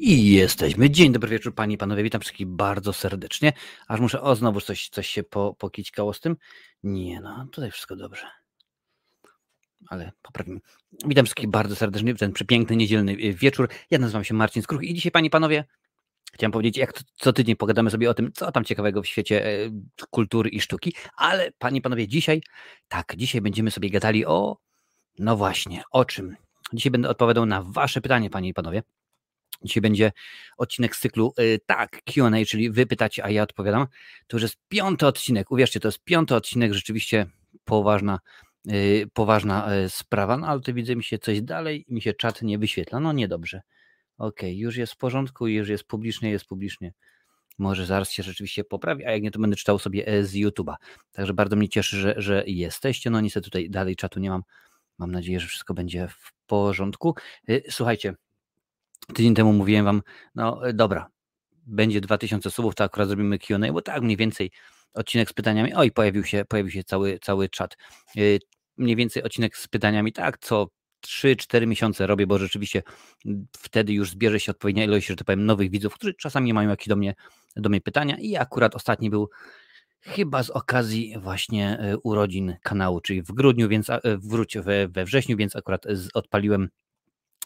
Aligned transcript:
I 0.00 0.32
jesteśmy. 0.32 0.90
Dzień 0.90 1.12
dobry 1.12 1.30
wieczór, 1.30 1.54
panie 1.54 1.74
i 1.74 1.78
panowie. 1.78 2.02
Witam 2.02 2.20
wszystkich 2.20 2.46
bardzo 2.46 2.92
serdecznie. 2.92 3.52
Aż 3.88 4.00
muszę, 4.00 4.20
o 4.20 4.36
znowu 4.36 4.60
coś, 4.60 4.88
coś 4.88 5.08
się 5.08 5.22
po, 5.22 5.54
pokićkało 5.54 6.12
z 6.12 6.20
tym. 6.20 6.36
Nie 6.82 7.20
no, 7.20 7.46
tutaj 7.52 7.70
wszystko 7.70 7.96
dobrze. 7.96 8.26
Ale 9.88 10.12
poprawimy. 10.22 10.60
Witam 11.06 11.24
wszystkich 11.24 11.48
bardzo 11.48 11.76
serdecznie 11.76 12.14
w 12.14 12.18
ten 12.18 12.32
przepiękny, 12.32 12.76
niedzielny 12.76 13.12
y, 13.12 13.34
wieczór. 13.34 13.68
Ja 13.90 13.98
nazywam 13.98 14.24
się 14.24 14.34
Marcin 14.34 14.62
Skruch 14.62 14.82
i 14.82 14.94
dzisiaj, 14.94 15.12
panie 15.12 15.26
i 15.26 15.30
panowie, 15.30 15.64
chciałem 16.32 16.52
powiedzieć, 16.52 16.76
jak 16.76 16.92
co 17.14 17.32
tydzień 17.32 17.56
pogadamy 17.56 17.90
sobie 17.90 18.10
o 18.10 18.14
tym, 18.14 18.32
co 18.32 18.52
tam 18.52 18.64
ciekawego 18.64 19.02
w 19.02 19.06
świecie 19.06 19.46
e, 19.46 19.70
kultury 20.10 20.50
i 20.50 20.60
sztuki. 20.60 20.94
Ale, 21.16 21.52
panie 21.58 21.78
i 21.78 21.82
panowie, 21.82 22.08
dzisiaj, 22.08 22.42
tak, 22.88 23.16
dzisiaj 23.16 23.40
będziemy 23.40 23.70
sobie 23.70 23.90
gadali 23.90 24.26
o, 24.26 24.56
no 25.18 25.36
właśnie, 25.36 25.82
o 25.90 26.04
czym? 26.04 26.36
Dzisiaj 26.72 26.90
będę 26.90 27.08
odpowiadał 27.08 27.46
na 27.46 27.62
wasze 27.62 28.00
pytanie, 28.00 28.30
panie 28.30 28.48
i 28.48 28.54
panowie. 28.54 28.82
Dzisiaj 29.64 29.80
będzie 29.80 30.12
odcinek 30.56 30.96
z 30.96 31.00
cyklu 31.00 31.32
y, 31.40 31.60
tak, 31.66 32.00
QA, 32.04 32.30
czyli 32.48 32.70
wy 32.70 32.86
pytacie, 32.86 33.24
a 33.24 33.30
ja 33.30 33.42
odpowiadam. 33.42 33.86
To 34.26 34.36
już 34.36 34.42
jest 34.42 34.56
piąty 34.68 35.06
odcinek. 35.06 35.50
Uwierzcie, 35.50 35.80
to 35.80 35.88
jest 35.88 36.04
piąty 36.04 36.34
odcinek, 36.34 36.74
rzeczywiście 36.74 37.26
poważna, 37.64 38.18
y, 38.70 39.08
poważna 39.12 39.74
y, 39.74 39.88
sprawa, 39.88 40.36
no 40.36 40.46
ale 40.46 40.60
to 40.60 40.74
widzę 40.74 40.96
mi 40.96 41.04
się 41.04 41.18
coś 41.18 41.42
dalej, 41.42 41.84
mi 41.88 42.02
się 42.02 42.14
czat 42.14 42.42
nie 42.42 42.58
wyświetla. 42.58 43.00
No 43.00 43.12
niedobrze. 43.12 43.62
Okej, 44.18 44.50
okay, 44.50 44.54
już 44.54 44.76
jest 44.76 44.92
w 44.92 44.96
porządku, 44.96 45.46
już 45.46 45.68
jest 45.68 45.84
publicznie, 45.84 46.30
jest 46.30 46.44
publicznie. 46.44 46.92
Może 47.58 47.86
zaraz 47.86 48.10
się 48.10 48.22
rzeczywiście 48.22 48.64
poprawi, 48.64 49.04
a 49.04 49.10
jak 49.10 49.22
nie, 49.22 49.30
to 49.30 49.38
będę 49.38 49.56
czytał 49.56 49.78
sobie 49.78 50.06
e, 50.06 50.24
z 50.24 50.34
YouTube'a. 50.34 50.74
Także 51.12 51.34
bardzo 51.34 51.56
mnie 51.56 51.68
cieszy, 51.68 51.96
że, 51.96 52.14
że 52.16 52.44
jesteście. 52.46 53.10
No 53.10 53.20
niestety 53.20 53.44
tutaj 53.44 53.70
dalej 53.70 53.96
czatu 53.96 54.20
nie 54.20 54.30
mam. 54.30 54.42
Mam 54.98 55.12
nadzieję, 55.12 55.40
że 55.40 55.46
wszystko 55.46 55.74
będzie 55.74 56.08
w 56.08 56.32
porządku. 56.46 57.14
Słuchajcie, 57.70 58.14
Tydzień 59.14 59.34
temu 59.34 59.52
mówiłem 59.52 59.84
wam, 59.84 60.02
no 60.34 60.68
e, 60.68 60.72
dobra, 60.72 61.06
będzie 61.66 62.00
2000 62.00 62.50
subów, 62.50 62.74
to 62.74 62.84
akurat 62.84 63.08
zrobimy 63.08 63.38
Q&A, 63.38 63.72
bo 63.72 63.82
tak 63.82 64.02
mniej 64.02 64.16
więcej 64.16 64.50
odcinek 64.94 65.30
z 65.30 65.32
pytaniami, 65.32 65.74
oj, 65.74 65.92
pojawił 65.92 66.24
się, 66.24 66.44
pojawił 66.48 66.70
się 66.70 66.84
cały, 66.84 67.18
cały 67.18 67.48
czat. 67.48 67.76
E, 68.16 68.20
mniej 68.76 68.96
więcej 68.96 69.22
odcinek 69.22 69.56
z 69.56 69.68
pytaniami, 69.68 70.12
tak, 70.12 70.38
co 70.38 70.68
3-4 71.06 71.66
miesiące 71.66 72.06
robię, 72.06 72.26
bo 72.26 72.38
rzeczywiście 72.38 72.82
wtedy 73.58 73.92
już 73.92 74.10
zbierze 74.10 74.40
się 74.40 74.52
odpowiednia 74.52 74.84
ilość, 74.84 75.06
że 75.06 75.16
tak 75.16 75.26
powiem, 75.26 75.46
nowych 75.46 75.70
widzów, 75.70 75.94
którzy 75.94 76.14
czasami 76.14 76.54
mają 76.54 76.70
jakieś 76.70 76.88
do 76.88 76.96
mnie, 76.96 77.14
do 77.56 77.68
mnie 77.68 77.80
pytania 77.80 78.16
i 78.18 78.36
akurat 78.36 78.74
ostatni 78.74 79.10
był 79.10 79.30
chyba 80.00 80.42
z 80.42 80.50
okazji 80.50 81.14
właśnie 81.18 81.78
e, 81.78 81.98
urodzin 81.98 82.56
kanału, 82.62 83.00
czyli 83.00 83.22
w 83.22 83.32
grudniu, 83.32 83.68
więc 83.68 83.86
wróć 84.04 84.58
we, 84.58 84.88
we 84.88 85.04
wrześniu, 85.04 85.36
więc 85.36 85.56
akurat 85.56 85.86
odpaliłem 86.14 86.68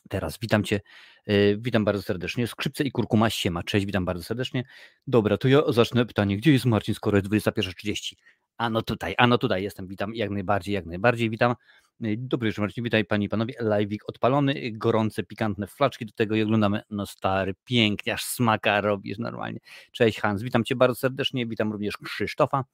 teraz. 0.09 0.39
Witam 0.39 0.65
Cię, 0.65 0.81
yy, 1.27 1.59
witam 1.61 1.85
bardzo 1.85 2.03
serdecznie. 2.03 2.47
Skrzypce 2.47 2.85
i 2.85 2.91
kurkuma 2.91 3.31
siema. 3.31 3.63
Cześć, 3.63 3.87
witam 3.87 4.05
bardzo 4.05 4.23
serdecznie. 4.23 4.65
Dobra, 5.07 5.37
to 5.37 5.49
ja 5.49 5.63
zacznę 5.69 6.07
pytanie. 6.07 6.37
Gdzie 6.37 6.53
jest 6.53 6.65
Marcin, 6.65 6.95
skoro 6.95 7.17
jest 7.19 7.29
21.30? 7.29 8.15
Ano 8.57 8.83
tutaj, 8.83 9.15
ano 9.19 9.39
tutaj 9.39 9.63
jestem. 9.63 9.87
Witam 9.87 10.15
jak 10.15 10.31
najbardziej, 10.31 10.75
jak 10.75 10.87
najbardziej. 10.87 11.31
Witam. 11.31 11.55
Y, 12.05 12.17
dobry 12.19 12.49
wieczór 12.49 12.63
Marcin, 12.63 12.85
witaj 12.85 13.05
Pani 13.05 13.27
i 13.27 13.29
Panowie. 13.29 13.55
Live'ik 13.61 13.99
odpalony, 14.07 14.71
gorące, 14.73 15.23
pikantne 15.23 15.67
flaczki 15.67 16.07
do 16.07 16.13
tego 16.13 16.35
i 16.37 16.43
oglądamy. 16.43 16.83
No 16.91 17.07
stary, 17.07 17.55
pięknie, 17.65 18.15
aż 18.15 18.25
smaka 18.25 18.81
robisz 18.81 19.19
normalnie. 19.19 19.61
Cześć 19.93 20.21
Hans, 20.21 20.43
witam 20.43 20.65
Cię 20.65 20.77
bardzo 20.77 20.95
serdecznie. 20.95 21.47
Witam 21.47 21.73
również 21.73 21.97
Krzysztofa. 21.97 22.65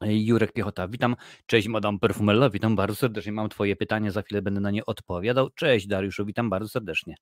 Jurek 0.00 0.52
Piechota, 0.52 0.88
witam. 0.88 1.16
Cześć, 1.46 1.68
Madame 1.68 1.98
Perfumella, 1.98 2.50
witam 2.50 2.76
bardzo 2.76 2.96
serdecznie. 2.96 3.32
Mam 3.32 3.48
Twoje 3.48 3.76
pytanie, 3.76 4.10
za 4.10 4.22
chwilę 4.22 4.42
będę 4.42 4.60
na 4.60 4.70
nie 4.70 4.84
odpowiadał. 4.86 5.50
Cześć, 5.50 5.86
Dariuszu, 5.86 6.26
witam 6.26 6.50
bardzo 6.50 6.68
serdecznie. 6.68 7.14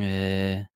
E, 0.00 0.66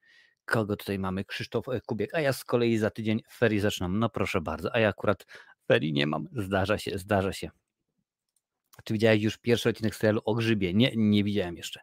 kogo 0.45 0.77
tutaj 0.77 0.99
mamy? 0.99 1.25
Krzysztof 1.25 1.69
e, 1.69 1.81
Kubiek, 1.81 2.15
a 2.15 2.21
ja 2.21 2.33
z 2.33 2.45
kolei 2.45 2.79
za 2.79 2.91
tydzień 2.91 3.23
ferii 3.33 3.61
zaczynam. 3.61 3.99
No 3.99 4.09
proszę 4.09 4.41
bardzo, 4.41 4.75
a 4.75 4.79
ja 4.79 4.89
akurat 4.89 5.27
ferii 5.69 5.93
nie 5.93 6.07
mam. 6.07 6.29
Zdarza 6.33 6.79
się, 6.79 6.99
zdarza 6.99 7.33
się. 7.33 7.51
Czy 8.85 8.95
widziałeś 8.95 9.23
już 9.23 9.39
pierwszy 9.39 9.69
odcinek 9.69 9.95
serialu 9.95 10.21
o 10.25 10.35
grzybie? 10.35 10.75
Nie, 10.75 10.93
nie 10.97 11.25
widziałem 11.25 11.57
jeszcze. 11.57 11.81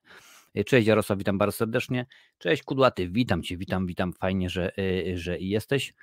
E, 0.55 0.63
cześć 0.63 0.87
Jarosław, 0.87 1.17
witam 1.19 1.37
bardzo 1.37 1.57
serdecznie. 1.57 2.05
Cześć 2.37 2.63
Kudłaty, 2.63 3.09
witam 3.09 3.43
Cię, 3.43 3.57
witam, 3.57 3.87
witam. 3.87 4.13
Fajnie, 4.13 4.49
że, 4.49 4.71
że 5.15 5.39
jesteś. 5.39 5.93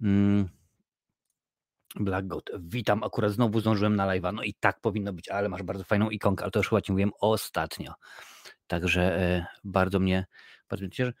Mm. 0.00 0.55
Black 2.00 2.26
God, 2.26 2.50
witam, 2.58 3.04
akurat 3.04 3.32
znowu 3.32 3.60
zdążyłem 3.60 3.96
na 3.96 4.06
live'a, 4.06 4.34
no 4.34 4.42
i 4.42 4.54
tak 4.54 4.80
powinno 4.80 5.12
być, 5.12 5.28
ale 5.28 5.48
masz 5.48 5.62
bardzo 5.62 5.84
fajną 5.84 6.10
ikonkę, 6.10 6.44
ale 6.44 6.50
to 6.50 6.58
już 6.58 6.68
chyba 6.68 6.80
Ci 6.80 6.92
mówiłem 6.92 7.12
ostatnio. 7.20 7.94
Także 8.66 9.20
e, 9.20 9.46
bardzo 9.64 10.00
mnie, 10.00 10.26
bardzo 10.68 10.82
mnie 10.84 10.90
cieszy. 10.90 11.12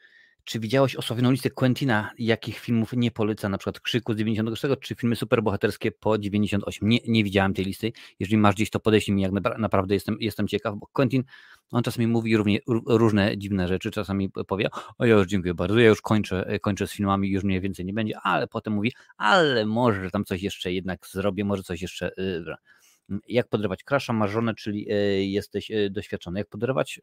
Czy 0.46 0.60
widziałeś 0.60 0.96
osławioną 0.96 1.30
listę 1.30 1.50
Quentina, 1.50 2.10
jakich 2.18 2.58
filmów 2.58 2.92
nie 2.92 3.10
poleca, 3.10 3.48
na 3.48 3.58
przykład 3.58 3.80
Krzyku 3.80 4.14
z 4.14 4.16
96, 4.16 4.80
czy 4.80 4.94
filmy 4.94 5.16
superbohaterskie 5.16 5.92
po 5.92 6.18
98? 6.18 6.88
Nie, 6.88 6.98
nie 7.08 7.24
widziałem 7.24 7.54
tej 7.54 7.64
listy. 7.64 7.92
Jeżeli 8.20 8.38
masz 8.38 8.54
gdzieś, 8.54 8.70
to 8.70 8.80
podeślij 8.80 9.14
mi, 9.14 9.22
jak 9.22 9.32
naprawdę 9.58 9.94
jestem, 9.94 10.16
jestem 10.20 10.48
ciekaw, 10.48 10.74
bo 10.76 10.86
Quentin, 10.86 11.24
on 11.70 11.82
czasami 11.82 12.06
mówi 12.06 12.36
równie, 12.36 12.58
różne 12.86 13.38
dziwne 13.38 13.68
rzeczy, 13.68 13.90
czasami 13.90 14.30
powie, 14.30 14.68
o 14.98 15.04
ja 15.04 15.14
już 15.14 15.26
dziękuję 15.26 15.54
bardzo, 15.54 15.78
ja 15.78 15.88
już 15.88 16.00
kończę, 16.00 16.58
kończę 16.62 16.86
z 16.86 16.92
filmami, 16.92 17.30
już 17.30 17.44
mniej 17.44 17.60
więcej 17.60 17.84
nie 17.84 17.92
będzie, 17.92 18.18
ale 18.22 18.46
potem 18.46 18.72
mówi, 18.72 18.92
ale 19.16 19.66
może 19.66 20.10
tam 20.10 20.24
coś 20.24 20.42
jeszcze 20.42 20.72
jednak 20.72 21.06
zrobię, 21.06 21.44
może 21.44 21.62
coś 21.62 21.82
jeszcze... 21.82 22.10
Yy, 22.16 22.54
jak 23.28 23.48
podrywać 23.48 23.84
krasza, 23.84 24.12
masz 24.12 24.30
żonę, 24.30 24.54
czyli 24.54 24.84
yy, 24.84 25.24
jesteś 25.24 25.70
yy, 25.70 25.90
doświadczony. 25.90 26.40
Jak 26.40 26.48
podrywać 26.48 27.00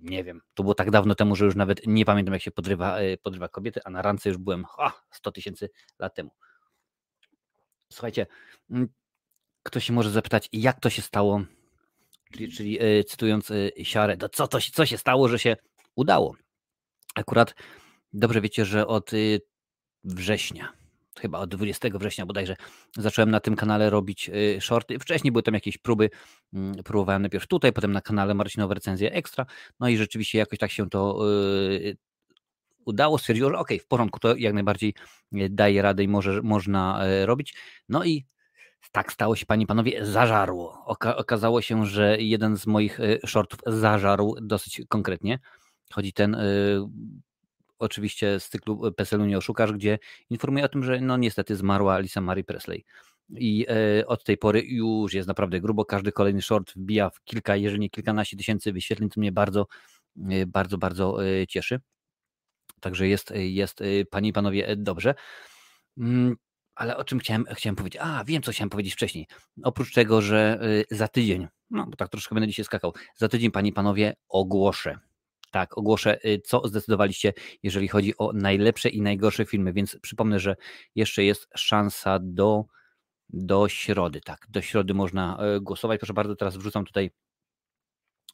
nie 0.00 0.24
wiem, 0.24 0.40
to 0.54 0.62
było 0.62 0.74
tak 0.74 0.90
dawno 0.90 1.14
temu, 1.14 1.36
że 1.36 1.44
już 1.44 1.56
nawet 1.56 1.86
nie 1.86 2.04
pamiętam, 2.04 2.34
jak 2.34 2.42
się 2.42 2.50
podrywa, 2.50 2.98
e, 2.98 3.16
podrywa 3.16 3.48
kobiety, 3.48 3.80
a 3.84 3.90
na 3.90 4.02
rance 4.02 4.28
już 4.28 4.38
byłem 4.38 4.64
ha, 4.64 5.02
100 5.10 5.32
tysięcy 5.32 5.70
lat 5.98 6.14
temu. 6.14 6.30
Słuchajcie, 7.92 8.26
ktoś 9.62 9.84
się 9.84 9.92
może 9.92 10.10
zapytać, 10.10 10.48
jak 10.52 10.80
to 10.80 10.90
się 10.90 11.02
stało, 11.02 11.42
czyli, 12.32 12.52
czyli 12.52 12.78
e, 12.82 13.04
cytując 13.04 13.50
e, 13.50 13.84
Siarę, 13.84 14.16
to 14.16 14.28
co, 14.28 14.48
to, 14.48 14.58
co 14.74 14.86
się 14.86 14.98
stało, 14.98 15.28
że 15.28 15.38
się 15.38 15.56
udało? 15.94 16.34
Akurat 17.14 17.54
dobrze 18.12 18.40
wiecie, 18.40 18.64
że 18.64 18.86
od 18.86 19.10
września 20.04 20.79
chyba 21.18 21.38
od 21.38 21.50
20 21.50 21.88
września 21.94 22.26
bodajże 22.26 22.56
zacząłem 22.96 23.30
na 23.30 23.40
tym 23.40 23.56
kanale 23.56 23.90
robić 23.90 24.28
y, 24.28 24.60
shorty. 24.60 24.98
Wcześniej 24.98 25.32
były 25.32 25.42
tam 25.42 25.54
jakieś 25.54 25.78
próby, 25.78 26.10
mm, 26.52 26.74
próbowałem 26.84 27.22
najpierw 27.22 27.46
tutaj, 27.46 27.72
potem 27.72 27.92
na 27.92 28.00
kanale 28.00 28.34
Marcinowe 28.34 28.74
Recenzje 28.74 29.12
Ekstra, 29.12 29.46
no 29.80 29.88
i 29.88 29.96
rzeczywiście 29.96 30.38
jakoś 30.38 30.58
tak 30.58 30.70
się 30.70 30.90
to 30.90 31.28
y, 31.70 31.96
udało, 32.84 33.18
stwierdziło, 33.18 33.50
że 33.50 33.58
ok, 33.58 33.68
w 33.80 33.86
porządku, 33.86 34.18
to 34.18 34.36
jak 34.36 34.54
najbardziej 34.54 34.94
y, 35.34 35.48
daje 35.50 35.82
radę 35.82 36.02
i 36.02 36.08
może, 36.08 36.42
można 36.42 37.00
robić. 37.24 37.56
No 37.88 38.04
i 38.04 38.26
tak 38.92 39.12
stało 39.12 39.36
się, 39.36 39.46
panie 39.46 39.66
panowie, 39.66 40.06
zażarło. 40.06 40.84
Oka 40.84 41.16
okazało 41.16 41.62
się, 41.62 41.86
że 41.86 42.16
jeden 42.18 42.56
z 42.56 42.66
moich 42.66 42.98
shortów 43.26 43.60
zażarł 43.66 44.36
dosyć 44.40 44.82
konkretnie. 44.88 45.38
Chodzi 45.92 46.12
ten 46.12 46.36
oczywiście 47.80 48.40
z 48.40 48.48
cyklu 48.48 48.86
e, 48.86 48.92
PESEL-u 48.92 49.24
nie 49.24 49.38
oszukasz, 49.38 49.72
gdzie 49.72 49.98
informuje 50.30 50.64
o 50.64 50.68
tym, 50.68 50.84
że 50.84 51.00
no 51.00 51.16
niestety 51.16 51.56
zmarła 51.56 51.98
Lisa 51.98 52.20
Marie 52.20 52.44
Presley. 52.44 52.84
I 53.30 53.66
e, 53.68 54.06
od 54.06 54.24
tej 54.24 54.38
pory 54.38 54.62
już 54.62 55.14
jest 55.14 55.28
naprawdę 55.28 55.60
grubo. 55.60 55.84
Każdy 55.84 56.12
kolejny 56.12 56.42
short 56.42 56.72
wbija 56.76 57.10
w 57.10 57.24
kilka, 57.24 57.56
jeżeli 57.56 57.80
nie 57.80 57.90
kilkanaście 57.90 58.36
tysięcy 58.36 58.72
wyświetleń, 58.72 59.08
to 59.08 59.20
mnie 59.20 59.32
bardzo, 59.32 59.66
e, 60.30 60.46
bardzo, 60.46 60.78
bardzo 60.78 61.16
cieszy. 61.48 61.80
Także 62.80 63.08
jest, 63.08 63.32
jest 63.36 63.78
panie 64.10 64.28
i 64.28 64.32
panowie, 64.32 64.76
dobrze. 64.76 65.14
Mm, 65.98 66.36
ale 66.74 66.96
o 66.96 67.04
czym 67.04 67.18
chciałem, 67.18 67.44
chciałem 67.54 67.76
powiedzieć? 67.76 68.00
A, 68.04 68.24
wiem, 68.24 68.42
co 68.42 68.52
chciałem 68.52 68.70
powiedzieć 68.70 68.92
wcześniej. 68.92 69.26
Oprócz 69.62 69.92
tego, 69.92 70.22
że 70.22 70.60
za 70.90 71.08
tydzień, 71.08 71.48
no 71.70 71.86
bo 71.86 71.96
tak 71.96 72.08
troszkę 72.08 72.34
będę 72.34 72.48
dzisiaj 72.48 72.64
skakał, 72.64 72.94
za 73.16 73.28
tydzień, 73.28 73.50
panie 73.50 73.70
i 73.70 73.72
panowie, 73.72 74.16
ogłoszę 74.28 74.98
tak, 75.50 75.78
ogłoszę, 75.78 76.18
y, 76.24 76.40
co 76.44 76.68
zdecydowaliście, 76.68 77.32
jeżeli 77.62 77.88
chodzi 77.88 78.16
o 78.18 78.32
najlepsze 78.32 78.88
i 78.88 79.02
najgorsze 79.02 79.46
filmy, 79.46 79.72
więc 79.72 79.98
przypomnę, 80.02 80.40
że 80.40 80.56
jeszcze 80.94 81.24
jest 81.24 81.48
szansa 81.56 82.18
do, 82.22 82.64
do 83.28 83.68
środy, 83.68 84.20
tak, 84.20 84.46
do 84.48 84.62
środy 84.62 84.94
można 84.94 85.38
e, 85.38 85.60
głosować. 85.60 86.00
Proszę 86.00 86.14
bardzo, 86.14 86.36
teraz 86.36 86.56
wrzucam 86.56 86.84
tutaj, 86.84 87.10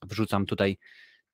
wrzucam 0.02 0.46
tutaj 0.46 0.78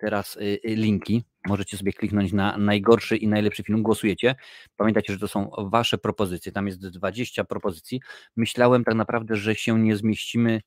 teraz 0.02 0.37
y, 0.37 0.40
y, 0.40 0.58
linki. 0.64 1.25
Możecie 1.46 1.76
sobie 1.76 1.93
kliknąć 1.93 2.32
na 2.32 2.58
najgorszy 2.58 3.17
i 3.17 3.29
najlepszy 3.29 3.62
film, 3.62 3.82
głosujecie. 3.82 4.34
Pamiętajcie, 4.76 5.12
że 5.12 5.19
to 5.19 5.29
są 5.29 5.50
wasze 5.58 5.99
propozycje. 5.99 6.52
Tam 6.52 6.67
jest 6.67 6.87
20 6.88 7.44
propozycji. 7.44 8.00
Myślałem 8.37 8.84
tak 8.84 8.94
naprawdę, 8.94 9.37
że 9.37 9.55
się 9.55 9.79
nie 9.79 9.96
zmieścimy 9.96 10.61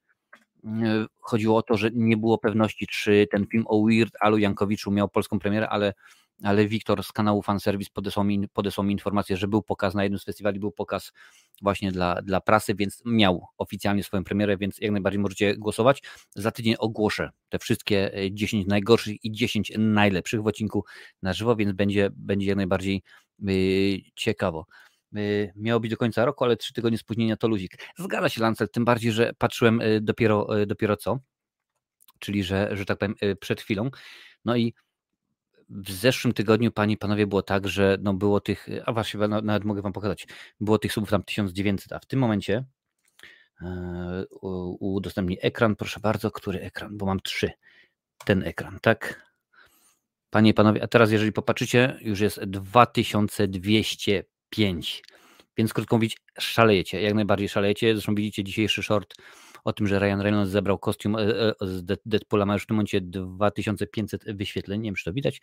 chodziło 1.19 1.57
o 1.57 1.61
to, 1.61 1.77
że 1.77 1.89
nie 1.93 2.17
było 2.17 2.37
pewności, 2.37 2.87
czy 2.87 3.27
ten 3.31 3.47
film 3.47 3.63
o 3.67 3.85
Weird 3.85 4.13
Alu 4.19 4.37
Jankowiczu 4.37 4.91
miał 4.91 5.09
polską 5.09 5.39
premierę, 5.39 5.69
ale 5.69 5.93
ale 6.43 6.67
Wiktor 6.67 7.03
z 7.03 7.11
kanału 7.11 7.41
Fanservice 7.41 7.91
podesłał 7.93 8.25
mi, 8.25 8.47
podesłał 8.47 8.85
mi 8.85 8.93
informację, 8.93 9.37
że 9.37 9.47
był 9.47 9.61
pokaz 9.61 9.93
na 9.93 10.03
jednym 10.03 10.19
z 10.19 10.23
festiwali, 10.23 10.59
był 10.59 10.71
pokaz 10.71 11.13
właśnie 11.61 11.91
dla, 11.91 12.21
dla 12.21 12.41
prasy, 12.41 12.75
więc 12.75 13.01
miał 13.05 13.45
oficjalnie 13.57 14.03
swoją 14.03 14.23
premierę, 14.23 14.57
więc 14.57 14.79
jak 14.79 14.91
najbardziej 14.91 15.19
możecie 15.19 15.57
głosować. 15.57 16.03
Za 16.35 16.51
tydzień 16.51 16.75
ogłoszę 16.79 17.29
te 17.49 17.59
wszystkie 17.59 18.11
10 18.31 18.67
najgorszych 18.67 19.25
i 19.25 19.31
10 19.31 19.71
najlepszych 19.77 20.41
w 20.41 20.47
odcinku 20.47 20.85
na 21.21 21.33
żywo, 21.33 21.55
więc 21.55 21.73
będzie, 21.73 22.09
będzie 22.13 22.47
jak 22.47 22.57
najbardziej 22.57 23.03
yy, 23.39 23.53
ciekawo. 24.15 24.65
Y, 25.17 25.53
miało 25.55 25.79
być 25.79 25.91
do 25.91 25.97
końca 25.97 26.25
roku, 26.25 26.43
ale 26.43 26.57
trzy 26.57 26.73
tygodnie 26.73 26.97
spóźnienia 26.97 27.37
to 27.37 27.47
luzik. 27.47 27.77
Zgadza 27.97 28.29
się 28.29 28.41
Lancel, 28.41 28.69
tym 28.69 28.85
bardziej, 28.85 29.11
że 29.11 29.33
patrzyłem 29.37 29.81
y, 29.81 30.01
dopiero, 30.01 30.61
y, 30.61 30.65
dopiero 30.65 30.97
co, 30.97 31.19
czyli 32.19 32.43
że, 32.43 32.77
że 32.77 32.85
tak 32.85 32.97
powiem 32.97 33.15
przed 33.39 33.61
chwilą. 33.61 33.89
No 34.45 34.55
i 34.55 34.73
w 35.69 35.91
zeszłym 35.91 36.33
tygodniu, 36.33 36.71
panie 36.71 36.97
panowie, 36.97 37.27
było 37.27 37.41
tak, 37.41 37.67
że 37.67 37.97
no 38.01 38.13
było 38.13 38.39
tych, 38.39 38.67
a 38.85 38.93
właśnie 38.93 39.27
nawet 39.27 39.63
mogę 39.63 39.81
wam 39.81 39.93
pokazać, 39.93 40.27
było 40.59 40.77
tych 40.79 40.93
subów 40.93 41.09
tam 41.09 41.23
1900, 41.23 41.93
a 41.93 41.99
w 41.99 42.05
tym 42.05 42.19
momencie 42.19 42.65
e, 43.61 44.25
udostępnij 44.79 45.37
ekran, 45.41 45.75
proszę 45.75 45.99
bardzo, 45.99 46.31
który 46.31 46.61
ekran, 46.61 46.97
bo 46.97 47.05
mam 47.05 47.19
trzy. 47.19 47.51
Ten 48.25 48.43
ekran, 48.43 48.79
tak? 48.81 49.25
Panie 50.29 50.51
i 50.51 50.53
panowie, 50.53 50.83
a 50.83 50.87
teraz 50.87 51.11
jeżeli 51.11 51.31
popatrzycie, 51.31 51.97
już 52.01 52.19
jest 52.19 52.43
2200 52.43 54.23
5. 54.55 55.03
Więc 55.57 55.73
krótko 55.73 55.95
mówiąc, 55.95 56.15
szalejecie, 56.39 57.01
jak 57.01 57.13
najbardziej 57.13 57.49
szalejecie. 57.49 57.93
Zresztą 57.93 58.15
widzicie 58.15 58.43
dzisiejszy 58.43 58.83
short 58.83 59.15
o 59.63 59.73
tym, 59.73 59.87
że 59.87 59.99
Ryan 59.99 60.21
Reynolds 60.21 60.51
zebrał 60.51 60.79
kostium 60.79 61.15
e, 61.15 61.19
e, 61.21 61.53
z 61.61 61.85
Deadpoola, 62.05 62.45
ma 62.45 62.53
już 62.53 62.63
w 62.63 62.67
tym 62.67 62.75
momencie 62.75 63.01
2500 63.01 64.37
wyświetleń, 64.37 64.81
nie 64.81 64.87
wiem 64.87 64.95
czy 64.95 65.03
to 65.03 65.13
widać, 65.13 65.41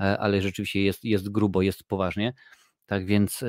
e, 0.00 0.18
ale 0.18 0.42
rzeczywiście 0.42 0.82
jest, 0.82 1.04
jest 1.04 1.28
grubo, 1.28 1.62
jest 1.62 1.84
poważnie. 1.84 2.32
Tak 2.86 3.06
więc 3.06 3.44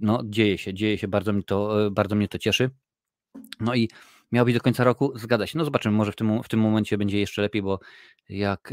no 0.00 0.22
dzieje 0.24 0.58
się, 0.58 0.74
dzieje 0.74 0.98
się, 0.98 1.08
bardzo 1.08 1.32
mnie 1.32 1.42
to, 1.42 1.90
bardzo 1.90 2.14
mnie 2.14 2.28
to 2.28 2.38
cieszy. 2.38 2.70
No 3.60 3.74
i 3.74 3.88
miał 4.32 4.44
być 4.44 4.54
do 4.54 4.60
końca 4.60 4.84
roku, 4.84 5.18
zgadza 5.18 5.46
się. 5.46 5.58
No 5.58 5.64
zobaczymy, 5.64 5.96
może 5.96 6.12
w 6.12 6.16
tym, 6.16 6.42
w 6.42 6.48
tym 6.48 6.60
momencie 6.60 6.98
będzie 6.98 7.18
jeszcze 7.20 7.42
lepiej, 7.42 7.62
bo 7.62 7.78
jak 8.28 8.72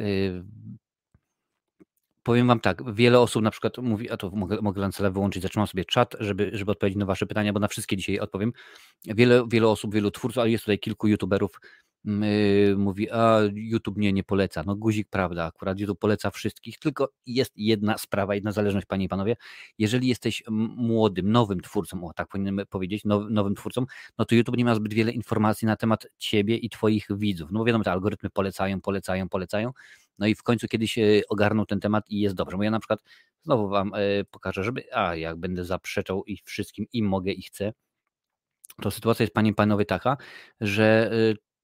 Powiem 2.25 2.47
Wam 2.47 2.59
tak, 2.59 2.93
wiele 2.93 3.19
osób 3.19 3.43
na 3.43 3.51
przykład 3.51 3.77
mówi, 3.77 4.09
a 4.09 4.17
to 4.17 4.29
mogę, 4.29 4.57
mogę 4.61 4.81
Lancela 4.81 5.09
wyłączyć, 5.09 5.43
zatrzymam 5.43 5.67
sobie 5.67 5.85
czat, 5.85 6.15
żeby, 6.19 6.49
żeby 6.53 6.71
odpowiedzieć 6.71 6.99
na 6.99 7.05
Wasze 7.05 7.25
pytania, 7.25 7.53
bo 7.53 7.59
na 7.59 7.67
wszystkie 7.67 7.97
dzisiaj 7.97 8.19
odpowiem. 8.19 8.53
Wiele, 9.05 9.43
wiele 9.47 9.67
osób, 9.67 9.93
wielu 9.93 10.11
twórców, 10.11 10.37
ale 10.37 10.49
jest 10.49 10.63
tutaj 10.63 10.79
kilku 10.79 11.07
youtuberów, 11.07 11.59
mówi, 12.77 13.11
a 13.11 13.39
YouTube 13.53 13.97
nie, 13.97 14.13
nie 14.13 14.23
poleca. 14.23 14.63
No 14.65 14.75
guzik, 14.75 15.07
prawda, 15.09 15.45
akurat 15.45 15.79
YouTube 15.79 15.99
poleca 15.99 16.31
wszystkich, 16.31 16.79
tylko 16.79 17.09
jest 17.25 17.53
jedna 17.55 17.97
sprawa, 17.97 18.35
jedna 18.35 18.51
zależność, 18.51 18.85
Panie 18.85 19.05
i 19.05 19.09
Panowie. 19.09 19.35
Jeżeli 19.77 20.07
jesteś 20.07 20.43
młodym, 20.75 21.31
nowym 21.31 21.61
twórcą, 21.61 22.07
o 22.07 22.13
tak 22.13 22.27
powinienem 22.27 22.65
powiedzieć, 22.69 23.05
now, 23.05 23.23
nowym 23.29 23.55
twórcą, 23.55 23.85
no 24.17 24.25
to 24.25 24.35
YouTube 24.35 24.57
nie 24.57 24.65
ma 24.65 24.75
zbyt 24.75 24.93
wiele 24.93 25.11
informacji 25.11 25.65
na 25.65 25.75
temat 25.75 26.07
Ciebie 26.17 26.57
i 26.57 26.69
Twoich 26.69 27.07
widzów. 27.09 27.51
No 27.51 27.59
bo 27.59 27.65
wiadomo, 27.65 27.83
te 27.83 27.91
algorytmy 27.91 28.29
polecają, 28.29 28.81
polecają, 28.81 29.29
polecają, 29.29 29.71
no 30.19 30.27
i 30.27 30.35
w 30.35 30.43
końcu 30.43 30.67
kiedyś 30.67 30.99
ogarnął 31.29 31.65
ten 31.65 31.79
temat 31.79 32.09
i 32.09 32.19
jest 32.19 32.35
dobrze. 32.35 32.57
Bo 32.57 32.63
ja 32.63 32.71
na 32.71 32.79
przykład 32.79 33.03
znowu 33.41 33.69
Wam 33.69 33.91
e, 33.93 34.23
pokażę, 34.31 34.63
żeby, 34.63 34.93
a 34.93 35.15
jak 35.15 35.37
będę 35.37 35.65
zaprzeczał 35.65 36.23
i 36.25 36.37
wszystkim 36.43 36.85
i 36.93 37.03
mogę 37.03 37.31
i 37.31 37.41
chcę, 37.41 37.73
to 38.81 38.91
sytuacja 38.91 39.23
jest, 39.23 39.33
panie 39.33 39.49
i 39.49 39.53
panowie, 39.53 39.85
taka, 39.85 40.17
że 40.61 41.11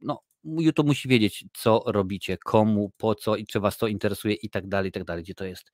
no, 0.01 0.21
YouTube 0.43 0.88
musi 0.88 1.09
wiedzieć, 1.09 1.45
co 1.53 1.83
robicie, 1.85 2.38
komu, 2.38 2.91
po 2.97 3.15
co 3.15 3.35
i 3.35 3.45
czy 3.45 3.59
was 3.59 3.77
to 3.77 3.88
interesuje 3.88 4.33
i 4.33 4.49
tak 4.49 4.67
dalej, 4.67 4.89
i 4.89 4.91
tak 4.91 5.03
dalej, 5.03 5.23
gdzie 5.23 5.35
to 5.35 5.45
jest. 5.45 5.71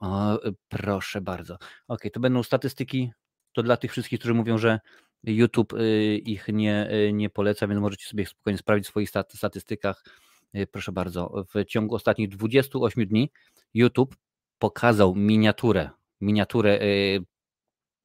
O, 0.00 0.38
proszę 0.68 1.20
bardzo. 1.20 1.58
Ok, 1.88 2.00
to 2.12 2.20
będą 2.20 2.42
statystyki. 2.42 3.12
To 3.52 3.62
dla 3.62 3.76
tych 3.76 3.90
wszystkich, 3.90 4.18
którzy 4.18 4.34
mówią, 4.34 4.58
że 4.58 4.80
YouTube 5.24 5.72
y, 5.72 6.20
ich 6.24 6.48
nie, 6.48 6.90
y, 6.92 7.12
nie 7.12 7.30
poleca, 7.30 7.68
więc 7.68 7.80
możecie 7.80 8.06
sobie 8.06 8.26
spokojnie 8.26 8.58
sprawdzić 8.58 8.86
w 8.86 8.90
swoich 8.90 9.10
statystykach 9.34 10.04
Y, 10.54 10.66
proszę 10.66 10.92
bardzo, 10.92 11.44
w 11.54 11.64
ciągu 11.64 11.94
ostatnich 11.94 12.28
28 12.28 13.06
dni 13.06 13.30
YouTube 13.74 14.16
pokazał 14.58 15.14
miniaturę, 15.14 15.90
miniaturę 16.20 16.80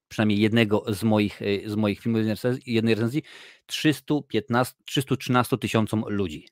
przynajmniej 0.09 0.39
jednego 0.39 0.93
z 0.93 1.03
moich, 1.03 1.41
y, 1.41 1.63
z 1.65 1.75
moich 1.75 1.99
filmów, 1.99 2.21
jednej 2.65 2.95
recenzji, 2.95 3.23
315, 3.65 4.75
313 4.85 5.57
tysiącom 5.57 6.03
ludzi. 6.07 6.47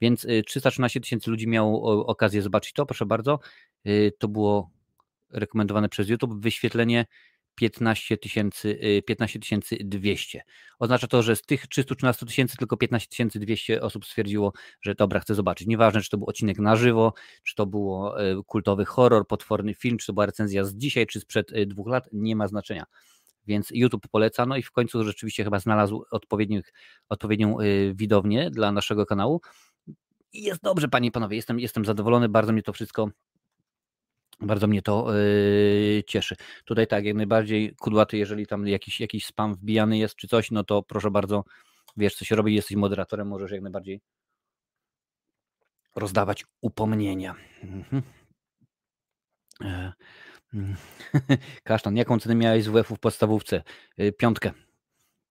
Więc 0.00 0.26
313 0.46 1.00
tysięcy 1.00 1.30
ludzi 1.30 1.48
miało 1.48 2.06
okazję 2.06 2.42
zobaczyć 2.42 2.72
to, 2.72 2.86
proszę 2.86 3.06
bardzo. 3.06 3.38
To 4.18 4.28
było 4.28 4.70
rekomendowane 5.30 5.88
przez 5.88 6.08
YouTube. 6.08 6.40
Wyświetlenie 6.40 7.06
15 7.54 8.16
15 9.06 9.38
200. 9.80 10.42
Oznacza 10.78 11.06
to, 11.06 11.22
że 11.22 11.36
z 11.36 11.42
tych 11.42 11.66
313 11.66 12.26
tysięcy 12.26 12.56
tylko 12.56 12.76
15 12.76 13.26
200 13.34 13.82
osób 13.82 14.04
stwierdziło, 14.04 14.52
że 14.82 14.94
dobra, 14.94 15.20
chcę 15.20 15.34
zobaczyć. 15.34 15.66
Nieważne, 15.66 16.00
czy 16.00 16.10
to 16.10 16.18
był 16.18 16.26
odcinek 16.26 16.58
na 16.58 16.76
żywo, 16.76 17.14
czy 17.44 17.54
to 17.54 17.66
było 17.66 18.20
e, 18.20 18.42
kultowy 18.46 18.84
horror, 18.84 19.26
potworny 19.26 19.74
film, 19.74 19.98
czy 19.98 20.06
to 20.06 20.12
była 20.12 20.26
recenzja 20.26 20.64
z 20.64 20.74
dzisiaj, 20.74 21.06
czy 21.06 21.20
sprzed 21.20 21.52
e, 21.52 21.66
dwóch 21.66 21.88
lat, 21.88 22.08
nie 22.12 22.36
ma 22.36 22.48
znaczenia. 22.48 22.84
Więc 23.46 23.68
YouTube 23.70 24.08
poleca, 24.08 24.46
no 24.46 24.56
i 24.56 24.62
w 24.62 24.70
końcu 24.70 25.04
rzeczywiście 25.04 25.44
chyba 25.44 25.58
znalazł 25.58 26.04
odpowiednią 27.08 27.56
widownię 27.94 28.50
dla 28.50 28.72
naszego 28.72 29.06
kanału. 29.06 29.40
I 30.32 30.42
jest 30.42 30.62
dobrze, 30.62 30.88
panie 30.88 31.08
i 31.08 31.12
panowie, 31.12 31.36
jestem, 31.36 31.60
jestem 31.60 31.84
zadowolony, 31.84 32.28
bardzo 32.28 32.52
mnie 32.52 32.62
to 32.62 32.72
wszystko 32.72 33.10
bardzo 34.40 34.66
mnie 34.66 34.82
to 34.82 35.14
yy, 35.14 36.02
cieszy. 36.06 36.36
Tutaj 36.64 36.86
tak, 36.86 37.04
jak 37.04 37.16
najbardziej 37.16 37.74
kudłaty, 37.76 38.16
jeżeli 38.16 38.46
tam 38.46 38.66
jakiś, 38.66 39.00
jakiś 39.00 39.26
spam 39.26 39.54
wbijany 39.54 39.98
jest 39.98 40.16
czy 40.16 40.28
coś, 40.28 40.50
no 40.50 40.64
to 40.64 40.82
proszę 40.82 41.10
bardzo, 41.10 41.44
wiesz 41.96 42.14
co 42.14 42.24
się 42.24 42.36
robi, 42.36 42.54
jesteś 42.54 42.76
moderatorem, 42.76 43.28
możesz 43.28 43.50
jak 43.50 43.62
najbardziej 43.62 44.00
rozdawać 45.96 46.44
upomnienia. 46.60 47.34
Mhm. 47.62 48.02
E, 49.60 49.92
mm. 50.54 50.76
Kasztan, 51.64 51.96
jaką 51.96 52.20
cenę 52.20 52.34
miałeś 52.34 52.64
z 52.64 52.68
WF-u 52.68 52.96
w 52.96 53.00
podstawówce? 53.00 53.62
E, 53.96 54.12
piątkę. 54.12 54.52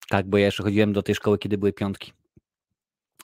Tak, 0.08 0.28
bo 0.28 0.38
ja 0.38 0.44
jeszcze 0.44 0.62
chodziłem 0.62 0.92
do 0.92 1.02
tej 1.02 1.14
szkoły, 1.14 1.38
kiedy 1.38 1.58
były 1.58 1.72
piątki. 1.72 2.12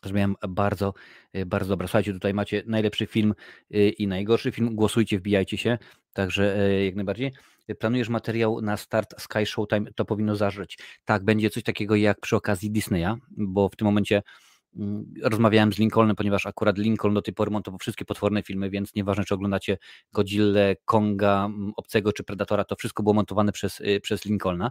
Też 0.01 0.13
miałem 0.13 0.35
bardzo, 0.49 0.95
y, 1.37 1.47
bardzo 1.47 1.69
dobra. 1.69 1.87
Słuchajcie, 1.87 2.13
tutaj 2.13 2.35
macie 2.35 2.63
najlepszy 2.67 3.07
film 3.07 3.35
y, 3.75 3.89
i 3.89 4.07
najgorszy 4.07 4.53
film. 4.53 4.75
Głosujcie, 4.75 5.19
wbijajcie 5.19 5.59
się. 5.59 5.79
Także 6.13 6.57
e, 6.59 6.85
jak 6.85 6.95
najbardziej. 6.97 7.33
Planujesz 7.79 8.09
materiał 8.09 8.61
na 8.61 8.77
start 8.77 9.23
Sky 9.23 9.47
Showtime, 9.47 9.93
to 9.93 10.05
powinno 10.05 10.37
zażyć. 10.37 10.79
Tak, 11.05 11.25
będzie 11.25 11.51
coś 11.51 11.63
takiego 11.63 11.97
jak 11.97 12.21
przy 12.21 12.37
okazji 12.37 12.71
Disneya, 12.71 13.15
bo 13.31 13.69
w 13.69 13.77
tym 13.77 13.85
momencie 13.85 14.23
mm, 14.77 15.15
rozmawiałem 15.23 15.73
z 15.73 15.79
Lincolnem, 15.79 16.17
ponieważ 16.17 16.47
akurat 16.47 16.79
Lincoln 16.79 17.15
do 17.15 17.23
tej 17.23 17.35
pory 17.35 17.51
montował 17.51 17.79
wszystkie 17.79 18.05
potworne 18.05 18.43
filmy, 18.43 18.71
więc 18.71 18.95
nieważne 18.95 19.25
czy 19.25 19.35
oglądacie 19.35 19.79
Godzilla, 20.13 20.61
Konga, 20.85 21.45
mm, 21.45 21.73
Obcego 21.77 22.13
czy 22.13 22.25
Predatora, 22.25 22.65
to 22.65 22.77
wszystko 22.77 23.03
było 23.03 23.15
montowane 23.15 23.53
przez, 23.53 23.83
przez 24.03 24.25
Lincolna. 24.25 24.71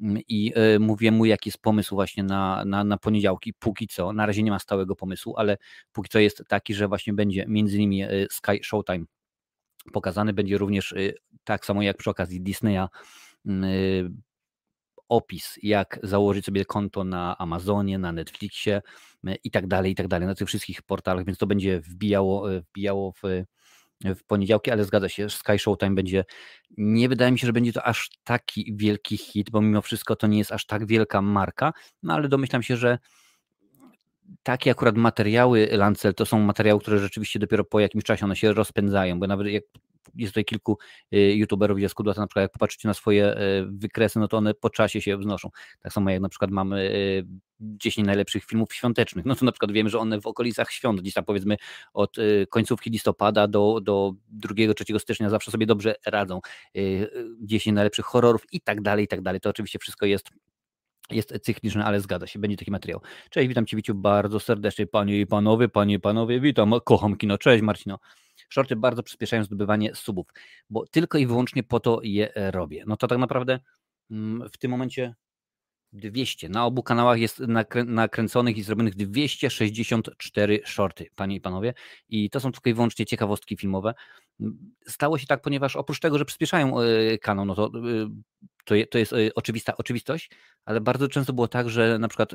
Mm, 0.00 0.22
i 0.28 0.52
e, 0.54 0.78
mówię 0.78 1.10
mu, 1.10 1.24
jaki 1.24 1.48
jest 1.48 1.58
pomysł 1.58 1.94
właśnie 1.94 2.22
na, 2.22 2.64
na, 2.64 2.84
na 2.84 2.98
poniedziałki. 2.98 3.54
Póki 3.54 3.88
co, 3.88 4.12
na 4.12 4.26
razie 4.26 4.42
nie 4.42 4.50
ma 4.50 4.58
stałego 4.58 4.96
pomysłu, 4.96 5.34
ale 5.36 5.56
póki 5.92 6.08
co 6.08 6.18
jest 6.18 6.42
taki, 6.48 6.74
że 6.74 6.88
właśnie 6.88 7.12
będzie 7.12 7.44
między 7.48 7.76
innymi 7.76 8.02
e, 8.02 8.08
Sky 8.30 8.60
Showtime 8.62 9.04
pokazany, 9.92 10.32
będzie 10.32 10.58
również 10.58 10.92
e, 10.92 10.96
tak 11.44 11.66
samo 11.66 11.82
jak 11.82 11.96
przy 11.96 12.10
okazji 12.10 12.40
Disneya 12.40 12.86
mm, 13.46 14.22
opis, 15.08 15.58
jak 15.62 15.98
założyć 16.02 16.44
sobie 16.44 16.64
konto 16.64 17.04
na 17.04 17.38
Amazonie, 17.38 17.98
na 17.98 18.12
Netflixie 18.12 18.82
i 19.44 19.50
tak 19.50 19.66
dalej, 19.66 19.92
i 19.92 19.94
tak 19.94 20.08
dalej, 20.08 20.28
na 20.28 20.34
tych 20.34 20.48
wszystkich 20.48 20.82
portalach, 20.82 21.24
więc 21.24 21.38
to 21.38 21.46
będzie 21.46 21.80
wbijało, 21.80 22.48
wbijało 22.48 23.12
w 23.12 23.22
w 24.04 24.24
poniedziałki, 24.24 24.70
ale 24.70 24.84
zgadza 24.84 25.08
się, 25.08 25.30
Sky 25.30 25.58
Showtime 25.58 25.94
będzie, 25.94 26.24
nie 26.76 27.08
wydaje 27.08 27.32
mi 27.32 27.38
się, 27.38 27.46
że 27.46 27.52
będzie 27.52 27.72
to 27.72 27.84
aż 27.84 28.10
taki 28.24 28.76
wielki 28.76 29.16
hit, 29.16 29.50
bo 29.50 29.60
mimo 29.60 29.82
wszystko 29.82 30.16
to 30.16 30.26
nie 30.26 30.38
jest 30.38 30.52
aż 30.52 30.66
tak 30.66 30.86
wielka 30.86 31.22
marka, 31.22 31.72
no 32.02 32.14
ale 32.14 32.28
domyślam 32.28 32.62
się, 32.62 32.76
że 32.76 32.98
takie 34.42 34.70
akurat 34.70 34.96
materiały 34.96 35.68
Lancel 35.72 36.14
to 36.14 36.26
są 36.26 36.40
materiały, 36.40 36.80
które 36.80 36.98
rzeczywiście 36.98 37.38
dopiero 37.38 37.64
po 37.64 37.80
jakimś 37.80 38.04
czasie 38.04 38.24
one 38.24 38.36
się 38.36 38.52
rozpędzają, 38.52 39.20
bo 39.20 39.26
nawet 39.26 39.46
jak 39.46 39.64
jest 40.14 40.32
tutaj 40.32 40.44
kilku 40.44 40.78
y, 41.14 41.16
youtuberów 41.18 41.78
z 41.88 41.94
Kudłata, 41.94 42.20
na 42.20 42.26
przykład 42.26 42.42
jak 42.42 42.52
popatrzycie 42.52 42.88
na 42.88 42.94
swoje 42.94 43.36
y, 43.36 43.66
wykresy, 43.66 44.18
no 44.18 44.28
to 44.28 44.36
one 44.36 44.54
po 44.54 44.70
czasie 44.70 45.00
się 45.00 45.16
wznoszą. 45.16 45.50
Tak 45.80 45.92
samo 45.92 46.10
jak 46.10 46.20
na 46.20 46.28
przykład 46.28 46.50
mamy 46.50 46.92
10 47.60 48.04
y, 48.04 48.06
najlepszych 48.06 48.44
filmów 48.44 48.74
świątecznych, 48.74 49.24
no 49.24 49.34
to 49.34 49.44
na 49.44 49.52
przykład 49.52 49.72
wiemy, 49.72 49.90
że 49.90 49.98
one 49.98 50.20
w 50.20 50.26
okolicach 50.26 50.70
świąt, 50.70 51.00
gdzieś 51.00 51.14
tam 51.14 51.24
powiedzmy 51.24 51.56
od 51.92 52.16
końcówki 52.48 52.90
listopada 52.90 53.48
do, 53.48 53.80
do 53.82 54.12
2-3 54.46 54.98
stycznia 54.98 55.30
zawsze 55.30 55.50
sobie 55.50 55.66
dobrze 55.66 55.94
radzą. 56.06 56.40
10 57.40 57.74
najlepszych 57.74 58.04
horrorów 58.04 58.46
i 58.52 58.60
tak 58.60 58.82
dalej, 58.82 59.04
i 59.04 59.08
tak 59.08 59.20
dalej. 59.20 59.40
To 59.40 59.50
oczywiście 59.50 59.78
wszystko 59.78 60.06
jest 60.06 60.30
jest 61.10 61.38
cykliczne, 61.42 61.84
ale 61.84 62.00
zgadza 62.00 62.26
się, 62.26 62.38
będzie 62.38 62.56
taki 62.56 62.70
materiał. 62.70 63.00
Cześć, 63.30 63.48
witam 63.48 63.66
Cię 63.66 63.76
Wiciu 63.76 63.94
bardzo 63.94 64.40
serdecznie, 64.40 64.86
Panie 64.86 65.20
i 65.20 65.26
Panowie, 65.26 65.68
Panie 65.68 65.94
i 65.94 66.00
Panowie, 66.00 66.40
witam, 66.40 66.74
kocham 66.84 67.16
kino, 67.16 67.38
cześć 67.38 67.62
Marcino. 67.62 67.98
Shorty 68.52 68.76
bardzo 68.76 69.02
przyspieszają 69.02 69.44
zdobywanie 69.44 69.94
subów, 69.94 70.26
bo 70.70 70.86
tylko 70.86 71.18
i 71.18 71.26
wyłącznie 71.26 71.62
po 71.62 71.80
to 71.80 72.00
je 72.02 72.32
robię. 72.34 72.84
No 72.86 72.96
to 72.96 73.06
tak 73.06 73.18
naprawdę 73.18 73.60
mm, 74.10 74.48
w 74.50 74.58
tym 74.58 74.70
momencie 74.70 75.14
200. 75.92 76.48
Na 76.48 76.66
obu 76.66 76.82
kanałach 76.82 77.18
jest 77.18 77.40
nakrę 77.40 77.84
nakręconych 77.84 78.56
i 78.56 78.62
zrobionych 78.62 78.94
264 78.94 80.60
shorty, 80.64 81.06
panie 81.16 81.36
i 81.36 81.40
panowie. 81.40 81.74
I 82.08 82.30
to 82.30 82.40
są 82.40 82.52
tylko 82.52 82.70
i 82.70 82.74
wyłącznie 82.74 83.06
ciekawostki 83.06 83.56
filmowe. 83.56 83.94
Stało 84.86 85.18
się 85.18 85.26
tak, 85.26 85.42
ponieważ 85.42 85.76
oprócz 85.76 86.00
tego, 86.00 86.18
że 86.18 86.24
przyspieszają 86.24 86.80
e, 86.80 87.18
kanał, 87.18 87.44
no 87.44 87.54
to, 87.54 87.70
e, 88.74 88.86
to, 88.86 88.98
jest 88.98 89.12
e, 89.12 89.16
oczywista 89.34 89.76
oczywistość, 89.76 90.30
ale 90.64 90.80
bardzo 90.80 91.08
często 91.08 91.32
było 91.32 91.48
tak, 91.48 91.70
że 91.70 91.98
na 91.98 92.08
przykład 92.08 92.32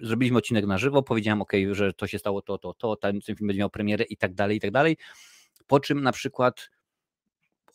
zrobiliśmy 0.00 0.38
odcinek 0.38 0.66
na 0.66 0.78
żywo, 0.78 1.02
powiedziałem, 1.02 1.42
ok, 1.42 1.52
że 1.72 1.92
to 1.92 2.06
się 2.06 2.18
stało 2.18 2.42
to, 2.42 2.58
to, 2.58 2.74
to, 2.74 2.96
ten 2.96 3.20
film 3.20 3.36
będzie 3.40 3.60
miał 3.60 3.70
premierę 3.70 4.04
i 4.04 4.16
tak 4.16 4.34
dalej, 4.34 4.56
i 4.56 4.60
tak 4.60 4.70
dalej. 4.70 4.96
Po 5.66 5.80
czym 5.80 6.02
na 6.02 6.12
przykład 6.12 6.70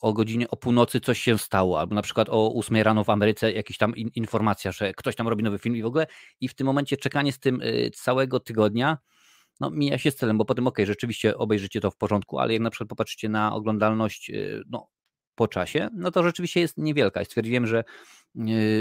o 0.04 0.14
godzinie, 0.14 0.50
o 0.50 0.58
północy 0.58 1.00
coś 1.00 1.20
się 1.20 1.38
stało, 1.38 1.80
albo 1.80 1.96
na 1.96 2.02
przykład 2.02 2.28
o 2.30 2.54
8 2.56 2.78
rano 2.78 3.04
w 3.04 3.10
Ameryce 3.10 3.52
jakaś 3.52 3.78
tam 3.78 3.96
informacja, 3.96 4.72
że 4.72 4.94
ktoś 4.94 5.16
tam 5.16 5.28
robi 5.28 5.44
nowy 5.44 5.60
film 5.60 5.76
i 5.76 5.82
w 5.82 5.86
ogóle 5.86 6.08
i 6.42 6.48
w 6.48 6.56
tym 6.56 6.68
momencie 6.68 6.98
czekanie 6.98 7.32
z 7.32 7.40
tym 7.40 7.62
y, 7.62 7.92
całego 7.94 8.40
tygodnia, 8.40 8.98
no 9.60 9.70
mija 9.70 9.98
się 9.98 10.12
z 10.12 10.16
celem, 10.16 10.38
bo 10.38 10.46
potem 10.46 10.68
ok, 10.68 10.78
rzeczywiście 10.86 11.38
obejrzycie 11.38 11.82
to 11.82 11.92
w 11.92 11.98
porządku, 11.98 12.40
ale 12.40 12.54
jak 12.54 12.62
na 12.62 12.70
przykład 12.70 12.90
popatrzycie 12.90 13.30
na 13.30 13.56
oglądalność 13.56 14.30
y, 14.30 14.64
no, 14.70 14.88
po 15.36 15.48
czasie, 15.48 15.90
no 15.94 16.12
to 16.12 16.24
rzeczywiście 16.24 16.60
jest 16.60 16.78
niewielka 16.78 17.22
i 17.22 17.26
stwierdziłem, 17.26 17.68
że, 17.68 17.84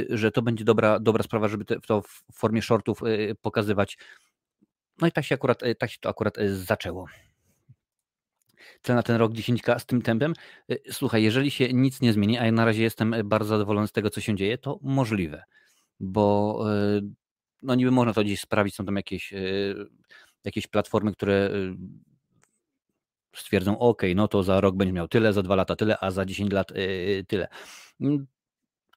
że 0.08 0.30
to 0.30 0.42
będzie 0.42 0.64
dobra, 0.64 1.00
dobra 1.00 1.22
sprawa, 1.22 1.48
żeby 1.48 1.64
to 1.64 2.02
w 2.02 2.22
formie 2.32 2.62
shortów 2.62 3.00
pokazywać. 3.42 3.98
No 5.00 5.06
i 5.08 5.12
tak 5.12 5.24
się 5.24 5.34
akurat, 5.34 5.60
tak 5.78 5.90
się 5.90 5.98
to 6.00 6.08
akurat 6.08 6.36
zaczęło 6.46 7.06
cel 8.82 8.96
na 8.96 9.02
ten 9.02 9.16
rok 9.16 9.32
10K 9.32 9.78
z 9.78 9.86
tym 9.86 10.02
tempem. 10.02 10.34
Y, 10.70 10.82
słuchaj, 10.90 11.22
jeżeli 11.22 11.50
się 11.50 11.72
nic 11.72 12.00
nie 12.00 12.12
zmieni, 12.12 12.38
a 12.38 12.44
ja 12.44 12.52
na 12.52 12.64
razie 12.64 12.82
jestem 12.82 13.14
y, 13.14 13.24
bardzo 13.24 13.48
zadowolony 13.48 13.88
z 13.88 13.92
tego, 13.92 14.10
co 14.10 14.20
się 14.20 14.36
dzieje, 14.36 14.58
to 14.58 14.78
możliwe, 14.82 15.42
bo 16.00 16.58
y, 16.98 17.02
no 17.62 17.74
niby 17.74 17.90
można 17.90 18.12
to 18.12 18.24
gdzieś 18.24 18.40
sprawić, 18.40 18.74
są 18.74 18.84
tam 18.84 18.96
jakieś, 18.96 19.34
jakieś 20.44 20.66
platformy, 20.66 21.12
które 21.12 21.50
stwierdzą, 23.36 23.78
ok, 23.78 24.02
no 24.14 24.28
to 24.28 24.42
za 24.42 24.60
rok 24.60 24.76
będzie 24.76 24.92
miał 24.92 25.08
tyle, 25.08 25.32
za 25.32 25.42
dwa 25.42 25.56
lata 25.56 25.76
tyle, 25.76 25.98
a 26.00 26.10
za 26.10 26.24
10 26.24 26.52
lat 26.52 26.72
tyle. 27.28 27.48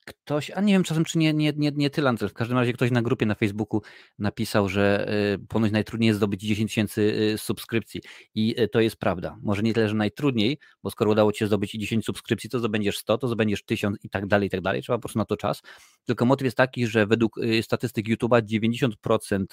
Ktoś, 0.05 0.51
a 0.51 0.61
nie 0.61 0.73
wiem 0.73 0.83
czasem 0.83 1.05
czy 1.05 1.17
nie, 1.17 1.33
nie, 1.33 1.53
nie, 1.55 1.71
nie 1.75 1.89
w 2.29 2.33
każdym 2.33 2.57
razie 2.57 2.73
ktoś 2.73 2.91
na 2.91 3.01
grupie 3.01 3.25
na 3.25 3.35
Facebooku 3.35 3.81
napisał, 4.19 4.69
że 4.69 5.13
y, 5.33 5.47
ponoć 5.47 5.71
najtrudniej 5.71 6.07
jest 6.07 6.17
zdobyć 6.17 6.41
10 6.41 6.71
tysięcy 6.71 7.01
y, 7.01 7.37
subskrypcji 7.37 8.01
i 8.35 8.61
y, 8.61 8.67
to 8.67 8.79
jest 8.79 8.97
prawda. 8.97 9.37
Może 9.41 9.61
nie 9.63 9.73
tyle, 9.73 9.89
że 9.89 9.95
najtrudniej, 9.95 10.57
bo 10.83 10.91
skoro 10.91 11.11
udało 11.11 11.31
Ci 11.31 11.39
się 11.39 11.47
zdobyć 11.47 11.71
10 11.71 12.05
subskrypcji, 12.05 12.49
to 12.49 12.59
zdobędziesz 12.59 12.97
100, 12.97 13.17
to 13.17 13.27
zdobędziesz 13.27 13.63
1000 13.63 13.97
i 14.03 14.09
tak 14.09 14.27
dalej, 14.27 14.47
i 14.47 14.49
tak 14.49 14.61
dalej. 14.61 14.81
Trzeba 14.81 14.97
po 14.97 15.01
prostu 15.01 15.19
na 15.19 15.25
to 15.25 15.37
czas. 15.37 15.61
Tylko 16.05 16.25
motyw 16.25 16.45
jest 16.45 16.57
taki, 16.57 16.87
że 16.87 17.07
według 17.07 17.39
statystyk 17.61 18.05
YouTube'a 18.07 18.41
90% 18.41 19.45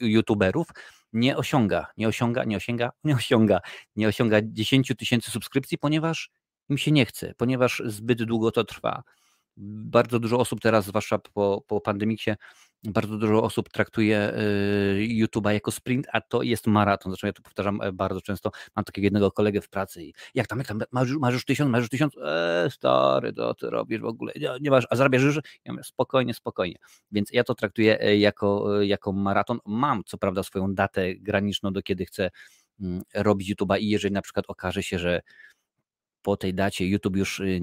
youtuberów 0.00 0.68
nie 1.12 1.36
osiąga, 1.36 1.86
nie 1.96 2.08
osiąga, 2.08 2.44
nie 2.44 2.56
osiąga, 2.56 2.90
nie 3.04 3.14
osiąga, 3.14 3.60
nie 3.96 4.08
osiąga 4.08 4.40
10 4.42 4.92
tysięcy 4.98 5.30
subskrypcji, 5.30 5.78
ponieważ 5.78 6.30
im 6.68 6.78
się 6.78 6.92
nie 6.92 7.06
chce, 7.06 7.34
ponieważ 7.36 7.82
zbyt 7.86 8.22
długo 8.22 8.50
to 8.50 8.64
trwa 8.64 9.02
bardzo 9.62 10.18
dużo 10.18 10.38
osób 10.38 10.60
teraz, 10.60 10.86
zwłaszcza 10.86 11.18
po, 11.18 11.64
po 11.66 11.80
pandemiksie, 11.80 12.30
bardzo 12.84 13.18
dużo 13.18 13.42
osób 13.42 13.68
traktuje 13.68 14.32
y, 14.34 15.08
YouTube'a 15.08 15.50
jako 15.50 15.70
sprint, 15.70 16.06
a 16.12 16.20
to 16.20 16.42
jest 16.42 16.66
maraton. 16.66 17.12
Zresztą 17.12 17.26
ja 17.26 17.32
to 17.32 17.42
powtarzam 17.42 17.82
e, 17.82 17.92
bardzo 17.92 18.20
często. 18.20 18.50
Mam 18.76 18.84
takiego 18.84 19.04
jednego 19.04 19.30
kolegę 19.30 19.60
w 19.60 19.68
pracy 19.68 20.04
i 20.04 20.14
jak 20.34 20.46
tam, 20.46 20.58
jak 20.58 20.68
tam, 20.68 20.80
masz, 20.92 21.10
masz 21.10 21.34
już 21.34 21.44
tysiąc, 21.44 21.70
masz 21.70 21.80
już 21.80 21.88
tysiąc? 21.88 22.16
Eee, 22.16 22.70
stary, 22.70 23.32
to 23.32 23.54
ty 23.54 23.70
robisz 23.70 24.00
w 24.00 24.04
ogóle, 24.04 24.32
nie, 24.40 24.50
nie 24.60 24.70
masz, 24.70 24.86
a 24.90 24.96
zarabiasz 24.96 25.22
już? 25.22 25.36
Ja 25.64 25.72
mówię, 25.72 25.84
spokojnie, 25.84 26.34
spokojnie. 26.34 26.76
Więc 27.12 27.30
ja 27.32 27.44
to 27.44 27.54
traktuję 27.54 28.00
e, 28.00 28.16
jako, 28.16 28.80
e, 28.80 28.86
jako 28.86 29.12
maraton. 29.12 29.58
Mam 29.66 30.02
co 30.06 30.18
prawda 30.18 30.42
swoją 30.42 30.74
datę 30.74 31.14
graniczną, 31.14 31.72
do 31.72 31.82
kiedy 31.82 32.06
chcę 32.06 32.30
mm, 32.80 33.02
robić 33.14 33.54
YouTube'a 33.54 33.80
i 33.80 33.88
jeżeli 33.88 34.14
na 34.14 34.22
przykład 34.22 34.44
okaże 34.48 34.82
się, 34.82 34.98
że 34.98 35.20
po 36.22 36.36
tej 36.36 36.54
dacie 36.54 36.86
YouTube 36.86 37.16
już 37.16 37.40
y, 37.40 37.60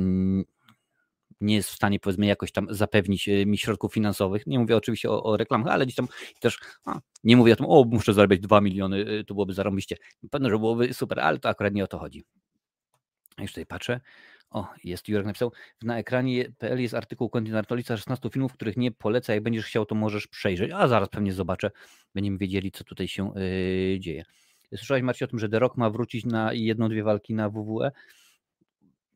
nie 1.41 1.56
jest 1.56 1.70
w 1.70 1.75
stanie 1.75 2.00
powiedzmy 2.00 2.25
jakoś 2.25 2.51
tam 2.51 2.67
zapewnić 2.70 3.29
e, 3.29 3.46
mi 3.46 3.58
środków 3.58 3.94
finansowych. 3.94 4.48
Nie 4.48 4.60
mówię 4.60 4.77
oczywiście 4.77 5.12
o, 5.12 5.24
o 5.24 5.38
reklamach, 5.38 5.74
ale 5.74 5.86
gdzieś 5.86 5.96
tam 5.96 6.08
też 6.39 6.60
a, 6.86 7.00
nie 7.24 7.38
mówię 7.38 7.53
o 7.53 7.56
tym, 7.56 7.65
o 7.65 7.84
muszę 7.84 8.13
zarabiać 8.13 8.39
2 8.39 8.62
miliony, 8.62 9.06
e, 9.06 9.24
to 9.24 9.34
byłoby 9.34 9.53
zarąbiście. 9.53 9.96
Pewno, 10.32 10.50
że 10.50 10.60
byłoby 10.60 10.94
super, 10.94 11.20
ale 11.20 11.39
to 11.39 11.50
akurat 11.50 11.74
nie 11.74 11.84
o 11.84 11.88
to 11.88 12.00
chodzi. 12.00 12.24
Już 13.39 13.51
tutaj 13.51 13.65
patrzę. 13.65 14.00
O, 14.50 14.67
jest 14.84 15.08
Jurek 15.08 15.25
napisał, 15.25 15.51
na 15.82 15.98
ekranie 15.98 16.51
PL 16.58 16.82
jest 16.82 16.94
artykuł 16.94 17.32
Artolica 17.56 17.98
16 17.98 18.29
filmów, 18.29 18.53
których 18.53 18.77
nie 18.77 18.91
polecę, 18.91 19.34
jak 19.34 19.44
będziesz 19.44 19.65
chciał, 19.65 19.86
to 19.86 19.96
możesz 19.96 20.27
przejrzeć, 20.27 20.72
a 20.72 20.88
zaraz 20.88 21.10
pewnie 21.10 21.34
zobaczę, 21.34 21.72
będziemy 22.15 22.38
wiedzieli, 22.38 22.72
co 22.72 22.84
tutaj 22.84 23.08
się 23.08 23.32
yy, 23.36 24.00
dzieje. 24.00 24.24
Słyszałeś 24.75 25.03
Marcie 25.03 25.25
o 25.25 25.27
tym, 25.27 25.39
że 25.39 25.50
The 25.50 25.60
Rock 25.60 25.77
ma 25.77 25.89
wrócić 25.89 26.25
na 26.25 26.53
jedną, 26.53 26.89
dwie 26.89 27.03
walki 27.03 27.34
na 27.34 27.50
WWE? 27.50 27.91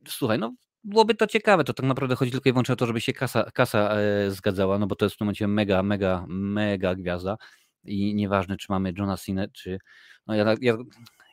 Słuchaj, 0.08 0.40
no 0.40 0.54
byłoby 0.84 1.16
to 1.16 1.28
ciekawe. 1.28 1.64
To 1.64 1.74
tak 1.74 1.86
naprawdę 1.86 2.16
chodzi 2.16 2.32
tylko 2.32 2.50
i 2.50 2.52
wyłącznie 2.52 2.74
o 2.74 2.76
to, 2.76 2.86
żeby 2.86 3.02
się 3.02 3.14
kasa, 3.14 3.52
kasa 3.52 3.90
e, 3.90 4.32
zgadzała, 4.32 4.80
no 4.80 4.88
bo 4.88 4.96
to 4.96 5.06
jest 5.06 5.16
w 5.16 5.18
tym 5.18 5.26
momencie 5.26 5.48
mega, 5.48 5.84
mega, 5.84 6.26
mega 6.28 6.96
gwiazda 6.96 7.38
i 7.84 8.16
nieważne, 8.16 8.58
czy 8.58 8.66
mamy 8.70 8.94
Johna 8.98 9.18
Cena, 9.18 9.48
czy... 9.48 9.80
No 10.28 10.36
ja, 10.36 10.56
ja, 10.62 10.78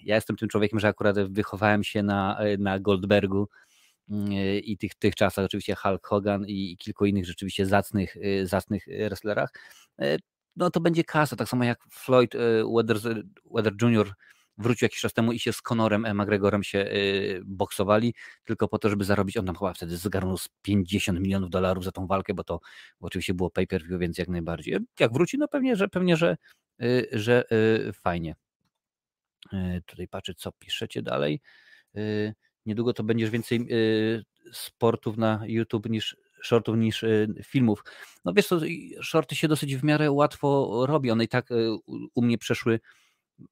ja 0.05 0.14
jestem 0.14 0.37
tym 0.37 0.49
człowiekiem, 0.49 0.81
że 0.81 0.88
akurat 0.88 1.17
wychowałem 1.33 1.85
się 1.85 2.02
na, 2.02 2.38
e, 2.38 2.57
na 2.57 2.78
Goldbergu 2.78 3.49
mm, 4.11 4.33
e, 4.33 4.59
i 4.59 4.78
tych, 4.78 4.95
tych 4.95 5.14
czasach, 5.14 5.45
oczywiście 5.45 5.75
Hulk 5.75 6.07
Hogan 6.07 6.47
i, 6.47 6.73
i 6.73 6.76
kilku 6.76 7.07
innych 7.07 7.26
rzeczywiście 7.26 7.67
zacnych, 7.67 8.17
zacnych 8.45 8.85
wrestlerach. 9.09 9.50
No 10.57 10.71
to 10.71 10.81
będzie 10.81 11.05
kasa, 11.05 11.37
tak 11.37 11.49
samo 11.49 11.64
jak 11.64 11.78
Floyd 11.90 12.35
Weather, 12.75 13.25
Weather 13.55 13.73
Jr., 13.83 14.14
wrócił 14.59 14.87
jakiś 14.87 15.00
czas 15.00 15.12
temu 15.12 15.33
i 15.33 15.38
się 15.38 15.53
z 15.53 15.62
Conorem 15.62 16.07
McGregorem 16.15 16.62
się 16.62 16.79
y, 16.79 17.41
boksowali, 17.45 18.15
tylko 18.45 18.69
po 18.69 18.79
to, 18.79 18.88
żeby 18.88 19.05
zarobić, 19.05 19.37
on 19.37 19.47
tam 19.47 19.57
chyba 19.57 19.75
wtedy 19.75 19.97
zgarnął 19.97 20.38
z 20.38 20.49
50 20.62 21.21
milionów 21.21 21.50
dolarów 21.50 21.85
za 21.85 21.93
tą 21.93 22.07
walkę, 22.07 22.35
bo 22.35 22.45
to 22.45 22.61
bo 23.00 23.07
oczywiście 23.07 23.35
było 23.35 23.50
pay-per-view, 23.50 24.00
więc 24.00 24.19
jak 24.19 24.29
najbardziej. 24.29 24.79
Jak 25.00 25.12
wróci, 25.12 25.38
no 25.38 25.49
pewnie, 25.49 25.77
że 25.77 25.88
pewnie, 25.88 26.17
że, 26.17 26.37
y, 26.83 27.09
że 27.12 27.45
fajnie. 27.93 28.35
Tutaj 29.87 30.09
patrzę, 30.09 30.35
co 30.35 30.53
piszecie 30.53 31.03
dalej. 31.03 31.41
Niedługo 32.67 32.93
to 32.93 33.05
będziesz 33.05 33.31
więcej 33.31 33.69
sportów 34.53 35.17
na 35.17 35.43
YouTube 35.47 35.88
niż 35.88 36.17
shortów 36.43 36.77
niż 36.77 37.05
filmów. 37.45 37.85
No 38.25 38.33
wiesz 38.33 38.47
co, 38.47 38.61
shorty 39.03 39.37
się 39.37 39.49
dosyć 39.49 39.77
w 39.77 39.85
miarę 39.85 40.11
łatwo 40.11 40.85
robi. 40.87 41.11
One 41.11 41.25
i 41.25 41.29
tak 41.29 41.49
u 42.15 42.23
mnie 42.23 42.38
przeszły 42.38 42.81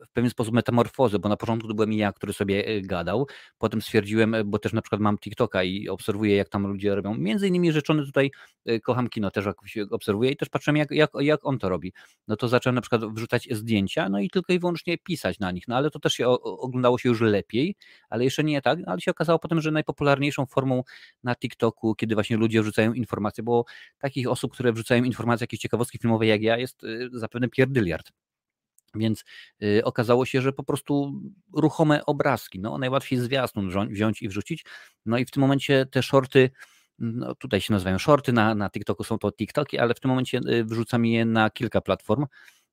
w 0.06 0.12
pewien 0.12 0.30
sposób 0.30 0.54
metamorfozę, 0.54 1.18
bo 1.18 1.28
na 1.28 1.36
początku 1.36 1.68
to 1.68 1.74
byłem 1.74 1.92
ja, 1.92 2.12
który 2.12 2.32
sobie 2.32 2.66
e, 2.66 2.80
gadał, 2.80 3.26
potem 3.58 3.82
stwierdziłem, 3.82 4.34
e, 4.34 4.44
bo 4.44 4.58
też 4.58 4.72
na 4.72 4.82
przykład 4.82 5.00
mam 5.00 5.18
TikToka 5.18 5.62
i 5.62 5.88
obserwuję, 5.88 6.36
jak 6.36 6.48
tam 6.48 6.66
ludzie 6.66 6.94
robią. 6.94 7.14
Między 7.14 7.48
innymi 7.48 7.72
rzeczony 7.72 8.04
tutaj 8.04 8.30
e, 8.66 8.80
kocham 8.80 9.08
kino, 9.08 9.30
też 9.30 9.44
obserwuję 9.90 10.30
i 10.30 10.36
też 10.36 10.48
patrzę, 10.48 10.72
jak, 10.72 10.90
jak, 10.90 11.10
jak 11.20 11.46
on 11.46 11.58
to 11.58 11.68
robi. 11.68 11.92
No 12.28 12.36
to 12.36 12.48
zacząłem 12.48 12.74
na 12.74 12.80
przykład 12.80 13.04
wrzucać 13.14 13.48
zdjęcia, 13.50 14.08
no 14.08 14.20
i 14.20 14.30
tylko 14.30 14.52
i 14.52 14.58
wyłącznie 14.58 14.98
pisać 14.98 15.38
na 15.38 15.50
nich, 15.50 15.68
no 15.68 15.76
ale 15.76 15.90
to 15.90 15.98
też 15.98 16.12
się 16.12 16.28
oglądało 16.28 16.98
się 16.98 17.08
już 17.08 17.20
lepiej, 17.20 17.74
ale 18.10 18.24
jeszcze 18.24 18.44
nie 18.44 18.62
tak, 18.62 18.78
ale 18.86 19.00
się 19.00 19.10
okazało 19.10 19.38
potem, 19.38 19.60
że 19.60 19.70
najpopularniejszą 19.70 20.46
formą 20.46 20.82
na 21.24 21.34
TikToku, 21.34 21.94
kiedy 21.94 22.14
właśnie 22.14 22.36
ludzie 22.36 22.62
wrzucają 22.62 22.92
informacje, 22.92 23.44
bo 23.44 23.64
takich 23.98 24.30
osób, 24.30 24.52
które 24.52 24.72
wrzucają 24.72 25.04
informacje, 25.04 25.44
jakieś 25.44 25.60
ciekawostki 25.60 25.98
filmowe 25.98 26.26
jak 26.26 26.42
ja, 26.42 26.58
jest 26.58 26.82
zapewne 27.12 27.48
pierdyliard. 27.48 28.12
Więc 28.94 29.24
y, 29.62 29.84
okazało 29.84 30.26
się, 30.26 30.40
że 30.40 30.52
po 30.52 30.64
prostu 30.64 31.22
ruchome 31.52 32.06
obrazki, 32.06 32.60
no 32.60 32.78
najłatwiej 32.78 33.18
zwiastun 33.18 33.70
wziąć 33.90 34.22
i 34.22 34.28
wrzucić. 34.28 34.64
No 35.06 35.18
i 35.18 35.24
w 35.24 35.30
tym 35.30 35.40
momencie 35.40 35.86
te 35.86 36.02
shorty, 36.02 36.50
no 36.98 37.34
tutaj 37.34 37.60
się 37.60 37.72
nazywają 37.72 37.98
shorty, 37.98 38.32
na, 38.32 38.54
na 38.54 38.70
TikToku 38.70 39.04
są 39.04 39.18
to 39.18 39.32
TikToki, 39.32 39.78
ale 39.78 39.94
w 39.94 40.00
tym 40.00 40.08
momencie 40.08 40.40
y, 40.48 40.64
wrzucam 40.64 41.06
je 41.06 41.24
na 41.24 41.50
kilka 41.50 41.80
platform, 41.80 42.26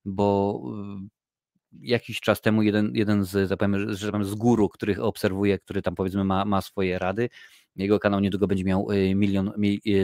bo 0.06 0.62
y, 1.04 1.10
jakiś 1.82 2.20
czas 2.20 2.42
temu 2.42 2.62
jeden, 2.62 2.92
jeden 2.96 3.24
z, 3.24 3.50
zapowiem, 3.50 3.94
że 3.96 4.24
z 4.24 4.36
guru, 4.36 4.70
których 4.70 5.00
obserwuję, 5.00 5.60
który 5.60 5.82
tam 5.82 5.96
powiedzmy 5.96 6.24
ma, 6.24 6.46
ma 6.46 6.62
swoje 6.62 7.00
rady, 7.00 7.30
jego 7.76 8.00
kanał 8.00 8.20
niedługo 8.20 8.48
będzie 8.48 8.64
miał 8.64 8.88
milion 9.16 9.52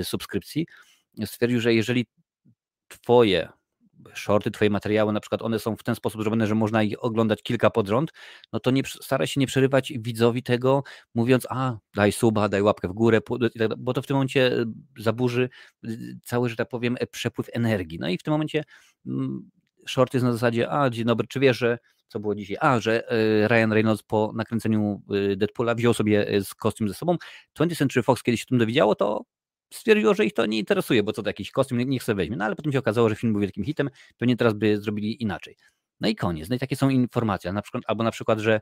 subskrypcji, 0.04 0.68
stwierdził, 1.26 1.60
że 1.60 1.74
jeżeli 1.74 2.06
twoje 2.88 3.50
shorty, 4.14 4.52
twoje 4.52 4.70
materiały, 4.70 5.14
na 5.14 5.20
przykład 5.20 5.42
one 5.42 5.60
są 5.60 5.76
w 5.76 5.84
ten 5.84 5.96
sposób 5.96 6.22
zrobione, 6.22 6.48
że 6.48 6.56
można 6.56 6.84
ich 6.84 7.04
oglądać 7.04 7.44
kilka 7.44 7.70
pod 7.70 7.88
rząd, 7.88 8.12
no 8.54 8.60
to 8.60 8.72
nie 8.72 8.82
staraj 8.86 9.28
się 9.28 9.40
nie 9.40 9.48
przerywać 9.48 9.94
widzowi 10.00 10.44
tego, 10.44 10.84
mówiąc, 11.16 11.48
a 11.50 11.78
daj 11.96 12.12
suba, 12.12 12.50
daj 12.50 12.62
łapkę 12.62 12.88
w 12.88 12.94
górę, 12.94 13.20
tak 13.58 13.78
bo 13.78 13.94
to 13.94 14.02
w 14.02 14.08
tym 14.08 14.16
momencie 14.16 14.54
e, 14.54 14.66
zaburzy 14.98 15.50
e, 15.84 15.90
cały, 16.24 16.50
że 16.50 16.56
tak 16.56 16.70
powiem, 16.70 16.98
e, 17.00 17.08
przepływ 17.08 17.50
energii. 17.54 17.98
No 18.02 18.10
i 18.10 18.18
w 18.18 18.24
tym 18.24 18.32
momencie 18.32 18.64
mm, 19.06 19.50
short 19.88 20.14
jest 20.14 20.24
na 20.24 20.34
zasadzie, 20.34 20.72
a 20.72 20.90
dzień 20.90 21.06
dobry, 21.06 21.28
czy 21.28 21.40
wiesz, 21.40 21.58
że 21.58 21.78
co 22.08 22.20
było 22.20 22.36
dzisiaj? 22.36 22.58
A, 22.60 22.80
że 22.80 23.12
e, 23.12 23.48
Ryan 23.48 23.74
Reynolds 23.74 24.04
po 24.04 24.32
nakręceniu 24.36 25.02
e, 25.32 25.36
Deadpoola 25.36 25.76
wziął 25.76 25.94
sobie 25.94 26.44
z 26.44 26.56
kostium 26.56 26.88
ze 26.88 26.94
sobą. 26.94 27.18
20th 27.60 27.78
Century 27.78 28.04
Fox 28.04 28.24
kiedyś 28.24 28.40
się 28.40 28.46
tym 28.46 28.58
dowiedziało, 28.58 28.96
to 28.96 29.26
stwierdziło, 29.74 30.14
że 30.14 30.26
ich 30.26 30.34
to 30.34 30.46
nie 30.46 30.60
interesuje, 30.60 31.04
bo 31.04 31.14
co 31.14 31.24
to 31.24 31.30
jakiś 31.30 31.52
kostium, 31.52 31.80
niech 31.80 32.04
sobie 32.04 32.16
weźmie. 32.16 32.38
No 32.38 32.46
ale 32.46 32.56
potem 32.56 32.72
się 32.72 32.80
okazało, 32.80 33.10
że 33.10 33.16
film 33.16 33.34
był 33.34 33.42
wielkim 33.42 33.64
hitem, 33.64 33.90
pewnie 34.18 34.38
teraz 34.38 34.54
by 34.54 34.82
zrobili 34.82 35.24
inaczej. 35.24 35.56
No 36.00 36.08
i 36.08 36.16
koniec. 36.16 36.50
No 36.50 36.56
i 36.56 36.60
takie 36.60 36.76
są 36.76 36.90
informacje. 36.90 37.54
Na 37.54 37.62
przykład, 37.62 37.84
albo 37.88 38.04
na 38.04 38.12
przykład, 38.12 38.40
że 38.40 38.62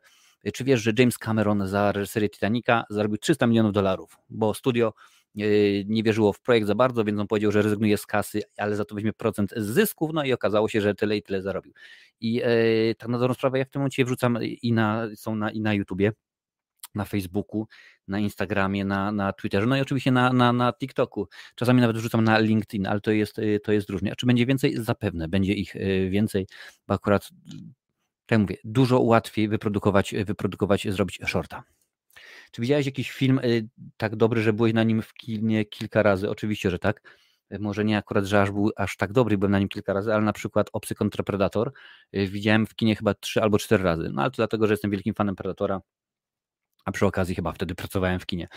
czy 0.54 0.64
wiesz, 0.64 0.82
że 0.82 0.92
James 1.00 1.18
Cameron 1.18 1.68
za 1.68 1.92
reżyserię 1.92 2.30
Titanica 2.30 2.84
zarobił 2.90 3.18
300 3.18 3.48
milionów 3.48 3.74
dolarów, 3.74 4.18
bo 4.30 4.54
studio 4.54 4.94
Yy, 5.38 5.86
nie 5.88 6.04
wierzyło 6.04 6.34
w 6.34 6.40
projekt 6.42 6.68
za 6.68 6.76
bardzo, 6.76 7.04
więc 7.04 7.20
on 7.20 7.28
powiedział, 7.28 7.52
że 7.52 7.62
rezygnuje 7.62 7.98
z 7.98 8.06
kasy, 8.06 8.42
ale 8.58 8.76
za 8.76 8.86
to 8.86 8.96
weźmie 8.96 9.14
procent 9.14 9.54
z 9.58 9.66
zysków, 9.66 10.12
no 10.14 10.24
i 10.24 10.34
okazało 10.34 10.70
się, 10.70 10.82
że 10.82 10.96
tyle 10.96 11.18
i 11.18 11.24
tyle 11.24 11.42
zarobił. 11.42 11.74
I 12.22 12.34
yy, 12.34 12.96
tak 12.98 13.10
na 13.10 13.20
dobrą 13.20 13.34
sprawę 13.34 13.60
ja 13.60 13.66
w 13.66 13.70
tym 13.70 13.80
momencie 13.80 14.06
wrzucam 14.06 14.38
i 14.42 14.74
na, 14.74 15.08
są 15.16 15.36
na, 15.36 15.52
i 15.52 15.62
na 15.62 15.74
YouTubie, 15.74 16.12
na 16.98 17.06
Facebooku, 17.06 17.68
na 18.08 18.20
Instagramie, 18.20 18.86
na, 18.86 19.12
na 19.12 19.34
Twitterze, 19.34 19.68
no 19.68 19.78
i 19.78 19.82
oczywiście 19.82 20.12
na, 20.12 20.34
na, 20.34 20.54
na 20.54 20.74
TikToku. 20.74 21.28
Czasami 21.56 21.82
nawet 21.82 21.98
wrzucam 21.98 22.24
na 22.24 22.40
LinkedIn, 22.40 22.88
ale 22.88 23.02
to 23.02 23.12
jest, 23.12 23.38
yy, 23.38 23.60
to 23.60 23.72
jest 23.72 23.90
różnie. 23.90 24.12
A 24.12 24.16
czy 24.16 24.26
będzie 24.26 24.46
więcej? 24.46 24.76
Zapewne 24.78 25.28
będzie 25.28 25.54
ich 25.54 25.74
więcej, 26.10 26.48
bo 26.88 26.94
akurat, 26.94 27.30
tak 28.26 28.32
jak 28.32 28.40
mówię, 28.40 28.56
dużo 28.64 29.00
łatwiej 29.00 29.48
wyprodukować, 29.48 30.16
wyprodukować 30.26 30.88
zrobić 30.94 31.20
shorta. 31.28 31.64
Czy 32.52 32.62
widziałeś 32.62 32.86
jakiś 32.86 33.12
film 33.12 33.40
y, 33.40 33.68
tak 33.98 34.16
dobry, 34.16 34.42
że 34.42 34.54
byłeś 34.54 34.74
na 34.74 34.84
nim 34.84 35.02
w 35.02 35.14
kinie 35.14 35.66
kilka 35.66 36.04
razy? 36.04 36.30
Oczywiście, 36.30 36.72
że 36.72 36.80
tak. 36.80 37.18
Y, 37.54 37.60
może 37.60 37.86
nie 37.86 37.98
akurat, 37.98 38.26
że 38.26 38.42
aż 38.42 38.52
był 38.52 38.72
aż 38.76 38.98
tak 38.98 39.12
dobry, 39.12 39.38
byłem 39.38 39.52
na 39.52 39.60
nim 39.60 39.70
kilka 39.70 39.94
razy, 39.94 40.14
ale 40.14 40.24
na 40.24 40.34
przykład 40.34 40.70
Obcy 40.74 40.96
kontra 40.96 41.24
Predator 41.24 41.72
y, 42.16 42.28
widziałem 42.28 42.66
w 42.68 42.76
kinie 42.76 42.96
chyba 42.96 43.14
trzy 43.14 43.42
albo 43.42 43.60
cztery 43.60 43.84
razy. 43.84 44.10
No 44.14 44.22
ale 44.22 44.32
to 44.32 44.36
dlatego, 44.36 44.68
że 44.68 44.74
jestem 44.74 44.92
wielkim 44.92 45.14
fanem 45.14 45.36
Predatora, 45.36 45.82
a 46.88 46.92
przy 46.92 47.06
okazji 47.06 47.36
chyba 47.36 47.52
wtedy 47.52 47.76
pracowałem 47.76 48.20
w 48.20 48.26
kinie. 48.26 48.48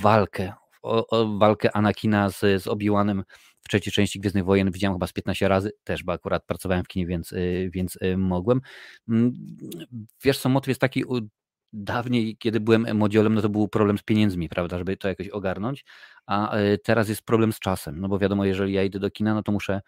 Walkę, 0.00 0.52
o, 0.82 1.06
o, 1.06 1.38
walkę 1.38 1.76
Anakina 1.76 2.30
z, 2.30 2.40
z 2.40 2.66
Obi-Wanem 2.66 3.22
w 3.60 3.68
trzeciej 3.68 3.92
części 3.92 4.20
Gwiezdnych 4.20 4.44
Wojen 4.44 4.70
widziałem 4.70 4.94
chyba 4.94 5.06
z 5.06 5.12
15 5.12 5.48
razy, 5.48 5.72
też, 5.84 6.04
bo 6.04 6.12
akurat 6.12 6.46
pracowałem 6.46 6.84
w 6.84 6.88
kinie, 6.88 7.06
więc, 7.06 7.34
więc 7.70 7.98
mogłem. 8.16 8.60
Mm, 9.08 9.32
wiesz 10.24 10.38
co, 10.38 10.48
motyw 10.48 10.68
jest 10.68 10.80
taki, 10.80 11.04
dawniej, 11.72 12.36
kiedy 12.36 12.60
byłem 12.60 12.96
młodziolem, 12.96 13.34
no 13.34 13.42
to 13.42 13.48
był 13.48 13.68
problem 13.68 13.98
z 13.98 14.02
pieniędzmi, 14.02 14.48
prawda, 14.48 14.78
żeby 14.78 14.96
to 14.96 15.08
jakoś 15.08 15.28
ogarnąć, 15.28 15.84
a 16.26 16.56
teraz 16.84 17.08
jest 17.08 17.22
problem 17.22 17.52
z 17.52 17.58
czasem, 17.58 18.00
no 18.00 18.08
bo 18.08 18.18
wiadomo, 18.18 18.44
jeżeli 18.44 18.72
ja 18.72 18.82
idę 18.82 18.98
do 18.98 19.10
kina, 19.10 19.34
no 19.34 19.42
to 19.42 19.52
muszę 19.52 19.80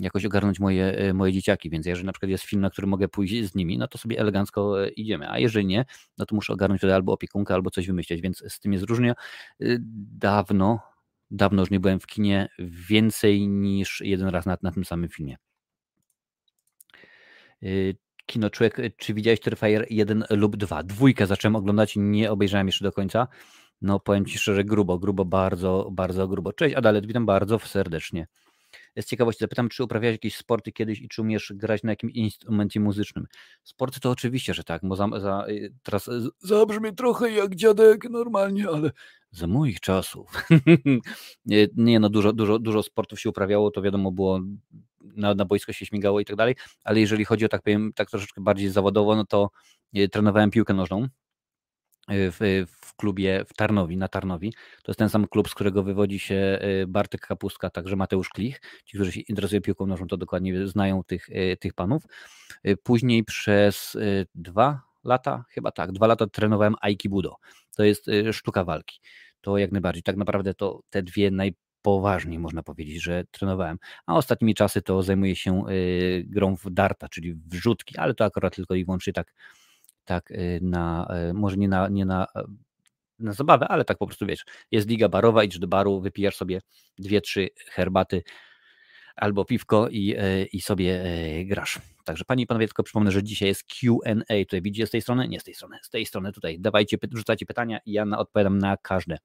jakoś 0.00 0.24
ogarnąć 0.24 0.60
moje, 0.60 0.98
e, 0.98 1.14
moje 1.14 1.32
dzieciaki, 1.32 1.70
więc 1.70 1.86
jeżeli 1.86 2.06
na 2.06 2.12
przykład 2.12 2.30
jest 2.30 2.44
film, 2.44 2.62
na 2.62 2.70
który 2.70 2.86
mogę 2.86 3.08
pójść 3.08 3.44
z 3.44 3.54
nimi, 3.54 3.78
no 3.78 3.88
to 3.88 3.98
sobie 3.98 4.18
elegancko 4.18 4.84
e, 4.84 4.88
idziemy, 4.88 5.30
a 5.30 5.38
jeżeli 5.38 5.66
nie, 5.66 5.84
no 6.18 6.26
to 6.26 6.34
muszę 6.34 6.52
ogarnąć 6.52 6.80
wtedy 6.80 6.94
albo 6.94 7.12
opiekunkę, 7.12 7.54
albo 7.54 7.70
coś 7.70 7.86
wymyśleć, 7.86 8.20
więc 8.20 8.44
z 8.48 8.60
tym 8.60 8.72
jest 8.72 8.84
różnie. 8.84 9.14
Dawno, 10.18 10.78
dawno 11.30 11.62
już 11.62 11.70
nie 11.70 11.80
byłem 11.80 12.00
w 12.00 12.06
kinie 12.06 12.48
więcej 12.88 13.48
niż 13.48 14.00
jeden 14.04 14.28
raz 14.28 14.46
na, 14.46 14.58
na 14.62 14.72
tym 14.72 14.84
samym 14.84 15.08
filmie. 15.08 15.36
Kino 18.26 18.50
Człowiek, 18.50 18.76
czy 18.96 19.14
widziałeś 19.14 19.40
Terrifier 19.40 19.86
1 19.90 20.24
lub 20.30 20.56
2? 20.56 20.82
Dwójkę 20.82 21.26
zacząłem 21.26 21.56
oglądać, 21.56 21.94
nie 21.96 22.30
obejrzałem 22.30 22.66
jeszcze 22.66 22.84
do 22.84 22.92
końca. 22.92 23.28
No 23.82 24.00
powiem 24.00 24.26
Ci 24.26 24.38
szczerze, 24.38 24.64
grubo, 24.64 24.98
grubo, 24.98 25.24
bardzo, 25.24 25.88
bardzo 25.92 26.28
grubo. 26.28 26.52
Cześć 26.52 26.74
Adalet, 26.74 27.06
witam 27.06 27.26
bardzo 27.26 27.58
serdecznie. 27.58 28.26
Z 28.98 29.04
ciekawości 29.06 29.40
zapytam, 29.40 29.68
czy 29.68 29.84
uprawiałeś 29.84 30.14
jakieś 30.14 30.36
sporty 30.36 30.72
kiedyś 30.72 31.00
i 31.00 31.08
czy 31.08 31.22
umiesz 31.22 31.52
grać 31.56 31.82
na 31.82 31.92
jakimś 31.92 32.12
instrumencie 32.14 32.80
muzycznym? 32.80 33.26
Sporty 33.62 34.00
to 34.00 34.10
oczywiście, 34.10 34.54
że 34.54 34.64
tak, 34.64 34.82
bo 34.84 34.96
za, 34.96 35.08
za, 35.20 35.46
y, 35.48 35.74
teraz 35.82 36.10
zabrzmi 36.38 36.94
trochę 36.94 37.30
jak 37.30 37.54
dziadek 37.54 38.10
normalnie, 38.10 38.68
ale 38.68 38.90
za 39.30 39.46
moich 39.46 39.80
czasów. 39.80 40.44
nie, 41.44 41.66
nie, 41.76 42.00
no 42.00 42.08
dużo, 42.08 42.32
dużo, 42.32 42.58
dużo 42.58 42.82
sportów 42.82 43.20
się 43.20 43.30
uprawiało, 43.30 43.70
to 43.70 43.82
wiadomo 43.82 44.12
było 44.12 44.40
na, 45.00 45.34
na 45.34 45.44
boisko 45.44 45.72
się 45.72 45.86
śmigało 45.86 46.20
i 46.20 46.24
tak 46.24 46.36
dalej, 46.36 46.54
ale 46.84 47.00
jeżeli 47.00 47.24
chodzi 47.24 47.44
o 47.44 47.48
tak 47.48 47.62
powiem, 47.62 47.92
tak 47.94 48.10
troszeczkę 48.10 48.40
bardziej 48.40 48.70
zawodowo, 48.70 49.16
no 49.16 49.24
to 49.24 49.50
trenowałem 50.12 50.50
piłkę 50.50 50.74
nożną 50.74 51.08
w, 52.10 52.64
w 52.70 52.96
klubie 52.96 53.44
w 53.48 53.54
Tarnowi, 53.54 53.96
na 53.96 54.08
Tarnowi. 54.08 54.52
To 54.82 54.92
jest 54.92 54.98
ten 54.98 55.08
sam 55.08 55.26
klub, 55.26 55.48
z 55.48 55.54
którego 55.54 55.82
wywodzi 55.82 56.18
się 56.18 56.34
e, 56.34 56.86
Bartek 56.86 57.20
Kapustka, 57.20 57.70
także 57.70 57.96
Mateusz 57.96 58.28
Klich. 58.28 58.60
Ci, 58.84 58.96
którzy 58.96 59.12
się 59.12 59.20
interesują 59.20 59.62
piłką 59.62 59.86
nożną, 59.86 60.06
to 60.06 60.16
dokładnie 60.16 60.68
znają 60.68 61.04
tych, 61.04 61.28
tych 61.60 61.74
panów. 61.74 62.02
Później 62.82 63.24
przez 63.24 63.98
dwa 64.34 64.82
lata, 65.04 65.44
chyba 65.50 65.72
tak, 65.72 65.92
dwa 65.92 66.06
lata 66.06 66.26
trenowałem 66.26 66.74
Aikibudo. 66.80 67.36
To 67.76 67.84
jest 67.84 68.10
sztuka 68.32 68.64
walki. 68.64 69.00
To 69.40 69.58
jak 69.58 69.72
najbardziej. 69.72 70.02
Tak 70.02 70.16
naprawdę 70.16 70.54
to 70.54 70.80
te 70.90 71.02
dwie 71.02 71.30
naj, 71.30 71.54
poważnie 71.82 72.38
można 72.38 72.62
powiedzieć, 72.62 73.02
że 73.02 73.24
trenowałem. 73.30 73.78
A 74.06 74.16
ostatnimi 74.16 74.54
czasy 74.54 74.82
to 74.82 75.02
zajmuję 75.02 75.36
się 75.36 75.68
y, 75.68 76.24
grą 76.26 76.56
w 76.56 76.70
darta, 76.70 77.08
czyli 77.08 77.34
w 77.34 77.54
rzutki, 77.54 77.96
ale 77.96 78.14
to 78.14 78.24
akurat 78.24 78.56
tylko 78.56 78.74
i 78.74 78.84
wyłącznie 78.84 79.12
tak, 79.12 79.34
tak 80.10 80.30
y, 80.30 80.58
na, 80.62 81.08
y, 81.30 81.34
może 81.34 81.56
nie 81.56 81.68
na, 81.68 81.88
nie 81.88 82.04
na, 82.04 82.26
na 83.18 83.32
zabawę, 83.32 83.68
ale 83.68 83.84
tak 83.84 83.98
po 83.98 84.06
prostu 84.06 84.26
wiesz, 84.26 84.44
jest 84.70 84.88
liga 84.88 85.08
barowa, 85.08 85.44
idź 85.44 85.58
do 85.58 85.68
baru, 85.68 86.00
wypijasz 86.00 86.36
sobie 86.36 86.60
dwie, 86.98 87.20
trzy 87.20 87.48
herbaty 87.66 88.22
albo 89.16 89.44
piwko 89.44 89.88
i, 89.88 90.16
i 90.52 90.60
sobie 90.60 91.02
grasz. 91.44 91.78
Także 92.04 92.24
Panie 92.24 92.44
i 92.44 92.46
Panowie, 92.46 92.66
tylko 92.66 92.82
przypomnę, 92.82 93.10
że 93.10 93.22
dzisiaj 93.22 93.48
jest 93.48 93.64
Q&A. 93.64 94.44
Tutaj 94.44 94.62
widzicie 94.62 94.86
z 94.86 94.90
tej 94.90 95.02
strony? 95.02 95.28
Nie 95.28 95.40
z 95.40 95.44
tej 95.44 95.54
strony, 95.54 95.78
z 95.82 95.90
tej 95.90 96.06
strony 96.06 96.32
tutaj. 96.32 96.60
Dawajcie, 96.60 96.96
rzucajcie 97.12 97.46
pytania 97.46 97.78
i 97.86 97.92
ja 97.92 98.04
odpowiadam 98.18 98.58
na 98.58 98.76
każde 98.76 99.18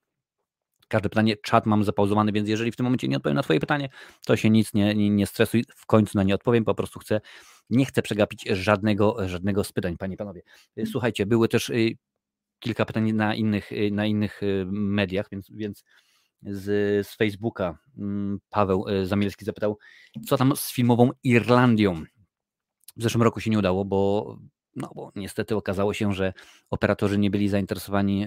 każde 0.87 1.09
pytanie, 1.09 1.35
czat 1.37 1.65
mam 1.65 1.83
zapauzowany, 1.83 2.31
więc 2.31 2.49
jeżeli 2.49 2.71
w 2.71 2.75
tym 2.75 2.83
momencie 2.83 3.07
nie 3.07 3.17
odpowiem 3.17 3.35
na 3.35 3.43
Twoje 3.43 3.59
pytanie, 3.59 3.89
to 4.25 4.35
się 4.35 4.49
nic 4.49 4.73
nie, 4.73 4.95
nie, 4.95 5.09
nie 5.09 5.27
stresuj, 5.27 5.65
w 5.75 5.85
końcu 5.85 6.17
na 6.17 6.23
nie 6.23 6.35
odpowiem, 6.35 6.65
po 6.65 6.75
prostu 6.75 6.99
chcę, 6.99 7.21
nie 7.69 7.85
chcę 7.85 8.01
przegapić 8.01 8.47
żadnego, 8.49 9.27
żadnego 9.27 9.63
z 9.63 9.71
pytań, 9.71 9.97
Panie 9.97 10.13
i 10.13 10.17
Panowie. 10.17 10.41
Y, 10.77 10.85
słuchajcie, 10.85 11.25
były 11.25 11.47
też 11.47 11.69
y, 11.69 11.97
kilka 12.59 12.85
pytań 12.85 13.11
na 13.11 13.35
innych, 13.35 13.71
y, 13.71 13.91
na 13.91 14.05
innych 14.05 14.41
mediach, 14.71 15.27
więc, 15.31 15.51
więc 15.51 15.83
z, 16.41 17.07
z 17.07 17.15
Facebooka 17.15 17.77
mm, 17.97 18.39
Paweł 18.49 18.85
Zamielski 19.03 19.45
zapytał, 19.45 19.77
co 20.27 20.37
tam 20.37 20.55
z 20.55 20.71
filmową 20.71 21.09
Irlandią. 21.23 22.03
W 22.97 23.03
zeszłym 23.03 23.23
roku 23.23 23.39
się 23.39 23.49
nie 23.49 23.59
udało, 23.59 23.85
bo 23.85 24.37
no 24.75 24.91
bo 24.95 25.11
niestety 25.15 25.55
okazało 25.55 25.93
się, 25.93 26.13
że 26.13 26.33
operatorzy 26.69 27.17
nie 27.17 27.29
byli 27.29 27.49
zainteresowani 27.49 28.25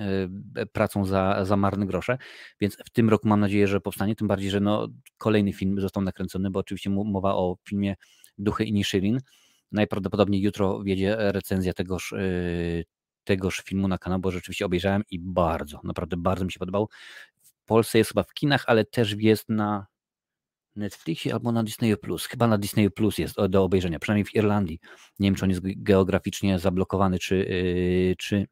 e, 0.56 0.66
pracą 0.66 1.04
za, 1.04 1.44
za 1.44 1.56
marne 1.56 1.87
grosze, 1.87 2.18
więc 2.61 2.76
w 2.87 2.90
tym 2.90 3.11
roku 3.11 3.28
mam 3.28 3.40
nadzieję, 3.40 3.66
że 3.66 3.80
powstanie, 3.80 4.16
tym 4.16 4.28
bardziej, 4.28 4.50
że 4.50 4.61
no, 4.61 4.88
kolejny 5.18 5.52
film 5.52 5.80
został 5.80 6.02
nakręcony, 6.02 6.50
bo 6.50 6.61
oczywiście 6.61 6.90
mowa 6.90 7.34
o 7.34 7.56
filmie 7.68 7.96
Duchy 8.38 8.64
i 8.64 8.72
Nishirin. 8.72 9.20
Najprawdopodobniej 9.72 10.42
jutro 10.42 10.82
wiedzie 10.82 11.16
recenzja 11.18 11.72
tegoż, 11.72 12.12
e, 12.12 12.18
tegoż 13.24 13.61
filmu 13.61 13.88
na 13.88 13.98
kanał, 13.98 14.18
bo 14.18 14.30
rzeczywiście 14.30 14.66
obejrzałem 14.66 15.02
i 15.11 15.18
bardzo, 15.18 15.80
naprawdę 15.84 16.16
bardzo 16.16 16.44
mi 16.44 16.52
się 16.52 16.58
podobał. 16.58 16.88
W 17.42 17.64
Polsce 17.66 17.98
jest 17.98 18.11
chyba 18.11 18.22
w 18.22 18.34
kinach, 18.34 18.64
ale 18.66 18.84
też 18.84 19.14
jest 19.18 19.48
na 19.48 19.87
Netflixie 20.78 21.32
albo 21.32 21.52
na 21.52 21.62
Disney 21.62 21.96
Plus. 21.96 22.26
Chyba 22.26 22.46
na 22.46 22.58
Disney 22.58 22.90
Plus 22.90 23.18
jest 23.18 23.36
do 23.48 23.64
obejrzenia, 23.64 23.98
przynajmniej 23.98 24.24
w 24.24 24.34
Irlandii. 24.34 24.78
Nie 25.18 25.26
wiem, 25.26 25.34
czy 25.34 25.44
on 25.44 25.50
jest 25.50 25.62
geograficznie 25.64 26.58
zablokowany, 26.58 27.18
czy, 27.18 27.36
yy, 27.36 28.16
czy 28.16 28.46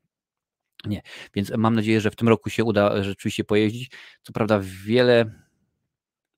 nie. 0.86 1.02
Więc 1.34 1.52
mam 1.56 1.74
nadzieję, 1.74 2.00
że 2.00 2.10
w 2.10 2.16
tym 2.16 2.28
roku 2.28 2.50
się 2.50 2.64
uda 2.64 3.02
rzeczywiście 3.02 3.44
pojeździć. 3.44 3.90
Co 4.22 4.32
prawda, 4.32 4.60
wiele 4.84 5.32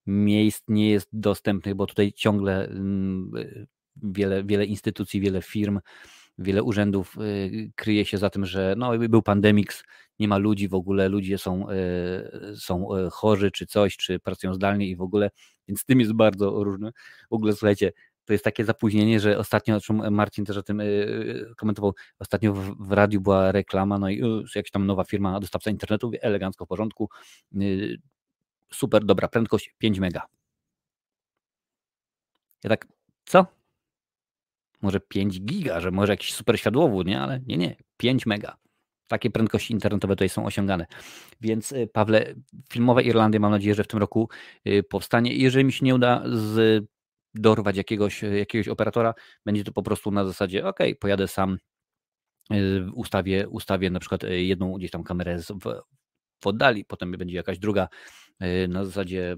miejsc 0.06 0.64
nie 0.68 0.90
jest 0.90 1.08
dostępnych, 1.12 1.74
bo 1.74 1.86
tutaj 1.86 2.12
ciągle 2.12 2.68
yy, 3.34 3.66
wiele, 4.02 4.44
wiele 4.44 4.64
instytucji, 4.64 5.20
wiele 5.20 5.42
firm, 5.42 5.80
wiele 6.38 6.62
urzędów 6.62 7.16
yy, 7.16 7.70
kryje 7.74 8.04
się 8.04 8.18
za 8.18 8.30
tym, 8.30 8.46
że 8.46 8.74
no, 8.76 8.98
był 8.98 9.22
pandemiks, 9.22 9.84
nie 10.18 10.28
ma 10.28 10.38
ludzi 10.38 10.68
w 10.68 10.74
ogóle, 10.74 11.08
ludzie 11.08 11.38
są, 11.38 11.66
yy, 11.70 12.56
są 12.56 12.96
yy, 12.96 13.10
chorzy 13.10 13.50
czy 13.50 13.66
coś, 13.66 13.96
czy 13.96 14.20
pracują 14.20 14.54
zdalnie 14.54 14.88
i 14.88 14.96
w 14.96 15.02
ogóle 15.02 15.30
więc 15.68 15.80
z 15.80 15.84
tym 15.84 16.00
jest 16.00 16.12
bardzo 16.12 16.64
różny. 16.64 16.92
W 17.30 17.32
ogóle 17.32 17.52
słuchajcie, 17.52 17.92
to 18.24 18.32
jest 18.32 18.44
takie 18.44 18.64
zapóźnienie, 18.64 19.20
że 19.20 19.38
ostatnio, 19.38 19.78
Marcin 20.10 20.44
też 20.44 20.56
o 20.56 20.62
tym 20.62 20.80
y, 20.80 20.84
y, 20.84 21.54
komentował, 21.56 21.94
ostatnio 22.18 22.52
w, 22.54 22.92
radiu 22.92 23.20
była 23.20 23.52
reklama, 23.52 23.98
no 23.98 24.08
i 24.08 24.22
y, 24.22 24.44
jakaś 24.54 24.70
tam 24.70 24.86
nowa 24.86 25.04
firma, 25.04 25.40
dostawca 25.40 25.70
internetu, 25.70 26.10
elegancko 26.20 26.64
w 26.64 26.68
porządku, 26.68 27.08
super 28.72 29.04
dobra 29.04 29.28
prędkość, 29.28 29.74
5 29.78 29.98
mega. 29.98 30.22
Ja 32.64 32.70
tak, 32.70 32.86
co? 33.24 33.57
Może 34.82 35.00
5 35.00 35.40
giga, 35.40 35.80
że 35.80 35.90
może 35.90 36.12
jakiś 36.12 36.34
super 36.34 36.58
światłowód, 36.58 37.06
nie? 37.06 37.20
Ale 37.20 37.40
nie, 37.46 37.56
nie, 37.56 37.76
5 37.96 38.26
mega. 38.26 38.56
Takie 39.08 39.30
prędkości 39.30 39.72
internetowe 39.72 40.14
tutaj 40.14 40.28
są 40.28 40.46
osiągane. 40.46 40.86
Więc 41.40 41.72
y, 41.72 41.86
Pawle, 41.92 42.34
filmowe 42.72 43.02
Irlandia 43.02 43.40
mam 43.40 43.50
nadzieję, 43.50 43.74
że 43.74 43.84
w 43.84 43.88
tym 43.88 44.00
roku 44.00 44.28
y, 44.66 44.82
powstanie. 44.82 45.34
Jeżeli 45.36 45.64
mi 45.64 45.72
się 45.72 45.86
nie 45.86 45.94
uda 45.94 46.22
z 46.26 46.84
dorwać 47.34 47.76
jakiegoś, 47.76 48.22
jakiegoś 48.22 48.68
operatora, 48.68 49.14
będzie 49.46 49.64
to 49.64 49.72
po 49.72 49.82
prostu 49.82 50.10
na 50.10 50.24
zasadzie, 50.24 50.66
ok, 50.66 50.78
pojadę 51.00 51.28
sam, 51.28 51.58
ustawię, 52.94 53.48
ustawię 53.48 53.90
na 53.90 54.00
przykład 54.00 54.22
jedną 54.22 54.72
gdzieś 54.72 54.90
tam 54.90 55.04
kamerę 55.04 55.38
w, 55.38 55.82
w 56.40 56.46
oddali, 56.46 56.84
potem 56.84 57.12
będzie 57.12 57.36
jakaś 57.36 57.58
druga 57.58 57.88
na 58.68 58.84
zasadzie 58.84 59.36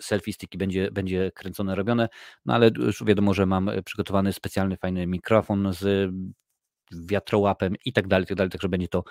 selfie 0.00 0.32
sticki 0.32 0.58
będzie, 0.58 0.90
będzie 0.90 1.32
kręcone, 1.34 1.74
robione, 1.74 2.08
no 2.46 2.54
ale 2.54 2.70
już 2.76 3.04
wiadomo, 3.04 3.34
że 3.34 3.46
mam 3.46 3.70
przygotowany 3.84 4.32
specjalny, 4.32 4.76
fajny 4.76 5.06
mikrofon 5.06 5.72
z 5.72 6.12
wiatrołapem 6.92 7.74
i 7.84 7.92
tak 7.92 8.06
dalej, 8.08 8.26
tak 8.26 8.36
dalej, 8.36 8.50
także 8.50 8.68
będzie 8.68 8.88
to, 8.88 9.04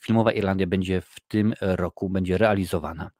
filmowa 0.00 0.32
Irlandia 0.32 0.66
będzie 0.66 1.00
w 1.00 1.16
tym 1.28 1.54
roku, 1.60 2.10
będzie 2.10 2.38
realizowana. 2.38 3.10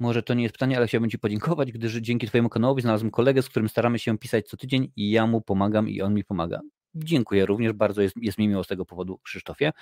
Może 0.00 0.22
to 0.22 0.34
nie 0.34 0.42
jest 0.42 0.54
pytanie, 0.54 0.76
ale 0.76 0.86
chciałbym 0.86 1.10
Ci 1.10 1.18
podziękować, 1.18 1.72
gdyż 1.72 1.94
dzięki 1.94 2.26
Twojemu 2.26 2.48
kanałowi 2.48 2.82
znalazłem 2.82 3.10
kolegę, 3.10 3.42
z 3.42 3.48
którym 3.48 3.68
staramy 3.68 3.98
się 3.98 4.18
pisać 4.18 4.48
co 4.48 4.56
tydzień 4.56 4.92
i 4.96 5.10
ja 5.10 5.26
mu 5.26 5.40
pomagam 5.40 5.88
i 5.88 6.02
on 6.02 6.14
mi 6.14 6.24
pomaga. 6.24 6.60
Dziękuję 6.94 7.46
również, 7.46 7.72
bardzo 7.72 8.02
jest, 8.02 8.16
jest 8.20 8.38
mi 8.38 8.48
miło 8.48 8.64
z 8.64 8.66
tego 8.66 8.84
powodu, 8.84 9.18
Krzysztofie. 9.18 9.72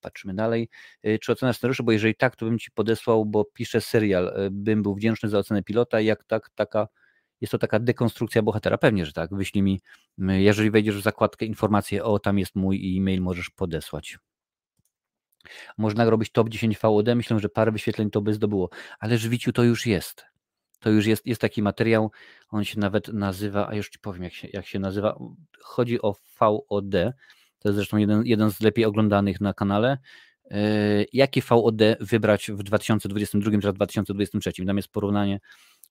Patrzymy 0.00 0.34
dalej. 0.34 0.68
Y, 1.06 1.18
czy 1.18 1.32
ocena 1.32 1.52
scenariusza, 1.52 1.82
bo 1.82 1.92
jeżeli 1.92 2.14
tak, 2.14 2.36
to 2.36 2.46
bym 2.46 2.58
Ci 2.58 2.70
podesłał, 2.70 3.26
bo 3.26 3.44
piszę 3.44 3.80
serial. 3.80 4.28
Y, 4.46 4.50
bym 4.50 4.82
był 4.82 4.94
wdzięczny 4.94 5.28
za 5.28 5.38
ocenę 5.38 5.62
pilota, 5.62 6.00
jak 6.00 6.24
tak, 6.24 6.50
taka, 6.54 6.88
jest 7.40 7.50
to 7.50 7.58
taka 7.58 7.78
dekonstrukcja 7.78 8.42
bohatera. 8.42 8.78
Pewnie, 8.78 9.06
że 9.06 9.12
tak. 9.12 9.34
Wyślij 9.34 9.62
mi, 9.62 9.80
jeżeli 10.18 10.70
wejdziesz 10.70 10.96
w 10.98 11.02
zakładkę 11.02 11.46
informacje, 11.46 12.04
o 12.04 12.18
tam 12.18 12.38
jest 12.38 12.56
mój 12.56 12.96
e-mail, 12.96 13.22
możesz 13.22 13.50
podesłać. 13.50 14.18
Można 15.78 16.10
robić 16.10 16.32
top 16.32 16.48
10 16.48 16.78
VOD, 16.78 17.06
myślę, 17.14 17.38
że 17.38 17.48
parę 17.48 17.72
wyświetleń 17.72 18.10
to 18.10 18.20
by 18.20 18.34
zdobyło, 18.34 18.70
ale 18.98 19.18
Żwiciu 19.18 19.52
to 19.52 19.62
już 19.62 19.86
jest. 19.86 20.29
To 20.80 20.90
już 20.90 21.06
jest, 21.06 21.26
jest 21.26 21.40
taki 21.40 21.62
materiał, 21.62 22.10
on 22.50 22.64
się 22.64 22.80
nawet 22.80 23.08
nazywa, 23.08 23.68
a 23.68 23.74
już 23.74 23.90
Ci 23.90 23.98
powiem 23.98 24.22
jak 24.22 24.32
się, 24.32 24.48
jak 24.52 24.66
się 24.66 24.78
nazywa, 24.78 25.18
chodzi 25.60 26.02
o 26.02 26.14
VOD, 26.40 26.92
to 27.58 27.68
jest 27.68 27.76
zresztą 27.76 27.96
jeden, 27.96 28.26
jeden 28.26 28.50
z 28.50 28.60
lepiej 28.60 28.84
oglądanych 28.84 29.40
na 29.40 29.54
kanale. 29.54 29.98
Yy, 30.50 31.06
jakie 31.12 31.40
VOD 31.40 31.82
wybrać 32.00 32.50
w 32.50 32.62
2022 32.62 33.60
czy 33.60 33.72
2023? 33.72 34.66
Tam 34.66 34.76
jest 34.76 34.88
porównanie, 34.88 35.40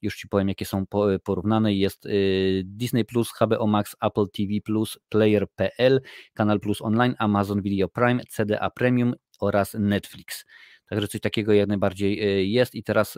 już 0.01 0.15
Ci 0.17 0.27
powiem, 0.27 0.47
jakie 0.47 0.65
są 0.65 0.85
porównane. 1.23 1.73
Jest 1.73 2.05
yy, 2.05 2.61
Disney, 2.65 3.05
HBO 3.41 3.67
Max, 3.67 3.95
Apple 4.01 4.25
TV, 4.33 4.49
Player.pl, 5.09 6.01
Kanal 6.33 6.59
Plus 6.59 6.81
Online, 6.81 7.15
Amazon 7.17 7.61
Video 7.61 7.87
Prime, 7.87 8.23
CDA 8.29 8.69
Premium 8.69 9.13
oraz 9.39 9.73
Netflix. 9.73 10.45
Także 10.89 11.07
coś 11.07 11.21
takiego 11.21 11.53
jak 11.53 11.67
najbardziej 11.67 12.17
yy, 12.17 12.45
jest 12.45 12.75
i 12.75 12.83
teraz 12.83 13.17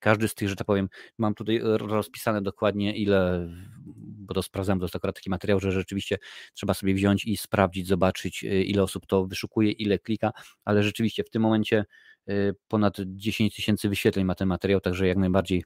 każdy 0.00 0.28
z 0.28 0.34
tych, 0.34 0.48
że 0.48 0.56
tak 0.56 0.66
powiem, 0.66 0.88
mam 1.18 1.34
tutaj 1.34 1.60
rozpisane 1.62 2.42
dokładnie 2.42 2.96
ile, 2.96 3.48
bo 3.96 4.34
to 4.34 4.42
sprawdzam, 4.42 4.78
to 4.78 4.84
jest 4.84 4.96
akurat 4.96 5.16
taki 5.16 5.30
materiał, 5.30 5.60
że 5.60 5.72
rzeczywiście 5.72 6.18
trzeba 6.54 6.74
sobie 6.74 6.94
wziąć 6.94 7.24
i 7.24 7.36
sprawdzić, 7.36 7.86
zobaczyć 7.86 8.44
y, 8.44 8.64
ile 8.64 8.82
osób 8.82 9.06
to 9.06 9.26
wyszukuje, 9.26 9.70
ile 9.70 9.98
klika, 9.98 10.32
ale 10.64 10.82
rzeczywiście 10.82 11.24
w 11.24 11.30
tym 11.30 11.42
momencie 11.42 11.84
y, 12.28 12.54
ponad 12.68 12.96
10 13.06 13.56
tysięcy 13.56 13.88
wyświetleń 13.88 14.24
ma 14.24 14.34
ten 14.34 14.48
materiał, 14.48 14.80
także 14.80 15.06
jak 15.06 15.18
najbardziej 15.18 15.64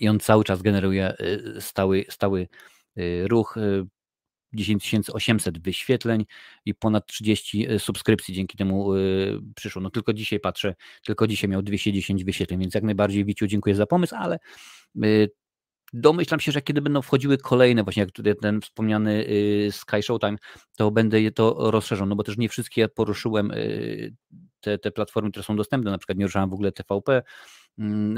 i 0.00 0.08
on 0.08 0.20
cały 0.20 0.44
czas 0.44 0.62
generuje 0.62 1.14
stały, 1.60 2.04
stały 2.08 2.48
ruch. 3.26 3.56
10 4.52 5.10
800 5.12 5.62
wyświetleń 5.62 6.24
i 6.64 6.74
ponad 6.74 7.06
30 7.06 7.66
e, 7.68 7.78
subskrypcji 7.78 8.34
dzięki 8.34 8.56
temu 8.56 8.94
e, 8.94 8.98
przyszło. 9.56 9.82
No 9.82 9.90
tylko 9.90 10.12
dzisiaj 10.12 10.40
patrzę, 10.40 10.74
tylko 11.06 11.26
dzisiaj 11.26 11.50
miał 11.50 11.62
210 11.62 12.24
wyświetleń, 12.24 12.60
więc 12.60 12.74
jak 12.74 12.84
najbardziej 12.84 13.24
Wiciu 13.24 13.46
dziękuję 13.46 13.74
za 13.74 13.86
pomysł, 13.86 14.14
ale 14.18 14.38
e, 14.96 15.08
domyślam 15.92 16.40
się, 16.40 16.52
że 16.52 16.62
kiedy 16.62 16.82
będą 16.82 17.02
wchodziły 17.02 17.38
kolejne, 17.38 17.84
właśnie 17.84 18.06
jak 18.24 18.40
ten 18.40 18.60
wspomniany 18.60 19.26
Sky 19.70 20.02
Showtime, 20.02 20.38
to 20.76 20.90
będę 20.90 21.20
je 21.20 21.32
to 21.32 21.70
rozszerzał, 21.70 22.06
no 22.06 22.16
bo 22.16 22.22
też 22.22 22.38
nie 22.38 22.48
wszystkie 22.48 22.88
poruszyłem 22.88 23.52
te, 24.60 24.78
te 24.78 24.90
platformy, 24.90 25.30
które 25.30 25.44
są 25.44 25.56
dostępne, 25.56 25.90
na 25.90 25.98
przykład 25.98 26.18
nie 26.18 26.24
ruszałem 26.24 26.50
w 26.50 26.52
ogóle 26.52 26.72
TVP, 26.72 27.22
mm, 27.78 28.16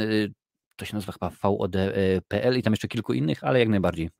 to 0.76 0.84
się 0.84 0.94
nazywa 0.94 1.12
chyba 1.12 1.30
VOD.pl 1.42 2.58
i 2.58 2.62
tam 2.62 2.72
jeszcze 2.72 2.88
kilku 2.88 3.12
innych, 3.12 3.44
ale 3.44 3.58
jak 3.58 3.68
najbardziej 3.68 4.10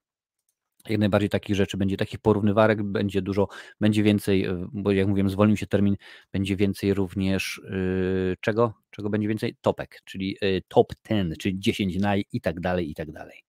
jak 0.89 1.01
najbardziej 1.01 1.31
takich 1.31 1.57
rzeczy 1.57 1.77
będzie, 1.77 1.97
takich 1.97 2.21
porównywarek 2.21 2.83
będzie 2.83 3.23
dużo, 3.23 3.49
będzie 3.81 4.03
więcej, 4.03 4.45
e, 4.45 4.69
bo 4.73 4.93
jak 4.93 5.09
mówiłem, 5.09 5.31
zwolnił 5.31 5.57
się 5.57 5.67
termin, 5.67 5.97
będzie 6.33 6.57
więcej 6.57 6.95
również 6.95 7.61
yy, 7.65 8.37
czego? 8.41 8.75
Czego 8.91 9.11
będzie 9.11 9.29
więcej? 9.29 9.57
Topek, 9.61 10.01
czyli 10.05 10.37
yy, 10.43 10.63
top 10.69 10.93
10, 11.09 11.39
czyli 11.39 11.61
10 11.61 11.99
naj 11.99 12.25
i 12.33 12.41
tak 12.41 12.61
dalej, 12.61 12.91
i 12.91 12.95
tak 12.95 13.13
dalej. 13.13 13.45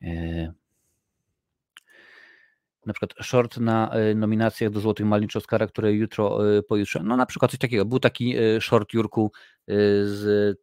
Yy. 0.00 0.52
Na 2.86 2.92
przykład 2.92 3.26
short 3.26 3.58
na 3.58 3.94
nominacjach 4.14 4.70
do 4.70 4.80
Złotych 4.80 5.06
Malin 5.06 5.28
Oscara, 5.34 5.66
które 5.66 5.92
jutro, 5.92 6.38
pojutrze, 6.68 7.00
no 7.04 7.16
na 7.16 7.26
przykład 7.26 7.50
coś 7.50 7.60
takiego. 7.60 7.84
Był 7.84 7.98
taki 7.98 8.34
short 8.60 8.92
Jurku 8.92 9.32
z, 10.04 10.58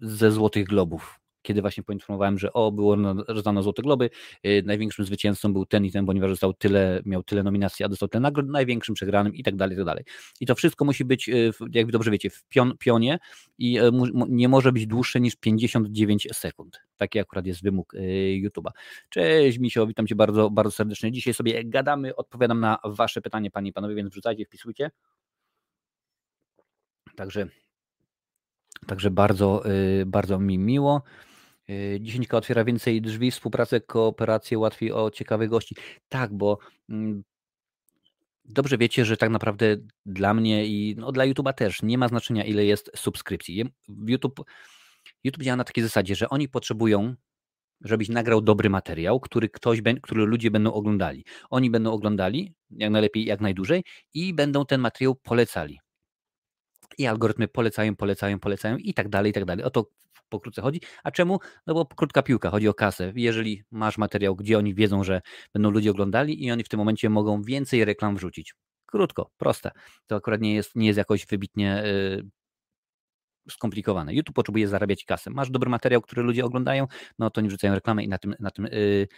ze 0.00 0.30
Złotych 0.32 0.66
Globów 0.66 1.21
kiedy 1.42 1.60
właśnie 1.60 1.82
poinformowałem, 1.82 2.38
że 2.38 2.52
o, 2.52 2.72
było 2.72 2.96
rozdano 3.28 3.62
Złote 3.62 3.82
Globy, 3.82 4.10
y, 4.46 4.62
największym 4.66 5.04
zwycięzcą 5.04 5.52
był 5.52 5.66
ten 5.66 5.84
i 5.84 5.92
ten, 5.92 6.06
ponieważ 6.06 6.30
dostał 6.30 6.54
tyle, 6.54 7.02
miał 7.06 7.22
tyle 7.22 7.42
nominacji, 7.42 7.84
a 7.84 7.88
dostał 7.88 8.08
tyle 8.08 8.20
nagród, 8.20 8.48
największym 8.48 8.94
przegranym 8.94 9.34
i 9.34 9.42
tak 9.42 9.56
dalej, 9.56 9.74
i 9.74 9.78
tak 9.78 9.86
dalej. 9.86 10.04
I 10.40 10.46
to 10.46 10.54
wszystko 10.54 10.84
musi 10.84 11.04
być, 11.04 11.28
y, 11.28 11.50
jak 11.72 11.90
dobrze 11.90 12.10
wiecie, 12.10 12.30
w 12.30 12.44
pion, 12.44 12.72
pionie 12.78 13.18
i 13.58 13.80
y, 13.80 13.90
nie 14.28 14.48
może 14.48 14.72
być 14.72 14.86
dłuższe 14.86 15.20
niż 15.20 15.36
59 15.36 16.28
sekund. 16.32 16.80
Taki 16.96 17.18
akurat 17.18 17.46
jest 17.46 17.62
wymóg 17.62 17.94
YouTube'a. 18.42 18.70
Cześć 19.08 19.58
Misio, 19.58 19.86
witam 19.86 20.06
Cię 20.06 20.14
bardzo, 20.14 20.50
bardzo 20.50 20.70
serdecznie. 20.70 21.12
Dzisiaj 21.12 21.34
sobie 21.34 21.64
gadamy, 21.64 22.16
odpowiadam 22.16 22.60
na 22.60 22.78
Wasze 22.84 23.20
pytanie, 23.20 23.50
Panie 23.50 23.70
i 23.70 23.72
Panowie, 23.72 23.94
więc 23.94 24.10
wrzucajcie, 24.10 24.44
wpisujcie. 24.44 24.90
Także 27.16 27.46
Także 28.86 29.10
bardzo, 29.10 29.62
bardzo 30.06 30.38
mi 30.38 30.58
miło. 30.58 31.02
10 32.00 32.26
y, 32.32 32.36
otwiera 32.36 32.64
więcej 32.64 33.02
drzwi, 33.02 33.30
współpracę, 33.30 33.80
kooperację, 33.80 34.58
łatwiej 34.58 34.92
o 34.92 35.10
ciekawych 35.10 35.50
gości. 35.50 35.76
Tak, 36.08 36.34
bo 36.34 36.58
mm, 36.88 37.22
dobrze 38.44 38.78
wiecie, 38.78 39.04
że 39.04 39.16
tak 39.16 39.30
naprawdę 39.30 39.76
dla 40.06 40.34
mnie 40.34 40.66
i 40.66 40.94
no, 40.98 41.12
dla 41.12 41.24
YouTube'a 41.24 41.52
też 41.52 41.82
nie 41.82 41.98
ma 41.98 42.08
znaczenia, 42.08 42.44
ile 42.44 42.64
jest 42.64 42.90
subskrypcji. 42.96 43.64
YouTube, 44.06 44.40
YouTube 45.24 45.44
działa 45.44 45.56
na 45.56 45.64
takiej 45.64 45.84
zasadzie, 45.84 46.14
że 46.14 46.28
oni 46.28 46.48
potrzebują, 46.48 47.14
żebyś 47.80 48.08
nagrał 48.08 48.40
dobry 48.40 48.70
materiał, 48.70 49.20
który 49.20 49.48
ktoś, 49.48 49.82
który 50.02 50.24
ludzie 50.26 50.50
będą 50.50 50.72
oglądali. 50.72 51.24
Oni 51.50 51.70
będą 51.70 51.92
oglądali 51.92 52.54
jak 52.70 52.90
najlepiej, 52.90 53.24
jak 53.24 53.40
najdłużej 53.40 53.84
i 54.14 54.34
będą 54.34 54.66
ten 54.66 54.80
materiał 54.80 55.14
polecali. 55.14 55.80
I 56.98 57.06
algorytmy 57.06 57.48
polecają, 57.48 57.96
polecają, 57.96 58.40
polecają 58.40 58.76
i 58.76 58.94
tak 58.94 59.08
dalej, 59.08 59.30
i 59.30 59.32
tak 59.32 59.44
dalej. 59.44 59.64
O 59.64 59.70
to 59.70 59.86
pokrótce 60.32 60.62
chodzi. 60.62 60.80
A 61.04 61.10
czemu? 61.10 61.38
No 61.66 61.74
bo 61.74 61.86
krótka 61.86 62.22
piłka, 62.22 62.50
chodzi 62.50 62.68
o 62.68 62.74
kasę. 62.74 63.12
Jeżeli 63.16 63.62
masz 63.70 63.98
materiał, 63.98 64.36
gdzie 64.36 64.58
oni 64.58 64.74
wiedzą, 64.74 65.04
że 65.04 65.20
będą 65.54 65.70
ludzie 65.70 65.90
oglądali 65.90 66.44
i 66.44 66.50
oni 66.50 66.64
w 66.64 66.68
tym 66.68 66.78
momencie 66.78 67.10
mogą 67.10 67.42
więcej 67.42 67.84
reklam 67.84 68.16
wrzucić. 68.16 68.54
Krótko, 68.86 69.30
proste. 69.36 69.70
To 70.06 70.16
akurat 70.16 70.40
nie 70.40 70.54
jest, 70.54 70.76
nie 70.76 70.86
jest 70.86 70.98
jakoś 70.98 71.26
wybitnie 71.26 71.82
yy, 71.84 72.30
skomplikowane. 73.50 74.14
YouTube 74.14 74.36
potrzebuje 74.36 74.68
zarabiać 74.68 75.04
kasę. 75.04 75.30
Masz 75.30 75.50
dobry 75.50 75.70
materiał, 75.70 76.00
który 76.02 76.22
ludzie 76.22 76.44
oglądają, 76.44 76.86
no 77.18 77.30
to 77.30 77.40
nie 77.40 77.48
wrzucają 77.48 77.74
reklamy 77.74 78.04
i 78.04 78.08
na 78.08 78.18
tym, 78.18 78.34
na 78.40 78.50
tym 78.50 78.64
yy, 78.64 79.08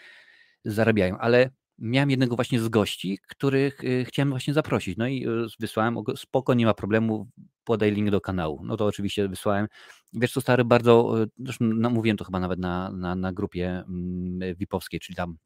zarabiają. 0.64 1.18
Ale 1.18 1.50
miałem 1.78 2.10
jednego 2.10 2.36
właśnie 2.36 2.60
z 2.60 2.68
gości, 2.68 3.18
których 3.28 3.82
yy, 3.82 4.04
chciałem 4.04 4.30
właśnie 4.30 4.54
zaprosić. 4.54 4.96
No 4.96 5.08
i 5.08 5.26
wysłałem, 5.60 5.96
spoko, 6.16 6.54
nie 6.54 6.66
ma 6.66 6.74
problemu, 6.74 7.28
podaj 7.64 7.92
link 7.92 8.10
do 8.10 8.20
kanału. 8.20 8.60
No 8.64 8.76
to 8.76 8.86
oczywiście 8.86 9.28
wysłałem. 9.28 9.66
Wiesz 10.12 10.32
co, 10.32 10.40
stary, 10.40 10.64
bardzo, 10.64 11.22
e, 11.22 11.26
zresztą 11.38 11.64
no, 11.64 11.90
mówiłem 11.90 12.16
to 12.16 12.24
chyba 12.24 12.40
nawet 12.40 12.58
na, 12.58 12.90
na, 12.90 13.14
na 13.14 13.32
grupie 13.32 13.84
mm, 13.88 14.56
VIP-owskiej, 14.56 15.00
czyli 15.00 15.16
tam 15.16 15.36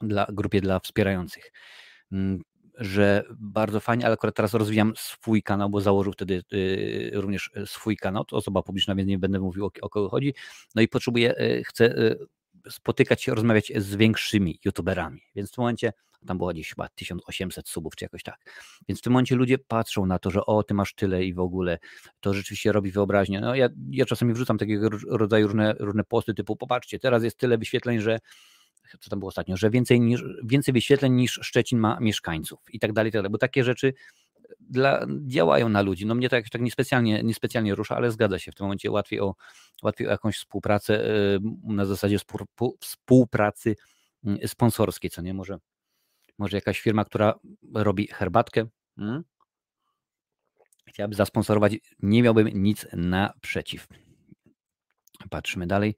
dla, 0.00 0.26
grupie 0.32 0.60
dla 0.60 0.80
wspierających, 0.80 1.52
mm, 2.12 2.42
że 2.78 3.24
bardzo 3.38 3.80
fajnie, 3.80 4.04
ale 4.04 4.14
akurat 4.14 4.34
teraz 4.34 4.54
rozwijam 4.54 4.92
swój 4.96 5.42
kanał, 5.42 5.70
bo 5.70 5.80
założył 5.80 6.12
wtedy 6.12 6.42
y, 6.52 7.10
również 7.14 7.50
swój 7.66 7.96
kanał, 7.96 8.24
to 8.24 8.36
osoba 8.36 8.62
publiczna, 8.62 8.94
więc 8.94 9.08
nie 9.08 9.18
będę 9.18 9.40
mówił 9.40 9.66
o, 9.66 9.70
o 9.82 9.88
kogo 9.88 10.08
chodzi. 10.08 10.34
No 10.74 10.82
i 10.82 10.88
potrzebuję, 10.88 11.40
y, 11.40 11.62
chcę 11.64 11.98
y, 11.98 12.18
spotykać 12.68 13.22
się, 13.22 13.34
rozmawiać 13.34 13.72
z 13.76 13.96
większymi 13.96 14.58
youtuberami, 14.64 15.22
więc 15.34 15.50
w 15.50 15.54
tym 15.54 15.62
momencie 15.62 15.92
tam 16.26 16.38
było 16.38 16.52
gdzieś 16.52 16.70
chyba 16.70 16.88
1800 16.88 17.68
subów, 17.68 17.96
czy 17.96 18.04
jakoś 18.04 18.22
tak. 18.22 18.36
Więc 18.88 19.00
w 19.00 19.02
tym 19.02 19.12
momencie 19.12 19.36
ludzie 19.36 19.58
patrzą 19.58 20.06
na 20.06 20.18
to, 20.18 20.30
że 20.30 20.46
o, 20.46 20.62
ty 20.62 20.74
masz 20.74 20.94
tyle 20.94 21.24
i 21.24 21.34
w 21.34 21.40
ogóle 21.40 21.78
to 22.20 22.34
rzeczywiście 22.34 22.72
robi 22.72 22.90
wyobraźnię. 22.90 23.40
No 23.40 23.54
ja, 23.54 23.68
ja 23.90 24.06
czasami 24.06 24.34
wrzucam 24.34 24.58
takiego 24.58 24.88
rodzaju 25.08 25.46
różne, 25.46 25.74
różne 25.78 26.04
posty 26.04 26.34
typu, 26.34 26.56
popatrzcie, 26.56 26.98
teraz 26.98 27.24
jest 27.24 27.38
tyle 27.38 27.58
wyświetleń, 27.58 28.00
że 28.00 28.18
co 29.00 29.10
tam 29.10 29.18
było 29.18 29.28
ostatnio, 29.28 29.56
że 29.56 29.70
więcej, 29.70 30.00
niż, 30.00 30.24
więcej 30.44 30.74
wyświetleń 30.74 31.12
niż 31.12 31.40
Szczecin 31.42 31.78
ma 31.78 32.00
mieszkańców 32.00 32.60
i 32.72 32.78
tak 32.78 32.92
dalej, 32.92 33.08
i 33.08 33.12
tak 33.12 33.18
dalej, 33.18 33.30
bo 33.30 33.38
takie 33.38 33.64
rzeczy 33.64 33.94
dla, 34.60 35.06
działają 35.26 35.68
na 35.68 35.82
ludzi. 35.82 36.06
No 36.06 36.14
mnie 36.14 36.28
to 36.28 36.36
jakoś 36.36 36.50
tak 36.50 36.62
niespecjalnie, 36.62 37.22
niespecjalnie 37.22 37.74
rusza, 37.74 37.96
ale 37.96 38.10
zgadza 38.10 38.38
się. 38.38 38.52
W 38.52 38.54
tym 38.54 38.64
momencie 38.64 38.90
łatwiej 38.90 39.20
o, 39.20 39.34
łatwiej 39.82 40.08
o 40.08 40.10
jakąś 40.10 40.36
współpracę 40.36 41.04
na 41.62 41.84
zasadzie 41.84 42.18
współpracy 42.80 43.76
mm, 44.24 44.48
sponsorskiej, 44.48 45.10
co 45.10 45.22
nie? 45.22 45.34
Może, 45.34 45.58
może 46.38 46.56
jakaś 46.56 46.80
firma, 46.80 47.04
która 47.04 47.34
robi 47.74 48.06
herbatkę, 48.06 48.66
hmm? 48.96 49.24
chciałaby 50.90 51.14
zasponsorować, 51.14 51.76
nie 51.98 52.22
miałbym 52.22 52.48
nic 52.48 52.86
naprzeciw. 52.92 53.88
Patrzmy 55.30 55.66
dalej. 55.66 55.96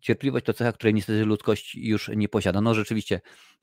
Cierpliwość 0.00 0.46
to 0.46 0.52
cecha, 0.52 0.72
której 0.72 0.94
niestety 0.94 1.24
ludzkość 1.24 1.74
już 1.74 2.10
nie 2.16 2.28
posiada. 2.28 2.60
No 2.60 2.74
rzeczywiście, 2.74 3.20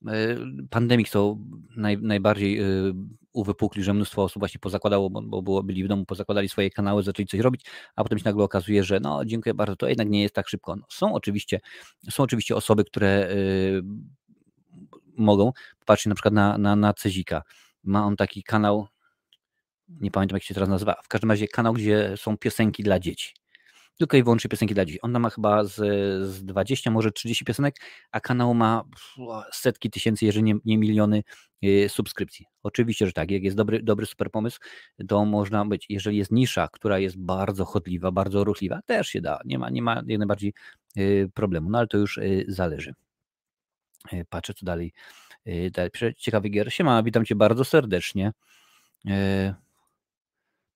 e, 0.07 0.37
pandemik 0.69 1.09
to 1.09 1.37
naj, 1.75 1.97
najbardziej 1.97 2.59
e, 2.59 2.63
uwypukli, 3.37 3.83
że 3.83 3.93
mnóstwo 3.93 4.23
osób 4.23 4.39
właśnie 4.39 4.59
pozakładało, 4.59 5.09
bo, 5.09 5.41
było, 5.41 5.63
byli 5.63 5.83
w 5.83 5.87
domu, 5.87 6.05
pozakładali 6.05 6.49
swoje 6.49 6.69
kanały, 6.69 7.03
zaczęli 7.03 7.27
coś 7.27 7.39
robić, 7.39 7.65
a 7.95 8.03
potem 8.03 8.19
się 8.19 8.25
nagle 8.25 8.43
okazuje, 8.43 8.83
że 8.83 8.99
no 8.99 9.25
dziękuję 9.25 9.53
bardzo, 9.53 9.75
to 9.75 9.87
jednak 9.87 10.09
nie 10.09 10.21
jest 10.21 10.35
tak 10.35 10.49
szybko. 10.49 10.75
No, 10.75 10.85
są, 10.89 11.13
oczywiście, 11.13 11.59
są 12.09 12.23
oczywiście 12.23 12.55
osoby, 12.55 12.83
które 12.85 13.29
y, 13.31 13.81
mogą, 15.17 15.51
popatrzcie 15.79 16.09
na 16.09 16.15
przykład 16.15 16.33
na, 16.33 16.57
na, 16.57 16.75
na 16.75 16.93
Cezika. 16.93 17.41
Ma 17.83 18.05
on 18.05 18.15
taki 18.15 18.43
kanał, 18.43 18.87
nie 19.87 20.11
pamiętam 20.11 20.35
jak 20.35 20.43
się 20.43 20.53
teraz 20.53 20.69
nazywa, 20.69 20.95
w 21.03 21.07
każdym 21.07 21.31
razie 21.31 21.47
kanał, 21.47 21.73
gdzie 21.73 22.13
są 22.17 22.37
piosenki 22.37 22.83
dla 22.83 22.99
dzieci 22.99 23.33
tylko 23.97 24.17
i 24.17 24.23
wyłącznie 24.23 24.49
piosenki 24.49 24.73
dla 24.73 24.85
dzieci. 24.85 25.01
On 25.01 25.19
ma 25.19 25.29
chyba 25.29 25.63
z, 25.63 25.75
z 26.27 26.45
20, 26.45 26.91
może 26.91 27.11
30 27.11 27.45
piosenek, 27.45 27.75
a 28.11 28.19
kanał 28.19 28.53
ma 28.53 28.83
setki 29.53 29.89
tysięcy, 29.89 30.25
jeżeli 30.25 30.43
nie, 30.43 30.55
nie 30.65 30.77
miliony 30.77 31.23
y, 31.63 31.89
subskrypcji. 31.89 32.45
Oczywiście, 32.63 33.05
że 33.05 33.11
tak, 33.11 33.31
jak 33.31 33.43
jest 33.43 33.57
dobry, 33.57 33.83
dobry 33.83 34.05
super 34.05 34.31
pomysł, 34.31 34.59
to 35.07 35.25
można 35.25 35.65
być, 35.65 35.85
jeżeli 35.89 36.17
jest 36.17 36.31
nisza, 36.31 36.67
która 36.71 36.99
jest 36.99 37.17
bardzo 37.17 37.65
chodliwa, 37.65 38.11
bardzo 38.11 38.43
ruchliwa, 38.43 38.79
też 38.85 39.07
się 39.07 39.21
da, 39.21 39.39
nie 39.45 39.59
ma, 39.59 39.69
nie 39.69 39.81
ma 39.81 40.01
jak 40.07 40.19
najbardziej 40.19 40.53
y, 40.97 41.29
problemu, 41.33 41.69
no 41.69 41.77
ale 41.77 41.87
to 41.87 41.97
już 41.97 42.17
y, 42.17 42.45
zależy. 42.47 42.93
Patrzę, 44.29 44.53
co 44.53 44.65
dalej. 44.65 44.93
dalej. 45.71 45.91
Ciekawy 46.17 46.49
gier. 46.49 46.73
Siema, 46.73 47.03
witam 47.03 47.25
Cię 47.25 47.35
bardzo 47.35 47.65
serdecznie. 47.65 48.31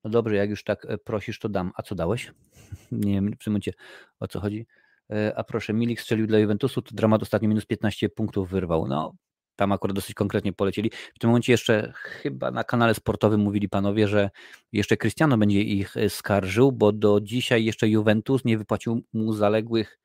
No 0.04 0.10
dobrze, 0.10 0.36
jak 0.36 0.50
już 0.50 0.64
tak 0.64 0.86
e, 0.86 0.98
prosisz, 0.98 1.40
to 1.40 1.50
dam. 1.50 1.72
A 1.76 1.82
co 1.82 1.96
dałeś? 1.96 2.32
Nie 2.92 3.14
wiem 3.14 3.34
w 3.40 3.44
tym 3.44 3.52
momencie 3.54 3.74
o 4.20 4.28
co 4.28 4.40
chodzi. 4.40 4.68
E, 5.12 5.34
a 5.38 5.44
proszę, 5.44 5.74
Milik 5.74 6.02
strzelił 6.02 6.28
dla 6.28 6.40
Juventusu, 6.40 6.82
to 6.82 6.96
dramat 6.96 7.22
ostatnio 7.22 7.50
minus 7.50 7.66
15 7.66 8.10
punktów 8.10 8.50
wyrwał. 8.50 8.88
No, 8.88 9.14
tam 9.56 9.72
akurat 9.72 9.96
dosyć 9.96 10.14
konkretnie 10.14 10.54
polecieli. 10.54 10.92
W 11.16 11.20
tym 11.20 11.30
momencie 11.30 11.52
jeszcze 11.52 11.94
chyba 11.96 12.52
na 12.52 12.64
kanale 12.64 12.94
sportowym 12.94 13.42
mówili 13.42 13.70
panowie, 13.70 14.08
że 14.08 14.30
jeszcze 14.72 14.98
Cristiano 14.98 15.38
będzie 15.38 15.62
ich 15.62 15.98
e, 15.98 16.10
skarżył, 16.10 16.72
bo 16.72 16.92
do 16.92 17.22
dzisiaj 17.22 17.66
jeszcze 17.66 17.90
Juventus 17.90 18.46
nie 18.46 18.58
wypłacił 18.58 19.04
mu 19.14 19.34
zaległych 19.34 20.00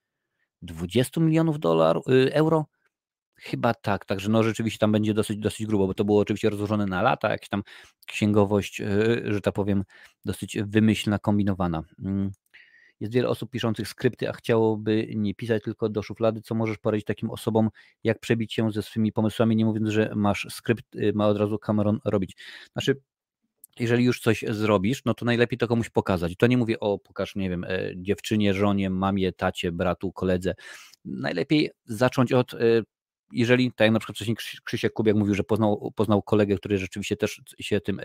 20 0.63 1.21
milionów 1.21 1.59
dolarów, 1.59 2.05
euro 2.33 2.67
Chyba 3.41 3.75
tak, 3.75 4.05
także 4.05 4.29
no 4.29 4.43
rzeczywiście 4.43 4.79
tam 4.79 4.93
będzie 4.93 5.15
dosyć, 5.15 5.39
dosyć 5.39 5.67
grubo, 5.67 5.87
bo 5.87 5.95
to 5.95 6.05
było 6.05 6.21
oczywiście 6.21 6.51
rozłożone 6.51 6.87
na 6.87 7.03
lata, 7.03 7.31
jakaś 7.31 7.49
tam 7.49 7.63
księgowość, 8.07 8.81
e, 8.81 8.87
że 9.25 9.41
tak 9.41 9.55
powiem, 9.55 9.85
dosyć 10.25 10.59
wymyślna, 10.67 11.19
kombinowana. 11.19 11.83
Mm. 12.05 12.31
Jest 13.01 13.13
wiele 13.13 13.29
osób 13.29 13.51
piszących 13.51 13.89
skrypty, 13.89 14.29
a 14.29 14.33
chciałoby 14.33 15.09
nie 15.17 15.35
pisać 15.35 15.63
tylko 15.63 15.89
do 15.89 16.03
szuflady. 16.03 16.41
Co 16.41 16.55
możesz 16.55 16.79
poradzić 16.79 17.07
takim 17.07 17.31
osobom, 17.31 17.71
jak 18.05 18.21
przebić 18.21 18.55
się 18.55 18.73
ze 18.73 18.83
swymi 18.83 19.13
pomysłami, 19.13 19.57
nie 19.57 19.65
mówiąc, 19.65 19.89
że 19.89 20.13
masz 20.15 20.47
skrypt, 20.51 20.97
y, 20.97 21.13
ma 21.15 21.27
od 21.27 21.37
razu 21.37 21.59
Cameron 21.59 21.99
robić. 22.05 22.37
Znaczy, 22.73 23.01
jeżeli 23.79 24.05
już 24.05 24.21
coś 24.21 24.45
zrobisz, 24.49 25.05
no 25.05 25.15
to 25.15 25.25
najlepiej 25.25 25.59
to 25.59 25.69
komuś 25.69 25.89
pokazać. 25.89 26.37
To 26.37 26.47
nie 26.47 26.57
mówię 26.57 26.81
o 26.81 26.99
pokaż, 26.99 27.37
nie 27.37 27.51
wiem, 27.51 27.65
e, 27.65 27.91
dziewczynie, 27.97 28.55
żonie, 28.55 28.91
mamie, 28.91 29.33
tacie, 29.33 29.73
bratu, 29.73 30.13
koledze. 30.13 30.55
Najlepiej 31.05 31.71
zacząć 31.85 32.33
od 32.33 32.55
e, 32.55 32.59
jeżeli, 33.33 33.73
tak 33.73 33.85
jak 33.85 33.93
na 33.93 33.99
przykład 33.99 34.17
wcześniej 34.17 34.37
Krzysiek 34.65 34.93
Kubiak 34.93 35.17
mówił, 35.17 35.35
że 35.35 35.45
poznał, 35.45 35.93
poznał 35.95 36.23
kolegę, 36.23 36.57
który 36.57 36.79
rzeczywiście 36.79 37.17
też 37.17 37.43
się 37.61 37.81
tym 37.81 38.01
e, 38.01 38.05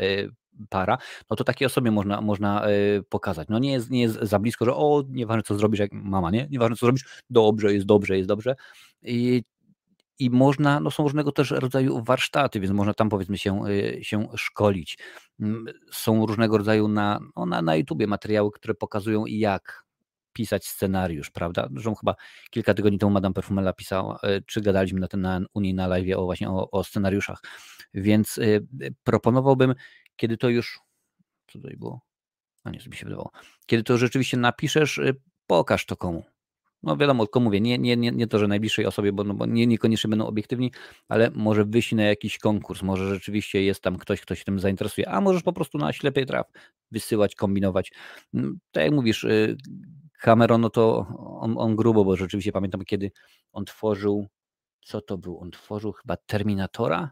para, 0.69 0.97
no 1.29 1.35
to 1.35 1.43
takiej 1.43 1.65
osobie 1.65 1.91
można, 1.91 2.21
można 2.21 2.65
e, 2.65 2.71
pokazać. 3.09 3.47
No 3.49 3.59
nie 3.59 3.71
jest, 3.71 3.89
nie 3.89 4.01
jest 4.01 4.19
za 4.21 4.39
blisko, 4.39 4.65
że 4.65 4.75
o, 4.75 5.03
nieważne 5.09 5.43
co 5.43 5.55
zrobisz, 5.55 5.79
jak 5.79 5.91
mama, 5.93 6.31
nie? 6.31 6.47
Nieważne 6.51 6.75
co 6.75 6.85
zrobisz, 6.85 7.21
dobrze, 7.29 7.73
jest 7.73 7.85
dobrze, 7.85 8.17
jest 8.17 8.29
dobrze. 8.29 8.55
I, 9.01 9.43
i 10.19 10.29
można, 10.29 10.79
no 10.79 10.91
są 10.91 11.03
różnego 11.03 11.31
też 11.31 11.51
rodzaju 11.51 12.03
warsztaty, 12.03 12.59
więc 12.59 12.73
można 12.73 12.93
tam 12.93 13.09
powiedzmy 13.09 13.37
się, 13.37 13.63
e, 13.65 14.03
się 14.03 14.27
szkolić. 14.35 14.97
Mm, 15.39 15.65
są 15.91 16.25
różnego 16.25 16.57
rodzaju 16.57 16.87
na, 16.87 17.19
no 17.35 17.45
na, 17.45 17.61
na 17.61 17.75
YouTubie 17.75 18.07
materiały, 18.07 18.51
które 18.51 18.73
pokazują 18.73 19.25
jak 19.25 19.83
pisać 20.33 20.67
scenariusz, 20.67 21.29
prawda? 21.29 21.67
Zresztą 21.71 21.95
chyba 21.95 22.15
kilka 22.49 22.73
tygodni 22.73 22.99
temu 22.99 23.11
Madame 23.11 23.33
Perfumella 23.33 23.73
pisała, 23.73 24.19
e, 24.23 24.41
czy 24.41 24.61
gadaliśmy 24.61 24.99
na 24.99 25.07
tym 25.07 25.21
na, 25.21 25.41
na 25.73 25.87
live 25.87 26.17
o 26.17 26.25
właśnie 26.25 26.49
o, 26.49 26.71
o 26.71 26.83
scenariuszach, 26.83 27.41
więc 27.93 28.37
y, 28.37 28.67
proponowałbym, 29.03 29.75
kiedy 30.15 30.37
to 30.37 30.49
już, 30.49 30.79
co 31.47 31.59
tutaj 31.59 31.77
było? 31.77 32.01
A 32.63 32.69
nie, 32.69 32.81
sobie 32.81 32.97
się 32.97 33.05
wydawało. 33.05 33.31
Kiedy 33.65 33.83
to 33.83 33.97
rzeczywiście 33.97 34.37
napiszesz, 34.37 34.97
y, 34.97 35.15
pokaż 35.47 35.85
to 35.85 35.95
komu. 35.95 36.23
No 36.83 36.97
wiadomo, 36.97 37.25
tylko 37.25 37.39
mówię, 37.39 37.61
nie, 37.61 37.77
nie, 37.77 37.97
nie, 37.97 38.11
nie 38.11 38.27
to, 38.27 38.39
że 38.39 38.47
najbliższej 38.47 38.85
osobie, 38.85 39.13
bo, 39.13 39.23
no, 39.23 39.33
bo 39.33 39.45
nie, 39.45 39.67
niekoniecznie 39.67 40.09
będą 40.09 40.25
obiektywni, 40.27 40.71
ale 41.07 41.31
może 41.31 41.65
wyjść 41.65 41.91
na 41.91 42.03
jakiś 42.03 42.37
konkurs, 42.37 42.81
może 42.81 43.09
rzeczywiście 43.09 43.63
jest 43.63 43.81
tam 43.81 43.97
ktoś, 43.97 44.21
kto 44.21 44.35
się 44.35 44.43
tym 44.43 44.59
zainteresuje, 44.59 45.09
a 45.09 45.21
możesz 45.21 45.43
po 45.43 45.53
prostu 45.53 45.77
na 45.77 45.93
ślepej 45.93 46.25
traf 46.25 46.47
wysyłać, 46.91 47.35
kombinować. 47.35 47.91
Mm, 48.33 48.59
tak 48.71 48.83
jak 48.83 48.93
mówisz, 48.93 49.25
Cameron, 50.21 50.61
no 50.61 50.69
to 50.69 51.07
on, 51.39 51.55
on 51.57 51.75
grubo, 51.75 52.05
bo 52.05 52.15
rzeczywiście 52.15 52.51
pamiętam, 52.51 52.85
kiedy 52.85 53.11
on 53.51 53.65
tworzył, 53.65 54.27
co 54.81 55.01
to 55.01 55.17
był? 55.17 55.39
On 55.39 55.51
tworzył 55.51 55.91
chyba 55.91 56.17
Terminatora? 56.17 57.11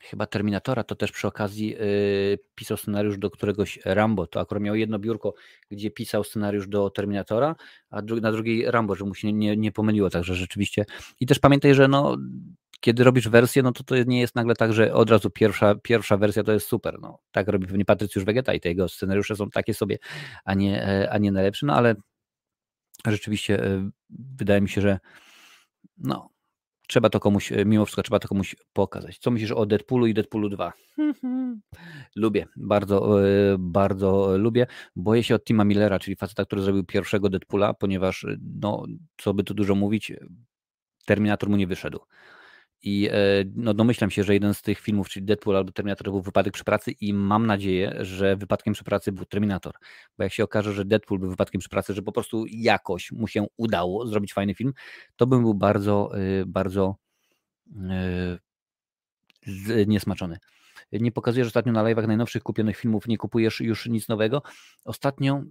Chyba 0.00 0.26
Terminatora, 0.26 0.84
to 0.84 0.94
też 0.94 1.12
przy 1.12 1.26
okazji 1.26 1.68
yy, 1.68 2.38
pisał 2.54 2.76
scenariusz 2.76 3.18
do 3.18 3.30
któregoś 3.30 3.78
Rambo. 3.84 4.26
To 4.26 4.40
akurat 4.40 4.62
miał 4.62 4.74
jedno 4.74 4.98
biurko, 4.98 5.34
gdzie 5.70 5.90
pisał 5.90 6.24
scenariusz 6.24 6.68
do 6.68 6.90
Terminatora, 6.90 7.56
a 7.90 8.02
dru 8.02 8.20
na 8.20 8.32
drugiej 8.32 8.70
Rambo, 8.70 8.94
że 8.94 9.04
mu 9.04 9.14
się 9.14 9.32
nie, 9.32 9.56
nie 9.56 9.72
pomyliło, 9.72 10.10
także 10.10 10.34
rzeczywiście. 10.34 10.84
I 11.20 11.26
też 11.26 11.38
pamiętaj, 11.38 11.74
że 11.74 11.88
no, 11.88 12.16
kiedy 12.80 13.04
robisz 13.04 13.28
wersję, 13.28 13.62
no 13.62 13.72
to 13.72 13.84
to 13.84 13.94
nie 14.06 14.20
jest 14.20 14.34
nagle 14.34 14.54
tak, 14.54 14.72
że 14.72 14.94
od 14.94 15.10
razu 15.10 15.30
pierwsza, 15.30 15.74
pierwsza 15.74 16.16
wersja 16.16 16.42
to 16.42 16.52
jest 16.52 16.66
super. 16.66 16.98
No, 17.00 17.18
tak 17.32 17.48
robi 17.48 17.66
pewnie 17.66 17.84
Patrycjusz 17.84 18.24
Wegeta 18.24 18.54
i 18.54 18.60
te 18.60 18.68
jego 18.68 18.88
scenariusze 18.88 19.36
są 19.36 19.50
takie 19.50 19.74
sobie, 19.74 19.98
a 20.44 20.54
nie, 20.54 20.82
e, 20.82 21.10
a 21.10 21.18
nie 21.18 21.32
najlepsze, 21.32 21.66
no 21.66 21.74
ale 21.74 21.94
rzeczywiście 23.06 23.64
e, 23.64 23.90
wydaje 24.10 24.60
mi 24.60 24.68
się, 24.68 24.80
że 24.80 24.98
no, 25.98 26.30
trzeba 26.88 27.10
to 27.10 27.20
komuś, 27.20 27.52
e, 27.52 27.64
mimo 27.64 27.84
wszystko 27.84 28.02
trzeba 28.02 28.18
to 28.18 28.28
komuś 28.28 28.56
pokazać. 28.72 29.18
Co 29.18 29.30
myślisz 29.30 29.52
o 29.52 29.66
Deadpoolu 29.66 30.06
i 30.06 30.14
Deadpoolu 30.14 30.48
2? 30.48 30.72
lubię, 32.16 32.46
bardzo, 32.56 33.18
bardzo 33.58 34.38
lubię. 34.38 34.66
Boję 34.96 35.22
się 35.22 35.34
od 35.34 35.44
Tima 35.44 35.64
Millera, 35.64 35.98
czyli 35.98 36.16
faceta, 36.16 36.44
który 36.44 36.62
zrobił 36.62 36.84
pierwszego 36.84 37.28
Deadpoola, 37.28 37.74
ponieważ, 37.74 38.26
no, 38.60 38.84
co 39.16 39.34
by 39.34 39.44
tu 39.44 39.54
dużo 39.54 39.74
mówić, 39.74 40.12
Terminator 41.06 41.48
mu 41.50 41.56
nie 41.56 41.66
wyszedł. 41.66 42.00
I 42.82 43.08
e, 43.12 43.44
no, 43.54 43.74
domyślam 43.74 44.10
się, 44.10 44.24
że 44.24 44.34
jeden 44.34 44.54
z 44.54 44.62
tych 44.62 44.80
filmów, 44.80 45.08
czyli 45.08 45.26
Deadpool 45.26 45.56
albo 45.56 45.72
Terminator, 45.72 46.10
był 46.10 46.22
wypadek 46.22 46.54
przy 46.54 46.64
pracy 46.64 46.90
i 47.00 47.14
mam 47.14 47.46
nadzieję, 47.46 47.96
że 48.00 48.36
wypadkiem 48.36 48.74
przy 48.74 48.84
pracy 48.84 49.12
był 49.12 49.24
Terminator. 49.24 49.74
Bo 50.18 50.24
jak 50.24 50.32
się 50.32 50.44
okaże, 50.44 50.72
że 50.72 50.84
Deadpool 50.84 51.20
był 51.20 51.30
wypadkiem 51.30 51.58
przy 51.58 51.68
pracy, 51.68 51.94
że 51.94 52.02
po 52.02 52.12
prostu 52.12 52.44
jakoś 52.46 53.12
mu 53.12 53.28
się 53.28 53.46
udało 53.56 54.06
zrobić 54.06 54.32
fajny 54.32 54.54
film, 54.54 54.72
to 55.16 55.26
bym 55.26 55.42
był 55.42 55.54
bardzo, 55.54 56.10
e, 56.18 56.46
bardzo 56.46 56.96
e, 57.76 58.38
niesmaczony. 59.86 60.38
Nie 60.92 61.12
pokazujesz 61.12 61.46
ostatnio 61.46 61.72
na 61.72 61.84
live'ach 61.84 62.06
najnowszych 62.06 62.42
kupionych 62.42 62.76
filmów, 62.76 63.08
nie 63.08 63.18
kupujesz 63.18 63.60
już 63.60 63.86
nic 63.86 64.08
nowego. 64.08 64.42
Ostatnio 64.84 65.42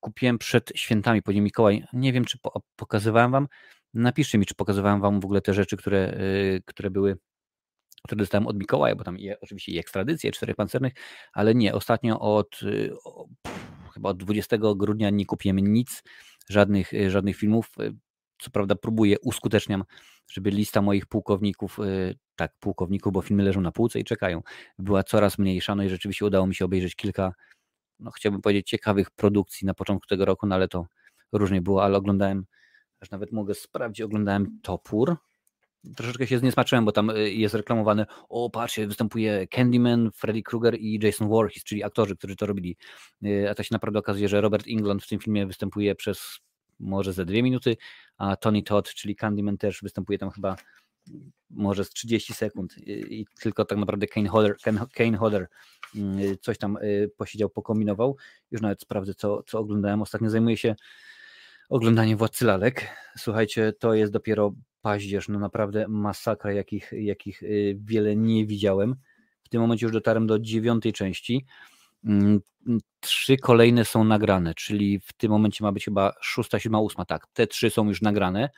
kupiłem 0.00 0.38
przed 0.38 0.72
świętami, 0.74 1.22
po 1.22 1.32
Mikołaj. 1.32 1.84
Nie 1.92 2.12
wiem, 2.12 2.24
czy 2.24 2.38
pokazywałem 2.76 3.30
wam. 3.30 3.48
Napiszcie 3.94 4.38
mi, 4.38 4.46
czy 4.46 4.54
pokazywałem 4.54 5.00
Wam 5.00 5.20
w 5.20 5.24
ogóle 5.24 5.40
te 5.40 5.54
rzeczy, 5.54 5.76
które, 5.76 6.14
y, 6.20 6.62
które 6.66 6.90
były, 6.90 7.18
które 8.04 8.18
dostałem 8.18 8.46
od 8.46 8.58
Mikołaja, 8.58 8.96
bo 8.96 9.04
tam 9.04 9.18
je, 9.18 9.40
oczywiście 9.40 9.72
i 9.72 9.78
ekstradycje 9.78 10.32
czterech 10.32 10.56
pancernych, 10.56 10.92
ale 11.32 11.54
nie, 11.54 11.74
ostatnio 11.74 12.20
od 12.20 12.62
y, 12.62 12.92
o, 13.04 13.26
chyba 13.94 14.08
od 14.08 14.16
20 14.16 14.56
grudnia 14.76 15.10
nie 15.10 15.26
kupiłem 15.26 15.58
nic, 15.58 16.02
żadnych, 16.48 16.94
y, 16.94 17.10
żadnych 17.10 17.36
filmów. 17.36 17.70
Co 18.42 18.50
prawda 18.50 18.74
próbuję, 18.74 19.16
uskuteczniam, 19.20 19.84
żeby 20.32 20.50
lista 20.50 20.82
moich 20.82 21.06
pułkowników, 21.06 21.78
tak, 22.36 22.52
pułkowników, 22.60 23.12
bo 23.12 23.22
filmy 23.22 23.42
leżą 23.42 23.60
na 23.60 23.72
półce 23.72 24.00
i 24.00 24.04
czekają, 24.04 24.42
była 24.78 25.02
coraz 25.02 25.38
mniejsza. 25.38 25.74
No 25.74 25.82
i 25.82 25.88
rzeczywiście 25.88 26.24
udało 26.26 26.46
mi 26.46 26.54
się 26.54 26.64
obejrzeć 26.64 26.96
kilka, 26.96 27.32
no 27.98 28.10
chciałbym 28.10 28.40
powiedzieć, 28.40 28.68
ciekawych 28.68 29.10
produkcji 29.10 29.66
na 29.66 29.74
początku 29.74 30.06
tego 30.06 30.24
roku, 30.24 30.46
no 30.46 30.54
ale 30.54 30.68
to 30.68 30.86
różnie 31.32 31.62
było, 31.62 31.84
ale 31.84 31.98
oglądałem 31.98 32.44
Aż 33.00 33.10
nawet 33.10 33.32
mogę 33.32 33.54
sprawdzić, 33.54 34.00
oglądałem 34.00 34.60
Topór. 34.62 35.16
troszeczkę 35.96 36.26
się 36.26 36.38
zniesmaczyłem, 36.38 36.84
bo 36.84 36.92
tam 36.92 37.10
y, 37.10 37.30
jest 37.30 37.54
reklamowane, 37.54 38.06
o 38.28 38.50
patrzcie, 38.50 38.86
występuje 38.86 39.46
Candyman, 39.46 40.10
Freddy 40.14 40.42
Krueger 40.42 40.78
i 40.80 40.98
Jason 41.02 41.28
Voorhees, 41.28 41.64
czyli 41.64 41.84
aktorzy, 41.84 42.16
którzy 42.16 42.36
to 42.36 42.46
robili. 42.46 42.76
Y, 43.24 43.50
a 43.50 43.54
to 43.54 43.62
się 43.62 43.68
naprawdę 43.72 43.98
okazuje, 43.98 44.28
że 44.28 44.40
Robert 44.40 44.66
England 44.68 45.04
w 45.04 45.08
tym 45.08 45.18
filmie 45.18 45.46
występuje 45.46 45.94
przez 45.94 46.40
może 46.80 47.12
ze 47.12 47.24
dwie 47.24 47.42
minuty, 47.42 47.76
a 48.16 48.36
Tony 48.36 48.62
Todd, 48.62 48.94
czyli 48.94 49.16
Candyman 49.16 49.58
też 49.58 49.82
występuje 49.82 50.18
tam 50.18 50.30
chyba 50.30 50.56
może 51.50 51.84
z 51.84 51.90
30 51.90 52.34
sekund 52.34 52.74
i 52.86 53.26
tylko 53.40 53.64
tak 53.64 53.78
naprawdę 53.78 54.06
Kane 54.06 54.28
Hodder, 54.28 54.56
Kane 54.94 55.16
Hodder 55.16 55.48
mm, 55.96 56.36
coś 56.40 56.58
tam 56.58 56.78
posiedział, 57.16 57.50
pokombinował. 57.50 58.16
Już 58.50 58.60
nawet 58.60 58.82
sprawdzę, 58.82 59.14
co, 59.14 59.42
co 59.42 59.58
oglądałem. 59.58 60.02
Ostatnio 60.02 60.30
zajmuję 60.30 60.56
się 60.56 60.74
oglądaniem 61.70 62.18
Władcy 62.18 62.44
Lalek. 62.44 62.86
Słuchajcie, 63.18 63.72
to 63.72 63.94
jest 63.94 64.12
dopiero 64.12 64.54
paździerz, 64.80 65.28
no 65.28 65.38
naprawdę 65.38 65.88
masakra, 65.88 66.52
jakich, 66.52 66.92
jakich 66.92 67.42
y, 67.42 67.78
wiele 67.84 68.16
nie 68.16 68.46
widziałem. 68.46 68.96
W 69.42 69.48
tym 69.48 69.60
momencie 69.60 69.86
już 69.86 69.92
dotarłem 69.92 70.26
do 70.26 70.38
dziewiątej 70.38 70.92
części. 70.92 71.46
Mm, 72.04 72.40
trzy 73.00 73.36
kolejne 73.36 73.84
są 73.84 74.04
nagrane, 74.04 74.54
czyli 74.54 75.00
w 75.00 75.12
tym 75.12 75.30
momencie 75.30 75.64
ma 75.64 75.72
być 75.72 75.84
chyba 75.84 76.12
szósta, 76.20 76.58
siódma, 76.58 76.80
ósma, 76.80 77.04
tak. 77.04 77.26
Te 77.32 77.46
trzy 77.46 77.70
są 77.70 77.88
już 77.88 78.02
nagrane, 78.02 78.50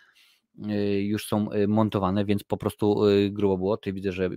y, 0.71 1.03
już 1.03 1.27
są 1.27 1.53
y, 1.53 1.69
montowane, 1.69 2.25
więc 2.25 2.45
po 2.45 2.57
prostu 2.57 3.01
grubo 3.31 3.57
było. 3.59 3.77
Ty 3.77 3.93
widzę, 3.93 4.13
że 4.13 4.31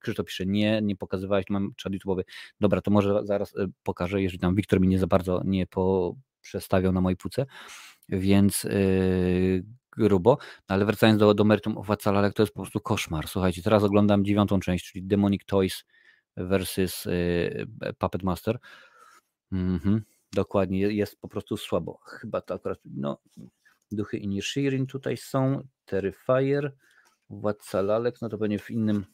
Krzysztof 0.00 0.26
pisze, 0.26 0.46
nie, 0.46 0.80
nie 0.82 0.96
pokazywałeś, 0.96 1.44
mam 1.50 1.74
czat 1.76 1.92
YouTube'owy. 1.92 2.22
Dobra, 2.60 2.80
to 2.80 2.90
może 2.90 3.20
zaraz 3.24 3.54
pokażę, 3.82 4.22
jeżeli 4.22 4.38
tam 4.38 4.54
Wiktor 4.54 4.80
mi 4.80 4.88
nie 4.88 4.98
za 4.98 5.06
bardzo 5.06 5.42
nie 5.44 5.66
po, 5.66 6.14
przestawiał 6.42 6.92
na 6.92 7.00
mojej 7.00 7.16
półce, 7.16 7.46
więc 8.08 8.66
grubo, 9.96 10.38
no 10.68 10.74
ale 10.74 10.84
wracając 10.84 11.20
do, 11.20 11.34
do 11.34 11.44
meritum 11.44 11.78
Owacala, 11.78 12.30
to 12.30 12.42
jest 12.42 12.52
po 12.52 12.60
prostu 12.60 12.80
koszmar. 12.80 13.28
Słuchajcie, 13.28 13.62
teraz 13.62 13.82
oglądam 13.82 14.24
dziewiątą 14.24 14.60
część, 14.60 14.92
czyli 14.92 15.04
Demonic 15.04 15.42
Toys 15.46 15.84
versus 16.36 17.06
y, 17.06 17.66
Puppet 17.98 18.22
Master. 18.22 18.58
Mhm, 19.52 20.02
dokładnie, 20.32 20.78
jest 20.78 21.20
po 21.20 21.28
prostu 21.28 21.56
słabo. 21.56 21.98
Chyba 22.04 22.40
to 22.40 22.54
akurat, 22.54 22.78
no, 22.84 23.18
duchy 23.92 24.16
Inishirin 24.16 24.86
tutaj 24.86 25.16
są, 25.16 25.62
Terrifier, 25.84 26.74
Władca 27.30 27.82
Lalek, 27.82 28.22
no 28.22 28.28
to 28.28 28.38
pewnie 28.38 28.58
w 28.58 28.70
innym 28.70 29.04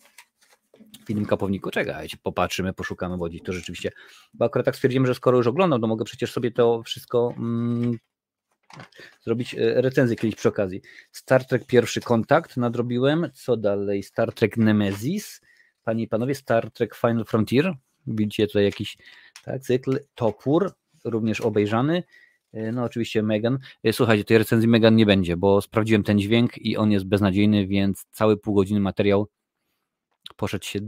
w 1.06 1.10
innym 1.10 1.26
kapowniku. 1.26 1.70
Czekajcie, 1.70 2.16
popatrzymy, 2.22 2.72
poszukamy 2.72 3.16
wodzi. 3.16 3.40
To 3.40 3.52
rzeczywiście, 3.52 3.90
bo 4.34 4.44
akurat 4.44 4.64
tak 4.64 4.76
stwierdziłem, 4.76 5.06
że 5.06 5.14
skoro 5.14 5.36
już 5.36 5.46
oglądam, 5.46 5.80
to 5.80 5.86
mogę 5.86 6.04
przecież 6.04 6.32
sobie 6.32 6.50
to 6.50 6.82
wszystko 6.82 7.34
mm, 7.36 7.98
zrobić 9.20 9.54
e, 9.54 9.82
recenzję 9.82 10.16
kiedyś 10.16 10.36
przy 10.36 10.48
okazji. 10.48 10.82
Star 11.12 11.44
Trek 11.44 11.66
Pierwszy 11.66 12.00
Kontakt 12.00 12.56
nadrobiłem. 12.56 13.30
Co 13.34 13.56
dalej? 13.56 14.02
Star 14.02 14.32
Trek 14.32 14.56
Nemesis. 14.56 15.40
Panie 15.84 16.02
i 16.04 16.08
panowie, 16.08 16.34
Star 16.34 16.70
Trek 16.70 16.94
Final 16.94 17.24
Frontier. 17.24 17.74
Widzicie 18.06 18.46
tutaj 18.46 18.64
jakiś 18.64 18.96
tak, 19.44 19.62
cykl. 19.62 19.98
Topór, 20.14 20.72
również 21.04 21.40
obejrzany. 21.40 22.02
E, 22.52 22.72
no 22.72 22.84
oczywiście 22.84 23.22
Megan. 23.22 23.58
E, 23.84 23.92
słuchajcie, 23.92 24.24
tej 24.24 24.38
recenzji 24.38 24.68
Megan 24.68 24.96
nie 24.96 25.06
będzie, 25.06 25.36
bo 25.36 25.60
sprawdziłem 25.60 26.02
ten 26.02 26.18
dźwięk 26.18 26.58
i 26.58 26.76
on 26.76 26.92
jest 26.92 27.04
beznadziejny, 27.04 27.66
więc 27.66 28.06
cały 28.10 28.36
pół 28.36 28.54
godziny 28.54 28.80
materiał 28.80 29.28
poszedł 30.36 30.64
się 30.64 30.80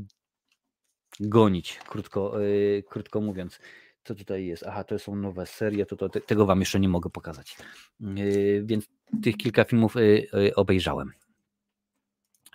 gonić, 1.20 1.78
krótko, 1.88 2.40
yy, 2.40 2.82
krótko 2.88 3.20
mówiąc. 3.20 3.60
Co 4.04 4.14
tutaj 4.14 4.46
jest? 4.46 4.64
Aha, 4.66 4.84
to 4.84 4.98
są 4.98 5.16
nowe 5.16 5.46
serie, 5.46 5.86
to, 5.86 5.96
to 5.96 6.08
tego 6.08 6.46
Wam 6.46 6.60
jeszcze 6.60 6.80
nie 6.80 6.88
mogę 6.88 7.10
pokazać. 7.10 7.56
Yy, 8.00 8.62
więc 8.64 8.88
tych 9.22 9.36
kilka 9.36 9.64
filmów 9.64 9.94
yy, 9.94 10.26
yy, 10.32 10.54
obejrzałem. 10.54 11.12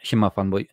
Siema 0.03 0.29
fanboy. 0.29 0.65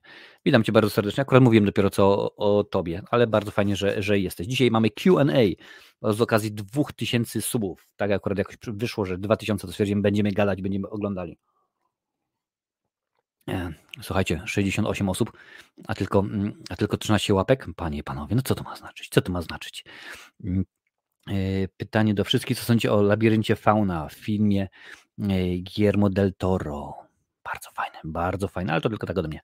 Witam 0.45 0.65
Cię 0.65 0.73
bardzo 0.73 0.91
serdecznie. 0.91 1.23
Akurat 1.23 1.43
mówiłem 1.43 1.65
dopiero 1.65 1.91
co 1.91 2.05
o, 2.05 2.37
o 2.37 2.65
Tobie, 2.65 3.03
ale 3.11 3.27
bardzo 3.27 3.51
fajnie, 3.51 3.77
że, 3.77 4.03
że 4.03 4.19
jesteś. 4.19 4.47
Dzisiaj 4.47 4.71
mamy 4.71 4.91
Q&A 4.91 5.25
z 6.13 6.21
okazji 6.21 6.53
2000 6.53 7.43
subów. 7.43 7.87
Tak 7.97 8.11
akurat 8.11 8.39
jakoś 8.39 8.57
wyszło, 8.67 9.05
że 9.05 9.19
2000 9.19 9.67
to 9.67 9.73
stwierdziłem, 9.73 10.03
będziemy 10.03 10.33
gadać, 10.33 10.63
będziemy 10.63 10.89
oglądali. 10.89 11.39
E, 13.49 13.73
słuchajcie, 14.03 14.43
68 14.47 15.09
osób, 15.09 15.33
a 15.87 15.95
tylko, 15.95 16.19
mm, 16.19 16.63
a 16.71 16.77
tylko 16.77 16.97
13 16.97 17.35
łapek. 17.35 17.67
Panie 17.77 17.99
i 17.99 18.03
panowie, 18.03 18.37
no 18.37 18.43
co 18.43 18.55
to 18.55 18.65
ma 18.65 18.77
znaczyć? 18.77 19.09
Co 19.09 19.21
to 19.23 19.33
ma 19.33 19.43
znaczyć? 19.43 19.85
Mm, 20.45 20.65
e, 21.29 21.35
pytanie 21.77 22.15
do 22.15 22.25
wszystkich, 22.25 22.59
co 22.59 22.65
sądzicie 22.65 22.93
o 22.93 23.03
labiryncie 23.03 23.57
fauna 23.57 24.09
w 24.09 24.13
filmie 24.13 24.69
e, 25.19 25.29
Guillermo 25.59 26.11
del 26.11 26.35
Toro. 26.35 26.95
Bardzo 27.45 27.71
fajne, 27.71 27.99
bardzo 28.05 28.49
fajne, 28.49 28.73
ale 28.73 28.81
to 28.81 28.89
tylko 28.89 29.07
tak 29.07 29.19
ode 29.19 29.29
mnie. 29.29 29.41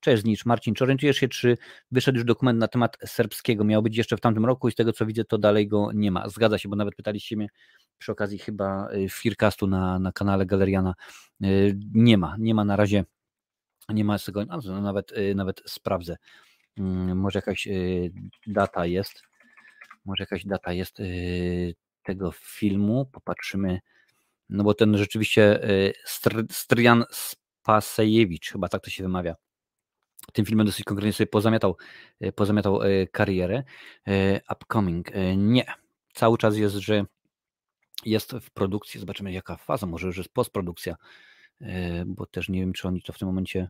Cześć 0.00 0.22
Znicz, 0.22 0.46
Marcin, 0.46 0.74
czy 0.74 0.84
orientujesz 0.84 1.16
się, 1.16 1.28
czy 1.28 1.56
wyszedł 1.90 2.18
już 2.18 2.24
dokument 2.24 2.58
na 2.58 2.68
temat 2.68 2.96
serbskiego? 3.06 3.64
Miał 3.64 3.82
być 3.82 3.96
jeszcze 3.96 4.16
w 4.16 4.20
tamtym 4.20 4.44
roku 4.44 4.68
i 4.68 4.72
z 4.72 4.74
tego 4.74 4.92
co 4.92 5.06
widzę, 5.06 5.24
to 5.24 5.38
dalej 5.38 5.68
go 5.68 5.92
nie 5.94 6.10
ma. 6.10 6.28
Zgadza 6.28 6.58
się, 6.58 6.68
bo 6.68 6.76
nawet 6.76 6.94
pytaliście 6.94 7.36
mnie 7.36 7.48
przy 7.98 8.12
okazji 8.12 8.38
chyba 8.38 8.88
Fircastu 9.10 9.66
na, 9.66 9.98
na 9.98 10.12
kanale 10.12 10.46
Galeriana. 10.46 10.94
Nie 11.94 12.18
ma, 12.18 12.36
nie 12.38 12.54
ma 12.54 12.64
na 12.64 12.76
razie 12.76 13.04
nie 13.92 14.04
ma 14.04 14.18
z 14.18 14.24
tego, 14.24 14.44
no, 14.44 14.80
nawet, 14.80 15.12
y, 15.12 15.34
nawet 15.34 15.62
sprawdzę. 15.66 16.16
Mm, 16.78 17.18
może 17.18 17.38
jakaś 17.38 17.66
y, 17.66 18.12
data 18.46 18.86
jest. 18.86 19.22
Może 20.04 20.22
jakaś 20.22 20.46
data 20.46 20.72
jest 20.72 21.00
y, 21.00 21.74
tego 22.02 22.32
filmu. 22.32 23.06
Popatrzymy. 23.12 23.80
No 24.48 24.64
bo 24.64 24.74
ten 24.74 24.98
rzeczywiście 24.98 25.60
Strian 26.50 27.04
Spasejewicz, 27.10 28.52
chyba 28.52 28.68
tak 28.68 28.82
to 28.82 28.90
się 28.90 29.02
wymawia. 29.02 29.34
Tym 30.32 30.46
filmem 30.46 30.66
dosyć 30.66 30.84
konkretnie 30.84 31.12
sobie 31.12 31.26
pozamiatał, 31.26 31.76
pozamiatał 32.34 32.80
karierę. 33.12 33.62
Upcoming. 34.52 35.06
Nie. 35.36 35.64
Cały 36.14 36.38
czas 36.38 36.56
jest, 36.56 36.74
że 36.74 37.04
jest 38.04 38.32
w 38.32 38.50
produkcji. 38.50 39.00
Zobaczymy 39.00 39.32
jaka 39.32 39.56
faza. 39.56 39.86
Może 39.86 40.06
już 40.06 40.16
jest 40.16 40.32
postprodukcja 40.32 40.96
bo 42.06 42.26
też 42.26 42.48
nie 42.48 42.60
wiem, 42.60 42.72
czy 42.72 42.88
oni 42.88 43.02
to 43.02 43.12
w 43.12 43.18
tym 43.18 43.28
momencie 43.28 43.68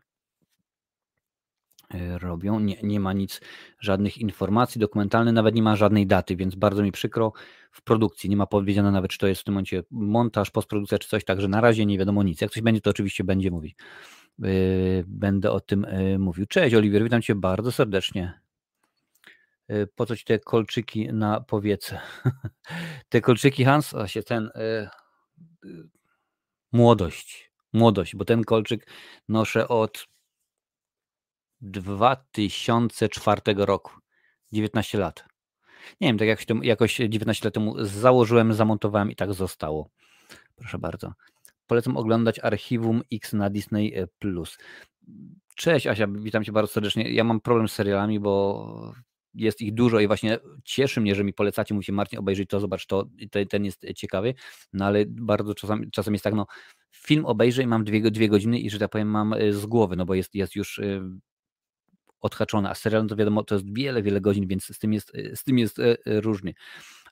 E, 1.95 2.19
robią. 2.19 2.61
Nie, 2.61 2.77
nie 2.83 3.01
ma 3.01 3.13
nic, 3.13 3.41
żadnych 3.81 4.19
informacji 4.19 4.79
dokumentalnych, 4.81 5.35
nawet 5.35 5.55
nie 5.55 5.63
ma 5.63 5.77
żadnej 5.77 6.07
daty, 6.07 6.37
więc 6.37 6.55
bardzo 6.55 6.83
mi 6.83 6.93
przykro 6.93 7.33
w 7.73 7.83
produkcji. 7.83 8.31
Nie 8.31 8.37
ma 8.37 8.47
powiedziane 8.47 8.91
nawet, 8.91 9.11
czy 9.11 9.19
to 9.19 9.27
jest 9.27 9.41
w 9.41 9.45
tym 9.45 9.55
momencie 9.55 9.83
montaż, 9.91 10.51
postprodukcja, 10.51 10.99
czy 10.99 11.09
coś, 11.09 11.25
także 11.25 11.49
na 11.49 11.61
razie 11.61 11.87
nie 11.87 11.99
wiadomo 11.99 12.23
nic. 12.23 12.41
Jak 12.41 12.51
coś 12.51 12.63
będzie, 12.63 12.81
to 12.81 12.91
oczywiście 12.91 13.25
będzie 13.25 13.51
mówić. 13.51 13.77
E, 14.43 14.47
będę 15.07 15.51
o 15.51 15.61
tym 15.61 15.85
e, 15.85 16.19
mówił. 16.19 16.47
Cześć 16.47 16.75
Oliwier, 16.75 17.03
witam 17.03 17.23
Cię 17.23 17.35
bardzo 17.35 17.73
serdecznie. 17.73 18.41
Po 19.95 20.07
co 20.07 20.17
Ci 20.17 20.25
te 20.25 20.39
kolczyki 20.39 21.13
na 21.13 21.41
powiece? 21.41 22.01
te 23.09 23.21
kolczyki, 23.21 23.65
Hans, 23.65 23.95
a 23.95 24.09
się 24.09 24.23
ten 24.23 24.51
młodość, 26.73 27.50
młodość, 27.73 28.17
bo 28.17 28.25
ten 28.25 28.45
kolczyk 28.45 28.87
noszę 29.29 29.69
od 29.69 30.07
2004 31.61 33.43
roku. 33.57 33.93
19 34.53 34.99
lat. 34.99 35.25
Nie 36.01 36.09
wiem, 36.09 36.19
tak 36.19 36.29
jak 36.29 36.45
to, 36.45 36.55
jakoś 36.63 36.97
19 37.09 37.47
lat 37.47 37.55
temu 37.55 37.85
założyłem, 37.85 38.53
zamontowałem 38.53 39.11
i 39.11 39.17
tak 39.17 39.35
zostało. 39.35 39.91
Proszę 40.57 40.79
bardzo. 40.79 41.13
Polecam 41.67 41.97
oglądać 41.97 42.39
archiwum 42.39 43.03
X 43.13 43.33
na 43.33 43.51
Disney 43.51 43.95
Plus. 44.19 44.59
Cześć 45.57 45.87
Asia, 45.87 46.07
witam 46.07 46.45
cię 46.45 46.53
bardzo 46.53 46.73
serdecznie. 46.73 47.13
Ja 47.13 47.25
mam 47.25 47.41
problem 47.41 47.69
z 47.69 47.73
serialami, 47.73 48.21
bo 48.21 48.95
jest 49.35 49.61
ich 49.61 49.75
dużo 49.75 50.01
i 50.01 50.07
właśnie 50.07 50.39
cieszy 50.65 51.01
mnie, 51.01 51.15
że 51.15 51.25
mi 51.25 51.33
polecacie, 51.33 51.75
mówicie 51.75 51.93
Marcin, 51.93 52.19
obejrzyj 52.19 52.47
to, 52.47 52.61
zobacz 52.61 52.87
to, 52.87 53.07
ten 53.51 53.65
jest 53.65 53.87
ciekawy, 53.97 54.35
no 54.73 54.85
ale 54.85 55.05
bardzo 55.09 55.55
czasem, 55.55 55.91
czasem 55.91 56.15
jest 56.15 56.25
tak, 56.25 56.35
no 56.35 56.47
film 56.95 57.27
obejrzę 57.27 57.63
i 57.63 57.67
mam 57.67 57.85
dwie, 57.85 58.11
dwie 58.11 58.29
godziny 58.29 58.59
i 58.59 58.71
że 58.71 58.79
tak 58.79 58.91
powiem 58.91 59.09
mam 59.09 59.33
e, 59.33 59.53
z 59.53 59.67
głowy, 59.67 59.97
no 59.97 60.05
bo 60.05 60.15
jest, 60.15 60.35
jest 60.35 60.57
już 60.57 60.79
e, 60.79 61.03
odhaczone, 62.21 62.71
a 62.71 62.75
serial 62.75 63.07
to 63.07 63.17
wiadomo, 63.17 63.45
to 63.45 63.55
jest 63.55 63.75
wiele, 63.75 64.03
wiele 64.03 64.21
godzin, 64.21 64.47
więc 64.47 64.65
z 64.65 64.79
tym 64.79 64.93
jest, 64.93 65.13
z 65.35 65.45
tym 65.45 65.59
jest 65.59 65.79
e, 65.79 65.97
e, 66.07 66.21
różnie. 66.21 66.55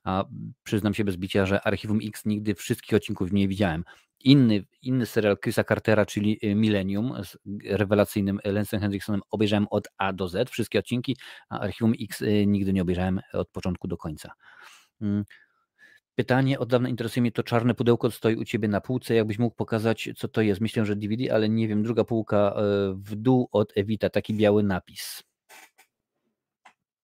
A 0.05 0.25
przyznam 0.63 0.95
się 0.95 1.05
bez 1.05 1.17
bicia, 1.17 1.47
że 1.47 1.67
Archiwum 1.67 1.99
X 2.05 2.27
nigdy 2.27 2.55
wszystkich 2.55 2.95
odcinków 2.95 3.33
nie 3.33 3.49
widziałem. 3.49 3.85
Inny, 4.25 4.65
inny 4.83 5.07
serial 5.07 5.37
Chrisa 5.45 5.65
Cartera, 5.65 6.07
czyli 6.07 6.39
e, 6.43 6.55
Millennium 6.55 7.13
z 7.25 7.39
rewelacyjnym 7.65 8.41
Lensem 8.45 8.81
Hendricksonem 8.81 9.21
obejrzałem 9.31 9.67
od 9.71 9.89
A 9.99 10.13
do 10.13 10.29
Z, 10.29 10.51
wszystkie 10.51 10.79
odcinki, 10.79 11.17
a 11.49 11.61
Archiwum 11.61 11.93
X 12.01 12.25
nigdy 12.47 12.73
nie 12.73 12.83
obejrzałem 12.83 13.21
od 13.33 13.49
początku 13.49 13.89
do 13.89 13.97
końca. 13.97 14.33
Mm. 15.01 15.25
Pytanie, 16.15 16.59
od 16.59 16.69
dawna 16.69 16.89
interesuje 16.89 17.21
mnie 17.21 17.33
to 17.33 17.43
czarne 17.43 17.75
pudełko, 17.75 18.11
stoi 18.11 18.37
u 18.37 18.45
Ciebie 18.45 18.69
na 18.69 18.81
półce, 18.81 19.15
jakbyś 19.15 19.39
mógł 19.39 19.57
pokazać, 19.57 20.11
co 20.17 20.29
to 20.29 20.41
jest. 20.41 20.61
Myślę, 20.61 20.87
że 20.87 20.97
DVD, 20.97 21.35
ale 21.35 21.49
nie 21.49 21.69
wiem, 21.69 21.83
druga 21.83 22.05
półka 22.05 22.57
w 22.95 23.15
dół 23.15 23.49
od 23.53 23.73
Evita, 23.77 24.11
taki 24.11 24.35
biały 24.35 24.63
napis. 24.63 25.23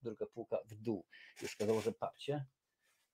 Druga 0.03 0.27
półka 0.27 0.59
w 0.67 0.75
dół. 0.75 1.05
Już 1.43 1.57
że 1.85 1.93
papcie 1.93 2.45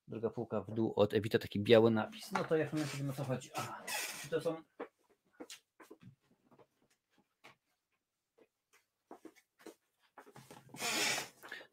druga 0.07 0.29
półka 0.29 0.61
w 0.61 0.71
dół 0.73 0.93
od 0.95 1.13
Ebita, 1.13 1.39
taki 1.39 1.59
biały 1.59 1.91
napis. 1.91 2.31
No 2.31 2.43
to 2.43 2.55
jak 2.55 2.71
pamiętam, 2.71 2.97
wiem 2.97 3.09
o 3.09 3.13
co 3.13 3.23
chodzi. 3.23 3.49
Aha, 3.55 3.83
to 4.29 4.41
są... 4.41 4.55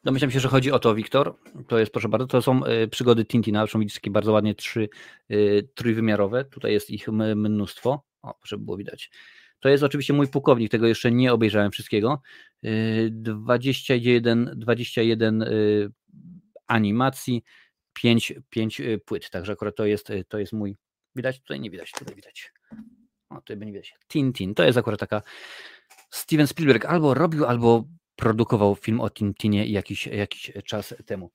Domyślam 0.04 0.30
się, 0.30 0.40
że 0.40 0.48
chodzi 0.48 0.72
o 0.72 0.78
to, 0.78 0.94
Wiktor. 0.94 1.34
To 1.68 1.78
jest, 1.78 1.92
proszę 1.92 2.08
bardzo, 2.08 2.26
to 2.26 2.42
są 2.42 2.64
e, 2.64 2.88
przygody 2.88 3.24
Tintina. 3.24 3.60
Zresztą 3.60 3.78
widzisz 3.78 3.94
takie 3.94 4.10
bardzo 4.10 4.32
ładnie 4.32 4.54
trzy, 4.54 4.88
e, 5.28 5.34
trójwymiarowe. 5.74 6.44
Tutaj 6.44 6.72
jest 6.72 6.90
ich 6.90 7.08
mnóstwo. 7.36 8.04
O, 8.22 8.34
żeby 8.44 8.64
było 8.64 8.76
widać. 8.76 9.10
To 9.60 9.68
jest 9.68 9.84
oczywiście 9.84 10.12
mój 10.12 10.28
pułkownik, 10.28 10.70
tego 10.70 10.86
jeszcze 10.86 11.12
nie 11.12 11.32
obejrzałem 11.32 11.70
wszystkiego. 11.70 12.22
E, 12.64 12.70
21, 13.10 14.50
21 14.56 15.44
animacji, 16.66 17.42
5, 18.03 18.32
5 18.51 18.82
płyt, 19.05 19.30
także 19.30 19.53
akurat 19.53 19.76
to 19.76 19.86
jest, 19.86 20.09
to 20.28 20.38
jest 20.38 20.53
mój, 20.53 20.76
widać? 21.16 21.40
Tutaj 21.40 21.61
nie 21.61 21.70
widać, 21.70 21.92
tutaj 21.92 22.14
widać. 22.14 22.53
O, 23.30 23.36
tutaj 23.36 23.57
będzie 23.57 23.72
widać. 23.72 23.94
Tintin, 24.09 24.55
to 24.55 24.64
jest 24.64 24.78
akurat 24.78 25.01
taka 25.01 25.22
Steven 26.11 26.46
Spielberg 26.46 26.84
albo 26.84 27.14
robił, 27.14 27.44
albo 27.44 27.84
produkował 28.16 28.74
film 28.74 29.01
o 29.01 29.11
Tintinie 29.11 29.66
jakiś, 29.66 30.07
jakiś 30.07 30.53
czas 30.64 30.94
temu. 31.07 31.30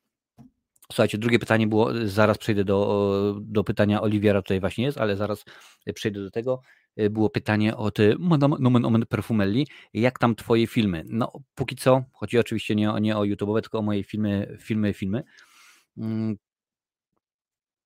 Słuchajcie, 0.91 1.17
drugie 1.17 1.39
pytanie 1.39 1.67
było, 1.67 1.91
zaraz 2.05 2.37
przejdę 2.37 2.63
do, 2.63 3.35
do 3.41 3.63
pytania 3.63 4.01
Oliwiera, 4.01 4.41
tutaj 4.41 4.59
właśnie 4.59 4.85
jest, 4.85 4.97
ale 4.97 5.17
zaraz 5.17 5.45
przejdę 5.93 6.23
do 6.23 6.31
tego. 6.31 6.61
Było 7.09 7.29
pytanie 7.29 7.77
od 7.77 7.97
Madame 8.19 8.55
Nomen 8.59 8.85
Omen 8.85 9.05
Perfumelli, 9.05 9.67
jak 9.93 10.19
tam 10.19 10.35
twoje 10.35 10.67
filmy? 10.67 11.03
No, 11.07 11.31
póki 11.55 11.75
co, 11.75 12.03
chodzi 12.11 12.39
oczywiście 12.39 12.75
nie 12.75 12.93
nie 13.01 13.17
o 13.17 13.21
YouTube'owe, 13.21 13.61
tylko 13.61 13.79
o 13.79 13.81
moje 13.81 14.03
filmy, 14.03 14.57
filmy, 14.61 14.93
filmy. 14.93 15.23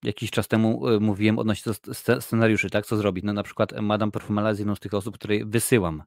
Jakiś 0.04 0.32
czas 0.32 0.48
temu 0.48 0.88
e, 0.88 1.00
mówiłem 1.00 1.40
odnośnie 1.40 1.74
scenariuszy, 2.20 2.70
tak, 2.70 2.86
co 2.86 2.98
zrobić. 2.98 3.24
No 3.24 3.34
na 3.34 3.44
przykład 3.44 3.82
Madame 3.82 4.12
Perfumella 4.12 4.50
jest 4.50 4.60
jedną 4.60 4.76
z 4.76 4.80
tych 4.80 4.94
osób, 4.94 5.16
której 5.16 5.46
wysyłam 5.46 6.04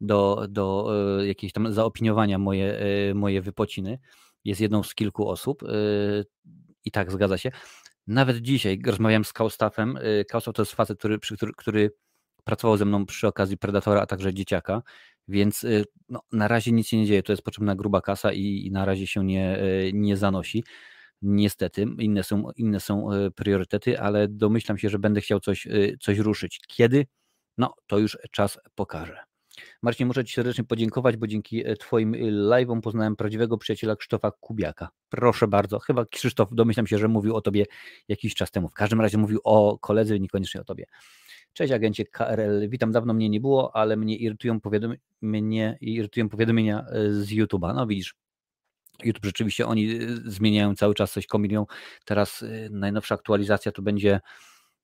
do, 0.00 0.46
do 0.48 0.92
e, 1.20 1.26
jakiejś 1.26 1.52
tam 1.52 1.72
zaopiniowania 1.72 2.38
moje, 2.38 2.78
e, 2.78 3.14
moje 3.14 3.42
wypociny. 3.42 3.98
Jest 4.44 4.60
jedną 4.60 4.82
z 4.82 4.94
kilku 4.94 5.28
osób 5.28 5.62
i 6.84 6.90
tak 6.90 7.12
zgadza 7.12 7.38
się. 7.38 7.50
Nawet 8.06 8.36
dzisiaj 8.36 8.80
rozmawiałem 8.86 9.24
z 9.24 9.32
Kaustafem. 9.32 9.98
Kaustaf 10.28 10.54
to 10.54 10.62
jest 10.62 10.72
facet, 10.72 10.98
który, 10.98 11.18
który, 11.18 11.52
który 11.56 11.90
pracował 12.44 12.76
ze 12.76 12.84
mną 12.84 13.06
przy 13.06 13.26
okazji 13.26 13.58
Predatora, 13.58 14.00
a 14.00 14.06
także 14.06 14.34
Dzieciaka, 14.34 14.82
więc 15.28 15.66
no, 16.08 16.20
na 16.32 16.48
razie 16.48 16.72
nic 16.72 16.88
się 16.88 16.96
nie 16.96 17.06
dzieje. 17.06 17.22
To 17.22 17.32
jest 17.32 17.42
potrzebna 17.42 17.74
gruba 17.74 18.00
kasa 18.00 18.32
i, 18.32 18.66
i 18.66 18.70
na 18.70 18.84
razie 18.84 19.06
się 19.06 19.24
nie, 19.24 19.58
nie 19.92 20.16
zanosi. 20.16 20.64
Niestety, 21.26 21.86
inne 21.98 22.22
są, 22.22 22.50
inne 22.56 22.80
są 22.80 23.12
e, 23.12 23.30
priorytety, 23.30 24.00
ale 24.00 24.28
domyślam 24.28 24.78
się, 24.78 24.88
że 24.90 24.98
będę 24.98 25.20
chciał 25.20 25.40
coś, 25.40 25.66
e, 25.66 25.70
coś 26.00 26.18
ruszyć. 26.18 26.60
Kiedy? 26.66 27.06
No, 27.58 27.74
to 27.86 27.98
już 27.98 28.18
czas 28.30 28.58
pokaże. 28.74 29.18
Marcin, 29.82 30.06
muszę 30.06 30.24
Ci 30.24 30.34
serdecznie 30.34 30.64
podziękować, 30.64 31.16
bo 31.16 31.26
dzięki 31.26 31.66
e, 31.66 31.76
Twoim 31.76 32.12
live'om 32.50 32.80
poznałem 32.80 33.16
prawdziwego 33.16 33.58
przyjaciela 33.58 33.96
Krzysztofa 33.96 34.30
Kubiaka. 34.30 34.88
Proszę 35.08 35.48
bardzo. 35.48 35.78
Chyba 35.78 36.06
Krzysztof, 36.06 36.48
domyślam 36.52 36.86
się, 36.86 36.98
że 36.98 37.08
mówił 37.08 37.36
o 37.36 37.40
Tobie 37.40 37.66
jakiś 38.08 38.34
czas 38.34 38.50
temu. 38.50 38.68
W 38.68 38.74
każdym 38.74 39.00
razie 39.00 39.18
mówił 39.18 39.40
o 39.44 39.78
koledze, 39.78 40.20
niekoniecznie 40.20 40.60
o 40.60 40.64
Tobie. 40.64 40.84
Cześć 41.52 41.72
agencie 41.72 42.04
KRL, 42.04 42.68
witam, 42.68 42.92
dawno 42.92 43.14
mnie 43.14 43.28
nie 43.28 43.40
było, 43.40 43.76
ale 43.76 43.96
mnie 43.96 44.16
irytują, 44.16 44.60
powiadomi- 44.60 44.98
mnie 45.22 45.78
irytują 45.80 46.28
powiadomienia 46.28 46.86
z 47.10 47.28
YouTube'a. 47.28 47.74
No 47.74 47.86
widzisz, 47.86 48.14
YouTube 49.04 49.24
rzeczywiście 49.24 49.66
oni 49.66 49.90
y, 49.90 50.30
zmieniają 50.30 50.74
cały 50.74 50.94
czas, 50.94 51.12
coś 51.12 51.26
kombinują. 51.26 51.66
Teraz 52.04 52.42
y, 52.42 52.68
najnowsza 52.72 53.14
aktualizacja 53.14 53.72
to 53.72 53.82
będzie 53.82 54.20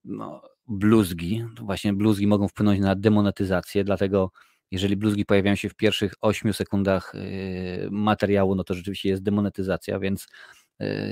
no, 0.03 0.41
bluzgi. 0.67 1.45
Właśnie 1.61 1.93
bluzgi 1.93 2.27
mogą 2.27 2.47
wpłynąć 2.47 2.79
na 2.79 2.95
demonetyzację, 2.95 3.83
dlatego 3.83 4.31
jeżeli 4.71 4.95
bluzgi 4.95 5.25
pojawiają 5.25 5.55
się 5.55 5.69
w 5.69 5.75
pierwszych 5.75 6.13
8 6.21 6.53
sekundach 6.53 7.15
y, 7.15 7.87
materiału, 7.91 8.55
no 8.55 8.63
to 8.63 8.73
rzeczywiście 8.73 9.09
jest 9.09 9.23
demonetyzacja, 9.23 9.99
więc 9.99 10.27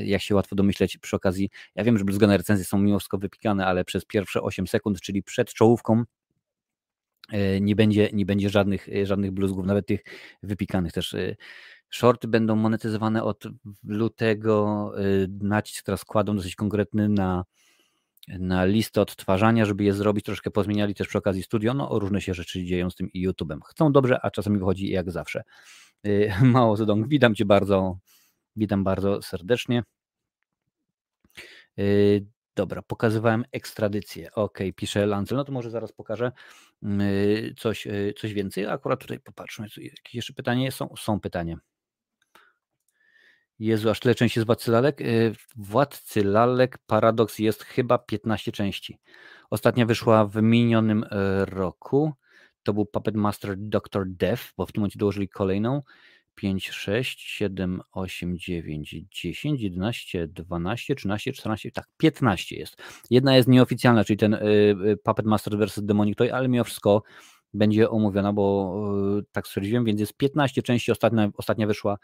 jak 0.06 0.22
się 0.22 0.36
łatwo 0.36 0.56
domyśleć 0.56 0.98
przy 0.98 1.16
okazji, 1.16 1.50
ja 1.76 1.84
wiem, 1.84 1.98
że 1.98 2.06
bluzgane 2.06 2.38
recenzje 2.38 2.66
są 2.66 2.78
mimo 2.78 3.00
wszystko 3.00 3.18
wypikane, 3.18 3.66
ale 3.66 3.86
przez 3.86 4.06
pierwsze 4.06 4.42
8 4.42 4.68
sekund, 4.68 5.02
czyli 5.02 5.24
przed 5.24 5.54
czołówką, 5.54 6.04
nie 7.62 7.76
będzie, 7.76 8.10
nie 8.14 8.26
będzie 8.26 8.50
żadnych, 8.50 8.88
żadnych 9.04 9.32
bluzgów, 9.32 9.66
nawet 9.66 9.86
tych 9.86 10.04
wypikanych 10.44 10.92
też 10.92 11.16
Shorty 11.92 12.28
będą 12.28 12.56
monetyzowane 12.56 13.24
od 13.24 13.44
lutego. 13.84 14.92
Nacisk 15.42 15.86
teraz 15.86 16.06
kładą 16.06 16.36
dosyć 16.36 16.56
konkretny 16.56 17.10
na, 17.10 17.46
na 18.28 18.66
listę 18.66 19.02
odtwarzania, 19.02 19.66
żeby 19.66 19.84
je 19.84 19.94
zrobić. 19.94 20.26
Troszkę 20.26 20.52
pozmieniali 20.52 20.96
też 20.96 21.08
przy 21.08 21.18
okazji 21.18 21.44
studio. 21.44 21.74
No, 21.74 22.00
różne 22.00 22.22
się 22.22 22.34
rzeczy 22.34 22.64
dzieją 22.64 22.90
z 22.90 22.96
tym 22.96 23.12
i 23.14 23.28
YouTube'em. 23.28 23.60
Chcą 23.66 23.92
dobrze, 23.92 24.20
a 24.22 24.32
czasami 24.32 24.60
wychodzi 24.60 24.90
jak 24.90 25.12
zawsze. 25.12 25.44
Mało 26.42 26.78
Zedong, 26.78 27.08
witam 27.08 27.36
Cię 27.36 27.46
bardzo, 27.46 27.98
witam 28.56 28.84
bardzo 28.84 29.22
serdecznie. 29.22 29.84
Y, 32.50 32.56
dobra, 32.56 32.82
pokazywałem 32.82 33.46
ekstradycję. 33.52 34.32
Ok, 34.32 34.60
pisze 34.76 35.06
Lancel. 35.06 35.38
No 35.38 35.44
to 35.44 35.52
może 35.52 35.70
zaraz 35.70 35.92
pokażę 35.92 36.32
coś, 37.58 37.88
coś 38.18 38.34
więcej. 38.34 38.66
Akurat 38.66 39.00
tutaj 39.00 39.20
popatrzmy, 39.20 39.68
jakieś 39.78 40.14
jeszcze 40.14 40.34
pytanie 40.34 40.72
są. 40.72 40.94
Są 40.98 41.20
pytania. 41.20 41.58
Jezu, 43.60 43.90
aż 43.90 44.00
tyle 44.00 44.16
części 44.16 44.42
z 44.42 44.44
Władcy 44.44 44.72
Lalek. 44.72 45.02
Y, 45.02 45.36
Władcy 45.56 46.24
Lalek 46.24 46.78
Paradoks 46.78 47.40
jest 47.40 47.64
chyba 47.64 47.98
15 47.98 48.52
części. 48.52 49.00
Ostatnia 49.50 49.86
wyszła 49.86 50.26
w 50.26 50.42
minionym 50.42 51.06
roku. 51.46 52.14
To 52.64 52.74
był 52.74 52.86
Puppet 52.86 53.16
Master 53.16 53.58
Dr. 53.58 54.06
Death, 54.08 54.44
bo 54.58 54.66
w 54.66 54.72
tym 54.72 54.82
momencie 54.82 55.00
dołożyli 55.00 55.30
kolejną. 55.30 55.84
5, 56.40 56.70
6, 56.70 57.20
7, 57.20 57.82
8, 57.92 58.38
9, 58.38 58.96
10, 59.12 59.62
11, 59.62 60.28
12, 60.28 60.96
13, 60.96 61.34
14, 61.34 61.72
tak, 61.72 61.88
15 61.98 62.56
jest. 62.56 62.78
Jedna 63.10 63.36
jest 63.36 63.48
nieoficjalna, 63.48 64.04
czyli 64.04 64.18
ten 64.18 64.34
y, 64.34 64.38
y, 64.88 64.98
Puppet 65.04 65.26
Master 65.26 65.58
vs. 65.58 65.80
Demonic 65.84 66.18
Toy, 66.18 66.34
ale 66.34 66.48
mimo 66.48 66.64
wszystko 66.64 67.04
będzie 67.54 67.90
omówiona, 67.90 68.34
bo 68.34 68.76
tak 69.32 69.48
stwierdziłem, 69.48 69.86
więc 69.86 70.00
jest 70.00 70.18
15 70.18 70.62
części, 70.62 70.92
ostatnia, 70.92 71.30
ostatnia 71.38 71.68
wyszła 71.68 71.98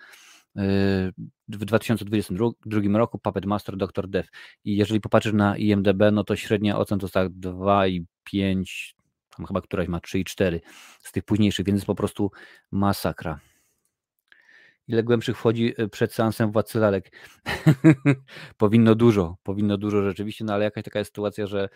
w 1.48 1.66
2022 1.66 2.98
roku 2.98 3.20
Puppet 3.20 3.46
Master 3.46 3.78
Dr. 3.78 4.08
Death. 4.10 4.30
I 4.64 4.76
jeżeli 4.76 5.02
popatrzysz 5.02 5.34
na 5.34 5.58
IMDB, 5.58 6.02
no 6.12 6.24
to 6.24 6.36
średnia 6.36 6.78
ocen 6.78 7.00
to 7.00 7.06
jest 7.06 7.14
tak 7.14 7.30
2,5, 7.30 8.94
tam 9.38 9.46
chyba 9.46 9.62
któraś 9.62 9.88
ma 9.88 10.00
3,4 10.00 10.60
z 11.02 11.12
tych 11.12 11.24
późniejszych, 11.24 11.66
więc 11.66 11.78
jest 11.78 11.88
po 11.88 11.96
prostu 11.96 12.32
masakra. 12.72 13.40
Ile 14.88 15.04
głębszych 15.04 15.38
wchodzi 15.38 15.74
y, 15.82 15.90
przed 15.90 16.14
seansem 16.14 16.52
Władcy 16.52 16.80
Lalek? 16.80 17.12
powinno 18.58 18.96
dużo, 18.96 19.38
powinno 19.44 19.78
dużo 19.78 20.04
rzeczywiście, 20.04 20.46
no 20.46 20.54
ale 20.54 20.64
jakaś 20.64 20.84
taka 20.84 21.00
jest 21.00 21.12
sytuacja, 21.12 21.48
że 21.48 21.70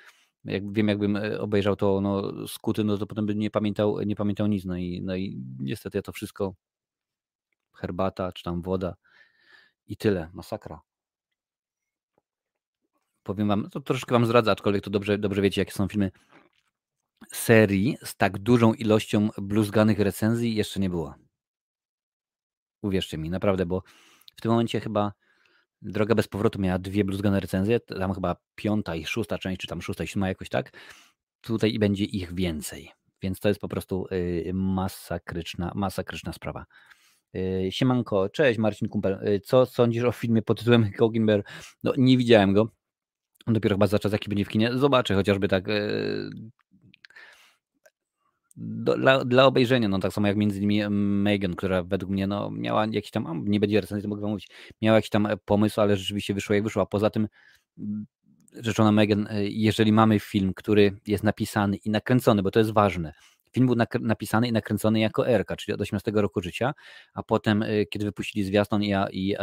jak 0.46 0.74
wiem, 0.74 0.88
jakbym 0.88 1.16
y, 1.16 1.42
obejrzał 1.42 1.76
to 1.76 2.02
no, 2.02 2.48
skuty, 2.48 2.84
no 2.84 2.98
to 2.98 3.08
potem 3.08 3.26
bym 3.26 3.40
nie 3.40 3.52
pamiętał, 3.52 4.02
nie 4.02 4.16
pamiętał 4.16 4.48
nic. 4.48 4.66
No 4.66 4.78
i, 4.78 5.02
no 5.02 5.16
i 5.16 5.42
niestety 5.60 5.98
ja 5.98 6.02
to 6.02 6.12
wszystko 6.12 6.56
herbata 7.74 8.32
czy 8.32 8.44
tam 8.44 8.62
woda 8.62 8.96
i 9.88 9.98
tyle. 9.98 10.30
Masakra. 10.34 10.82
Powiem 13.24 13.48
wam, 13.48 13.70
to 13.70 13.80
troszkę 13.80 14.16
wam 14.16 14.26
zdradza, 14.26 14.52
aczkolwiek 14.52 14.84
to 14.84 14.90
dobrze, 14.90 15.18
dobrze 15.18 15.42
wiecie, 15.42 15.62
jakie 15.62 15.72
są 15.72 15.88
filmy 15.88 16.12
serii 17.28 17.98
z 18.04 18.16
tak 18.16 18.40
dużą 18.40 18.74
ilością 18.74 19.30
bluzganych 19.38 20.00
recenzji 20.00 20.56
jeszcze 20.56 20.80
nie 20.80 20.90
było. 20.90 21.29
Uwierzcie 22.82 23.18
mi, 23.18 23.30
naprawdę, 23.30 23.66
bo 23.66 23.84
w 24.36 24.42
tym 24.42 24.52
momencie 24.52 24.80
chyba 24.80 25.14
Droga 25.82 26.16
bez 26.16 26.28
powrotu 26.28 26.62
miała 26.62 26.80
dwie 26.80 27.04
bluzgane 27.04 27.40
recenzje, 27.40 27.80
tam 27.80 28.14
chyba 28.14 28.36
piąta 28.56 28.96
i 28.96 29.06
szósta 29.06 29.38
część, 29.38 29.62
czy 29.62 29.68
tam 29.68 29.82
szósta 29.82 30.04
i 30.04 30.08
siódma 30.08 30.28
jakoś 30.28 30.50
tak. 30.50 30.72
Tutaj 31.42 31.80
będzie 31.80 32.06
ich 32.06 32.34
więcej. 32.34 32.92
Więc 33.22 33.40
to 33.40 33.48
jest 33.48 33.62
po 33.62 33.68
prostu 33.68 34.08
y, 34.12 34.52
masakryczna, 34.54 35.72
masakryczna 35.76 36.34
sprawa. 36.34 36.66
Y, 37.36 37.68
siemanko, 37.72 38.30
cześć 38.30 38.60
Marcin 38.60 38.90
Kumpel. 38.90 39.28
Y, 39.28 39.40
co 39.40 39.66
sądzisz 39.66 40.04
o 40.04 40.12
filmie 40.12 40.42
pod 40.42 40.60
tytułem 40.60 40.92
Gogimber? 40.98 41.44
No 41.84 41.94
nie 41.98 42.18
widziałem 42.18 42.54
go. 42.54 42.70
Dopiero 43.48 43.76
chyba 43.76 43.88
za 43.88 44.00
czas 44.00 44.12
jaki 44.12 44.30
będzie 44.30 44.46
w 44.46 44.50
kinie. 44.50 44.78
Zobaczę 44.78 45.16
chociażby 45.16 45.48
tak 45.48 45.64
do, 48.62 48.98
dla, 48.98 49.26
dla, 49.26 49.46
obejrzenia, 49.46 49.88
no 49.88 50.00
tak 50.00 50.14
samo 50.14 50.28
jak 50.28 50.38
między 50.38 50.58
innymi 50.58 50.90
Megan, 50.90 51.56
która 51.56 51.84
według 51.84 52.12
mnie 52.12 52.28
no, 52.28 52.52
miała 52.52 52.86
jakiś 52.92 53.12
tam, 53.12 53.44
nie 53.48 53.60
będzie 53.60 53.82
recenzji, 53.82 54.04
to 54.04 54.10
mogę 54.10 54.22
wam 54.22 54.32
mówić, 54.32 54.50
miała 54.82 54.96
jakiś 54.96 55.10
tam 55.10 55.28
pomysł, 55.46 55.82
ale 55.82 55.98
rzeczywiście 55.98 56.34
wyszło 56.34 56.56
jak 56.56 56.64
wyszło, 56.64 56.82
a 56.82 56.86
poza 56.86 57.10
tym 57.10 57.28
rzeczona 58.54 58.92
Megan, 58.92 59.28
jeżeli 59.42 59.92
mamy 59.92 60.20
film, 60.20 60.54
który 60.56 60.92
jest 61.08 61.24
napisany 61.24 61.78
i 61.78 61.90
nakręcony, 61.90 62.44
bo 62.44 62.52
to 62.52 62.60
jest 62.60 62.72
ważne, 62.72 63.14
Film 63.54 63.68
był 63.68 63.76
napisany 64.02 64.48
i 64.48 64.52
nakręcony 64.52 65.00
jako 65.00 65.28
Erka, 65.28 65.56
czyli 65.56 65.76
od 65.76 65.82
18 65.82 66.12
roku 66.16 66.42
życia, 66.42 66.74
a 67.14 67.24
potem, 67.24 67.64
y, 67.64 67.86
kiedy 67.90 68.06
wypuścili 68.06 68.46
zwiastun 68.46 68.84
i 68.84 68.94
e, 68.94 69.40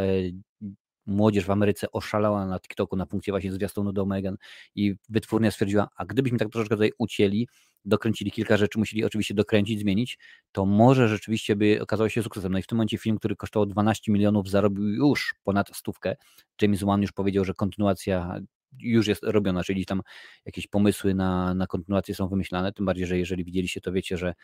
młodzież 1.06 1.44
w 1.44 1.50
Ameryce 1.50 1.92
oszalała 1.92 2.46
na 2.46 2.60
TikToku 2.60 2.96
na 2.96 3.06
punkcie 3.06 3.32
właśnie 3.32 3.52
zwiastunu 3.52 3.92
do 3.92 4.06
Megan 4.06 4.36
i 4.74 4.94
wytwórnia 5.08 5.50
stwierdziła, 5.50 5.88
a 5.96 6.04
gdybyśmy 6.04 6.38
tak 6.38 6.48
troszeczkę 6.48 6.74
tutaj 6.74 6.92
ucięli, 6.98 7.48
dokręcili 7.86 8.30
kilka 8.30 8.56
rzeczy, 8.56 8.78
musieli 8.78 9.04
oczywiście 9.04 9.34
dokręcić, 9.34 9.80
zmienić, 9.80 10.18
to 10.52 10.66
może 10.66 11.08
rzeczywiście 11.08 11.56
by 11.56 11.78
okazało 11.82 12.08
się 12.08 12.22
sukcesem. 12.22 12.52
No 12.52 12.58
i 12.58 12.62
w 12.62 12.66
tym 12.66 12.78
momencie 12.78 12.98
film, 12.98 13.18
który 13.18 13.36
kosztował 13.36 13.66
12 13.66 14.12
milionów, 14.12 14.48
zarobił 14.50 14.88
już 14.88 15.34
ponad 15.44 15.76
stówkę. 15.76 16.16
James 16.62 16.82
Wan 16.82 17.02
już 17.02 17.12
powiedział, 17.12 17.44
że 17.44 17.54
kontynuacja 17.54 18.40
już 18.78 19.06
jest 19.06 19.22
robiona, 19.24 19.64
czyli 19.64 19.86
tam 19.86 20.02
jakieś 20.44 20.66
pomysły 20.66 21.14
na, 21.14 21.54
na 21.54 21.66
kontynuację 21.66 22.14
są 22.14 22.28
wymyślane, 22.28 22.72
tym 22.72 22.86
bardziej, 22.86 23.06
że 23.06 23.18
jeżeli 23.18 23.44
widzieliście, 23.44 23.80
to 23.80 23.92
wiecie, 23.92 24.16
że 24.16 24.34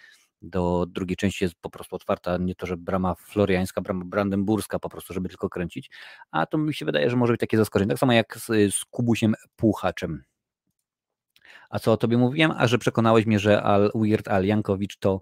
do 0.43 0.87
drugiej 0.89 1.17
części 1.17 1.45
jest 1.45 1.55
po 1.61 1.71
prostu 1.71 1.97
otwarta 1.97 2.39
nie 2.39 2.55
to, 2.55 2.67
że 2.67 2.77
brama 2.77 3.15
floriańska, 3.15 3.81
brama 3.81 4.05
brandenburska 4.05 4.79
po 4.79 4.89
prostu, 4.89 5.15
żeby 5.15 5.29
tylko 5.29 5.49
kręcić, 5.49 5.91
a 6.31 6.47
to 6.47 6.59
mi 6.59 6.75
się 6.75 6.85
wydaje, 6.85 7.11
że 7.11 7.17
może 7.17 7.33
być 7.33 7.41
takie 7.41 7.57
zaskoczenie, 7.57 7.89
tak 7.89 7.99
samo 7.99 8.13
jak 8.13 8.39
z, 8.39 8.75
z 8.75 8.85
Kubusiem 8.85 9.35
Puchaczem. 9.57 10.23
A 11.73 11.79
co 11.79 11.93
o 11.93 11.97
tobie 11.97 12.19
mówiłem? 12.19 12.53
A 12.57 12.67
że 12.67 12.79
przekonałeś 12.79 13.27
mnie, 13.27 13.39
że 13.39 13.63
Al, 13.63 13.91
Weird 13.95 14.29
Al 14.29 14.47
Jankowicz 14.47 14.97
to, 14.99 15.21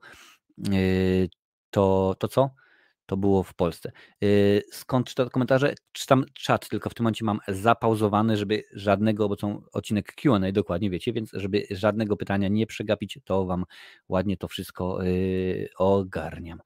yy, 0.58 1.28
to, 1.70 2.14
to 2.18 2.28
co? 2.28 2.50
To 3.06 3.16
było 3.16 3.42
w 3.42 3.54
Polsce. 3.54 3.92
Yy, 4.20 4.62
skąd 4.72 5.08
czytam 5.08 5.30
komentarze? 5.30 5.74
Czytam 5.92 6.24
czat, 6.34 6.68
tylko 6.68 6.90
w 6.90 6.94
tym 6.94 7.04
momencie 7.04 7.24
mam 7.24 7.38
zapauzowany, 7.48 8.36
żeby 8.36 8.62
żadnego, 8.72 9.28
bo 9.28 9.36
są 9.36 9.62
odcinek 9.72 10.14
Q&A 10.14 10.52
dokładnie, 10.52 10.90
wiecie, 10.90 11.12
więc 11.12 11.30
żeby 11.32 11.66
żadnego 11.70 12.16
pytania 12.16 12.48
nie 12.48 12.66
przegapić, 12.66 13.18
to 13.24 13.46
wam 13.46 13.64
ładnie 14.08 14.36
to 14.36 14.48
wszystko 14.48 15.02
yy, 15.02 15.68
ogarniam. 15.76 16.60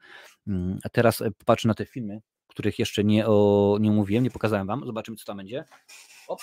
Yy, 0.47 0.79
a 0.85 0.89
teraz 0.89 1.23
popatrzę 1.39 1.69
na 1.69 1.75
te 1.75 1.87
filmy, 1.87 2.21
których 2.47 2.79
jeszcze 2.79 3.05
nie, 3.05 3.27
o, 3.27 3.77
nie 3.81 3.91
mówiłem, 3.91 4.25
nie 4.25 4.31
pokazałem 4.31 4.67
wam. 4.67 4.87
Zobaczymy, 4.87 5.17
co 5.17 5.25
tam 5.25 5.37
będzie. 5.37 5.65
Op. 6.29 6.41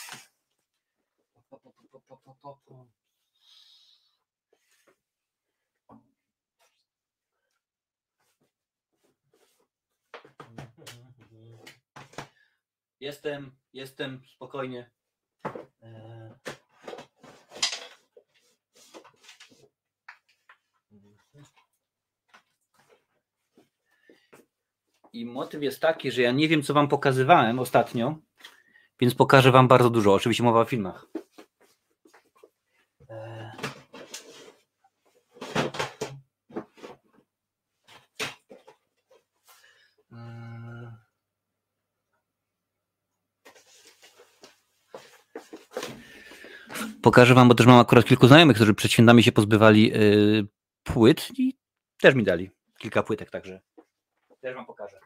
Jestem, 13.02 13.52
jestem, 13.74 14.22
spokojnie. 14.28 14.92
E, 15.84 16.36
I 25.14 25.26
motyw 25.26 25.64
jest 25.64 25.82
taki, 25.82 26.12
że 26.12 26.22
ja 26.22 26.32
nie 26.32 26.48
wiem, 26.48 26.64
co 26.64 26.74
wam 26.74 26.88
pokazywałem 26.88 27.60
ostatnio, 27.60 28.16
więc 29.00 29.16
pokażę 29.16 29.52
wam 29.52 29.68
bardzo 29.68 29.90
dużo. 29.90 30.14
Oczywiście 30.14 30.44
mowa 30.44 30.62
o 30.62 30.66
filmach. 30.66 31.08
Pokażę 47.02 47.34
wam, 47.34 47.48
bo 47.48 47.56
też 47.56 47.68
mam 47.68 47.80
akurat 47.80 48.06
kilku 48.06 48.28
znajomych, 48.28 48.56
którzy 48.56 48.74
przed 48.74 48.92
świętami 48.92 49.24
się 49.24 49.32
pozbywali 49.32 49.90
yy, 49.90 50.48
płyt 50.84 51.28
i 51.38 51.58
też 51.98 52.16
mi 52.16 52.24
dali 52.24 52.52
kilka 52.78 53.04
płytek, 53.04 53.30
także 53.30 53.62
też 54.42 54.56
wam 54.56 54.66
pokażę. 54.66 55.00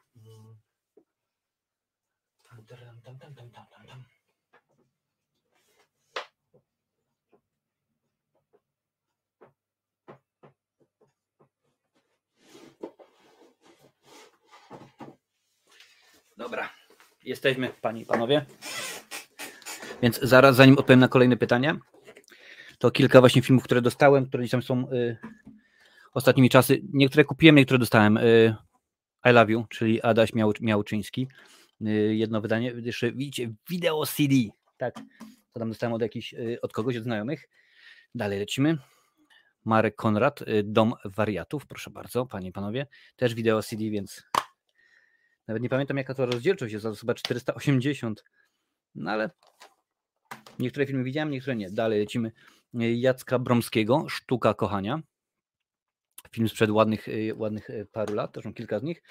Dobra, 16.37 16.69
jesteśmy, 17.23 17.69
panie 17.81 18.01
i 18.01 18.05
panowie. 18.05 18.45
Więc 20.05 20.19
zaraz, 20.21 20.55
zanim 20.55 20.77
odpowiem 20.77 20.99
na 20.99 21.07
kolejne 21.07 21.37
pytania, 21.37 21.77
to 22.79 22.91
kilka 22.91 23.19
właśnie 23.19 23.41
filmów, 23.41 23.63
które 23.63 23.81
dostałem, 23.81 24.25
które 24.25 24.41
gdzieś 24.41 24.51
tam 24.51 24.61
są 24.61 24.91
y, 24.91 25.17
ostatnimi 26.13 26.49
czasy. 26.49 26.81
Niektóre 26.93 27.23
kupiłem, 27.23 27.55
niektóre 27.55 27.79
dostałem. 27.79 28.17
Y, 28.17 28.55
I 29.25 29.29
Love 29.29 29.51
You, 29.51 29.65
czyli 29.69 30.01
Adaś 30.01 30.33
Miał, 30.33 30.53
Miałczyński. 30.61 31.27
Y, 31.87 32.15
jedno 32.15 32.41
wydanie, 32.41 32.73
jeszcze 32.83 33.11
widzicie, 33.11 33.53
wideo 33.69 34.05
CD. 34.05 34.35
Tak, 34.77 34.95
to 35.53 35.59
tam 35.59 35.69
dostałem 35.69 35.93
od 35.93 36.01
jakichś, 36.01 36.33
y, 36.33 36.57
od 36.61 36.73
kogoś, 36.73 36.97
od 36.97 37.03
znajomych. 37.03 37.49
Dalej 38.15 38.39
lecimy. 38.39 38.77
Marek 39.63 39.95
Konrad, 39.95 40.41
y, 40.41 40.63
Dom 40.63 40.93
Wariatów, 41.05 41.67
proszę 41.67 41.89
bardzo, 41.89 42.25
panie 42.25 42.47
i 42.47 42.51
panowie. 42.51 42.87
Też 43.15 43.33
wideo 43.33 43.63
CD, 43.63 43.89
więc 43.89 44.23
nawet 45.47 45.63
nie 45.63 45.69
pamiętam 45.69 45.97
jaka 45.97 46.13
to 46.13 46.25
rozdzielczość 46.25 46.73
jest, 46.73 46.85
to 46.85 46.95
chyba 46.95 47.13
480. 47.13 48.23
No 48.95 49.11
ale 49.11 49.29
Niektóre 50.59 50.85
filmy 50.85 51.03
widziałem, 51.03 51.31
niektóre 51.31 51.55
nie. 51.55 51.71
Dalej 51.71 51.99
lecimy. 51.99 52.31
Jacka 52.73 53.39
Bromskiego, 53.39 54.09
Sztuka 54.09 54.53
Kochania. 54.53 55.01
Film 56.31 56.49
sprzed 56.49 56.69
ładnych, 56.69 57.07
y, 57.07 57.33
ładnych 57.35 57.69
y, 57.69 57.87
paru 57.91 58.13
lat, 58.13 58.33
też 58.33 58.45
mam 58.45 58.53
kilka 58.53 58.79
z 58.79 58.83
nich. 58.83 59.03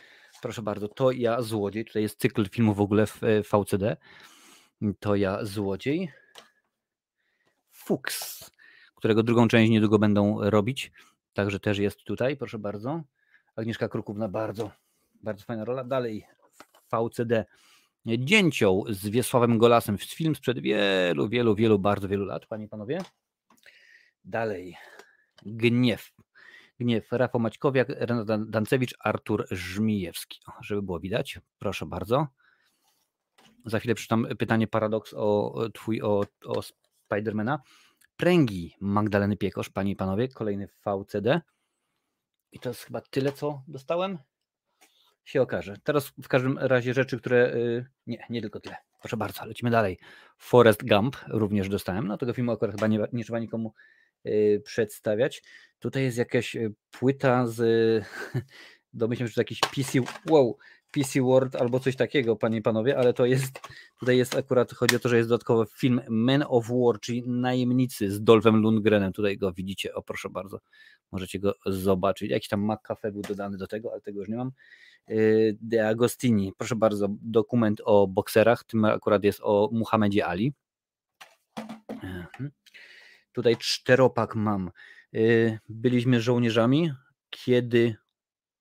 Proszę 0.42 0.62
bardzo, 0.62 0.88
To 0.88 1.10
ja 1.10 1.42
Złodziej. 1.42 1.84
Tutaj 1.84 2.02
jest 2.02 2.20
cykl 2.20 2.48
filmów 2.48 2.76
w 2.76 2.80
ogóle 2.80 3.06
w 3.06 3.22
y, 3.22 3.42
VCD. 3.42 3.96
To 5.00 5.16
ja 5.16 5.44
Złodziej. 5.44 6.12
Fuchs, 7.70 8.50
którego 8.94 9.22
drugą 9.22 9.48
część 9.48 9.70
niedługo 9.70 9.98
będą 9.98 10.50
robić. 10.50 10.92
Także 11.32 11.60
też 11.60 11.78
jest 11.78 12.04
tutaj, 12.04 12.36
proszę 12.36 12.58
bardzo. 12.58 13.02
Agnieszka 13.56 13.88
Krukówna, 13.88 14.28
bardzo, 14.28 14.70
bardzo 15.22 15.44
fajna 15.44 15.64
rola. 15.64 15.84
Dalej 15.84 16.26
VCD 16.92 17.44
Dzięcioł 18.06 18.84
z 18.88 19.08
Wiesławem 19.08 19.58
Golasem. 19.58 19.98
Film 19.98 20.34
sprzed 20.34 20.58
wielu, 20.58 21.28
wielu, 21.28 21.54
wielu, 21.54 21.78
bardzo 21.78 22.08
wielu 22.08 22.24
lat, 22.24 22.46
panie 22.46 22.64
i 22.64 22.68
panowie. 22.68 23.00
Dalej. 24.24 24.76
Gniew. 25.42 26.12
Gniew. 26.80 27.12
Rafał 27.12 27.40
Maćkowiak, 27.40 27.88
Renata 27.88 28.38
Dancewicz, 28.38 28.94
Artur 28.98 29.46
Żmijewski. 29.50 30.40
O, 30.46 30.52
żeby 30.62 30.82
było 30.82 31.00
widać, 31.00 31.40
proszę 31.58 31.86
bardzo. 31.86 32.26
Za 33.66 33.78
chwilę 33.78 33.94
przeczytam 33.94 34.26
pytanie 34.38 34.66
paradoks 34.66 35.14
o 35.16 35.54
twój, 35.74 36.02
o, 36.02 36.24
o 36.46 36.62
Spidermana. 36.62 37.62
Pręgi 38.16 38.74
Magdaleny 38.80 39.36
Piekosz, 39.36 39.70
panie 39.70 39.92
i 39.92 39.96
panowie, 39.96 40.28
kolejny 40.28 40.68
VCD. 40.86 41.40
I 42.52 42.60
to 42.60 42.68
jest 42.68 42.82
chyba 42.82 43.00
tyle, 43.00 43.32
co 43.32 43.62
dostałem 43.68 44.18
się 45.24 45.42
okaże. 45.42 45.76
Teraz 45.84 46.12
w 46.22 46.28
każdym 46.28 46.58
razie 46.58 46.94
rzeczy, 46.94 47.18
które. 47.18 47.54
Y, 47.54 47.86
nie, 48.06 48.26
nie 48.30 48.40
tylko 48.40 48.60
tyle. 48.60 48.76
Proszę 49.00 49.16
bardzo, 49.16 49.46
lecimy 49.46 49.70
dalej. 49.70 49.98
Forest 50.38 50.88
Gump 50.88 51.16
również 51.28 51.68
dostałem. 51.68 52.06
No 52.06 52.18
tego 52.18 52.32
filmu 52.32 52.52
akurat 52.52 52.74
chyba 52.74 52.86
nie, 52.86 52.98
nie 53.12 53.24
trzeba 53.24 53.38
nikomu 53.38 53.74
y, 54.26 54.62
przedstawiać. 54.64 55.42
Tutaj 55.78 56.02
jest 56.02 56.18
jakaś 56.18 56.56
y, 56.56 56.74
płyta 56.90 57.46
z. 57.46 57.60
Domyślam 58.92 59.28
się, 59.28 59.30
że 59.30 59.34
to 59.34 59.40
jakiś 59.40 59.60
PC. 59.60 59.98
Wow, 60.30 60.58
PC 60.94 61.22
World 61.22 61.56
albo 61.56 61.80
coś 61.80 61.96
takiego, 61.96 62.36
panie 62.36 62.58
i 62.58 62.62
panowie, 62.62 62.98
ale 62.98 63.12
to 63.12 63.26
jest. 63.26 63.60
Tutaj 64.00 64.16
jest 64.16 64.36
akurat, 64.36 64.72
chodzi 64.72 64.96
o 64.96 64.98
to, 64.98 65.08
że 65.08 65.16
jest 65.16 65.28
dodatkowo 65.28 65.64
film 65.64 66.00
Men 66.08 66.44
of 66.48 66.68
War, 66.68 67.00
czyli 67.00 67.22
Najemnicy 67.26 68.10
z 68.10 68.22
Dolphem 68.22 68.56
Lundgrenem. 68.56 69.12
Tutaj 69.12 69.38
go 69.38 69.52
widzicie, 69.52 69.94
o 69.94 70.02
proszę 70.02 70.28
bardzo. 70.30 70.60
Możecie 71.12 71.38
go 71.38 71.54
zobaczyć. 71.66 72.30
Jakiś 72.30 72.48
tam 72.48 72.72
McCafe 72.72 73.12
był 73.12 73.22
dodany 73.22 73.56
do 73.56 73.66
tego, 73.66 73.92
ale 73.92 74.00
tego 74.00 74.20
już 74.20 74.28
nie 74.28 74.36
mam. 74.36 74.52
Y, 75.10 75.56
De 75.60 75.88
Agostini. 75.88 76.52
Proszę 76.58 76.76
bardzo, 76.76 77.08
dokument 77.22 77.80
o 77.84 78.06
bokserach, 78.06 78.64
tym 78.64 78.84
akurat 78.84 79.24
jest 79.24 79.40
o 79.42 79.68
Muhammedzie 79.72 80.26
Ali. 80.26 80.52
Mhm. 81.88 82.50
Tutaj 83.32 83.56
czteropak 83.56 84.34
mam. 84.34 84.70
Y, 85.14 85.58
byliśmy 85.68 86.20
żołnierzami, 86.20 86.92
kiedy 87.30 87.96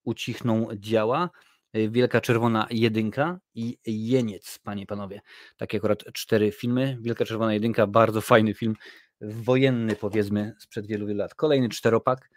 ucichną 0.04 0.68
działa. 0.74 1.30
Y, 1.76 1.90
Wielka 1.90 2.20
Czerwona 2.20 2.66
Jedynka 2.70 3.38
i 3.54 3.78
Jeniec, 3.86 4.58
panie 4.58 4.86
panowie. 4.86 5.20
Takie 5.56 5.78
akurat 5.78 6.04
cztery 6.12 6.52
filmy. 6.52 6.98
Wielka 7.00 7.24
Czerwona 7.24 7.54
Jedynka, 7.54 7.86
bardzo 7.86 8.20
fajny 8.20 8.54
film, 8.54 8.76
wojenny 9.20 9.96
powiedzmy, 9.96 10.54
sprzed 10.58 10.86
wielu, 10.86 11.06
wielu 11.06 11.18
lat. 11.18 11.34
Kolejny 11.34 11.68
czteropak. 11.68 12.30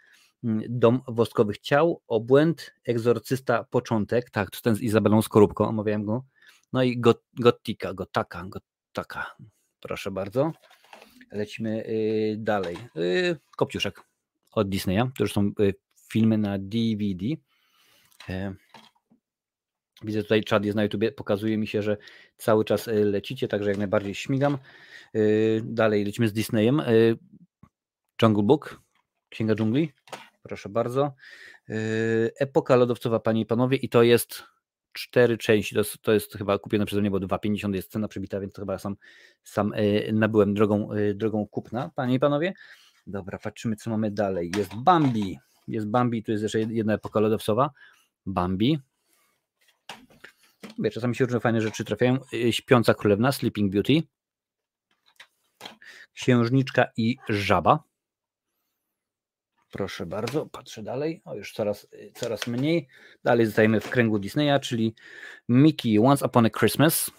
Dom 0.68 1.02
Woskowych 1.08 1.58
Ciał, 1.58 2.02
Obłęd, 2.08 2.74
Egzorcysta, 2.84 3.64
Początek, 3.64 4.30
tak, 4.30 4.50
to 4.50 4.60
ten 4.60 4.74
z 4.74 4.80
Izabelą 4.80 5.22
Skorupką, 5.22 5.68
omawiałem 5.68 6.04
go, 6.04 6.24
no 6.72 6.82
i 6.82 7.02
Gotika, 7.34 7.94
Gotaka, 7.94 8.44
Gotaka, 8.44 9.36
proszę 9.80 10.10
bardzo. 10.10 10.52
Lecimy 11.32 11.86
y, 11.86 12.36
dalej. 12.38 12.76
Y, 12.96 13.36
Kopciuszek 13.56 14.02
od 14.52 14.68
Disneya, 14.68 15.02
to 15.16 15.24
już 15.24 15.32
są 15.32 15.50
y, 15.60 15.74
filmy 16.10 16.38
na 16.38 16.58
DVD. 16.58 17.26
E, 18.28 18.54
widzę 20.02 20.22
tutaj 20.22 20.44
czat 20.44 20.64
jest 20.64 20.76
na 20.76 20.82
YouTubie, 20.82 21.12
pokazuje 21.12 21.58
mi 21.58 21.66
się, 21.66 21.82
że 21.82 21.96
cały 22.36 22.64
czas 22.64 22.86
lecicie, 22.86 23.48
także 23.48 23.68
jak 23.68 23.78
najbardziej 23.78 24.14
śmigam. 24.14 24.58
Dalej 25.62 26.04
lecimy 26.04 26.28
z 26.28 26.32
Disneyem. 26.32 26.82
Jungle 28.22 28.42
Book, 28.42 28.80
Księga 29.28 29.54
Dżungli. 29.54 29.92
Proszę 30.48 30.68
bardzo. 30.68 31.14
Yy, 31.68 31.76
Epoka 32.38 32.76
lodowcowa, 32.76 33.20
panie 33.20 33.40
i 33.40 33.46
panowie, 33.46 33.76
i 33.76 33.88
to 33.88 34.02
jest 34.02 34.44
cztery 34.92 35.38
części. 35.38 35.74
To 35.74 35.80
jest, 35.80 36.02
to 36.02 36.12
jest 36.12 36.32
chyba 36.34 36.58
kupione 36.58 36.86
przeze 36.86 37.00
mnie, 37.00 37.10
bo 37.10 37.18
2,50 37.18 37.74
jest 37.74 37.92
cena 37.92 38.08
przebita, 38.08 38.40
więc 38.40 38.52
to 38.52 38.62
chyba 38.62 38.78
sam, 38.78 38.96
sam 39.44 39.72
yy, 39.76 40.12
nabyłem 40.12 40.54
drogą, 40.54 40.94
yy, 40.94 41.14
drogą 41.14 41.46
kupna, 41.46 41.90
panie 41.94 42.14
i 42.14 42.18
panowie. 42.18 42.54
Dobra, 43.06 43.38
patrzymy, 43.38 43.76
co 43.76 43.90
mamy 43.90 44.10
dalej. 44.10 44.52
Jest 44.56 44.74
Bambi. 44.74 45.38
Jest 45.68 45.86
Bambi, 45.86 46.22
tu 46.22 46.32
jest 46.32 46.42
jeszcze 46.42 46.60
jedna 46.60 46.94
epoka 46.94 47.20
lodowcowa. 47.20 47.70
Bambi. 48.26 48.78
Wie, 50.78 50.90
czasami 50.90 51.14
się 51.14 51.24
różne 51.24 51.40
fajne 51.40 51.60
rzeczy 51.60 51.84
trafiają. 51.84 52.18
Śpiąca 52.50 52.94
królewna, 52.94 53.32
Sleeping 53.32 53.72
Beauty. 53.72 54.02
Księżniczka 56.14 56.86
i 56.96 57.16
żaba. 57.28 57.87
Proszę 59.70 60.06
bardzo, 60.06 60.46
patrzę 60.46 60.82
dalej. 60.82 61.22
O, 61.24 61.34
już 61.34 61.52
coraz, 61.52 61.86
coraz 62.14 62.46
mniej. 62.46 62.88
Dalej 63.24 63.46
zostajemy 63.46 63.80
w 63.80 63.90
kręgu 63.90 64.18
Disneya, 64.18 64.60
czyli 64.60 64.94
Mickey 65.48 65.98
Once 65.98 66.26
Upon 66.26 66.46
a 66.46 66.50
Christmas. 66.50 67.10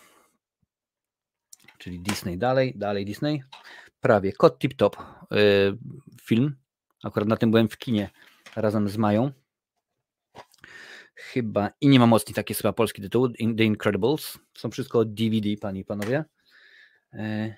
Czyli 1.77 1.99
Disney 1.99 2.37
dalej, 2.37 2.73
dalej 2.75 3.05
Disney. 3.05 3.43
Prawie 4.01 4.33
Kot 4.33 4.59
Tip 4.59 4.73
Top 4.73 4.97
yy, 5.31 5.77
film. 6.21 6.55
Akurat 7.03 7.29
na 7.29 7.37
tym 7.37 7.51
byłem 7.51 7.69
w 7.69 7.77
kinie 7.77 8.09
razem 8.55 8.89
z 8.89 8.97
Mają. 8.97 9.31
Chyba 11.15 11.69
i 11.81 11.87
nie 11.87 11.99
ma 11.99 12.07
mocniej 12.07 12.35
taki 12.35 12.53
chyba 12.53 12.73
polski 12.73 13.01
tytuł. 13.01 13.29
The 13.29 13.63
Incredibles. 13.63 14.39
Są 14.57 14.71
wszystko 14.71 15.05
DVD, 15.05 15.49
panie 15.61 15.79
i 15.81 15.85
panowie. 15.85 16.25
Yy, 17.13 17.55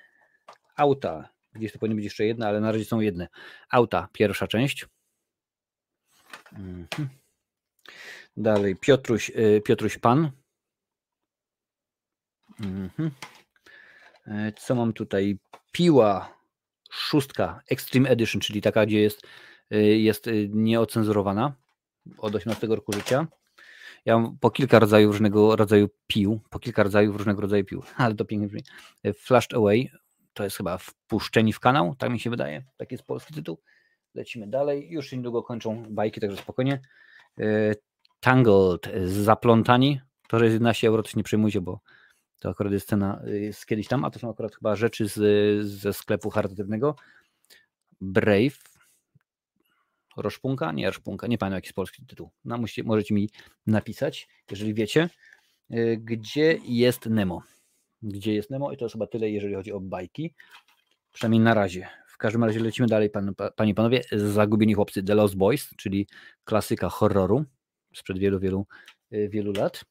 auta. 0.75 1.29
Gdzieś 1.53 1.71
to 1.71 1.79
powinno 1.79 1.95
być 1.95 2.05
jeszcze 2.05 2.25
jedna, 2.25 2.47
ale 2.47 2.59
na 2.59 2.71
razie 2.71 2.85
są 2.85 2.99
jedne. 2.99 3.27
Auta, 3.69 4.07
pierwsza 4.13 4.47
część. 4.47 4.87
Mhm. 6.53 7.09
Dalej 8.37 8.75
Piotruś, 8.75 9.29
y, 9.29 9.61
Piotruś 9.65 9.97
Pan. 9.97 10.31
Mhm. 12.59 13.11
E, 14.27 14.51
co 14.51 14.75
mam 14.75 14.93
tutaj? 14.93 15.37
Piła 15.71 16.37
szóstka 16.91 17.61
Extreme 17.69 18.09
Edition, 18.09 18.41
czyli 18.41 18.61
taka, 18.61 18.85
gdzie 18.85 19.01
jest, 19.01 19.27
y, 19.73 19.77
jest 19.97 20.27
y, 20.27 20.49
nieocenzurowana 20.51 21.55
od 22.17 22.35
18 22.35 22.67
roku 22.67 22.93
życia. 22.93 23.27
Ja 24.05 24.19
mam 24.19 24.37
po 24.37 24.51
kilka 24.51 24.79
rodzajów 24.79 25.11
różnego 25.11 25.55
rodzaju 25.55 25.89
pił, 26.07 26.41
po 26.49 26.59
kilka 26.59 26.83
rodzajów 26.83 27.15
różnego 27.15 27.41
rodzaju 27.41 27.65
pił, 27.65 27.83
ale 27.97 28.15
to 28.15 28.25
pięknie 28.25 28.47
brzmi. 28.47 28.63
Flashed 29.13 29.53
Away, 29.53 29.91
to 30.33 30.43
jest 30.43 30.57
chyba 30.57 30.77
wpuszczeni 30.77 31.53
w 31.53 31.59
kanał, 31.59 31.95
tak 31.95 32.11
mi 32.11 32.19
się 32.19 32.29
wydaje, 32.29 32.63
taki 32.77 32.93
jest 32.93 33.05
polski 33.05 33.33
tytuł. 33.33 33.61
Lecimy 34.15 34.47
dalej, 34.47 34.91
już 34.91 35.11
niedługo 35.11 35.43
kończą 35.43 35.85
bajki, 35.89 36.21
także 36.21 36.37
spokojnie. 36.37 36.81
E, 37.39 37.73
Tangled, 38.19 38.89
zaplątani, 39.05 40.01
to 40.27 40.39
że 40.39 40.45
jest 40.45 40.53
11 40.53 40.87
euro, 40.87 41.03
to 41.03 41.09
się 41.09 41.17
nie 41.17 41.23
przejmujcie, 41.23 41.61
bo 41.61 41.79
to 42.39 42.49
akurat 42.49 42.73
jest 42.73 42.87
cena 42.87 43.21
jest 43.25 43.65
kiedyś 43.65 43.87
tam, 43.87 44.05
a 44.05 44.11
to 44.11 44.19
są 44.19 44.29
akurat 44.29 44.55
chyba 44.55 44.75
rzeczy 44.75 45.07
z, 45.07 45.19
ze 45.67 45.93
sklepu 45.93 46.29
charytatywnego. 46.29 46.95
Brave, 48.01 48.57
Roszpunka? 50.17 50.71
Nie, 50.71 50.85
Roszpunka, 50.85 51.27
nie 51.27 51.37
pamiętam 51.37 51.57
jaki 51.57 51.67
jest 51.67 51.75
polski 51.75 52.05
tytuł. 52.05 52.31
No, 52.45 52.57
musicie, 52.57 52.83
możecie 52.83 53.13
mi 53.13 53.29
napisać, 53.67 54.27
jeżeli 54.51 54.73
wiecie, 54.73 55.09
e, 55.69 55.97
gdzie 55.97 56.57
jest 56.63 57.05
Nemo 57.05 57.41
gdzie 58.03 58.33
jest 58.33 58.49
Nemo 58.49 58.71
i 58.71 58.77
to 58.77 58.85
jest 58.85 58.93
chyba 58.93 59.07
tyle, 59.07 59.29
jeżeli 59.29 59.55
chodzi 59.55 59.71
o 59.71 59.79
bajki. 59.79 60.33
Przynajmniej 61.13 61.39
na 61.41 61.53
razie. 61.53 61.87
W 62.07 62.17
każdym 62.17 62.43
razie 62.43 62.59
lecimy 62.59 62.87
dalej, 62.87 63.09
pan, 63.09 63.33
panie 63.55 63.71
i 63.71 63.75
panowie. 63.75 64.01
Zagubieni 64.11 64.73
chłopcy 64.73 65.03
The 65.03 65.15
Lost 65.15 65.35
Boys, 65.35 65.69
czyli 65.77 66.07
klasyka 66.43 66.89
horroru 66.89 67.45
sprzed 67.93 68.19
wielu, 68.19 68.39
wielu, 68.39 68.67
y, 69.13 69.29
wielu 69.29 69.51
lat. 69.51 69.85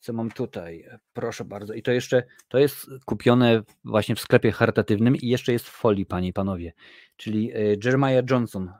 Co 0.00 0.12
mam 0.12 0.30
tutaj? 0.30 0.84
Proszę 1.12 1.44
bardzo. 1.44 1.74
I 1.74 1.82
to 1.82 1.92
jeszcze, 1.92 2.22
to 2.48 2.58
jest 2.58 2.86
kupione 3.04 3.62
właśnie 3.84 4.14
w 4.14 4.20
sklepie 4.20 4.52
charytatywnym 4.52 5.16
i 5.16 5.28
jeszcze 5.28 5.52
jest 5.52 5.66
w 5.66 5.70
folii, 5.70 6.06
panie 6.06 6.28
i 6.28 6.32
panowie. 6.32 6.72
Czyli 7.16 7.56
y, 7.56 7.78
Jeremiah 7.84 8.30
Johnson 8.30 8.72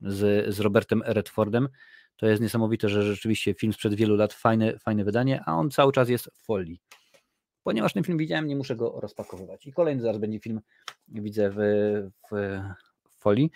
z, 0.00 0.54
z 0.54 0.60
Robertem 0.60 1.02
Redfordem. 1.06 1.68
To 2.16 2.26
jest 2.26 2.42
niesamowite, 2.42 2.88
że 2.88 3.02
rzeczywiście 3.02 3.54
film 3.54 3.72
sprzed 3.72 3.94
wielu 3.94 4.16
lat, 4.16 4.32
fajne, 4.32 4.78
fajne 4.78 5.04
wydanie, 5.04 5.42
a 5.46 5.54
on 5.54 5.70
cały 5.70 5.92
czas 5.92 6.08
jest 6.08 6.30
w 6.34 6.44
folii 6.44 6.80
ponieważ 7.66 7.92
ten 7.92 8.04
film 8.04 8.18
widziałem, 8.18 8.46
nie 8.46 8.56
muszę 8.56 8.76
go 8.76 9.00
rozpakowywać. 9.00 9.66
I 9.66 9.72
kolejny 9.72 10.02
zaraz 10.02 10.18
będzie 10.18 10.40
film, 10.40 10.60
widzę 11.08 11.50
w, 11.50 11.56
w 12.30 12.60
folii. 13.16 13.50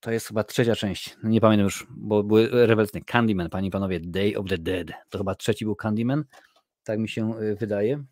To 0.00 0.10
jest 0.10 0.28
chyba 0.28 0.44
trzecia 0.44 0.76
część. 0.76 1.16
Nie 1.24 1.40
pamiętam 1.40 1.64
już, 1.64 1.86
bo 1.90 2.22
były 2.22 2.48
rewelacyjne. 2.66 3.04
Candyman, 3.04 3.50
panie 3.50 3.68
i 3.68 3.70
panowie, 3.70 4.00
Day 4.00 4.36
of 4.36 4.46
the 4.48 4.58
Dead. 4.58 4.86
To 5.10 5.18
chyba 5.18 5.34
trzeci 5.34 5.64
był 5.64 5.76
Candyman. 5.76 6.24
Tak 6.84 6.98
mi 6.98 7.08
się 7.08 7.34
e, 7.38 7.54
wydaje. 7.54 8.04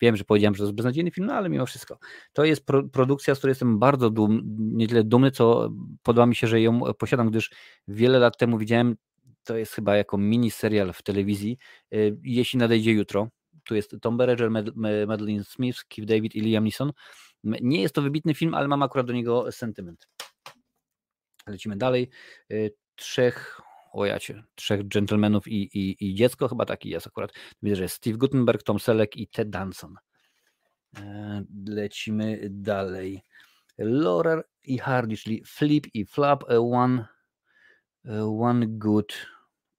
Wiem, 0.00 0.16
że 0.16 0.24
powiedziałem, 0.24 0.54
że 0.54 0.58
to 0.58 0.64
jest 0.64 0.76
beznadziejny 0.76 1.10
film, 1.10 1.26
no 1.26 1.34
ale 1.34 1.48
mimo 1.48 1.66
wszystko. 1.66 1.98
To 2.32 2.44
jest 2.44 2.66
pro, 2.66 2.82
produkcja, 2.88 3.34
z 3.34 3.38
której 3.38 3.50
jestem 3.50 3.78
bardzo 3.78 4.10
dumny, 4.10 4.42
nie 4.58 4.88
tyle 4.88 5.04
dumny, 5.04 5.30
co 5.30 5.70
podoba 6.02 6.26
mi 6.26 6.36
się, 6.36 6.46
że 6.46 6.60
ją 6.60 6.80
posiadam, 6.98 7.30
gdyż 7.30 7.50
wiele 7.88 8.18
lat 8.18 8.38
temu 8.38 8.58
widziałem 8.58 8.96
to 9.48 9.56
jest 9.56 9.72
chyba 9.72 9.96
jako 9.96 10.18
mini 10.18 10.50
serial 10.50 10.92
w 10.92 11.02
telewizji, 11.02 11.58
y, 11.94 12.16
jeśli 12.22 12.58
nadejdzie 12.58 12.92
jutro. 12.92 13.28
Tu 13.64 13.74
jest 13.74 13.96
Tom 14.00 14.16
Berenger, 14.16 14.50
Madeline 15.06 15.44
Smith, 15.44 15.84
Keith 15.88 16.08
David 16.08 16.34
i 16.34 16.40
Liam 16.40 16.64
Neeson. 16.64 16.92
Nie 17.44 17.82
jest 17.82 17.94
to 17.94 18.02
wybitny 18.02 18.34
film, 18.34 18.54
ale 18.54 18.68
mam 18.68 18.82
akurat 18.82 19.06
do 19.06 19.12
niego 19.12 19.52
sentyment. 19.52 20.08
Lecimy 21.46 21.76
dalej. 21.76 22.10
Y, 22.50 22.74
trzech, 22.94 23.60
ojacie, 23.92 24.44
trzech 24.54 24.88
dżentelmenów 24.88 25.48
i, 25.48 25.78
i, 25.78 26.08
i 26.08 26.14
dziecko, 26.14 26.48
chyba 26.48 26.64
taki 26.64 26.90
jest 26.90 27.06
akurat. 27.06 27.32
Widzę, 27.62 27.76
że 27.76 27.82
jest 27.82 27.94
Steve 27.94 28.16
Gutenberg, 28.16 28.62
Tom 28.62 28.78
Selleck 28.78 29.16
i 29.16 29.28
Ted 29.28 29.50
Danson. 29.50 29.94
E, 30.96 31.44
lecimy 31.68 32.48
dalej. 32.50 33.22
Laurel 33.78 34.42
i 34.64 34.78
Hardy, 34.78 35.16
czyli 35.16 35.42
Flip 35.46 35.86
i 35.94 36.06
Flap, 36.06 36.44
One, 36.48 37.06
one 38.40 38.66
Good 38.66 39.12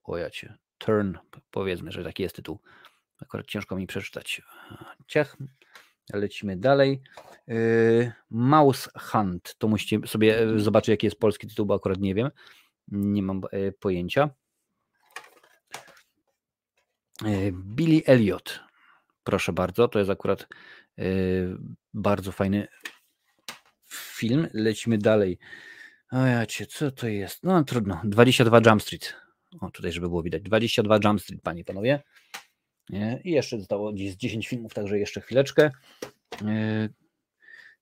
Ojacie. 0.09 0.57
Turn, 0.77 1.13
powiedzmy, 1.51 1.91
że 1.91 2.03
taki 2.03 2.23
jest 2.23 2.35
tytuł. 2.35 2.59
Akurat 3.21 3.47
ciężko 3.47 3.75
mi 3.75 3.87
przeczytać. 3.87 4.41
Ciach. 5.07 5.37
Lecimy 6.13 6.57
dalej. 6.57 7.01
Yy, 7.47 8.11
Mouse 8.29 8.89
Hunt. 8.99 9.55
To 9.57 9.67
musicie 9.67 10.07
sobie 10.07 10.39
e, 10.39 10.59
zobaczyć, 10.59 10.89
jaki 10.89 11.07
jest 11.07 11.19
polski 11.19 11.47
tytuł, 11.47 11.65
bo 11.65 11.73
akurat 11.73 11.99
nie 11.99 12.15
wiem. 12.15 12.29
Nie 12.87 13.23
mam 13.23 13.41
e, 13.51 13.71
pojęcia. 13.71 14.29
E, 17.25 17.51
Billy 17.51 18.01
Elliot. 18.05 18.59
Proszę 19.23 19.53
bardzo, 19.53 19.87
to 19.87 19.99
jest 19.99 20.11
akurat 20.11 20.47
bardzo 21.93 22.31
fajny 22.31 22.67
film. 23.89 24.47
Lecimy 24.53 24.97
dalej. 24.97 25.39
O 26.11 26.25
ja 26.25 26.45
cię, 26.45 26.65
co 26.65 26.91
to 26.91 27.07
jest? 27.07 27.43
No 27.43 27.63
trudno. 27.63 28.01
22 28.03 28.61
Jump 28.65 28.81
Street. 28.81 29.28
O, 29.61 29.71
tutaj, 29.71 29.91
żeby 29.91 30.09
było 30.09 30.23
widać. 30.23 30.43
22 30.43 30.99
Jump 31.03 31.21
Street, 31.21 31.41
panie 31.41 31.61
i 31.61 31.65
panowie. 31.65 32.03
I 33.23 33.31
jeszcze 33.31 33.59
zostało 33.59 33.93
gdzieś 33.93 34.15
10 34.15 34.47
filmów, 34.47 34.73
także 34.73 34.99
jeszcze 34.99 35.21
chwileczkę. 35.21 35.71
E, 36.45 36.89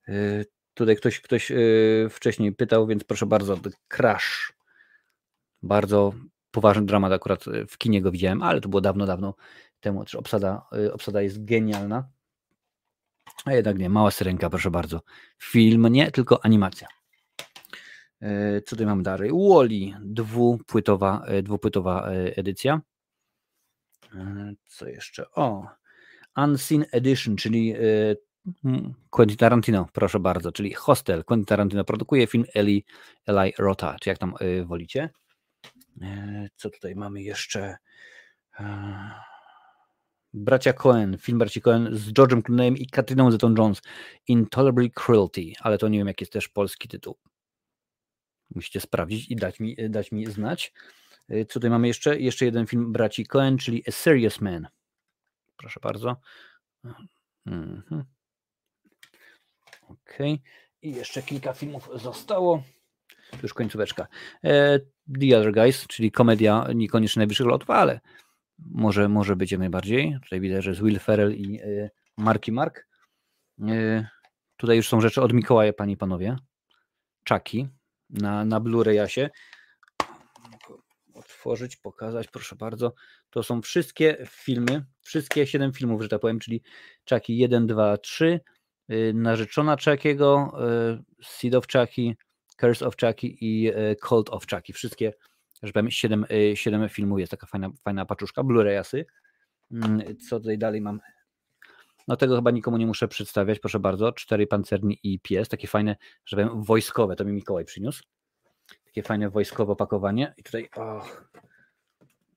e, 0.07 0.45
tutaj 0.74 0.95
ktoś, 0.95 1.20
ktoś 1.22 1.51
e, 1.51 1.55
wcześniej 2.09 2.51
pytał, 2.51 2.88
więc 2.88 3.03
proszę 3.03 3.26
bardzo, 3.26 3.59
Crash. 3.88 4.53
Bardzo 5.63 6.13
poważny 6.51 6.86
dramat, 6.86 7.11
akurat 7.11 7.45
w 7.68 7.78
kinie 7.78 8.01
go 8.01 8.11
widziałem, 8.11 8.41
ale 8.41 8.61
to 8.61 8.70
było 8.70 8.82
dawno, 8.82 9.05
dawno 9.05 9.36
temu. 9.80 10.03
Obsada, 10.18 10.65
obsada 10.93 11.22
jest 11.22 11.45
genialna. 11.45 12.09
A 13.45 13.53
jednak 13.53 13.78
nie, 13.78 13.89
mała 13.89 14.11
syrenka, 14.11 14.49
proszę 14.49 14.72
bardzo. 14.72 15.01
Film 15.43 15.88
nie, 15.88 16.11
tylko 16.11 16.45
animacja. 16.45 16.88
E, 18.22 18.61
co 18.61 18.70
tutaj 18.70 18.86
mam 18.86 19.03
dalej? 19.03 19.32
Wally, 19.49 19.91
dwupłytowa, 20.01 21.24
e, 21.26 21.41
dwupłytowa 21.41 22.07
e, 22.07 22.38
edycja. 22.38 22.82
Co 24.68 24.88
jeszcze? 24.88 25.32
O, 25.32 25.68
Unseen 26.38 26.86
Edition, 26.91 27.36
czyli 27.36 27.76
Quentin 29.09 29.38
Tarantino, 29.38 29.88
proszę 29.93 30.20
bardzo, 30.20 30.51
czyli 30.51 30.74
Hostel. 30.74 31.24
Quentin 31.24 31.45
Tarantino 31.45 31.84
produkuje 31.84 32.28
film 32.28 32.45
Eli, 32.53 32.86
Eli 33.26 33.53
Rota, 33.57 33.95
czy 34.01 34.09
jak 34.09 34.18
tam 34.18 34.34
wolicie. 34.65 35.09
Co 36.55 36.70
tutaj 36.70 36.95
mamy 36.95 37.22
jeszcze? 37.22 37.78
Bracia 40.34 40.74
Cohen, 40.74 41.18
film 41.18 41.38
Braci 41.38 41.61
Cohen 41.61 41.89
z 41.91 42.13
George'em 42.13 42.41
Clooneyem 42.41 42.78
i 42.78 42.88
Katriną 42.88 43.32
Zeta-Jones, 43.32 43.82
Intolerable 44.28 44.89
Cruelty, 44.89 45.53
ale 45.59 45.78
to 45.78 45.88
nie 45.88 45.97
wiem, 45.97 46.07
jaki 46.07 46.24
jest 46.24 46.34
też 46.34 46.47
polski 46.47 46.88
tytuł. 46.88 47.18
Musicie 48.56 48.82
sprawdzić 48.82 49.32
i 49.32 49.36
dać 49.36 49.60
mi, 49.60 49.76
dać 49.89 50.12
mi 50.12 50.26
znać. 50.26 50.74
Y, 51.32 51.45
co 51.45 51.54
tutaj 51.54 51.70
mamy 51.70 51.88
jeszcze? 51.88 52.20
Jeszcze 52.20 52.45
jeden 52.45 52.68
film 52.68 52.91
braci 52.93 53.26
Cohen, 53.26 53.58
czyli 53.58 53.84
A 53.88 53.91
Serious 53.91 54.41
Man. 54.41 54.68
Proszę 55.58 55.80
bardzo. 55.84 56.16
Mhm. 57.45 58.04
I 60.82 60.91
jeszcze 60.91 61.22
kilka 61.22 61.54
filmów 61.54 61.89
zostało. 61.95 62.64
Już 63.43 63.54
końcóweczka. 63.54 64.08
E, 64.43 64.80
The 65.20 65.38
Other 65.39 65.54
Guys, 65.54 65.88
czyli 65.88 66.12
komedia 66.12 66.68
niekoniecznie 66.76 67.20
najwyższych 67.20 67.48
lotów, 67.48 67.70
ale 67.70 68.00
może, 68.60 69.10
może 69.10 69.36
być 69.36 69.52
jak 69.52 69.60
najbardziej. 69.60 70.18
Tutaj 70.24 70.39
widać, 70.39 70.64
że 70.64 70.70
jest 70.70 70.84
Will 70.84 71.00
Ferrell 71.00 71.36
i 71.36 71.60
Marki 72.18 72.52
Mark. 72.52 72.88
E, 73.62 74.08
tutaj 74.58 74.78
już 74.78 74.88
są 74.88 75.02
rzeczy 75.02 75.22
od 75.22 75.34
Mikołaja, 75.34 75.74
panie 75.74 75.93
i 75.93 75.98
panowie. 75.98 76.36
Chucky 77.30 77.68
na, 78.10 78.45
na 78.45 78.60
Blu-rayasie. 78.60 79.30
Otworzyć, 81.14 81.76
pokazać, 81.76 82.28
proszę 82.28 82.55
bardzo. 82.55 82.93
To 83.30 83.43
są 83.43 83.62
wszystkie 83.62 84.18
filmy, 84.30 84.86
wszystkie 85.01 85.47
siedem 85.47 85.74
filmów, 85.74 86.01
że 86.01 86.10
tak 86.10 86.22
powiem, 86.22 86.39
czyli 86.39 86.62
Chucky 87.10 87.34
1, 87.34 87.68
2, 87.68 87.97
3, 87.97 88.39
Narzeczona 89.14 89.76
Chuckiego, 89.76 90.51
Seed 91.24 91.55
of 91.55 91.66
Chucky, 91.68 92.16
Curse 92.58 92.88
of 92.88 92.95
Chucky 92.97 93.28
i 93.28 93.68
e, 93.68 93.95
Cult 93.95 94.30
of 94.30 94.47
Chucky. 94.47 94.74
Wszystkie, 94.74 95.14
że 95.64 95.74
powiem, 95.74 95.91
7, 95.91 96.26
7 96.53 96.84
e, 96.84 96.89
filmów 96.89 97.20
jest 97.20 97.32
taka 97.32 97.47
fajna, 97.47 97.70
fajna 97.84 98.05
paczuszka, 98.05 98.43
Blu-rayasy. 98.43 99.03
Mm, 99.72 100.18
co 100.18 100.39
tutaj 100.39 100.58
dalej 100.58 100.82
mam? 100.82 100.99
No 102.08 102.18
tego 102.18 102.36
chyba 102.36 102.51
nikomu 102.51 102.78
nie 102.78 102.88
muszę 102.88 103.08
przedstawiać, 103.08 103.60
proszę 103.60 103.80
bardzo. 103.80 104.12
Cztery 104.12 104.47
pancerni 104.47 104.99
i 105.03 105.20
pies, 105.20 105.49
takie 105.49 105.68
fajne, 105.68 105.95
że 106.26 106.38
powiem, 106.38 106.64
wojskowe, 106.64 107.16
to 107.16 107.26
mi 107.26 107.34
Mikołaj 107.34 107.66
przyniósł. 107.66 108.03
Takie 108.86 109.03
fajne 109.03 109.30
wojskowe 109.30 109.74
opakowanie. 109.74 110.34
I 110.38 110.43
tutaj, 110.43 110.70
och, 110.76 111.32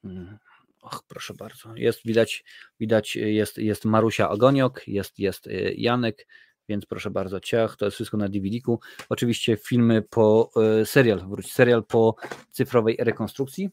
mm, 0.05 0.39
och, 0.83 1.03
proszę 1.09 1.35
bardzo. 1.35 1.75
Jest 1.75 2.01
widać, 2.05 2.45
widać 2.81 3.16
jest, 3.16 3.59
jest 3.59 3.85
Marusia 3.85 4.31
Ogoniok, 4.31 4.89
jest, 4.89 5.18
jest 5.18 5.47
e, 5.47 5.51
Janek, 5.73 6.27
więc 6.68 6.87
proszę 6.87 7.11
bardzo, 7.11 7.41
ciach, 7.41 7.77
to 7.77 7.85
jest 7.85 7.95
wszystko 7.95 8.16
na 8.16 8.29
DVD-ku. 8.29 8.81
Oczywiście 9.09 9.57
filmy 9.57 10.03
po 10.03 10.51
e, 10.81 10.87
serial, 10.87 11.29
wróć, 11.29 11.53
serial 11.53 11.85
po 11.85 12.14
cyfrowej 12.51 12.97
rekonstrukcji, 13.01 13.71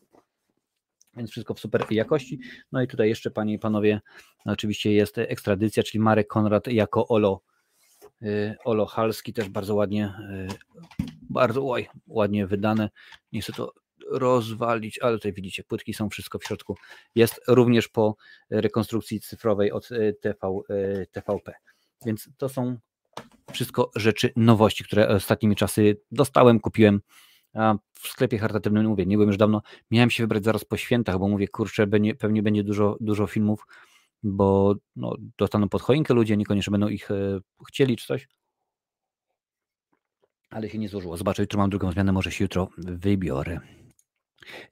więc 1.17 1.31
wszystko 1.31 1.53
w 1.53 1.59
super 1.59 1.91
jakości. 1.91 2.39
No 2.71 2.81
i 2.81 2.87
tutaj 2.87 3.09
jeszcze, 3.09 3.31
panie 3.31 3.53
i 3.53 3.59
panowie, 3.59 4.01
no 4.45 4.53
oczywiście 4.53 4.93
jest 4.93 5.17
ekstradycja, 5.17 5.83
czyli 5.83 5.99
Marek 5.99 6.27
Konrad 6.27 6.67
jako 6.67 7.07
Olo, 7.07 7.41
e, 8.21 8.55
Olo 8.65 8.85
Halski, 8.85 9.33
też 9.33 9.49
bardzo 9.49 9.75
ładnie, 9.75 10.05
e, 10.05 10.47
bardzo 11.29 11.69
oj, 11.69 11.87
ładnie 12.07 12.47
wydane. 12.47 12.89
Nie 13.31 13.41
chcę 13.41 13.53
to 13.53 13.73
rozwalić, 14.11 14.99
ale 14.99 15.17
tutaj 15.17 15.33
widzicie, 15.33 15.63
płytki 15.63 15.93
są, 15.93 16.09
wszystko 16.09 16.39
w 16.39 16.43
środku. 16.43 16.75
Jest 17.15 17.41
również 17.47 17.87
po 17.87 18.15
rekonstrukcji 18.49 19.19
cyfrowej 19.19 19.71
od 19.71 19.89
TV, 20.21 20.37
TVP. 21.11 21.53
Więc 22.05 22.29
to 22.37 22.49
są 22.49 22.77
wszystko 23.51 23.91
rzeczy, 23.95 24.33
nowości, 24.35 24.83
które 24.83 25.07
ostatnimi 25.07 25.55
czasy 25.55 26.01
dostałem, 26.11 26.59
kupiłem. 26.59 27.01
W 27.93 28.07
sklepie 28.07 28.37
charytatywnym 28.37 28.85
mówię, 28.85 29.05
nie 29.05 29.15
byłem 29.15 29.29
już 29.29 29.37
dawno. 29.37 29.61
Miałem 29.91 30.09
się 30.09 30.23
wybrać 30.23 30.43
zaraz 30.43 30.65
po 30.65 30.77
świętach, 30.77 31.19
bo 31.19 31.27
mówię, 31.27 31.47
kurczę, 31.47 31.87
pewnie, 31.87 32.15
pewnie 32.15 32.43
będzie 32.43 32.63
dużo, 32.63 32.97
dużo 32.99 33.27
filmów, 33.27 33.65
bo 34.23 34.75
no, 34.95 35.15
dostaną 35.37 35.69
pod 35.69 35.81
choinkę 35.81 36.13
ludzie, 36.13 36.37
niekoniecznie 36.37 36.71
będą 36.71 36.87
ich 36.87 37.11
e, 37.11 37.39
chcieli 37.67 37.97
czy 37.97 38.07
coś. 38.07 38.27
Ale 40.49 40.69
się 40.69 40.77
nie 40.77 40.89
złożyło. 40.89 41.17
Zobaczę, 41.17 41.43
jutro 41.43 41.59
mam 41.59 41.69
drugą 41.69 41.91
zmianę, 41.91 42.11
może 42.11 42.31
się 42.31 42.43
jutro 42.43 42.69
wybiorę. 42.77 43.59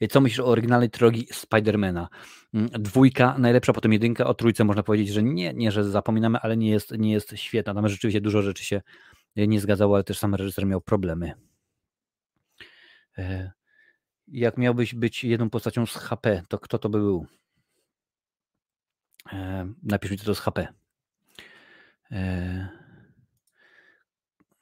Co 0.10 0.22
myślisz 0.22 0.40
o 0.40 0.46
oryginalnej 0.46 0.90
trylogii 0.90 1.28
Spidermana? 1.32 2.10
Mm, 2.54 2.70
dwójka 2.70 3.36
najlepsza, 3.38 3.74
potem 3.74 3.94
jedynka, 3.94 4.26
o 4.26 4.34
trójce 4.34 4.64
można 4.64 4.84
powiedzieć, 4.84 5.10
że 5.10 5.24
nie, 5.24 5.54
nie, 5.54 5.72
że 5.72 5.84
zapominamy, 5.84 6.40
ale 6.40 6.58
nie 6.58 6.70
jest, 6.70 6.92
nie 6.98 7.12
jest 7.12 7.38
świetna. 7.38 7.74
Tam 7.74 7.90
rzeczywiście 7.90 8.22
dużo 8.22 8.42
rzeczy 8.42 8.66
się 8.66 8.82
e, 9.36 9.48
nie 9.48 9.60
zgadzało, 9.60 9.96
ale 9.96 10.04
też 10.04 10.18
sam 10.18 10.36
reżyser 10.36 10.66
miał 10.66 10.82
problemy. 10.82 11.34
E, 13.18 13.52
jak 14.28 14.58
miałbyś 14.58 14.96
być 14.96 15.24
jedną 15.24 15.50
postacią 15.50 15.86
z 15.86 15.96
HP, 15.96 16.42
to 16.48 16.60
kto 16.60 16.80
to 16.80 16.90
by 16.90 16.98
był? 16.98 17.28
E, 19.34 19.74
napisz 19.84 20.12
mi, 20.12 20.18
to 20.18 20.36
z 20.36 20.40
HP. 20.40 20.68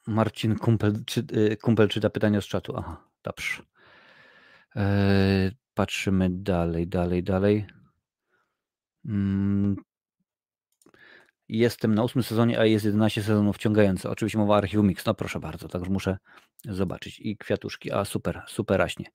Marcin 0.08 0.56
Kumpel, 0.56 1.06
czy, 1.06 1.26
Kumpel 1.62 1.90
czyta 1.90 2.10
pytania 2.10 2.42
z 2.42 2.46
czatu. 2.46 2.78
Aha, 2.78 3.10
dobrze. 3.24 3.64
Patrzymy 5.74 6.30
dalej, 6.30 6.88
dalej, 6.88 7.24
dalej. 7.24 7.68
Jestem 11.50 11.96
na 11.96 12.04
ósmym 12.04 12.24
sezonie, 12.24 12.60
a 12.60 12.66
jest 12.66 12.86
11 12.86 13.24
sezonów 13.24 13.56
wciągające. 13.56 14.10
Oczywiście 14.10 14.38
mowa 14.38 14.54
o 14.54 14.58
archiwum 14.58 14.88
Mix. 14.88 15.06
No 15.06 15.14
proszę 15.14 15.40
bardzo, 15.40 15.68
tak 15.68 15.82
już 15.82 15.90
muszę 15.90 16.18
zobaczyć. 16.66 17.20
I 17.20 17.38
kwiatuszki. 17.38 17.92
A 17.92 18.06
super, 18.06 18.42
super 18.48 18.80
raśnie. 18.80 19.06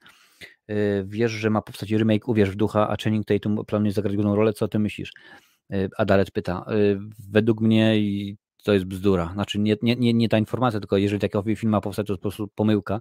Eee, 0.69 0.77
wiesz, 1.07 1.33
że 1.33 1.51
ma 1.51 1.63
powstać 1.63 1.91
remake 1.91 2.29
Uwierz 2.29 2.51
w 2.51 2.57
ducha, 2.57 2.89
a 2.89 2.97
Channing 3.05 3.27
Tatum 3.27 3.65
planuje 3.67 3.93
zagrać 3.93 4.15
główną 4.15 4.37
rolę. 4.37 4.53
Co 4.53 4.69
ty 4.69 4.79
myślisz? 4.79 5.13
Eee, 5.71 5.89
Adalet 5.99 6.31
pyta. 6.31 6.65
Według 7.31 7.61
mnie 7.61 7.95
to 8.65 8.73
jest 8.73 8.85
bzdura. 8.85 9.31
Znaczy 9.33 9.59
nie, 9.59 9.77
nie, 9.83 9.97
nie, 9.97 10.15
nie 10.15 10.29
ta 10.29 10.39
informacja, 10.39 10.81
tylko 10.81 10.97
jeżeli 10.97 11.21
taki 11.21 11.57
film 11.57 11.73
ma 11.73 11.81
powstać, 11.81 12.07
to 12.07 12.15
po 12.15 12.23
prostu 12.23 12.49
pomyłka 12.49 13.01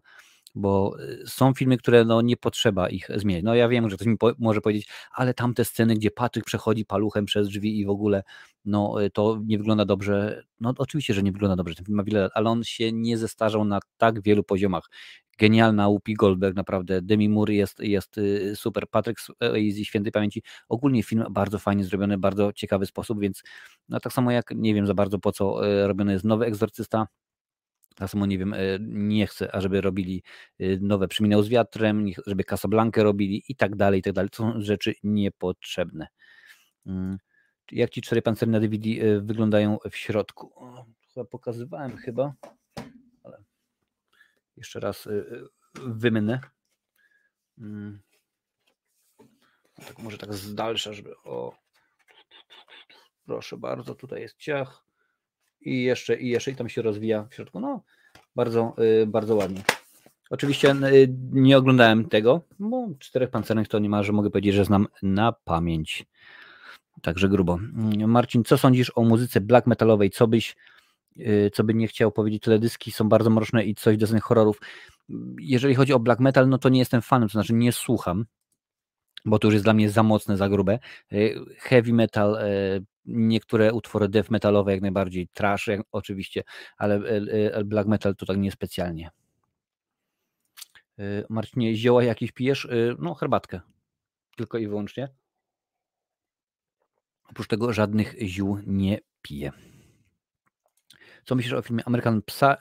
bo 0.55 0.97
y, 0.99 1.23
są 1.27 1.53
filmy, 1.53 1.77
które 1.77 2.05
no, 2.05 2.21
nie 2.21 2.37
potrzeba 2.37 2.89
ich 2.89 3.07
zmieniać. 3.15 3.43
No 3.43 3.55
ja 3.55 3.67
wiem, 3.67 3.89
że 3.89 3.95
ktoś 3.95 4.07
mi 4.07 4.17
po, 4.17 4.31
może 4.39 4.61
powiedzieć, 4.61 4.87
ale 5.11 5.33
tamte 5.33 5.65
sceny, 5.65 5.95
gdzie 5.95 6.11
Patryk 6.11 6.45
przechodzi 6.45 6.85
paluchem 6.85 7.25
przez 7.25 7.47
drzwi 7.47 7.79
i 7.79 7.85
w 7.85 7.89
ogóle 7.89 8.23
no, 8.65 9.03
y, 9.03 9.09
to 9.09 9.39
nie 9.45 9.57
wygląda 9.57 9.85
dobrze. 9.85 10.43
No 10.59 10.73
oczywiście, 10.77 11.13
że 11.13 11.23
nie 11.23 11.31
wygląda 11.31 11.55
dobrze, 11.55 11.75
ten 11.75 11.85
film 11.85 11.97
ma 11.97 12.03
wiele 12.03 12.21
lat, 12.21 12.31
ale 12.35 12.49
on 12.49 12.63
się 12.63 12.91
nie 12.91 13.17
zestarzał 13.17 13.65
na 13.65 13.79
tak 13.97 14.21
wielu 14.21 14.43
poziomach. 14.43 14.89
Genialna 15.39 15.87
Upi 15.87 16.13
Goldberg, 16.13 16.55
naprawdę. 16.55 17.01
Demi 17.01 17.29
Moore 17.29 17.53
jest, 17.53 17.79
jest 17.79 18.17
y, 18.17 18.55
super. 18.55 18.89
Patryk 18.89 19.17
z 19.21 19.77
Świętej 19.83 20.11
Pamięci. 20.11 20.43
Ogólnie 20.69 21.03
film 21.03 21.23
bardzo 21.31 21.59
fajnie 21.59 21.83
zrobiony, 21.83 22.17
bardzo 22.17 22.53
ciekawy 22.53 22.85
sposób, 22.85 23.19
więc 23.19 23.43
no, 23.89 23.99
tak 23.99 24.13
samo 24.13 24.31
jak 24.31 24.51
nie 24.55 24.73
wiem 24.73 24.87
za 24.87 24.93
bardzo 24.93 25.19
po 25.19 25.31
co 25.31 25.61
robiony 25.87 26.13
jest 26.13 26.25
nowy 26.25 26.45
Egzorcysta, 26.45 27.07
tak 27.97 28.09
samo 28.09 28.25
nie 28.25 28.37
wiem, 28.37 28.53
e, 28.53 28.57
nie 28.81 29.27
chcę, 29.27 29.55
ażeby 29.55 29.81
robili 29.81 30.23
e, 30.59 30.77
nowe 30.79 31.07
Przyminał 31.07 31.43
z 31.43 31.49
wiatrem, 31.49 32.05
żeby 32.27 32.43
Casablanca 32.43 33.03
robili 33.03 33.43
i 33.49 33.55
tak 33.55 33.75
dalej, 33.75 33.99
i 33.99 34.03
tak 34.03 34.13
dalej. 34.13 34.29
To 34.29 34.37
są 34.37 34.61
rzeczy 34.61 34.93
niepotrzebne. 35.03 36.07
Mm, 36.85 37.17
jak 37.71 37.89
ci 37.89 38.01
cztery 38.01 38.21
pancerny 38.21 38.51
na 38.51 38.59
DVD 38.59 38.89
e, 38.89 39.21
wyglądają 39.21 39.77
w 39.91 39.95
środku? 39.95 40.53
chyba 41.13 41.25
pokazywałem 41.25 41.97
chyba, 41.97 42.33
ale 43.23 43.43
jeszcze 44.57 44.79
raz 44.79 45.07
wymynę. 45.73 46.39
Mm. 47.57 47.99
Tak 49.75 49.99
może 49.99 50.17
tak 50.17 50.33
z 50.33 50.55
dalsza, 50.55 50.93
żeby 50.93 51.17
o 51.17 51.55
proszę 53.25 53.57
bardzo, 53.57 53.95
tutaj 53.95 54.21
jest 54.21 54.37
ciach 54.37 54.86
i 55.67 55.83
jeszcze, 55.83 56.15
i 56.15 56.29
jeszcze 56.29 56.51
i 56.51 56.55
tam 56.55 56.69
się 56.69 56.81
rozwija 56.81 57.27
w 57.29 57.35
środku. 57.35 57.59
No, 57.59 57.83
bardzo, 58.35 58.75
y, 59.01 59.07
bardzo 59.07 59.35
ładnie. 59.35 59.61
Oczywiście 60.29 60.71
y, 60.71 61.15
nie 61.31 61.57
oglądałem 61.57 62.09
tego, 62.09 62.41
bo 62.59 62.87
czterech 62.99 63.29
pancernych 63.29 63.67
to 63.67 63.79
nie 63.79 63.89
ma, 63.89 64.03
że 64.03 64.13
mogę 64.13 64.29
powiedzieć, 64.29 64.55
że 64.55 64.65
znam 64.65 64.87
na 65.03 65.31
pamięć. 65.31 66.05
Także 67.01 67.29
grubo. 67.29 67.53
Mm, 67.53 68.11
Marcin, 68.11 68.43
co 68.43 68.57
sądzisz 68.57 68.91
o 68.95 69.03
muzyce 69.03 69.41
black 69.41 69.67
metalowej? 69.67 70.09
Co 70.09 70.27
byś, 70.27 70.55
y, 71.17 71.51
co 71.53 71.63
by 71.63 71.73
nie 71.73 71.87
chciał 71.87 72.11
powiedzieć? 72.11 72.43
Teledyski 72.43 72.91
są 72.91 73.09
bardzo 73.09 73.29
mroczne 73.29 73.65
i 73.65 73.75
coś 73.75 73.97
do 73.97 74.07
horrorów. 74.21 74.61
Jeżeli 75.39 75.75
chodzi 75.75 75.93
o 75.93 75.99
black 75.99 76.19
metal, 76.19 76.49
no 76.49 76.57
to 76.57 76.69
nie 76.69 76.79
jestem 76.79 77.01
fanem, 77.01 77.29
to 77.29 77.33
znaczy 77.33 77.53
nie 77.53 77.71
słucham, 77.71 78.25
bo 79.25 79.39
to 79.39 79.47
już 79.47 79.53
jest 79.53 79.65
dla 79.65 79.73
mnie 79.73 79.89
za 79.89 80.03
mocne, 80.03 80.37
za 80.37 80.49
grube. 80.49 80.79
Heavy 81.57 81.93
metal 81.93 82.37
niektóre 83.07 83.73
utwory 83.73 84.09
death 84.09 84.29
metalowe 84.29 84.71
jak 84.71 84.81
najbardziej, 84.81 85.27
trash 85.33 85.67
jak, 85.67 85.81
oczywiście, 85.91 86.43
ale 86.77 86.95
e, 86.95 87.53
e, 87.53 87.63
black 87.63 87.87
metal 87.87 88.15
to 88.15 88.25
tak 88.25 88.37
niespecjalnie. 88.37 89.09
E, 90.99 91.03
Marcinie, 91.29 91.75
zioła 91.75 92.03
jakieś 92.03 92.31
pijesz? 92.31 92.67
No, 92.99 93.13
herbatkę. 93.13 93.61
Tylko 94.35 94.57
i 94.57 94.67
wyłącznie. 94.67 95.09
Oprócz 97.29 97.47
tego 97.47 97.73
żadnych 97.73 98.15
ziół 98.21 98.57
nie 98.65 98.99
piję. 99.21 99.51
Co 101.25 101.35
myślisz 101.35 101.53
o 101.53 101.61
filmie 101.61 101.83
American 101.85 102.21
Psa, 102.21 102.57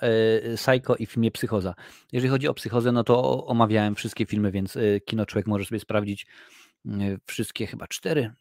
Psycho 0.57 0.97
i 0.97 1.07
filmie 1.07 1.31
Psychoza? 1.31 1.75
Jeżeli 2.13 2.31
chodzi 2.31 2.49
o 2.49 2.55
psychozę, 2.55 2.93
no 2.93 3.05
to 3.05 3.47
omawiałem 3.47 3.95
wszystkie 3.95 4.27
filmy, 4.27 4.51
więc 4.51 4.79
kino 5.05 5.27
człowiek 5.27 5.47
może 5.47 5.65
sobie 5.65 5.81
sprawdzić 5.81 6.27
wszystkie, 7.27 7.67
chyba 7.67 7.87
cztery, 7.87 8.33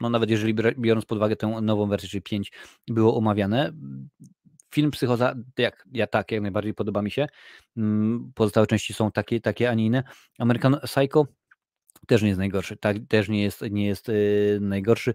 no 0.00 0.10
nawet 0.10 0.30
jeżeli 0.30 0.54
biorąc 0.54 1.04
pod 1.04 1.18
uwagę 1.18 1.36
tę 1.36 1.46
nową 1.62 1.86
wersję, 1.86 2.08
czyli 2.08 2.22
5, 2.22 2.52
było 2.88 3.16
omawiane, 3.16 3.72
film 4.74 4.90
Psychoza, 4.90 5.34
jak 5.58 5.84
ja 5.92 6.06
tak, 6.06 6.32
jak 6.32 6.42
najbardziej 6.42 6.74
podoba 6.74 7.02
mi 7.02 7.10
się. 7.10 7.26
Mm, 7.76 8.32
pozostałe 8.34 8.66
części 8.66 8.94
są 8.94 9.12
takie, 9.12 9.40
takie, 9.40 9.70
a 9.70 9.74
nie 9.74 9.86
inne. 9.86 10.02
American 10.38 10.76
Psycho 10.84 11.26
Też 12.06 12.22
nie 12.22 12.28
jest 12.28 12.38
najgorszy. 12.38 12.76
Tak, 12.76 12.96
też 13.08 13.28
nie 13.28 13.42
jest, 13.42 13.62
nie 13.70 13.86
jest 13.86 14.08
yy, 14.08 14.58
najgorszy. 14.60 15.14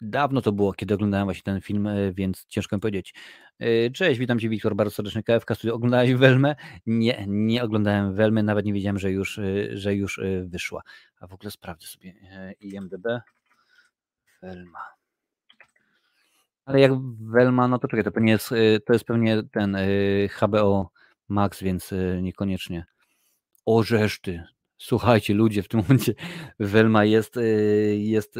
Dawno 0.00 0.42
to 0.42 0.52
było, 0.52 0.72
kiedy 0.72 0.94
oglądałem 0.94 1.26
właśnie 1.26 1.42
ten 1.42 1.60
film, 1.60 1.84
yy, 1.84 2.12
więc 2.12 2.46
ciężko 2.46 2.76
mi 2.76 2.80
powiedzieć. 2.80 3.14
Yy, 3.58 3.90
cześć, 3.90 4.20
witam 4.20 4.38
Cię 4.38 4.48
Wiktor, 4.48 4.76
bardzo 4.76 4.94
serdecznie 4.94 5.22
KFK 5.22 5.54
Studio. 5.54 5.74
Oglądałeś 5.74 6.14
Welmę? 6.14 6.56
Nie, 6.86 7.24
nie 7.28 7.62
oglądałem 7.62 8.14
Welmy, 8.14 8.42
nawet 8.42 8.66
nie 8.66 8.72
wiedziałem, 8.72 8.98
że 8.98 9.10
już, 9.10 9.40
że 9.72 9.94
już 9.94 10.20
wyszła. 10.44 10.82
A 11.20 11.26
w 11.26 11.32
ogóle 11.32 11.50
sprawdzę 11.50 11.86
sobie 11.86 12.14
IMDB. 12.60 13.06
Welma. 14.46 14.80
Ale 16.64 16.80
jak 16.80 16.92
Welma, 17.20 17.68
no 17.68 17.78
to 17.78 17.88
czekaj, 17.88 18.04
to 18.04 18.12
pewnie 18.12 18.32
jest, 18.32 18.48
to 18.86 18.92
jest 18.92 19.04
pewnie 19.04 19.42
ten 19.52 19.76
HBO 20.40 20.90
Max, 21.28 21.62
więc 21.62 21.94
niekoniecznie. 22.22 22.86
O 23.66 23.82
reszty, 23.90 24.44
Słuchajcie, 24.78 25.34
ludzie, 25.34 25.62
w 25.62 25.68
tym 25.68 25.80
momencie 25.82 26.14
Welma 26.60 27.04
jest, 27.04 27.36
y, 27.36 27.96
jest, 27.98 28.34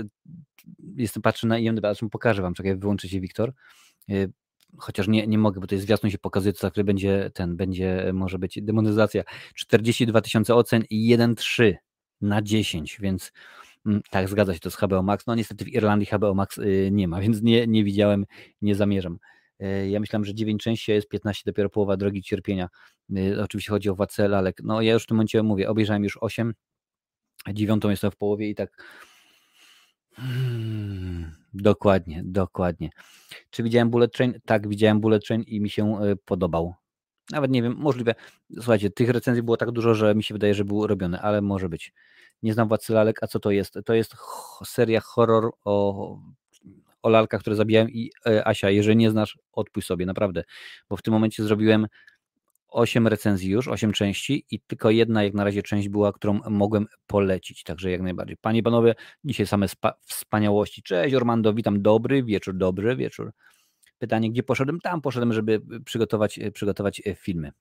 jestem, 0.97 1.23
patrzę 1.23 1.47
na 1.47 1.59
IMDb, 1.59 1.83
zresztą 1.83 2.11
pokażę 2.11 2.43
wam, 2.43 2.55
czekaj, 2.55 2.77
wyłączę 2.77 3.09
się 3.09 3.21
Wiktor, 3.21 3.53
y, 4.11 4.33
chociaż 4.79 5.09
nie, 5.09 5.27
nie 5.27 5.39
mogę, 5.39 5.61
bo 5.61 5.67
to 5.67 5.75
jest 5.75 5.87
zwiastun 5.87 6.11
się 6.11 6.19
pokazuje, 6.19 6.53
to 6.53 6.59
za 6.59 6.71
chwilę 6.71 6.85
będzie 6.85 7.31
ten, 7.35 7.57
będzie, 7.57 8.11
może 8.15 8.39
być 8.39 8.59
demonetyzacja, 8.63 9.23
42 9.55 10.21
tysiące 10.21 10.55
ocen 10.55 10.85
i 10.91 11.17
1,3 11.17 11.75
na 12.21 12.43
10, 12.43 12.99
więc 13.01 13.33
tak, 14.11 14.29
zgadza 14.29 14.55
się, 14.55 14.61
to 14.61 14.69
jest 14.69 14.79
HBO 14.79 15.03
Max, 15.03 15.27
no 15.27 15.35
niestety 15.35 15.65
w 15.65 15.69
Irlandii 15.69 16.09
HBO 16.13 16.35
Max 16.35 16.59
y, 16.59 16.89
nie 16.93 17.09
ma, 17.09 17.21
więc 17.25 17.43
nie, 17.43 17.67
nie 17.67 17.85
widziałem, 17.85 18.27
nie 18.63 18.75
zamierzam. 18.75 19.19
Ja 19.89 20.01
myślałem, 20.01 20.25
że 20.25 20.35
9 20.35 20.63
części 20.63 20.93
jest 20.93 21.09
15, 21.09 21.43
dopiero 21.47 21.71
połowa 21.71 21.97
drogi 21.97 22.23
cierpienia. 22.23 22.69
Y, 23.17 23.43
oczywiście 23.43 23.71
chodzi 23.71 23.89
o 23.91 23.95
Władcę 23.95 24.29
Lalek. 24.29 24.61
No 24.65 24.83
ja 24.83 24.93
już 24.93 25.05
w 25.05 25.07
tym 25.07 25.17
momencie 25.17 25.43
mówię, 25.43 25.69
obejrzałem 25.69 26.05
już 26.05 26.19
8, 26.21 26.55
dziewiątą 27.53 27.91
jestem 27.91 28.11
w 28.11 28.17
połowie 28.17 28.51
i 28.51 28.55
tak 28.55 28.85
hmm, 30.13 31.33
dokładnie, 31.55 32.23
dokładnie. 32.25 32.91
Czy 33.51 33.63
widziałem 33.63 33.91
Bullet 33.91 34.13
Train? 34.13 34.41
Tak, 34.45 34.69
widziałem 34.69 35.01
Bullet 35.01 35.27
Train 35.27 35.43
i 35.43 35.61
mi 35.61 35.71
się 35.71 36.05
y, 36.05 36.17
podobał. 36.17 36.75
Nawet 37.31 37.51
nie 37.51 37.63
wiem, 37.63 37.75
możliwe. 37.79 38.15
Słuchajcie, 38.55 38.91
tych 38.91 39.11
recenzji 39.11 39.43
było 39.43 39.57
tak 39.57 39.71
dużo, 39.71 39.95
że 39.95 40.15
mi 40.15 40.23
się 40.23 40.35
wydaje, 40.35 40.55
że 40.55 40.65
był 40.65 40.87
robiony, 40.87 41.21
ale 41.21 41.43
może 41.43 41.69
być. 41.69 41.93
Nie 42.43 42.55
znam 42.55 42.69
Władcy 42.69 42.93
Lalek, 42.93 43.23
a 43.23 43.27
co 43.27 43.41
to 43.41 43.51
jest? 43.51 43.79
To 43.85 43.95
jest 43.95 44.17
seria 44.65 45.01
horror 45.01 45.51
o 45.65 46.19
o 47.07 47.09
lalkach, 47.09 47.41
które 47.41 47.57
zabijałem 47.57 47.91
i 47.91 48.11
e, 48.27 48.49
Asia, 48.49 48.71
jeżeli 48.71 48.97
nie 48.97 49.11
znasz, 49.11 49.39
odpuść 49.53 49.87
sobie, 49.87 50.07
naprawdę, 50.07 50.45
bo 50.89 50.97
w 50.97 51.03
tym 51.03 51.13
momencie 51.13 51.45
zrobiłem 51.45 51.87
8 52.69 53.07
recenzji 53.07 53.51
już, 53.51 53.69
8 53.69 53.93
części 53.93 54.45
i 54.51 54.61
tylko 54.61 54.91
jedna 54.91 55.25
jak 55.25 55.35
na 55.35 55.45
razie 55.45 55.63
część 55.63 55.89
była, 55.89 56.13
którą 56.13 56.41
mogłem 56.51 56.87
polecić, 57.07 57.63
także 57.63 57.91
jak 57.91 58.03
najbardziej. 58.03 58.37
Panie 58.37 58.59
i 58.59 58.63
panowie, 58.63 58.95
dzisiaj 59.25 59.47
same 59.47 59.67
wspaniałości. 60.07 60.83
Cześć 60.83 61.15
Ormando, 61.15 61.55
witam, 61.55 61.83
dobry 61.83 62.23
wieczór, 62.23 62.55
dobry 62.55 62.97
wieczór. 62.97 63.33
Pytanie, 63.99 64.31
gdzie 64.31 64.43
poszedłem? 64.43 64.81
Tam 64.81 65.01
poszedłem, 65.01 65.33
żeby 65.33 65.61
przygotować, 65.85 66.41
przygotować 66.55 67.03
e, 67.07 67.15
filmy. 67.15 67.53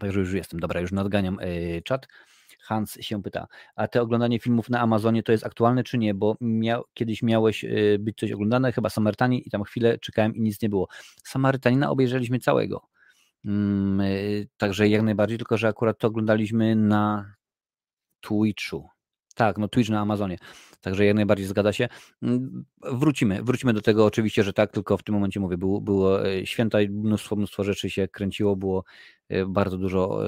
Także 0.00 0.20
już 0.20 0.32
jestem. 0.32 0.60
Dobra, 0.60 0.80
już 0.80 0.92
nadganiam 0.92 1.38
e, 1.40 1.82
czat. 1.82 2.08
Hans 2.62 2.94
się 3.00 3.22
pyta, 3.22 3.46
a 3.76 3.88
te 3.88 4.02
oglądanie 4.02 4.38
filmów 4.38 4.70
na 4.70 4.80
Amazonie 4.80 5.22
to 5.22 5.32
jest 5.32 5.46
aktualne 5.46 5.84
czy 5.84 5.98
nie? 5.98 6.14
Bo 6.14 6.36
kiedyś 6.94 7.22
miałeś 7.22 7.64
być 7.98 8.18
coś 8.18 8.32
oglądane, 8.32 8.72
chyba 8.72 8.90
Samarytani 8.90 9.48
i 9.48 9.50
tam 9.50 9.64
chwilę 9.64 9.98
czekałem 9.98 10.36
i 10.36 10.40
nic 10.40 10.62
nie 10.62 10.68
było. 10.68 10.88
Samarytanina 11.24 11.90
obejrzeliśmy 11.90 12.38
całego. 12.38 12.88
Mm, 13.44 14.00
także 14.56 14.88
jak 14.88 15.02
najbardziej, 15.02 15.38
tylko 15.38 15.56
że 15.56 15.68
akurat 15.68 15.98
to 15.98 16.08
oglądaliśmy 16.08 16.76
na 16.76 17.34
Twitchu. 18.20 18.88
Tak, 19.34 19.58
no 19.58 19.68
Twitch 19.68 19.90
na 19.90 20.00
Amazonie. 20.00 20.38
Także 20.80 21.04
jak 21.04 21.16
najbardziej 21.16 21.46
zgadza 21.46 21.72
się. 21.72 21.88
Mm, 22.22 22.64
wrócimy, 22.82 23.42
wrócimy 23.42 23.72
do 23.72 23.80
tego 23.80 24.04
oczywiście, 24.04 24.44
że 24.44 24.52
tak, 24.52 24.72
tylko 24.72 24.96
w 24.96 25.02
tym 25.02 25.14
momencie 25.14 25.40
mówię, 25.40 25.58
było, 25.58 25.80
było 25.80 26.28
y, 26.28 26.46
święta 26.46 26.80
i 26.80 26.88
mnóstwo, 26.88 27.36
mnóstwo 27.36 27.64
rzeczy 27.64 27.90
się 27.90 28.08
kręciło, 28.08 28.56
było 28.56 28.84
bardzo 29.46 29.78
dużo 29.78 30.24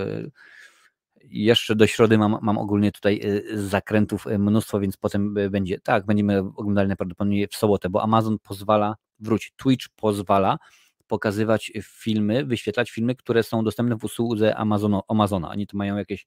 jeszcze 1.24 1.76
do 1.76 1.86
środy 1.86 2.18
mam, 2.18 2.38
mam 2.42 2.58
ogólnie 2.58 2.92
tutaj 2.92 3.20
zakrętów 3.54 4.26
mnóstwo, 4.38 4.80
więc 4.80 4.96
potem 4.96 5.34
będzie, 5.50 5.80
tak, 5.80 6.06
będziemy 6.06 6.38
oglądali 6.38 6.88
najprawdopodobniej 6.88 7.48
w 7.48 7.54
sobotę, 7.54 7.90
bo 7.90 8.02
Amazon 8.02 8.38
pozwala, 8.38 8.96
wróć, 9.18 9.52
Twitch 9.56 9.86
pozwala 9.96 10.58
pokazywać 11.06 11.72
filmy, 11.82 12.44
wyświetlać 12.44 12.90
filmy, 12.90 13.14
które 13.14 13.42
są 13.42 13.64
dostępne 13.64 13.96
w 13.96 14.04
usłudze 14.04 14.56
Amazonu, 14.56 15.00
Amazona. 15.08 15.50
Oni 15.50 15.66
to 15.66 15.76
mają 15.76 15.96
jakieś 15.96 16.26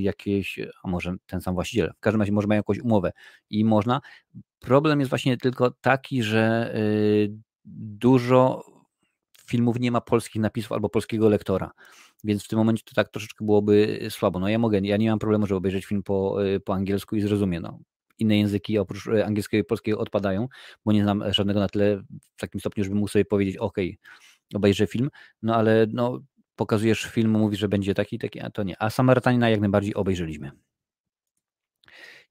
jakieś, 0.00 0.58
a 0.82 0.88
może 0.88 1.14
ten 1.26 1.40
sam 1.40 1.54
właściciel, 1.54 1.92
w 1.96 2.00
każdym 2.00 2.20
razie 2.20 2.32
może 2.32 2.48
mają 2.48 2.58
jakąś 2.58 2.78
umowę 2.78 3.12
i 3.50 3.64
można. 3.64 4.00
Problem 4.58 5.00
jest 5.00 5.10
właśnie 5.10 5.36
tylko 5.36 5.70
taki, 5.70 6.22
że 6.22 6.74
dużo 7.64 8.64
filmów 9.46 9.80
nie 9.80 9.90
ma 9.90 10.00
polskich 10.00 10.42
napisów 10.42 10.72
albo 10.72 10.88
polskiego 10.88 11.28
lektora. 11.28 11.70
Więc 12.24 12.44
w 12.44 12.48
tym 12.48 12.58
momencie 12.58 12.82
to 12.84 12.94
tak 12.94 13.08
troszeczkę 13.08 13.44
byłoby 13.44 13.98
y, 14.02 14.10
słabo. 14.10 14.40
No 14.40 14.48
ja 14.48 14.58
mogę, 14.58 14.78
ja 14.82 14.96
nie 14.96 15.10
mam 15.10 15.18
problemu, 15.18 15.46
żeby 15.46 15.56
obejrzeć 15.56 15.84
film 15.84 16.02
po, 16.02 16.46
y, 16.46 16.60
po 16.60 16.74
angielsku 16.74 17.16
i 17.16 17.20
zrozumiem. 17.20 17.62
No. 17.62 17.78
Inne 18.18 18.38
języki 18.38 18.78
oprócz 18.78 19.06
y, 19.06 19.24
angielskiego 19.24 19.60
i 19.60 19.64
polskiego 19.64 19.98
odpadają, 19.98 20.48
bo 20.84 20.92
nie 20.92 21.02
znam 21.02 21.32
żadnego 21.32 21.60
na 21.60 21.68
tyle 21.68 21.96
w 22.36 22.40
takim 22.40 22.60
stopniu, 22.60 22.84
żeby 22.84 22.96
mógł 22.96 23.08
sobie 23.08 23.24
powiedzieć, 23.24 23.56
ok, 23.56 23.76
obejrzę 24.54 24.86
film, 24.86 25.10
no 25.42 25.54
ale 25.54 25.86
no, 25.92 26.20
pokazujesz 26.56 27.04
film, 27.04 27.30
mówisz, 27.30 27.60
że 27.60 27.68
będzie 27.68 27.94
taki, 27.94 28.18
taki, 28.18 28.40
a 28.40 28.50
to 28.50 28.62
nie. 28.62 28.82
A 28.82 28.90
Samarytanina 28.90 29.50
jak 29.50 29.60
najbardziej 29.60 29.94
obejrzeliśmy. 29.94 30.50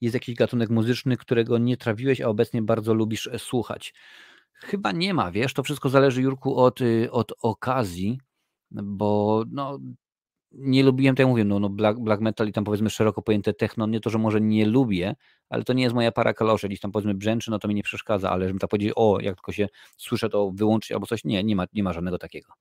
Jest 0.02 0.14
jakiś 0.14 0.36
gatunek 0.36 0.70
muzyczny, 0.70 1.18
którego 1.18 1.58
nie 1.58 1.78
trawiłeś, 1.78 2.22
a 2.22 2.28
obecnie 2.28 2.62
bardzo 2.62 2.94
lubisz 2.94 3.30
słuchać. 3.38 3.94
Chyba 4.54 4.92
nie 4.92 5.14
ma, 5.14 5.32
wiesz, 5.32 5.54
to 5.54 5.64
wszystko 5.64 5.90
zależy, 5.90 6.22
Jurku, 6.22 6.56
od, 6.56 6.80
od 7.12 7.34
okazji 7.42 8.20
bo 8.74 9.44
no, 9.52 9.80
nie 10.52 10.84
lubiłem, 10.84 11.16
tak 11.16 11.20
jak 11.20 11.30
mówię, 11.30 11.44
no, 11.44 11.60
no 11.60 11.70
black, 11.70 12.00
black 12.00 12.22
metal 12.22 12.48
i 12.48 12.54
tam 12.54 12.64
powiedzmy 12.64 12.90
szeroko 12.90 13.22
pojęte 13.22 13.54
techno, 13.54 13.88
nie 13.88 14.00
to, 14.00 14.10
że 14.10 14.18
może 14.18 14.42
nie 14.42 14.66
lubię, 14.66 15.16
ale 15.50 15.64
to 15.64 15.74
nie 15.74 15.84
jest 15.84 15.96
moja 15.96 16.12
para 16.12 16.34
kaloszy, 16.34 16.68
gdzieś 16.68 16.80
tam 16.80 16.92
powiedzmy 16.92 17.14
brzęczy, 17.14 17.52
no 17.52 17.60
to 17.60 17.68
mi 17.68 17.76
nie 17.76 17.84
przeszkadza, 17.84 18.32
ale 18.32 18.48
żebym 18.48 18.60
tak 18.60 18.70
powiedział, 18.70 18.94
o, 18.96 19.20
jak 19.22 19.36
tylko 19.36 19.52
się 19.52 19.68
słyszę, 19.98 20.30
to 20.30 20.52
wyłączyć 20.52 20.92
albo 20.92 21.06
coś, 21.06 21.24
nie, 21.24 21.44
nie 21.44 21.56
ma, 21.56 21.66
nie 21.74 21.84
ma 21.84 21.94
żadnego 21.94 22.18
takiego. 22.18 22.54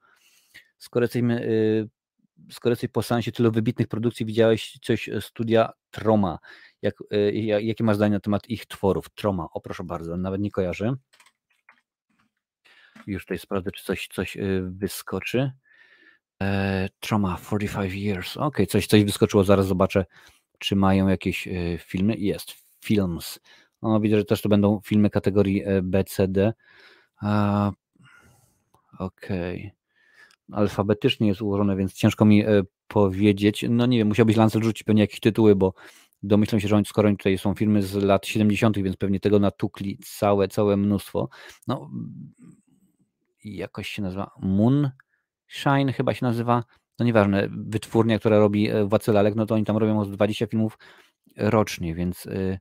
Skoro 0.83 1.05
jesteśmy, 1.05 1.47
yy, 1.47 2.53
skoro 2.53 2.73
jesteś 2.73 2.91
po 2.91 3.03
sensie 3.03 3.33
tylu 3.33 3.53
wybitnych 3.53 3.89
produkcji, 3.89 4.27
widziałeś 4.27 4.79
coś 4.83 5.11
studia 5.21 5.73
Troma, 5.91 6.39
jak, 6.83 6.95
yy, 7.11 7.63
jakie 7.63 7.85
masz 7.85 7.97
zdanie 7.97 8.15
na 8.15 8.21
temat 8.21 8.49
ich 8.49 8.67
tworów? 8.67 9.11
Troma, 9.15 9.49
o 9.53 9.61
proszę 9.61 9.85
bardzo, 9.85 10.17
nawet 10.17 10.41
nie 10.41 10.51
kojarzę. 10.51 10.95
Już 13.07 13.23
tutaj 13.23 13.39
sprawdzę, 13.39 13.71
czy 13.71 13.85
coś, 13.85 14.09
coś 14.09 14.37
yy, 14.37 14.71
wyskoczy. 14.71 15.53
E, 16.43 16.89
Trauma 17.01 17.37
45 17.37 17.95
Years. 17.95 18.37
Ok, 18.37 18.59
coś, 18.69 18.87
coś 18.87 19.05
wyskoczyło, 19.05 19.45
zaraz 19.45 19.67
zobaczę, 19.67 20.07
czy 20.59 20.77
mają 20.77 21.09
jakieś 21.09 21.49
e, 21.49 21.79
filmy. 21.79 22.17
Jest, 22.17 22.53
Films. 22.85 23.41
No, 23.83 24.01
widzę, 24.01 24.17
że 24.17 24.25
też 24.25 24.43
to 24.43 24.49
będą 24.49 24.81
filmy 24.85 25.11
kategorii 25.11 25.63
e, 25.65 25.83
B, 25.83 26.05
C, 26.05 26.29
D. 26.29 26.53
Okej. 28.99 29.59
Okay. 29.59 29.82
Alfabetycznie 30.53 31.29
jest 31.29 31.43
ułożone, 31.43 31.77
więc 31.77 31.93
ciężko 31.93 32.25
mi 32.25 32.45
powiedzieć. 32.89 33.65
No 33.69 33.87
nie 33.87 33.99
wiem, 33.99 34.09
musiałbyś 34.09 34.37
Lancel 34.37 34.63
rzucić 34.63 34.83
pewnie 34.83 35.03
jakieś 35.03 35.21
tytuły, 35.21 35.57
bo 35.57 35.75
domyślam 36.23 36.61
się, 36.61 36.69
że 36.69 36.77
oni, 36.77 36.85
skoro 36.85 37.11
tutaj 37.11 37.39
są 37.39 37.55
filmy 37.55 37.83
z 37.83 37.95
lat 37.95 38.27
70., 38.27 38.79
więc 38.79 38.97
pewnie 38.97 39.21
tego 39.21 39.39
natukli 39.39 39.99
całe, 40.05 40.49
całe 40.49 40.77
mnóstwo. 40.77 41.29
No, 41.67 41.91
jakoś 43.45 43.89
się 43.89 44.03
nazywa 44.03 44.31
Moon 44.43 44.91
Shine 45.49 45.93
chyba 45.93 46.15
się 46.15 46.27
nazywa, 46.27 46.65
no 46.99 47.05
nieważne, 47.05 47.49
wytwórnia, 47.51 48.19
która 48.19 48.39
robi 48.39 48.71
e, 48.71 48.85
Władcę 48.85 49.13
Lalek, 49.13 49.35
no 49.35 49.47
to 49.47 49.55
oni 49.55 49.65
tam 49.65 49.77
robią 49.77 50.05
20 50.05 50.47
filmów 50.47 50.79
rocznie, 51.37 51.95
więc 51.95 52.27
y, 52.27 52.59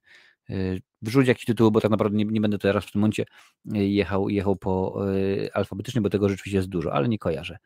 wrzuć 1.02 1.28
jakiś 1.28 1.46
tytuł, 1.46 1.72
bo 1.72 1.82
tak 1.82 1.92
naprawdę 1.92 2.18
nie, 2.18 2.26
nie 2.26 2.42
będę 2.42 2.58
teraz 2.58 2.86
w 2.86 2.92
tym 2.92 3.02
momencie 3.02 3.26
jechał, 3.74 4.30
jechał 4.30 4.56
po 4.56 5.04
y, 5.14 5.50
alfabetycznie, 5.54 6.02
bo 6.02 6.10
tego 6.10 6.30
rzeczywiście 6.30 6.58
jest 6.58 6.70
dużo, 6.70 6.94
ale 6.94 7.08
nie 7.08 7.18
kojarzę. 7.18 7.58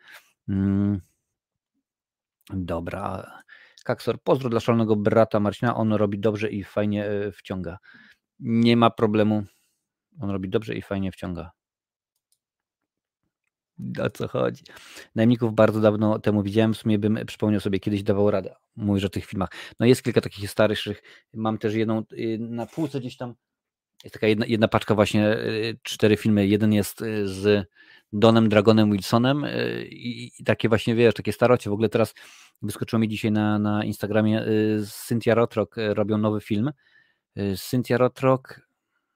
Mm. 0.50 1.02
Dobra. 2.50 3.32
Kaksor, 3.84 4.22
pozdro 4.24 4.50
dla 4.50 4.60
szalonego 4.60 4.96
brata 4.96 5.40
Marcina, 5.40 5.76
on 5.76 5.94
robi 5.94 6.20
dobrze 6.20 6.50
i 6.50 6.64
fajnie 6.64 7.06
wciąga. 7.34 7.78
Nie 8.40 8.78
ma 8.78 8.90
problemu. 8.90 9.44
On 10.20 10.30
robi 10.30 10.50
dobrze 10.50 10.76
i 10.76 10.82
fajnie 10.82 11.12
wciąga 11.12 11.52
o 14.06 14.10
co 14.10 14.28
chodzi. 14.28 14.64
Najemników 15.16 15.54
bardzo 15.54 15.82
dawno 15.82 16.20
temu 16.20 16.44
widziałem, 16.44 16.74
w 16.74 16.78
sumie 16.78 17.00
bym 17.00 17.20
przypomniał 17.28 17.62
sobie, 17.62 17.80
kiedyś 17.80 18.04
dawał 18.04 18.32
radę. 18.32 18.56
Mówisz 18.76 19.04
o 19.04 19.10
tych 19.10 19.26
filmach. 19.26 19.50
No 19.80 19.86
jest 19.86 20.04
kilka 20.04 20.22
takich 20.22 20.52
starszych, 20.52 21.04
mam 21.34 21.58
też 21.58 21.74
jedną 21.74 22.04
y, 22.12 22.38
na 22.40 22.66
półce 22.66 23.00
gdzieś 23.00 23.18
tam, 23.18 23.34
jest 24.04 24.14
taka 24.14 24.28
jedna, 24.28 24.46
jedna 24.46 24.68
paczka 24.68 24.96
właśnie, 24.96 25.38
y, 25.38 25.80
cztery 25.84 26.18
filmy. 26.18 26.48
Jeden 26.48 26.74
jest 26.74 27.02
y, 27.02 27.28
z 27.28 27.68
Donem 28.14 28.50
Dragonem 28.50 28.92
Wilsonem 28.92 29.46
i, 29.90 30.32
i 30.40 30.44
takie 30.44 30.70
właśnie, 30.70 30.96
wiesz, 30.96 31.14
takie 31.14 31.34
starocie. 31.34 31.70
W 31.70 31.74
ogóle 31.74 31.90
teraz 31.90 32.14
wyskoczyło 32.62 33.00
mi 33.00 33.08
dzisiaj 33.08 33.32
na, 33.32 33.60
na 33.60 33.84
Instagramie 33.84 34.46
Cynthia 35.08 35.36
Rothrock 35.36 35.76
robią 35.78 36.18
nowy 36.18 36.42
film. 36.42 36.72
Cynthia 37.58 37.98
Rothrock, 37.98 38.62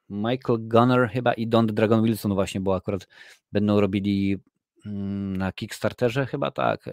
Michael 0.10 0.60
Gunner 0.62 1.10
chyba 1.10 1.34
i 1.34 1.48
Don 1.48 1.68
Dragon 1.68 2.04
Wilson 2.04 2.34
właśnie, 2.34 2.62
bo 2.62 2.76
akurat 2.76 3.08
będą 3.52 3.82
robili 3.82 4.38
na 4.86 5.52
Kickstarterze 5.52 6.26
chyba 6.26 6.52
tak, 6.52 6.90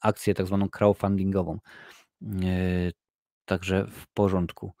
akcję 0.00 0.34
tak 0.34 0.46
zwaną 0.46 0.68
crowdfundingową. 0.68 1.58
Także 3.44 3.86
w 3.90 4.06
porządku. 4.14 4.72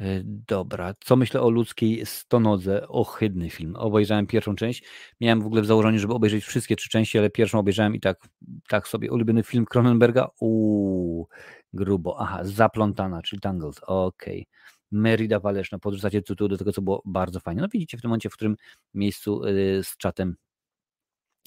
E, 0.00 0.20
dobra, 0.24 0.94
co 1.00 1.16
myślę 1.16 1.40
o 1.40 1.50
ludzkiej 1.50 2.06
stonodze? 2.06 2.88
Ohydny 2.88 3.50
film. 3.50 3.76
Obejrzałem 3.76 4.26
pierwszą 4.26 4.56
część. 4.56 4.84
Miałem 5.20 5.42
w 5.42 5.46
ogóle 5.46 5.62
w 5.62 5.66
założeniu, 5.66 5.98
żeby 5.98 6.14
obejrzeć 6.14 6.44
wszystkie 6.44 6.76
trzy 6.76 6.88
części, 6.88 7.18
ale 7.18 7.30
pierwszą 7.30 7.58
obejrzałem 7.58 7.94
i 7.94 8.00
tak, 8.00 8.28
tak 8.68 8.88
sobie. 8.88 9.12
Ulubiony 9.12 9.42
film 9.42 9.64
Cronenberga? 9.64 10.28
Uuu, 10.40 11.28
grubo. 11.72 12.20
Aha, 12.20 12.40
Zaplątana, 12.42 13.22
czyli 13.22 13.40
Tangled. 13.40 13.80
Okej. 13.82 14.40
Okay. 14.40 14.74
Merida 14.92 15.40
Waleszna, 15.40 15.78
podrzucacie 15.78 16.22
tytuł 16.22 16.48
do 16.48 16.58
tego, 16.58 16.72
co 16.72 16.82
było 16.82 17.02
bardzo 17.04 17.40
fajne. 17.40 17.62
No 17.62 17.68
widzicie 17.72 17.98
w 17.98 18.00
tym 18.00 18.08
momencie, 18.08 18.30
w 18.30 18.32
którym 18.32 18.56
miejscu 18.94 19.46
yy, 19.46 19.84
z 19.84 19.96
czatem 19.96 20.36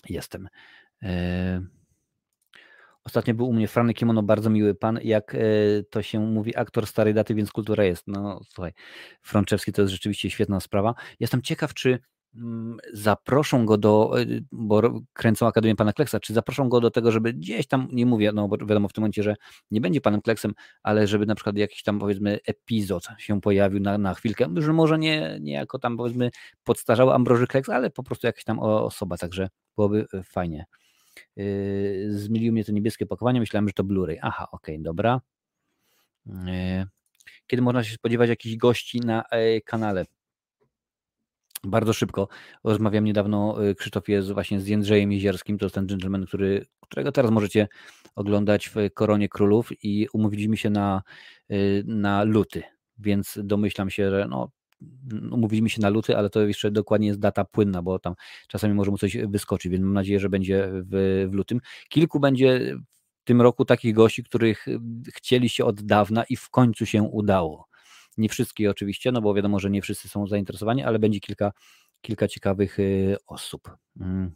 jestem. 0.09 0.49
Yy. 1.01 1.09
Ostatnio 3.03 3.33
był 3.33 3.47
u 3.47 3.53
mnie 3.53 3.67
Franek 3.67 3.97
Kimono, 3.97 4.23
bardzo 4.23 4.49
miły 4.49 4.75
pan, 4.75 4.99
jak 5.03 5.35
e, 5.35 5.39
to 5.89 6.01
się 6.01 6.19
mówi, 6.19 6.55
aktor 6.55 6.87
starej 6.87 7.13
daty, 7.13 7.35
więc 7.35 7.51
kultura 7.51 7.83
jest. 7.83 8.07
No 8.07 8.41
słuchaj, 8.49 8.73
Frączewski 9.21 9.73
to 9.73 9.81
jest 9.81 9.91
rzeczywiście 9.91 10.29
świetna 10.29 10.59
sprawa. 10.59 10.95
Jestem 11.19 11.41
ciekaw, 11.41 11.73
czy 11.73 11.99
zaproszą 12.93 13.65
go 13.65 13.77
do, 13.77 14.21
e, 14.21 14.25
bo 14.51 15.01
kręcą 15.13 15.47
Akademię 15.47 15.75
Pana 15.75 15.93
Kleksa, 15.93 16.19
czy 16.19 16.33
zaproszą 16.33 16.69
go 16.69 16.81
do 16.81 16.91
tego, 16.91 17.11
żeby 17.11 17.33
gdzieś 17.33 17.67
tam, 17.67 17.87
nie 17.91 18.05
mówię, 18.05 18.31
no 18.31 18.47
bo 18.47 18.57
wiadomo 18.57 18.87
w 18.87 18.93
tym 18.93 19.01
momencie, 19.01 19.23
że 19.23 19.35
nie 19.71 19.81
będzie 19.81 20.01
Panem 20.01 20.21
Kleksem, 20.21 20.53
ale 20.83 21.07
żeby 21.07 21.25
na 21.25 21.35
przykład 21.35 21.57
jakiś 21.57 21.83
tam 21.83 21.99
powiedzmy 21.99 22.39
epizod 22.45 23.07
się 23.17 23.41
pojawił 23.41 23.79
na, 23.79 23.97
na 23.97 24.13
chwilkę, 24.13 24.47
że 24.57 24.73
może 24.73 24.97
nie, 24.99 25.37
nie 25.41 25.53
jako 25.53 25.79
tam 25.79 25.97
powiedzmy 25.97 26.31
podstarzały 26.63 27.13
Ambroży 27.13 27.47
Kleks, 27.47 27.69
ale 27.69 27.89
po 27.89 28.03
prostu 28.03 28.27
jakaś 28.27 28.43
tam 28.43 28.59
osoba, 28.59 29.17
także 29.17 29.49
byłoby 29.75 30.05
e, 30.13 30.23
fajnie. 30.23 30.65
Yy, 31.35 32.07
zmylił 32.09 32.53
mnie 32.53 32.65
to 32.65 32.71
niebieskie 32.71 33.05
pakowanie, 33.05 33.39
myślałem, 33.39 33.67
że 33.67 33.73
to 33.73 33.83
Blu-ray. 33.83 34.17
Aha, 34.21 34.47
okej, 34.51 34.75
okay, 34.75 34.83
dobra. 34.83 35.21
Kiedy 37.47 37.61
można 37.61 37.83
się 37.83 37.95
spodziewać 37.95 38.29
jakichś 38.29 38.55
gości 38.55 38.99
na 38.99 39.23
e, 39.31 39.61
kanale? 39.61 40.05
Bardzo 41.63 41.93
szybko. 41.93 42.27
Rozmawiam 42.63 43.03
niedawno, 43.03 43.65
e, 43.65 43.75
Krzysztof 43.75 44.09
jest 44.09 44.31
właśnie 44.31 44.59
z 44.61 44.67
Jędrzejem 44.67 45.11
Jezierskim, 45.11 45.57
to 45.57 45.65
jest 45.65 45.75
ten 45.75 45.87
gentleman, 45.87 46.25
który, 46.25 46.65
którego 46.81 47.11
teraz 47.11 47.31
możecie 47.31 47.67
oglądać 48.15 48.69
w 48.69 48.75
Koronie 48.93 49.29
Królów 49.29 49.83
i 49.83 50.07
umówiliśmy 50.13 50.57
się 50.57 50.69
na, 50.69 51.01
e, 51.49 51.55
na 51.85 52.23
luty, 52.23 52.63
więc 52.97 53.39
domyślam 53.43 53.89
się, 53.89 54.09
że 54.09 54.27
no, 54.29 54.51
umówiliśmy 55.31 55.69
się 55.69 55.81
na 55.81 55.89
luty, 55.89 56.17
ale 56.17 56.29
to 56.29 56.41
jeszcze 56.41 56.71
dokładnie 56.71 57.07
jest 57.07 57.19
data 57.19 57.45
płynna, 57.45 57.81
bo 57.81 57.99
tam 57.99 58.13
czasami 58.47 58.73
może 58.73 58.91
mu 58.91 58.97
coś 58.97 59.17
wyskoczyć, 59.17 59.71
więc 59.71 59.83
mam 59.83 59.93
nadzieję, 59.93 60.19
że 60.19 60.29
będzie 60.29 60.69
w, 60.71 61.27
w 61.31 61.33
lutym. 61.33 61.59
Kilku 61.89 62.19
będzie 62.19 62.75
w 63.21 63.23
tym 63.23 63.41
roku 63.41 63.65
takich 63.65 63.93
gości, 63.93 64.23
których 64.23 64.65
chcieliście 65.13 65.65
od 65.65 65.81
dawna 65.81 66.23
i 66.23 66.35
w 66.35 66.49
końcu 66.49 66.85
się 66.85 67.03
udało. 67.03 67.67
Nie 68.17 68.29
wszystkich 68.29 68.69
oczywiście, 68.69 69.11
no 69.11 69.21
bo 69.21 69.33
wiadomo, 69.33 69.59
że 69.59 69.69
nie 69.69 69.81
wszyscy 69.81 70.09
są 70.09 70.27
zainteresowani, 70.27 70.83
ale 70.83 70.99
będzie 70.99 71.19
kilka, 71.19 71.51
kilka 72.01 72.27
ciekawych 72.27 72.79
y, 72.79 73.17
osób. 73.27 73.77
Mm. 73.99 74.31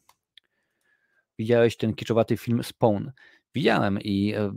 Widziałeś 1.39 1.77
ten 1.77 1.93
kiczowaty 1.93 2.37
film 2.37 2.63
Spawn? 2.63 3.07
Widziałem 3.55 3.99
i 4.01 4.33
e, 4.33 4.51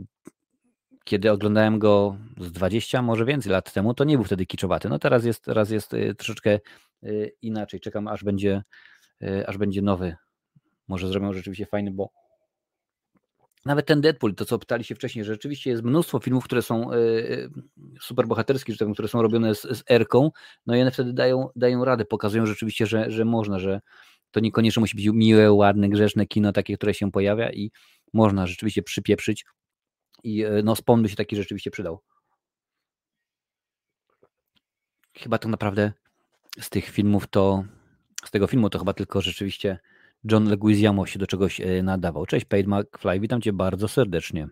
kiedy 1.03 1.31
oglądałem 1.31 1.79
go 1.79 2.17
z 2.37 2.51
20, 2.51 3.01
może 3.01 3.25
więcej 3.25 3.51
lat 3.51 3.73
temu, 3.73 3.93
to 3.93 4.03
nie 4.03 4.15
był 4.15 4.23
wtedy 4.23 4.45
kiczowaty. 4.45 4.89
No 4.89 4.99
teraz 4.99 5.25
jest, 5.25 5.43
teraz 5.43 5.69
jest 5.69 5.93
y, 5.93 6.15
troszeczkę 6.15 6.59
y, 7.03 7.31
inaczej. 7.41 7.79
Czekam, 7.79 8.07
aż 8.07 8.23
będzie, 8.23 8.63
aż 9.47 9.57
będzie 9.57 9.81
nowy. 9.81 10.15
Może 10.87 11.07
zrobią 11.07 11.33
rzeczywiście 11.33 11.65
fajny, 11.65 11.91
bo 11.91 12.24
nawet 13.65 13.85
ten 13.85 14.01
Deadpool, 14.01 14.35
to 14.35 14.45
co 14.45 14.59
pytali 14.59 14.83
się 14.83 14.95
wcześniej, 14.95 15.25
że 15.25 15.33
rzeczywiście 15.33 15.69
jest 15.69 15.83
mnóstwo 15.83 16.19
filmów, 16.19 16.43
które 16.43 16.61
są 16.61 16.89
super 18.01 18.27
bohaterskie, 18.27 18.73
że 18.73 18.79
tak, 18.79 18.93
które 18.93 19.07
są 19.07 19.21
robione 19.21 19.55
z, 19.55 19.61
z 19.61 19.83
erką, 19.89 20.31
no 20.65 20.75
i 20.75 20.81
one 20.81 20.91
wtedy 20.91 21.13
dają, 21.13 21.49
dają 21.55 21.85
radę, 21.85 22.05
pokazują 22.05 22.45
rzeczywiście, 22.45 22.87
że, 22.87 23.11
że 23.11 23.25
można, 23.25 23.59
że 23.59 23.81
to 24.31 24.39
niekoniecznie 24.39 24.79
musi 24.79 24.95
być 24.95 25.07
miłe, 25.13 25.51
ładne, 25.51 25.89
grzeszne 25.89 26.25
kino, 26.25 26.51
takie, 26.51 26.77
które 26.77 26.93
się 26.93 27.11
pojawia 27.11 27.51
i 27.51 27.71
można 28.13 28.47
rzeczywiście 28.47 28.83
przypieprzyć 28.83 29.45
i 30.23 30.43
e, 30.43 30.63
no 30.63 30.75
Spawn 30.75 31.01
by 31.01 31.09
się 31.09 31.15
taki 31.15 31.35
rzeczywiście 31.35 31.71
przydał. 31.71 32.01
Chyba 35.17 35.37
tak 35.37 35.51
naprawdę 35.51 35.93
z 36.59 36.69
tych 36.69 36.89
filmów 36.89 37.27
to, 37.27 37.63
z 38.25 38.31
tego 38.31 38.47
filmu 38.47 38.69
to 38.69 38.79
chyba 38.79 38.93
tylko 38.93 39.21
rzeczywiście 39.21 39.79
John 40.31 40.49
Leguizamo 40.49 41.05
się 41.05 41.19
do 41.19 41.27
czegoś 41.27 41.61
e, 41.61 41.83
nadawał. 41.83 42.25
Cześć 42.25 42.45
Paid 42.45 42.67
McFly, 42.67 43.19
witam 43.19 43.41
Cię 43.41 43.53
bardzo 43.53 43.87
serdecznie. 43.87 44.47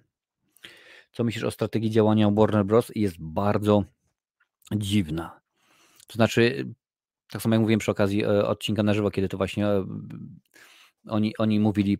Co 1.11 1.23
myślisz 1.23 1.43
o 1.43 1.51
strategii 1.51 1.91
działania 1.91 2.31
Warner 2.31 2.65
Bros? 2.65 2.91
Jest 2.95 3.15
bardzo 3.19 3.83
dziwna. 4.71 5.41
To 6.07 6.13
znaczy, 6.13 6.65
tak 7.31 7.41
samo 7.41 7.55
jak 7.55 7.61
mówiłem 7.61 7.79
przy 7.79 7.91
okazji 7.91 8.23
e, 8.23 8.47
odcinka 8.47 8.83
na 8.83 8.93
żywo, 8.93 9.11
kiedy 9.11 9.29
to 9.29 9.37
właśnie 9.37 9.67
oni, 11.07 11.37
oni 11.37 11.59
mówili, 11.59 11.97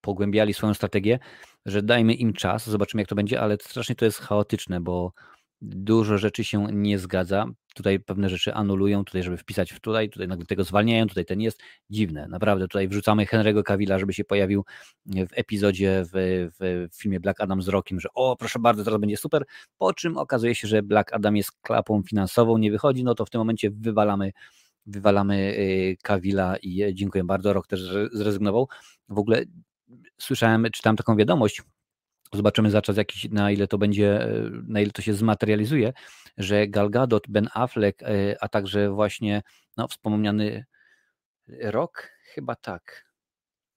pogłębiali 0.00 0.54
swoją 0.54 0.74
strategię, 0.74 1.18
że 1.66 1.82
dajmy 1.82 2.14
im 2.14 2.32
czas, 2.32 2.70
zobaczymy 2.70 3.00
jak 3.00 3.08
to 3.08 3.14
będzie, 3.14 3.40
ale 3.40 3.56
strasznie 3.62 3.94
to 3.94 4.04
jest 4.04 4.18
chaotyczne, 4.18 4.80
bo 4.80 5.12
dużo 5.60 6.18
rzeczy 6.18 6.44
się 6.44 6.66
nie 6.72 6.98
zgadza. 6.98 7.46
Tutaj 7.78 8.00
pewne 8.00 8.28
rzeczy 8.28 8.54
anulują, 8.54 9.04
tutaj, 9.04 9.22
żeby 9.22 9.36
wpisać 9.36 9.72
w 9.72 9.80
tutaj, 9.80 10.10
tutaj 10.10 10.28
nagle 10.28 10.46
tego 10.46 10.64
zwalniają, 10.64 11.06
tutaj 11.06 11.24
ten 11.24 11.40
jest 11.40 11.60
dziwne. 11.90 12.28
Naprawdę 12.28 12.68
tutaj 12.68 12.88
wrzucamy 12.88 13.24
Henry'ego 13.24 13.62
Cavilla, 13.62 13.98
żeby 13.98 14.14
się 14.14 14.24
pojawił 14.24 14.64
w 15.06 15.28
epizodzie 15.32 16.04
w, 16.12 16.48
w 16.60 16.96
filmie 16.96 17.20
Black 17.20 17.40
Adam 17.40 17.62
z 17.62 17.68
Rokiem, 17.68 18.00
że 18.00 18.08
o, 18.14 18.36
proszę 18.36 18.58
bardzo, 18.58 18.84
teraz 18.84 19.00
będzie 19.00 19.16
super, 19.16 19.44
po 19.78 19.94
czym 19.94 20.16
okazuje 20.16 20.54
się, 20.54 20.68
że 20.68 20.82
Black 20.82 21.12
Adam 21.12 21.36
jest 21.36 21.50
klapą 21.62 22.02
finansową, 22.02 22.58
nie 22.58 22.70
wychodzi, 22.70 23.04
no 23.04 23.14
to 23.14 23.26
w 23.26 23.30
tym 23.30 23.38
momencie 23.38 23.70
wywalamy 23.70 24.32
wywalamy 24.86 25.56
Kawila 26.02 26.56
y, 26.56 26.58
i 26.58 26.94
dziękuję 26.94 27.24
bardzo, 27.24 27.52
Rok 27.52 27.66
też 27.66 27.80
zrezygnował. 28.12 28.68
W 29.08 29.18
ogóle 29.18 29.42
słyszałem, 30.20 30.66
czytałem 30.72 30.96
taką 30.96 31.16
wiadomość, 31.16 31.62
zobaczymy 32.34 32.70
za 32.70 32.82
czas 32.82 32.96
jakiś, 32.96 33.28
na 33.30 33.50
ile 33.50 33.66
to 33.66 33.78
będzie, 33.78 34.22
e, 34.22 34.50
na 34.68 34.80
ile 34.80 34.90
to 34.90 35.02
się 35.02 35.14
zmaterializuje, 35.14 35.92
że 36.38 36.66
Gal 36.66 36.90
Gadot, 36.90 37.24
Ben 37.28 37.48
Affleck, 37.54 38.02
e, 38.02 38.36
a 38.40 38.48
także 38.48 38.90
właśnie 38.90 39.42
no, 39.76 39.88
wspomniany 39.88 40.64
Rok, 41.48 42.08
chyba 42.34 42.54
tak, 42.54 43.04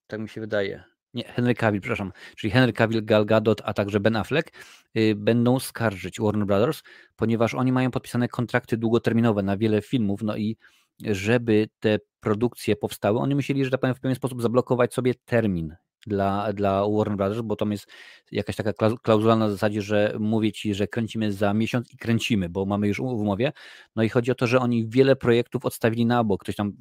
tak 0.07 0.19
mi 0.19 0.29
się 0.29 0.41
wydaje. 0.41 0.83
Nie, 1.13 1.23
Henry 1.23 1.55
Cavill, 1.55 1.81
przepraszam, 1.81 2.11
czyli 2.35 2.51
Henry 2.51 2.73
Cavill, 2.73 3.05
Gal 3.05 3.25
Gadot, 3.25 3.61
a 3.65 3.73
także 3.73 3.99
Ben 3.99 4.15
Affleck 4.15 4.51
y, 4.97 5.15
będą 5.15 5.59
skarżyć 5.59 6.19
Warner 6.19 6.45
Brothers, 6.45 6.83
ponieważ 7.15 7.53
oni 7.53 7.71
mają 7.71 7.91
podpisane 7.91 8.27
kontrakty 8.27 8.77
długoterminowe 8.77 9.43
na 9.43 9.57
wiele 9.57 9.81
filmów, 9.81 10.21
no 10.23 10.37
i 10.37 10.57
żeby 10.99 11.69
te 11.79 11.99
produkcje 12.19 12.75
powstały, 12.75 13.19
oni 13.19 13.35
musieli, 13.35 13.65
że 13.65 13.71
tak 13.71 13.79
powiem, 13.79 13.95
w 13.95 13.99
pewien 13.99 14.15
sposób 14.15 14.41
zablokować 14.41 14.93
sobie 14.93 15.13
termin 15.25 15.75
dla, 16.07 16.53
dla 16.53 16.83
Warner 16.89 17.17
Brothers, 17.17 17.41
bo 17.41 17.55
tam 17.55 17.71
jest 17.71 17.87
jakaś 18.31 18.55
taka 18.55 18.73
klauzula 19.03 19.35
na 19.35 19.49
zasadzie, 19.49 19.81
że 19.81 20.15
mówię 20.19 20.51
ci, 20.51 20.73
że 20.73 20.87
kręcimy 20.87 21.33
za 21.33 21.53
miesiąc 21.53 21.93
i 21.93 21.97
kręcimy, 21.97 22.49
bo 22.49 22.65
mamy 22.65 22.87
już 22.87 22.97
w 22.97 23.03
umowie. 23.03 23.51
No 23.95 24.03
i 24.03 24.09
chodzi 24.09 24.31
o 24.31 24.35
to, 24.35 24.47
że 24.47 24.59
oni 24.59 24.89
wiele 24.89 25.15
projektów 25.15 25.65
odstawili 25.65 26.05
na 26.05 26.23
bok. 26.23 26.41
Ktoś 26.41 26.55
tam 26.55 26.73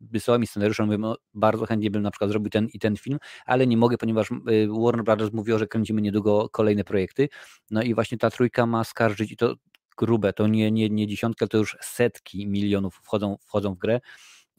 wysłał 0.00 0.38
mi 0.38 0.46
scenariusz, 0.46 0.78
mówię, 0.78 0.98
no, 0.98 1.16
bardzo 1.34 1.66
chętnie 1.66 1.90
bym 1.90 2.02
na 2.02 2.10
przykład 2.10 2.30
zrobił 2.30 2.50
ten 2.50 2.68
i 2.72 2.78
ten 2.78 2.96
film, 2.96 3.18
ale 3.46 3.66
nie 3.66 3.76
mogę, 3.76 3.98
ponieważ 3.98 4.30
y, 4.30 4.68
Warner 4.84 5.04
Brothers 5.04 5.32
mówiło, 5.32 5.58
że 5.58 5.66
kręcimy 5.66 6.02
niedługo 6.02 6.48
kolejne 6.48 6.84
projekty. 6.84 7.28
No 7.70 7.82
i 7.82 7.94
właśnie 7.94 8.18
ta 8.18 8.30
trójka 8.30 8.66
ma 8.66 8.84
skarżyć 8.84 9.32
i 9.32 9.36
to 9.36 9.54
grube, 9.96 10.32
to 10.32 10.46
nie, 10.46 10.70
nie, 10.70 10.88
nie 10.88 11.06
dziesiątka, 11.06 11.46
to 11.46 11.58
już 11.58 11.76
setki 11.80 12.46
milionów 12.46 12.94
wchodzą, 13.02 13.36
wchodzą 13.46 13.74
w 13.74 13.78
grę 13.78 14.00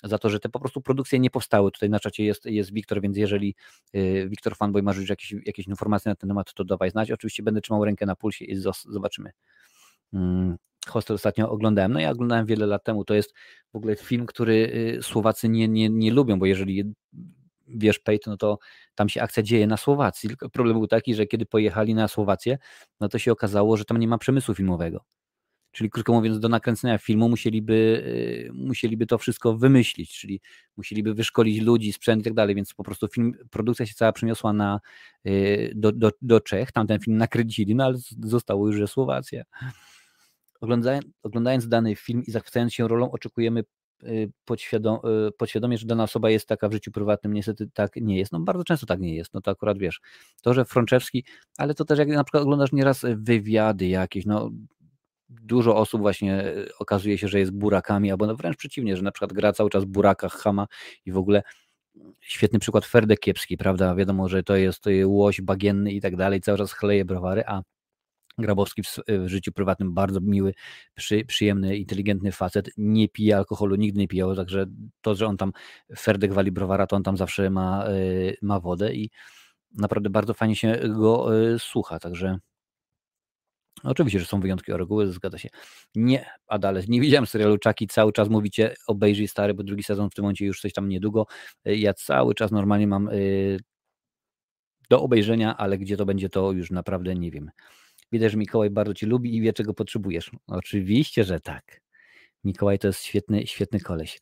za 0.03 0.17
to, 0.17 0.29
że 0.29 0.39
te 0.39 0.49
po 0.49 0.59
prostu 0.59 0.81
produkcje 0.81 1.19
nie 1.19 1.29
powstały. 1.29 1.71
Tutaj 1.71 1.89
na 1.89 1.99
czacie 1.99 2.23
jest, 2.25 2.45
jest 2.45 2.73
Wiktor, 2.73 3.01
więc 3.01 3.17
jeżeli 3.17 3.55
y, 3.95 4.27
Wiktor 4.29 4.55
Fanboy 4.55 4.83
ma 4.83 4.93
jakieś, 5.09 5.35
jakieś 5.45 5.67
informacje 5.67 6.09
na 6.09 6.15
ten 6.15 6.27
temat, 6.27 6.53
to 6.53 6.63
dawaj 6.63 6.91
znać. 6.91 7.11
Oczywiście 7.11 7.43
będę 7.43 7.61
trzymał 7.61 7.85
rękę 7.85 8.05
na 8.05 8.15
pulsie 8.15 8.45
i 8.45 8.55
zobaczymy. 8.89 9.31
Hmm. 10.11 10.57
Hostel 10.87 11.15
ostatnio 11.15 11.49
oglądałem. 11.49 11.93
No 11.93 11.99
ja 11.99 12.11
oglądałem 12.11 12.45
wiele 12.45 12.65
lat 12.65 12.83
temu. 12.83 13.05
To 13.05 13.13
jest 13.13 13.33
w 13.73 13.75
ogóle 13.75 13.95
film, 13.95 14.25
który 14.25 14.53
y, 14.99 15.03
Słowacy 15.03 15.49
nie, 15.49 15.67
nie, 15.67 15.89
nie 15.89 16.11
lubią, 16.11 16.39
bo 16.39 16.45
jeżeli 16.45 16.93
wiesz 17.67 17.99
Pejt, 17.99 18.27
no 18.27 18.37
to 18.37 18.59
tam 18.95 19.09
się 19.09 19.21
akcja 19.21 19.43
dzieje 19.43 19.67
na 19.67 19.77
Słowacji. 19.77 20.29
Tylko 20.29 20.49
problem 20.49 20.77
był 20.77 20.87
taki, 20.87 21.15
że 21.15 21.25
kiedy 21.25 21.45
pojechali 21.45 21.95
na 21.95 22.07
Słowację, 22.07 22.57
no 22.99 23.09
to 23.09 23.19
się 23.19 23.31
okazało, 23.31 23.77
że 23.77 23.85
tam 23.85 23.97
nie 23.97 24.07
ma 24.07 24.17
przemysłu 24.17 24.55
filmowego 24.55 25.05
Czyli 25.71 25.89
krótko 25.89 26.13
mówiąc, 26.13 26.39
do 26.39 26.49
nakręcenia 26.49 26.97
filmu 26.97 27.29
musieliby, 27.29 27.73
y, 27.73 28.53
musieliby 28.53 29.05
to 29.07 29.17
wszystko 29.17 29.57
wymyślić, 29.57 30.19
czyli 30.19 30.41
musieliby 30.77 31.13
wyszkolić 31.13 31.61
ludzi, 31.61 31.93
sprzęt 31.93 32.21
i 32.21 32.23
tak 32.23 32.33
dalej, 32.33 32.55
więc 32.55 32.73
po 32.73 32.83
prostu 32.83 33.07
film, 33.07 33.33
produkcja 33.51 33.85
się 33.85 33.93
cała 33.93 34.11
przeniosła 34.11 34.53
na, 34.53 34.79
y, 35.27 35.71
do, 35.75 35.91
do, 35.91 36.11
do 36.21 36.39
Czech, 36.39 36.71
tam 36.71 36.87
ten 36.87 36.99
film 36.99 37.17
nakręcili, 37.17 37.75
no 37.75 37.85
ale 37.85 37.97
zostało 38.23 38.67
już, 38.67 38.75
że 38.75 38.87
Słowacja. 38.87 39.43
Oglądając, 40.61 41.05
oglądając 41.23 41.67
dany 41.67 41.95
film 41.95 42.23
i 42.27 42.31
zachwycając 42.31 42.73
się 42.73 42.87
rolą, 42.87 43.11
oczekujemy 43.11 43.63
Y, 44.03 44.31
podświadom, 44.45 44.99
podświadomie, 45.37 45.77
że 45.77 45.85
dana 45.85 46.03
osoba 46.03 46.29
jest 46.29 46.47
taka 46.47 46.69
w 46.69 46.71
życiu 46.71 46.91
prywatnym, 46.91 47.33
niestety 47.33 47.69
tak 47.73 47.95
nie 47.95 48.17
jest. 48.17 48.31
No 48.31 48.39
bardzo 48.39 48.63
często 48.63 48.85
tak 48.85 48.99
nie 48.99 49.15
jest, 49.15 49.33
no 49.33 49.41
to 49.41 49.51
akurat 49.51 49.77
wiesz, 49.77 50.01
to, 50.41 50.53
że 50.53 50.65
Frączewski, 50.65 51.23
ale 51.57 51.73
to 51.73 51.85
też 51.85 51.99
jak 51.99 52.07
na 52.07 52.23
przykład 52.23 52.43
oglądasz 52.43 52.71
nieraz 52.71 53.05
wywiady 53.15 53.87
jakieś, 53.87 54.25
no 54.25 54.49
dużo 55.31 55.75
osób 55.75 56.01
właśnie 56.01 56.45
y, 56.45 56.69
okazuje 56.79 57.17
się, 57.17 57.27
że 57.27 57.39
jest 57.39 57.51
burakami, 57.51 58.11
albo 58.11 58.27
no 58.27 58.35
wręcz 58.35 58.57
przeciwnie, 58.57 58.97
że 58.97 59.03
na 59.03 59.11
przykład 59.11 59.33
gra 59.33 59.53
cały 59.53 59.69
czas 59.69 59.85
buraka, 59.85 60.29
chama 60.29 60.67
i 61.05 61.11
w 61.11 61.17
ogóle 61.17 61.43
świetny 62.19 62.59
przykład 62.59 62.85
Ferdek 62.85 63.19
Kiepski, 63.19 63.57
prawda, 63.57 63.95
wiadomo, 63.95 64.29
że 64.29 64.43
to 64.43 64.55
jest, 64.55 64.81
to 64.81 64.89
łoś 65.05 65.41
bagienny 65.41 65.91
i 65.91 66.01
tak 66.01 66.15
dalej, 66.15 66.41
cały 66.41 66.57
czas 66.57 66.73
chleje 66.73 67.05
browary, 67.05 67.43
a 67.47 67.61
Grabowski 68.37 68.83
w, 68.83 68.95
w, 69.07 69.27
życiu 69.27 69.51
prywatnym 69.51 69.93
bardzo 69.93 70.21
miły, 70.21 70.53
przy, 70.95 71.25
przyjemny, 71.25 71.77
inteligentny 71.77 72.31
facet, 72.31 72.69
nie 72.77 73.09
pije 73.09 73.37
alkoholu, 73.37 73.75
nigdy 73.75 73.99
nie 73.99 74.07
pijał, 74.07 74.35
także 74.35 74.65
to, 75.01 75.15
że 75.15 75.27
on 75.27 75.37
tam 75.37 75.51
Ferdek 75.97 76.33
wali 76.33 76.51
browara, 76.51 76.87
to 76.87 76.95
on 76.95 77.03
tam 77.03 77.17
zawsze 77.17 77.49
ma, 77.49 77.87
y, 77.89 78.37
ma 78.41 78.59
wodę 78.59 78.93
i 78.93 79.09
naprawdę 79.77 80.09
bardzo 80.09 80.33
fajnie 80.33 80.55
się 80.55 80.79
go 80.89 81.41
y, 81.53 81.59
słucha, 81.59 81.99
także 81.99 82.37
oczywiście, 83.83 84.19
że 84.19 84.25
są 84.25 84.39
wyjątki 84.39 84.71
o 84.71 84.77
reguły, 84.77 85.11
zgadza 85.11 85.37
się. 85.37 85.49
Nie, 85.95 86.25
Adales, 86.47 86.87
nie 86.87 87.01
widziałem 87.01 87.27
serialu 87.27 87.57
Czaki, 87.57 87.87
cały 87.87 88.11
czas 88.13 88.29
mówicie 88.29 88.75
obejrzyj 88.87 89.27
stary, 89.27 89.53
bo 89.53 89.63
drugi 89.63 89.83
sezon 89.83 90.09
w 90.09 90.13
tym 90.13 90.23
momencie 90.23 90.45
już 90.45 90.61
coś 90.61 90.73
tam 90.73 90.89
niedługo, 90.89 91.25
ja 91.65 91.93
cały 91.93 92.35
czas 92.35 92.51
normalnie 92.51 92.87
mam 92.87 93.07
y, 93.07 93.59
do 94.89 95.01
obejrzenia, 95.01 95.57
ale 95.57 95.77
gdzie 95.77 95.97
to 95.97 96.05
będzie, 96.05 96.29
to 96.29 96.51
już 96.51 96.71
naprawdę 96.71 97.15
nie 97.15 97.31
wiem. 97.31 97.51
Widać, 98.11 98.31
że 98.31 98.37
Mikołaj 98.37 98.69
bardzo 98.69 98.93
Cię 98.93 99.07
lubi 99.07 99.35
i 99.35 99.41
wie, 99.41 99.53
czego 99.53 99.73
potrzebujesz. 99.73 100.31
Oczywiście, 100.47 101.23
że 101.23 101.39
tak. 101.39 101.81
Mikołaj 102.43 102.79
to 102.79 102.87
jest 102.87 103.03
świetny, 103.03 103.47
świetny 103.47 103.79
koleś. 103.79 104.19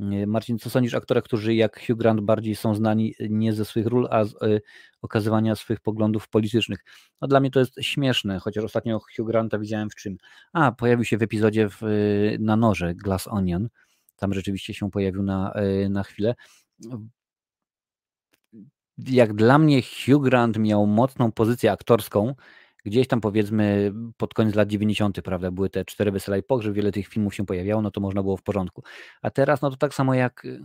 E, 0.00 0.26
Marcin, 0.26 0.58
co 0.58 0.70
sądzisz 0.70 0.94
o 0.94 0.96
aktorach, 0.96 1.24
którzy 1.24 1.54
jak 1.54 1.86
Hugh 1.86 1.98
Grant 1.98 2.20
bardziej 2.20 2.56
są 2.56 2.74
znani 2.74 3.14
nie 3.30 3.52
ze 3.52 3.64
swoich 3.64 3.86
ról, 3.86 4.08
a 4.10 4.24
z 4.24 4.32
y, 4.42 4.60
okazywania 5.02 5.56
swoich 5.56 5.80
poglądów 5.80 6.28
politycznych? 6.28 6.84
No 7.20 7.28
dla 7.28 7.40
mnie 7.40 7.50
to 7.50 7.60
jest 7.60 7.74
śmieszne, 7.80 8.38
chociaż 8.38 8.64
ostatnio 8.64 9.00
Hugh 9.16 9.26
Granta 9.26 9.58
widziałem 9.58 9.90
w 9.90 9.94
czym? 9.94 10.16
A, 10.52 10.72
pojawił 10.72 11.04
się 11.04 11.18
w 11.18 11.22
epizodzie 11.22 11.68
w, 11.68 11.82
y, 11.82 12.36
na 12.40 12.56
noże 12.56 12.94
Glass 12.94 13.28
Onion. 13.28 13.68
Tam 14.16 14.34
rzeczywiście 14.34 14.74
się 14.74 14.90
pojawił 14.90 15.22
na, 15.22 15.52
y, 15.84 15.88
na 15.88 16.02
chwilę. 16.02 16.34
Jak 18.98 19.34
dla 19.34 19.58
mnie 19.58 19.82
Hugh 19.82 20.24
Grant 20.24 20.58
miał 20.58 20.86
mocną 20.86 21.32
pozycję 21.32 21.72
aktorską, 21.72 22.34
gdzieś 22.84 23.08
tam 23.08 23.20
powiedzmy 23.20 23.92
pod 24.16 24.34
koniec 24.34 24.54
lat 24.54 24.68
90., 24.68 25.22
prawda, 25.22 25.50
były 25.50 25.70
te 25.70 25.84
cztery 25.84 26.12
wesela 26.12 26.36
i 26.36 26.42
pogrzeb, 26.42 26.74
wiele 26.74 26.92
tych 26.92 27.08
filmów 27.08 27.34
się 27.34 27.46
pojawiało, 27.46 27.82
no 27.82 27.90
to 27.90 28.00
można 28.00 28.22
było 28.22 28.36
w 28.36 28.42
porządku. 28.42 28.82
A 29.22 29.30
teraz, 29.30 29.62
no 29.62 29.70
to 29.70 29.76
tak 29.76 29.94
samo 29.94 30.14
jak 30.14 30.44
y, 30.44 30.60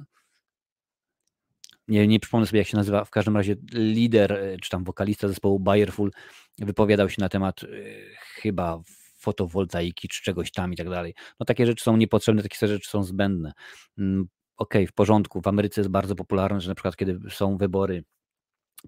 nie, 1.88 2.08
nie 2.08 2.20
przypomnę 2.20 2.48
sobie 2.48 2.60
jak 2.60 2.68
się 2.68 2.78
nazywa, 2.78 3.06
w 3.06 3.10
każdym 3.10 3.38
razie 3.38 3.56
lider, 3.74 4.32
y, 4.32 4.58
czy 4.62 4.70
tam 4.70 4.84
wokalista 4.84 5.28
zespołu 5.28 5.60
Bayerful 5.60 6.12
wypowiadał 6.58 7.10
się 7.10 7.22
na 7.22 7.30
temat 7.30 7.64
y, 7.64 8.06
chyba 8.42 8.82
fotowoltaiki, 9.18 10.08
czy 10.08 10.24
czegoś 10.24 10.52
tam 10.52 10.74
i 10.74 10.76
tak 10.76 10.90
dalej. 10.90 11.14
No 11.40 11.46
takie 11.46 11.66
rzeczy 11.66 11.84
są 11.84 11.98
niepotrzebne, 11.98 12.44
takie 12.44 12.68
rzeczy 12.68 12.90
są 12.90 13.04
zbędne. 13.04 13.54
Mm, 13.98 14.28
okej, 14.58 14.84
okay, 14.84 14.88
w 14.88 14.94
porządku, 14.94 15.42
w 15.42 15.48
Ameryce 15.48 15.82
jest 15.82 15.92
bardzo 15.92 16.16
popularne, 16.16 16.62
że 16.62 16.70
na 16.70 16.76
przykład 16.76 16.96
kiedy 16.96 17.20
są 17.30 17.58
wybory 17.58 18.04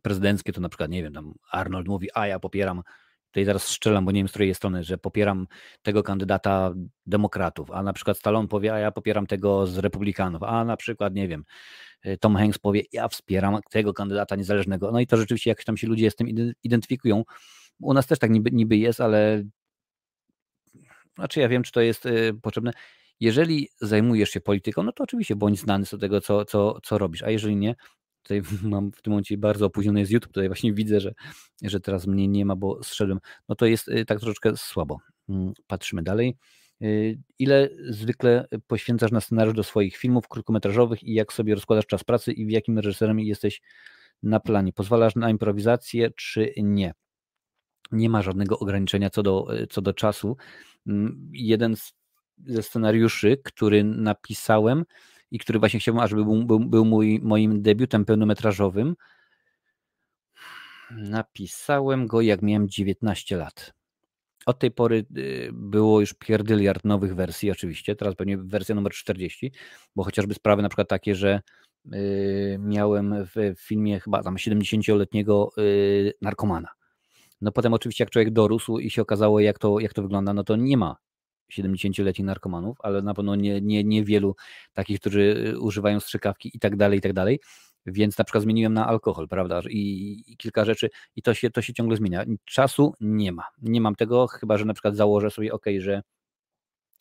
prezydenckie, 0.02 0.54
to 0.54 0.62
na 0.62 0.70
przykład, 0.70 0.92
nie 0.92 1.04
wiem, 1.04 1.14
tam 1.14 1.34
Arnold 1.52 1.88
mówi, 1.88 2.08
a 2.14 2.28
ja 2.28 2.40
popieram 2.40 2.82
tutaj 3.32 3.46
zaraz 3.46 3.64
strzelam, 3.64 4.06
bo 4.06 4.12
nie 4.12 4.20
wiem 4.20 4.28
z 4.28 4.32
której 4.32 4.56
strony, 4.56 4.84
że 4.84 4.98
popieram 4.98 5.48
tego 5.82 6.04
kandydata 6.04 6.74
demokratów, 7.06 7.72
a 7.72 7.84
na 7.84 7.94
przykład 7.94 8.18
Stallone 8.18 8.48
powie, 8.48 8.74
a 8.74 8.80
ja 8.80 8.92
popieram 8.92 9.28
tego 9.28 9.68
z 9.68 9.78
republikanów, 9.78 10.44
a 10.44 10.66
na 10.66 10.78
przykład, 10.78 11.14
nie 11.14 11.28
wiem, 11.28 11.44
y, 12.06 12.18
Tom 12.18 12.36
Hanks 12.36 12.60
powie, 12.60 12.82
ja 12.92 13.08
wspieram 13.08 13.60
tego 13.70 13.94
kandydata 13.94 14.36
niezależnego. 14.36 14.92
No 14.92 15.00
i 15.00 15.08
to 15.08 15.18
rzeczywiście 15.18 15.50
jakoś 15.50 15.66
tam 15.66 15.78
się 15.78 15.88
ludzie 15.88 16.12
z 16.12 16.16
tym 16.16 16.28
identyfikują. 16.64 17.24
U 17.82 17.94
nas 17.94 18.08
też 18.08 18.20
tak 18.20 18.32
niby, 18.32 18.52
niby 18.52 18.78
jest, 18.78 19.02
ale 19.02 19.44
znaczy 21.16 21.40
ja 21.40 21.50
wiem, 21.50 21.64
czy 21.64 21.72
to 21.72 21.82
jest 21.82 22.06
y, 22.06 22.34
potrzebne. 22.42 22.72
Jeżeli 23.20 23.70
zajmujesz 23.82 24.30
się 24.30 24.42
polityką, 24.42 24.84
no 24.84 24.92
to 24.92 25.04
oczywiście 25.04 25.36
bądź 25.36 25.60
znany 25.60 25.86
z 25.86 26.00
tego, 26.00 26.22
co, 26.22 26.46
co, 26.46 26.80
co 26.84 26.98
robisz, 26.98 27.24
a 27.24 27.30
jeżeli 27.30 27.56
nie, 27.56 27.76
Tutaj 28.28 28.42
mam 28.74 28.92
w 28.92 29.02
tym 29.02 29.12
momencie 29.12 29.38
bardzo 29.38 29.66
opóźniony 29.66 30.00
jest 30.00 30.12
YouTube, 30.12 30.34
tutaj 30.34 30.48
właśnie 30.48 30.74
widzę, 30.74 31.00
że, 31.00 31.14
że 31.64 31.80
teraz 31.80 32.08
mnie 32.08 32.28
nie 32.28 32.46
ma, 32.46 32.56
bo 32.56 32.84
zszedłem. 32.84 33.20
No 33.50 33.56
to 33.56 33.66
jest 33.66 33.88
y, 33.88 34.06
tak 34.06 34.20
troszeczkę 34.20 34.58
słabo. 34.58 34.98
Mm, 35.30 35.54
patrzymy 35.68 36.04
dalej. 36.04 36.38
Y, 36.82 37.20
ile 37.40 37.70
zwykle 37.90 38.48
poświęcasz 38.68 39.12
na 39.12 39.22
scenariusz 39.22 39.56
do 39.56 39.64
swoich 39.64 39.98
filmów 39.98 40.28
krótkometrażowych 40.28 41.04
i 41.04 41.14
jak 41.14 41.34
sobie 41.34 41.56
rozkładasz 41.56 41.86
czas 41.86 42.04
pracy 42.04 42.32
i 42.34 42.46
w 42.46 42.50
jakim 42.50 42.80
reżyserem 42.80 43.20
jesteś 43.20 43.62
na 44.24 44.40
planie? 44.40 44.74
Pozwalasz 44.74 45.16
na 45.16 45.30
improwizację 45.30 46.12
czy 46.16 46.54
nie? 46.58 46.94
Nie 47.92 48.10
ma 48.10 48.22
żadnego 48.22 48.60
ograniczenia 48.60 49.10
co 49.10 49.24
do, 49.24 49.48
co 49.70 49.82
do 49.82 49.94
czasu. 49.94 50.38
Mm, 50.88 51.30
jeden 51.34 51.76
ze 52.46 52.64
scenariuszy, 52.64 53.38
który 53.44 53.84
napisałem, 53.84 54.86
i 55.32 55.40
który 55.40 55.60
właśnie 55.60 55.80
chciałbym, 55.80 56.04
ażeby 56.04 56.24
był, 56.26 56.46
był, 56.46 56.60
był 56.60 56.86
mój, 56.86 57.20
moim 57.24 57.62
debiutem 57.62 58.06
pełnometrażowym. 58.06 58.96
Napisałem 60.92 62.08
go, 62.08 62.22
jak 62.22 62.42
miałem 62.42 62.70
19 62.70 63.38
lat. 63.38 63.74
Od 64.46 64.60
tej 64.60 64.72
pory 64.72 65.06
y, 65.18 65.50
było 65.54 66.00
już 66.00 66.14
pierdyliard 66.14 66.86
nowych 66.86 67.16
wersji, 67.16 67.52
oczywiście. 67.52 67.96
Teraz 67.96 68.16
pewnie 68.16 68.38
wersja 68.38 68.76
numer 68.76 68.94
40, 68.94 69.52
bo 69.96 70.04
chociażby 70.04 70.34
sprawy 70.34 70.62
na 70.62 70.70
przykład 70.70 70.88
takie, 70.88 71.16
że 71.16 71.42
y, 71.94 72.58
miałem 72.60 73.16
w 73.36 73.54
filmie 73.60 74.00
chyba 74.00 74.24
tam 74.24 74.36
70-letniego 74.36 75.50
y, 75.58 76.14
narkomana. 76.22 76.68
No 77.42 77.52
potem 77.52 77.74
oczywiście 77.74 78.04
jak 78.04 78.12
człowiek 78.12 78.32
dorósł 78.32 78.80
i 78.80 78.90
się 78.90 79.02
okazało 79.02 79.40
jak 79.40 79.60
to, 79.60 79.80
jak 79.80 79.94
to 79.94 80.02
wygląda, 80.02 80.34
no 80.34 80.44
to 80.44 80.56
nie 80.56 80.78
ma 80.78 80.96
70-letnich 81.52 82.26
narkomanów, 82.26 82.78
ale 82.82 83.02
na 83.02 83.14
pewno 83.14 83.36
nie, 83.36 83.62
nie, 83.62 83.84
niewielu 83.84 84.36
takich, 84.74 85.00
którzy 85.00 85.22
y, 85.48 85.60
używają 85.60 86.00
strzykawki 86.00 86.52
i 86.54 86.60
tak 86.60 86.76
dalej, 86.76 87.00
i 87.00 87.02
tak 87.02 87.14
dalej. 87.14 87.40
Więc 87.86 88.18
na 88.18 88.24
przykład 88.24 88.44
zmieniłem 88.44 88.74
na 88.74 88.88
alkohol, 88.88 89.28
prawda? 89.28 89.62
I, 89.70 90.24
i, 90.28 90.38
kilka 90.38 90.66
rzeczy, 90.66 90.90
i 91.16 91.22
to 91.22 91.34
się, 91.34 91.50
to 91.50 91.62
się 91.62 91.74
ciągle 91.74 91.98
zmienia. 91.98 92.26
Czasu 92.46 92.94
nie 93.02 93.32
ma. 93.32 93.44
Nie 93.62 93.82
mam 93.82 93.96
tego, 93.96 94.28
chyba 94.28 94.58
że 94.58 94.66
na 94.66 94.74
przykład 94.74 94.96
założę 94.96 95.32
sobie, 95.32 95.54
ok, 95.54 95.66
że 95.80 96.02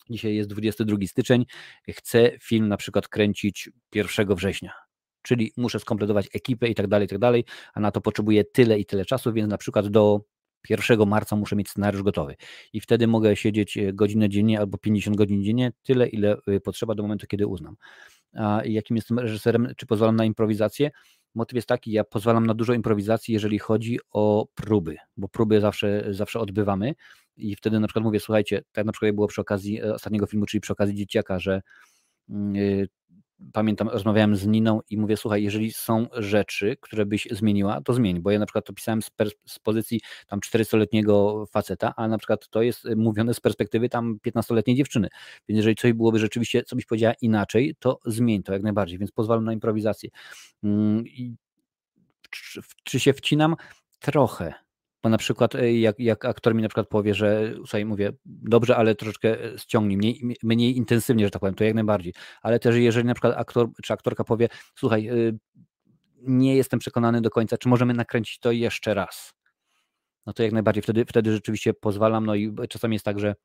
dzisiaj 0.09 0.35
jest 0.35 0.49
22 0.49 0.97
styczeń, 1.07 1.45
chcę 1.89 2.31
film 2.41 2.67
na 2.67 2.77
przykład 2.77 3.07
kręcić 3.07 3.69
1 3.95 4.35
września. 4.35 4.73
Czyli 5.21 5.51
muszę 5.57 5.79
skompletować 5.79 6.27
ekipę 6.33 6.67
i 6.67 6.75
tak 6.75 6.87
dalej, 6.87 7.05
i 7.05 7.09
tak 7.09 7.19
dalej, 7.19 7.45
a 7.73 7.79
na 7.79 7.91
to 7.91 8.01
potrzebuję 8.01 8.43
tyle 8.43 8.79
i 8.79 8.85
tyle 8.85 9.05
czasu, 9.05 9.33
więc 9.33 9.49
na 9.49 9.57
przykład 9.57 9.87
do 9.87 10.21
1 10.69 11.07
marca 11.07 11.35
muszę 11.35 11.55
mieć 11.55 11.69
scenariusz 11.69 12.03
gotowy 12.03 12.35
i 12.73 12.81
wtedy 12.81 13.07
mogę 13.07 13.35
siedzieć 13.35 13.77
e, 13.77 13.93
godzinę 13.93 14.29
dziennie 14.29 14.59
albo 14.59 14.77
50 14.77 15.17
godzin 15.17 15.43
dziennie, 15.43 15.71
tyle 15.83 16.07
ile 16.07 16.37
e, 16.47 16.59
potrzeba 16.59 16.95
do 16.95 17.03
momentu, 17.03 17.27
kiedy 17.27 17.47
uznam. 17.47 17.75
A 18.33 18.61
jakim 18.65 18.95
jestem 18.95 19.19
reżyserem, 19.19 19.73
czy 19.77 19.85
pozwalam 19.85 20.15
na 20.15 20.25
improwizację? 20.25 20.91
Motyw 21.35 21.55
jest 21.55 21.67
taki, 21.67 21.91
ja 21.91 22.03
pozwalam 22.03 22.45
na 22.45 22.53
dużo 22.53 22.73
improwizacji, 22.73 23.33
jeżeli 23.33 23.59
chodzi 23.59 23.99
o 24.11 24.47
próby, 24.55 24.97
bo 25.17 25.27
próby 25.27 25.61
zawsze, 25.61 26.05
zawsze 26.09 26.39
odbywamy 26.39 26.93
i 27.37 27.55
wtedy 27.55 27.79
na 27.79 27.87
przykład 27.87 28.05
mówię, 28.05 28.19
słuchajcie, 28.19 28.61
tak 28.71 28.85
na 28.85 28.91
przykład 28.91 29.15
było 29.15 29.27
przy 29.27 29.41
okazji 29.41 29.81
e, 29.81 29.93
ostatniego 29.93 30.25
filmu, 30.25 30.45
czyli 30.45 30.61
przy 30.61 30.73
okazji 30.73 30.95
Dzieciaka, 30.95 31.39
że 31.39 31.61
mm, 32.29 32.87
pamiętam, 33.53 33.89
rozmawiałem 33.89 34.35
z 34.35 34.47
Niną 34.47 34.79
i 34.89 34.97
mówię, 34.97 35.17
słuchaj, 35.17 35.43
jeżeli 35.43 35.71
są 35.71 36.07
rzeczy, 36.13 36.77
które 36.81 37.05
byś 37.05 37.27
zmieniła, 37.31 37.81
to 37.81 37.93
zmień, 37.93 38.19
bo 38.19 38.31
ja 38.31 38.39
na 38.39 38.45
przykład 38.45 38.65
to 38.65 38.73
pisałem 38.73 39.01
z, 39.01 39.11
z 39.45 39.59
pozycji 39.59 40.01
tam 40.27 40.39
400-letniego 40.39 41.45
faceta, 41.45 41.93
a 41.97 42.07
na 42.07 42.17
przykład 42.17 42.49
to 42.49 42.61
jest 42.61 42.87
mówione 42.95 43.33
z 43.33 43.39
perspektywy 43.39 43.89
tam 43.89 44.17
15-letniej 44.27 44.75
dziewczyny, 44.75 45.07
więc 45.47 45.57
jeżeli 45.57 45.75
coś 45.75 45.93
byłoby 45.93 46.19
rzeczywiście, 46.19 46.63
co 46.63 46.75
byś 46.75 46.85
powiedziała 46.85 47.13
inaczej, 47.21 47.75
to 47.79 47.99
zmień 48.05 48.43
to 48.43 48.53
jak 48.53 48.63
najbardziej, 48.63 48.99
więc 48.99 49.11
pozwalam 49.11 49.45
na 49.45 49.53
improwizację. 49.53 50.09
Mm, 50.63 51.03
czy 52.83 52.99
się 52.99 53.13
wcinam? 53.13 53.55
Trochę, 53.99 54.53
bo 55.07 55.11
na 55.11 55.17
przykład 55.17 55.55
e, 55.55 55.73
jak, 55.73 55.99
jak 55.99 56.25
aktor 56.25 56.55
mi 56.55 56.61
na 56.61 56.67
przykład 56.67 56.87
powie, 56.87 57.13
że 57.13 57.53
słuchaj, 57.55 57.85
mówię, 57.85 58.11
dobrze, 58.25 58.75
ale 58.75 58.95
troszeczkę 58.95 59.43
e, 59.43 59.57
ściągnij, 59.57 59.97
mniej, 59.97 60.37
mniej 60.43 60.77
intensywnie, 60.77 61.25
że 61.25 61.31
tak 61.31 61.39
powiem, 61.39 61.55
to 61.55 61.63
jak 61.63 61.75
najbardziej. 61.75 62.13
Ale 62.41 62.59
też 62.59 62.75
jeżeli 62.75 63.07
na 63.07 63.13
przykład 63.13 63.37
aktor 63.37 63.67
czy 63.83 63.93
aktorka 63.93 64.23
powie, 64.23 64.47
słuchaj, 64.75 65.07
e, 65.07 65.13
nie 66.21 66.55
jestem 66.55 66.79
przekonany 66.79 67.21
do 67.21 67.29
końca, 67.29 67.57
czy 67.57 67.69
możemy 67.69 67.93
nakręcić 67.93 68.39
to 68.39 68.51
jeszcze 68.51 68.93
raz. 68.93 69.33
No 70.25 70.33
to 70.33 70.43
jak 70.43 70.51
najbardziej 70.51 70.83
wtedy, 70.83 71.05
wtedy 71.05 71.31
rzeczywiście 71.31 71.73
pozwalam. 71.73 72.25
No 72.25 72.35
i 72.35 72.55
czasami 72.69 72.95
jest 72.95 73.05
tak, 73.05 73.19
że 73.19 73.35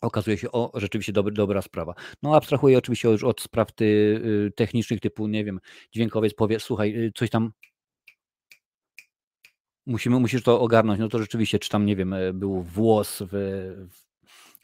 okazuje 0.00 0.38
się, 0.38 0.52
o, 0.52 0.72
rzeczywiście 0.74 1.12
dobry, 1.12 1.34
dobra 1.34 1.62
sprawa. 1.62 1.94
No 2.22 2.36
abstrahuję 2.36 2.78
oczywiście 2.78 3.08
już 3.08 3.24
od 3.24 3.40
spraw 3.40 3.72
ty, 3.72 3.84
y, 3.84 4.52
technicznych 4.56 5.00
typu, 5.00 5.26
nie 5.26 5.44
wiem, 5.44 5.60
dźwiękowiec 5.92 6.34
powie, 6.34 6.60
słuchaj, 6.60 6.96
y, 6.96 7.12
coś 7.14 7.30
tam 7.30 7.52
musimy, 9.86 10.20
musisz 10.20 10.42
to 10.42 10.60
ogarnąć, 10.60 11.00
no 11.00 11.08
to 11.08 11.18
rzeczywiście, 11.18 11.58
czy 11.58 11.68
tam, 11.68 11.86
nie 11.86 11.96
wiem, 11.96 12.12
e, 12.12 12.32
był 12.32 12.62
włos 12.62 13.22
w, 13.32 13.32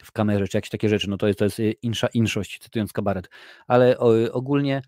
w 0.03 0.11
kamerze, 0.11 0.47
czy 0.47 0.57
jakieś 0.57 0.69
takie 0.69 0.89
rzeczy, 0.89 1.09
no 1.09 1.17
to 1.17 1.27
jest, 1.27 1.39
to 1.39 1.45
jest 1.45 1.59
insza 1.81 2.07
inszość, 2.07 2.59
cytując 2.59 2.93
kabaret. 2.93 3.29
Ale 3.67 3.97
o, 3.97 4.13
ogólnie 4.31 4.81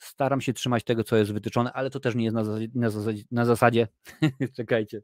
staram 0.00 0.40
się 0.40 0.52
trzymać 0.52 0.84
tego, 0.84 1.04
co 1.04 1.16
jest 1.16 1.32
wytyczone, 1.32 1.72
ale 1.72 1.90
to 1.90 2.00
też 2.00 2.14
nie 2.14 2.24
jest 2.24 2.34
na 2.34 2.44
zasadzie, 2.44 2.68
na 2.74 2.90
zasadzie, 2.90 3.24
na 3.30 3.44
zasadzie 3.44 3.88
czekajcie, 4.56 5.02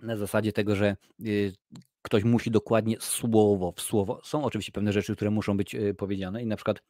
na 0.00 0.16
zasadzie 0.16 0.52
tego, 0.52 0.76
że 0.76 0.96
y, 1.26 1.52
ktoś 2.02 2.24
musi 2.24 2.50
dokładnie 2.50 2.96
słowo 3.00 3.72
w 3.76 3.80
słowo. 3.80 4.20
Są 4.24 4.44
oczywiście 4.44 4.72
pewne 4.72 4.92
rzeczy, 4.92 5.16
które 5.16 5.30
muszą 5.30 5.56
być 5.56 5.76
powiedziane 5.98 6.42
i 6.42 6.46
na 6.46 6.56
przykład 6.56 6.82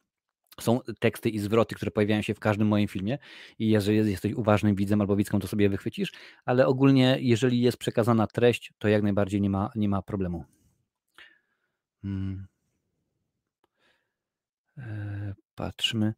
są 0.63 0.79
teksty 0.99 1.29
i 1.29 1.39
zwroty, 1.39 1.75
które 1.75 1.91
pojawiają 1.91 2.21
się 2.21 2.33
w 2.33 2.39
każdym 2.39 2.67
moim 2.67 2.87
filmie 2.87 3.17
i 3.59 3.69
jeżeli 3.69 4.11
jesteś 4.11 4.33
uważnym 4.33 4.75
widzem 4.75 5.01
albo 5.01 5.15
widzką, 5.15 5.39
to 5.39 5.47
sobie 5.47 5.69
wychwycisz, 5.69 6.11
ale 6.45 6.67
ogólnie 6.67 7.17
jeżeli 7.19 7.61
jest 7.61 7.77
przekazana 7.77 8.27
treść, 8.27 8.73
to 8.79 8.87
jak 8.87 9.03
najbardziej 9.03 9.41
nie 9.41 9.49
ma, 9.49 9.71
nie 9.75 9.89
ma 9.89 10.01
problemu. 10.01 10.45
Hmm. 12.01 12.47
E, 14.77 15.33
patrzmy. 15.55 16.13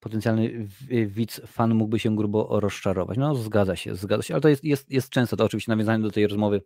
Potencjalny 0.00 0.68
widz, 1.06 1.40
fan 1.46 1.74
mógłby 1.74 1.98
się 1.98 2.16
grubo 2.16 2.60
rozczarować. 2.60 3.18
No 3.18 3.34
zgadza 3.34 3.76
się, 3.76 3.94
zgadza 3.94 4.22
się, 4.22 4.34
ale 4.34 4.40
to 4.40 4.48
jest, 4.48 4.64
jest, 4.64 4.90
jest 4.90 5.10
często 5.10 5.36
to 5.36 5.44
oczywiście 5.44 5.72
nawiązanie 5.72 6.02
do 6.02 6.10
tej 6.10 6.26
rozmowy, 6.26 6.62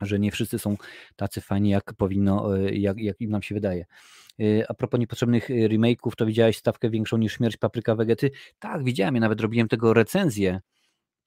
że 0.00 0.18
nie 0.18 0.30
wszyscy 0.30 0.58
są 0.58 0.76
tacy 1.16 1.40
fani, 1.40 1.70
jak 1.70 1.94
powinno, 1.94 2.58
e, 2.58 2.74
jak, 2.74 2.98
jak 2.98 3.20
im 3.20 3.30
nam 3.30 3.42
się 3.42 3.54
wydaje. 3.54 3.84
Y, 4.40 4.64
a 4.68 4.74
propos 4.74 5.00
niepotrzebnych 5.00 5.50
y, 5.50 5.68
remake'ów, 5.68 6.10
to 6.16 6.26
widziałeś 6.26 6.56
stawkę 6.56 6.90
większą 6.90 7.16
niż 7.16 7.32
Śmierć 7.32 7.56
Papryka 7.56 7.94
Wegety? 7.94 8.30
Tak, 8.58 8.84
widziałem, 8.84 9.14
ja 9.14 9.20
nawet 9.20 9.40
robiłem 9.40 9.68
tego 9.68 9.94
recenzję 9.94 10.60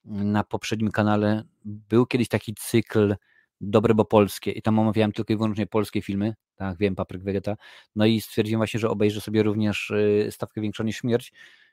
na 0.04 0.44
poprzednim 0.44 0.90
kanale. 0.90 1.42
Był 1.64 2.06
kiedyś 2.06 2.28
taki 2.28 2.54
cykl 2.54 3.14
Dobre, 3.60 3.94
bo 3.94 4.04
polskie 4.04 4.50
i 4.50 4.62
tam 4.62 4.78
omawiałem 4.78 5.12
tylko 5.12 5.32
i 5.32 5.36
wyłącznie 5.36 5.66
polskie 5.66 6.02
filmy, 6.02 6.34
tak, 6.56 6.78
wiem, 6.78 6.94
Papryk 6.94 7.22
Wegeta, 7.22 7.56
no 7.96 8.06
i 8.06 8.20
stwierdziłem 8.20 8.60
właśnie, 8.60 8.80
że 8.80 8.90
obejrzę 8.90 9.20
sobie 9.20 9.42
również 9.42 9.92
stawkę 10.30 10.60
większą 10.60 10.84
niż 10.84 10.96
Śmierć 10.96 11.32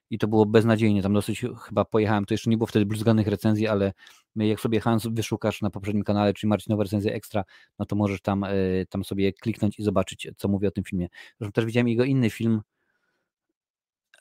i 0.10 0.18
to 0.18 0.28
było 0.28 0.46
beznadziejnie. 0.46 1.02
Tam 1.02 1.14
dosyć 1.14 1.46
chyba 1.64 1.86
pojechałem, 1.86 2.26
to 2.26 2.34
jeszcze 2.34 2.50
nie 2.50 2.58
było 2.58 2.68
wtedy 2.68 2.86
bluzganych 2.86 3.28
recenzji, 3.28 3.68
ale 3.68 3.94
jak 4.36 4.60
sobie 4.60 4.80
Hans 4.80 5.08
wyszukasz 5.08 5.62
na 5.62 5.70
poprzednim 5.70 6.04
kanale, 6.04 6.34
czyli 6.34 6.50
Marcinowa 6.50 6.84
recenzja 6.84 7.14
ekstra, 7.14 7.44
no 7.80 7.86
to 7.86 7.96
możesz 7.96 8.22
tam, 8.22 8.44
e, 8.44 8.50
tam 8.90 9.04
sobie 9.04 9.34
kliknąć 9.34 9.80
i 9.80 9.84
zobaczyć, 9.84 10.28
co 10.38 10.48
mówię 10.48 10.68
o 10.68 10.72
tym 10.72 10.84
filmie. 10.84 11.08
Zresztą 11.40 11.52
też 11.52 11.66
widziałem 11.66 11.88
jego 11.88 12.04
inny 12.04 12.30
film 12.30 12.62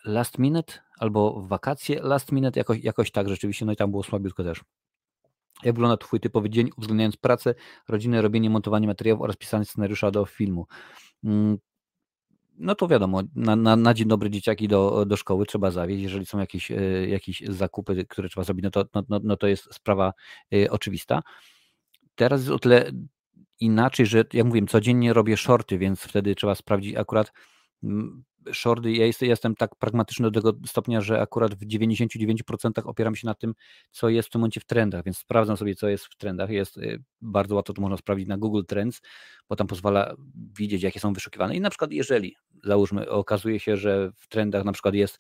Last 0.05 0.39
Minute 0.39 0.73
albo 0.99 1.43
Wakacje 1.43 2.03
Last 2.03 2.33
Minute, 2.33 2.61
jakoś, 2.61 2.85
jakoś 2.85 3.11
tak 3.11 3.29
rzeczywiście, 3.29 3.65
no 3.65 3.73
i 3.73 3.77
tam 3.77 3.91
było 3.91 4.03
słabiutko 4.03 4.45
też. 4.45 4.61
Jak 5.63 5.75
wygląda 5.75 5.97
Twój 5.97 6.21
typowy 6.21 6.51
dzień, 6.51 6.71
uwzględniając 6.77 7.17
pracę, 7.17 7.55
rodzinę, 7.89 8.23
robienie, 8.23 8.51
montowanie 8.51 8.87
materiałów 8.87 9.23
oraz 9.23 9.37
pisanie 9.37 9.65
scenariusza 9.65 10.11
do 10.11 10.27
filmu? 10.27 10.67
No 12.59 12.75
to 12.75 12.89
wiadomo, 12.89 13.23
na, 13.35 13.57
na, 13.57 13.77
na, 13.77 13.95
dzień 13.95 14.09
dobry 14.09 14.31
dzieciaki 14.31 14.69
do, 14.69 15.05
do 15.07 15.17
szkoły 15.17 15.47
trzeba 15.47 15.71
zawieźć. 15.71 16.03
Jeżeli 16.03 16.27
są 16.27 16.39
jakieś, 16.39 16.71
e, 16.71 17.09
jakieś 17.09 17.43
zakupy, 17.49 18.07
które 18.09 18.29
trzeba 18.29 18.45
zrobić, 18.45 18.65
no 18.65 18.71
to, 18.71 18.85
no, 18.95 19.03
no, 19.09 19.21
no 19.25 19.37
to 19.37 19.47
jest 19.47 19.75
sprawa 19.75 20.13
y, 20.55 20.71
oczywista. 20.71 21.23
Teraz 22.15 22.41
jest 22.41 22.53
o 22.53 22.59
tyle 22.59 22.93
inaczej, 23.61 24.07
że 24.07 24.25
jak 24.33 24.47
mówiłem, 24.47 24.67
codziennie 24.67 25.13
robię 25.13 25.37
shorty, 25.37 25.79
więc 25.79 26.01
wtedy 26.01 26.35
trzeba 26.35 26.55
sprawdzić 26.55 26.97
akurat 26.97 27.33
shorty, 28.53 28.93
ja 28.93 29.07
jestem 29.21 29.55
tak 29.55 29.75
pragmatyczny 29.77 30.31
do 30.31 30.41
tego 30.41 30.59
stopnia, 30.67 31.01
że 31.01 31.21
akurat 31.21 31.55
w 31.55 31.67
99% 31.67 32.71
opieram 32.85 33.17
się 33.17 33.27
na 33.27 33.35
tym, 33.35 33.55
co 33.91 34.09
jest 34.09 34.29
w 34.29 34.33
tym 34.33 34.41
momencie 34.41 34.61
w 34.61 34.65
trendach, 34.65 35.05
więc 35.05 35.19
sprawdzam 35.19 35.57
sobie, 35.57 35.75
co 35.75 35.89
jest 35.89 36.05
w 36.05 36.17
trendach. 36.17 36.51
Jest 36.51 36.77
y, 36.77 37.03
bardzo 37.21 37.55
łatwo 37.55 37.73
to 37.73 37.83
można 37.83 37.97
sprawdzić 37.97 38.29
na 38.29 38.39
Google 38.39 38.63
Trends, 38.69 39.01
bo 39.49 39.57
tam 39.57 39.67
pozwala 39.67 40.15
widzieć, 40.59 40.83
jakie 40.83 41.01
są 41.01 41.13
wyszukiwane. 41.13 41.57
I 41.57 41.61
na 41.61 41.71
przykład, 41.71 41.93
jeżeli 41.93 42.37
załóżmy, 42.65 43.11
okazuje 43.11 43.61
się, 43.61 43.77
że 43.77 44.11
w 44.17 44.29
trendach 44.29 44.65
na 44.65 44.73
przykład 44.73 44.95
jest 44.95 45.19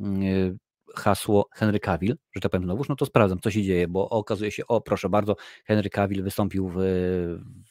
y, 0.00 0.58
hasło 0.96 1.48
Henry 1.54 1.80
Cavill, 1.80 2.16
że 2.32 2.40
tak 2.40 2.50
powiem 2.50 2.64
znowuż, 2.64 2.88
no 2.88 2.96
to 2.96 3.06
sprawdzam, 3.06 3.40
co 3.40 3.50
się 3.50 3.62
dzieje, 3.62 3.88
bo 3.88 4.08
okazuje 4.08 4.50
się, 4.50 4.66
o 4.66 4.80
proszę 4.80 5.08
bardzo, 5.08 5.36
Henry 5.64 5.90
Cavill 5.90 6.22
wystąpił 6.22 6.68
w, 6.68 6.76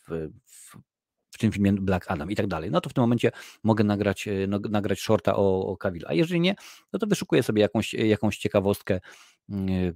w, 0.08 0.30
w 1.38 1.40
tym 1.42 1.52
filmie 1.52 1.74
Black 1.74 2.12
Adam 2.12 2.32
i 2.32 2.36
tak 2.36 2.48
dalej. 2.48 2.72
No 2.72 2.82
to 2.82 2.90
w 2.90 2.94
tym 2.94 3.02
momencie 3.02 3.32
mogę 3.64 3.84
nagrać, 3.84 4.28
e, 4.28 4.48
no, 4.48 4.60
nagrać 4.70 5.00
shorta 5.00 5.36
o, 5.36 5.68
o 5.68 5.78
Cavill. 5.78 6.06
A 6.08 6.14
jeżeli 6.14 6.40
nie, 6.40 6.56
no 6.94 7.00
to 7.00 7.08
wyszukuję 7.08 7.44
sobie 7.44 7.62
jakąś, 7.62 7.94
jakąś 7.94 8.38
ciekawostkę 8.38 9.00
mm, 9.50 9.70
e, 9.70 9.94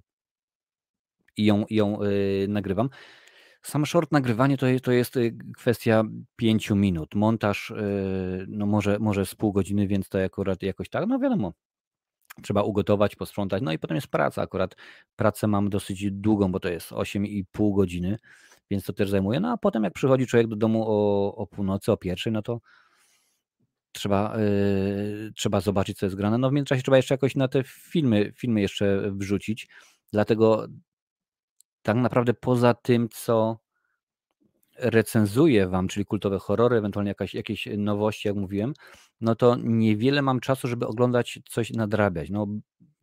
i 1.37 1.45
ją, 1.45 1.65
ją 1.69 1.99
nagrywam. 2.47 2.89
Sam 3.61 3.85
short 3.85 4.11
nagrywanie 4.11 4.57
to 4.57 4.67
jest, 4.67 4.85
to 4.85 4.91
jest 4.91 5.15
kwestia 5.57 6.03
pięciu 6.35 6.75
minut. 6.75 7.15
Montaż 7.15 7.73
no 8.47 8.65
może, 8.65 8.99
może 8.99 9.25
z 9.25 9.35
pół 9.35 9.53
godziny, 9.53 9.87
więc 9.87 10.09
to 10.09 10.23
akurat 10.23 10.63
jakoś 10.63 10.89
tak, 10.89 11.07
no 11.07 11.19
wiadomo, 11.19 11.53
trzeba 12.41 12.63
ugotować, 12.63 13.15
posprzątać, 13.15 13.63
no 13.63 13.71
i 13.71 13.79
potem 13.79 13.95
jest 13.95 14.07
praca. 14.07 14.41
Akurat 14.41 14.75
pracę 15.15 15.47
mam 15.47 15.69
dosyć 15.69 16.11
długą, 16.11 16.51
bo 16.51 16.59
to 16.59 16.69
jest 16.69 16.89
8,5 16.91 17.75
godziny 17.75 18.17
więc 18.71 18.83
to 18.83 18.93
też 18.93 19.09
zajmuje. 19.09 19.39
No 19.39 19.51
a 19.51 19.57
potem 19.57 19.83
jak 19.83 19.93
przychodzi 19.93 20.27
człowiek 20.27 20.47
do 20.47 20.55
domu 20.55 20.85
o, 20.87 21.35
o 21.35 21.47
północy, 21.47 21.91
o 21.91 21.97
pierwszej, 21.97 22.33
no 22.33 22.41
to 22.41 22.59
trzeba, 23.91 24.37
yy, 24.37 25.31
trzeba 25.35 25.59
zobaczyć, 25.59 25.97
co 25.97 26.05
jest 26.05 26.15
grane. 26.15 26.37
No 26.37 26.49
w 26.49 26.53
międzyczasie 26.53 26.81
trzeba 26.81 26.97
jeszcze 26.97 27.13
jakoś 27.13 27.35
na 27.35 27.47
te 27.47 27.63
filmy, 27.63 28.33
filmy 28.35 28.61
jeszcze 28.61 29.11
wrzucić. 29.11 29.67
Dlatego 30.13 30.67
tak 31.81 31.95
naprawdę 31.95 32.33
poza 32.33 32.73
tym, 32.73 33.09
co 33.09 33.59
recenzuję 34.77 35.67
wam, 35.67 35.87
czyli 35.87 36.05
kultowe 36.05 36.39
horrory, 36.39 36.77
ewentualnie 36.77 37.09
jakaś, 37.09 37.33
jakieś 37.33 37.67
nowości, 37.77 38.27
jak 38.27 38.37
mówiłem, 38.37 38.73
no 39.21 39.35
to 39.35 39.55
niewiele 39.63 40.21
mam 40.21 40.39
czasu, 40.39 40.67
żeby 40.67 40.87
oglądać 40.87 41.39
coś 41.49 41.71
nadrabiać. 41.71 42.29
No, 42.29 42.47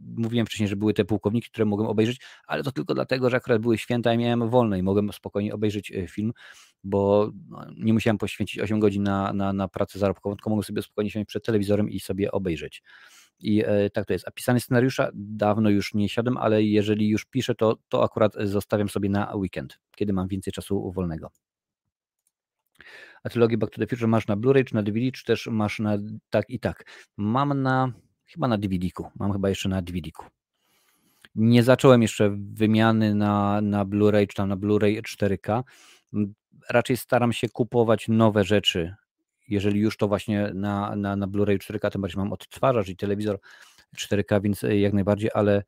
mówiłem 0.01 0.47
wcześniej, 0.47 0.69
że 0.69 0.77
były 0.77 0.95
te 0.95 1.05
pułkowniki, 1.05 1.51
które 1.51 1.65
mogłem 1.65 1.89
obejrzeć, 1.89 2.21
ale 2.47 2.63
to 2.63 2.73
tylko 2.73 2.95
dlatego, 2.95 3.31
że 3.31 3.37
akurat 3.37 3.63
były 3.63 3.79
święta 3.79 4.15
i 4.15 4.19
miałem 4.19 4.51
wolne 4.51 4.79
i 4.79 4.83
mogłem 4.83 5.13
spokojnie 5.13 5.55
obejrzeć 5.55 5.93
e, 5.93 6.09
film, 6.09 6.33
bo 6.85 7.31
no, 7.49 7.67
nie 7.77 7.93
musiałem 7.93 8.19
poświęcić 8.19 8.61
8 8.61 8.81
godzin 8.81 9.03
na, 9.03 9.33
na, 9.33 9.53
na 9.53 9.69
pracę 9.69 9.99
zarobkową, 9.99 10.37
tylko 10.37 10.51
mogłem 10.51 10.65
sobie 10.65 10.83
spokojnie 10.83 11.11
siąść 11.11 11.27
przed 11.27 11.45
telewizorem 11.45 11.91
i 11.91 12.01
sobie 12.01 12.33
obejrzeć. 12.33 12.83
I 13.41 13.65
e, 13.67 13.91
tak 13.91 14.07
to 14.07 14.13
jest. 14.13 14.29
A 14.29 14.31
pisanie 14.31 14.61
scenariusza 14.61 15.11
dawno 15.15 15.71
już 15.71 15.95
nie 15.95 16.09
siadam, 16.09 16.37
ale 16.37 16.63
jeżeli 16.63 17.09
już 17.09 17.25
piszę, 17.25 17.55
to, 17.55 17.77
to 17.89 18.05
akurat 18.05 18.33
zostawiam 18.45 18.89
sobie 18.89 19.09
na 19.09 19.35
weekend, 19.37 19.79
kiedy 19.97 20.13
mam 20.13 20.29
więcej 20.29 20.53
czasu 20.53 20.93
wolnego. 20.93 21.31
A 23.23 23.29
trylogię 23.29 23.59
Back 23.59 23.73
to 23.73 23.81
the 23.81 23.87
Future 23.87 24.09
masz 24.09 24.27
na 24.27 24.37
Blu-ray, 24.37 24.65
czy 24.65 24.75
na 24.75 24.83
DVD, 24.83 25.13
czy 25.13 25.25
też 25.25 25.47
masz 25.47 25.79
na 25.79 25.99
tak 26.31 26.51
i 26.51 26.61
tak? 26.61 26.85
Mam 27.17 27.63
na 27.63 27.93
Chyba 28.33 28.49
na 28.49 28.59
DVD-ku. 28.59 29.11
Mam 29.19 29.33
chyba 29.33 29.49
jeszcze 29.49 29.69
na 29.69 29.83
DVD-ku. 29.83 30.25
Nie 31.35 31.63
zacząłem 31.63 32.03
jeszcze 32.03 32.37
wymiany 32.53 33.15
na, 33.15 33.61
na 33.61 33.85
Blu-ray 33.85 34.27
czy 34.27 34.37
tam 34.37 34.49
na 34.49 34.57
Blu-ray 34.57 35.03
4K. 35.03 35.63
Raczej 36.71 36.97
staram 36.97 37.33
się 37.33 37.49
kupować 37.49 38.09
nowe 38.09 38.45
rzeczy. 38.45 38.95
Jeżeli 39.49 39.81
już 39.81 39.97
to 39.97 40.09
właśnie 40.09 40.51
na, 40.55 40.97
na, 40.97 41.17
na 41.17 41.27
Blu-ray 41.27 41.59
4K, 41.59 41.91
tym 41.91 42.01
bardziej 42.01 42.19
mam 42.19 42.33
odtwarzacz 42.33 42.89
i 42.89 42.97
telewizor 42.97 43.39
4K, 43.97 44.43
więc 44.43 44.63
jak 44.63 44.93
najbardziej, 44.93 45.31
ale 45.35 45.63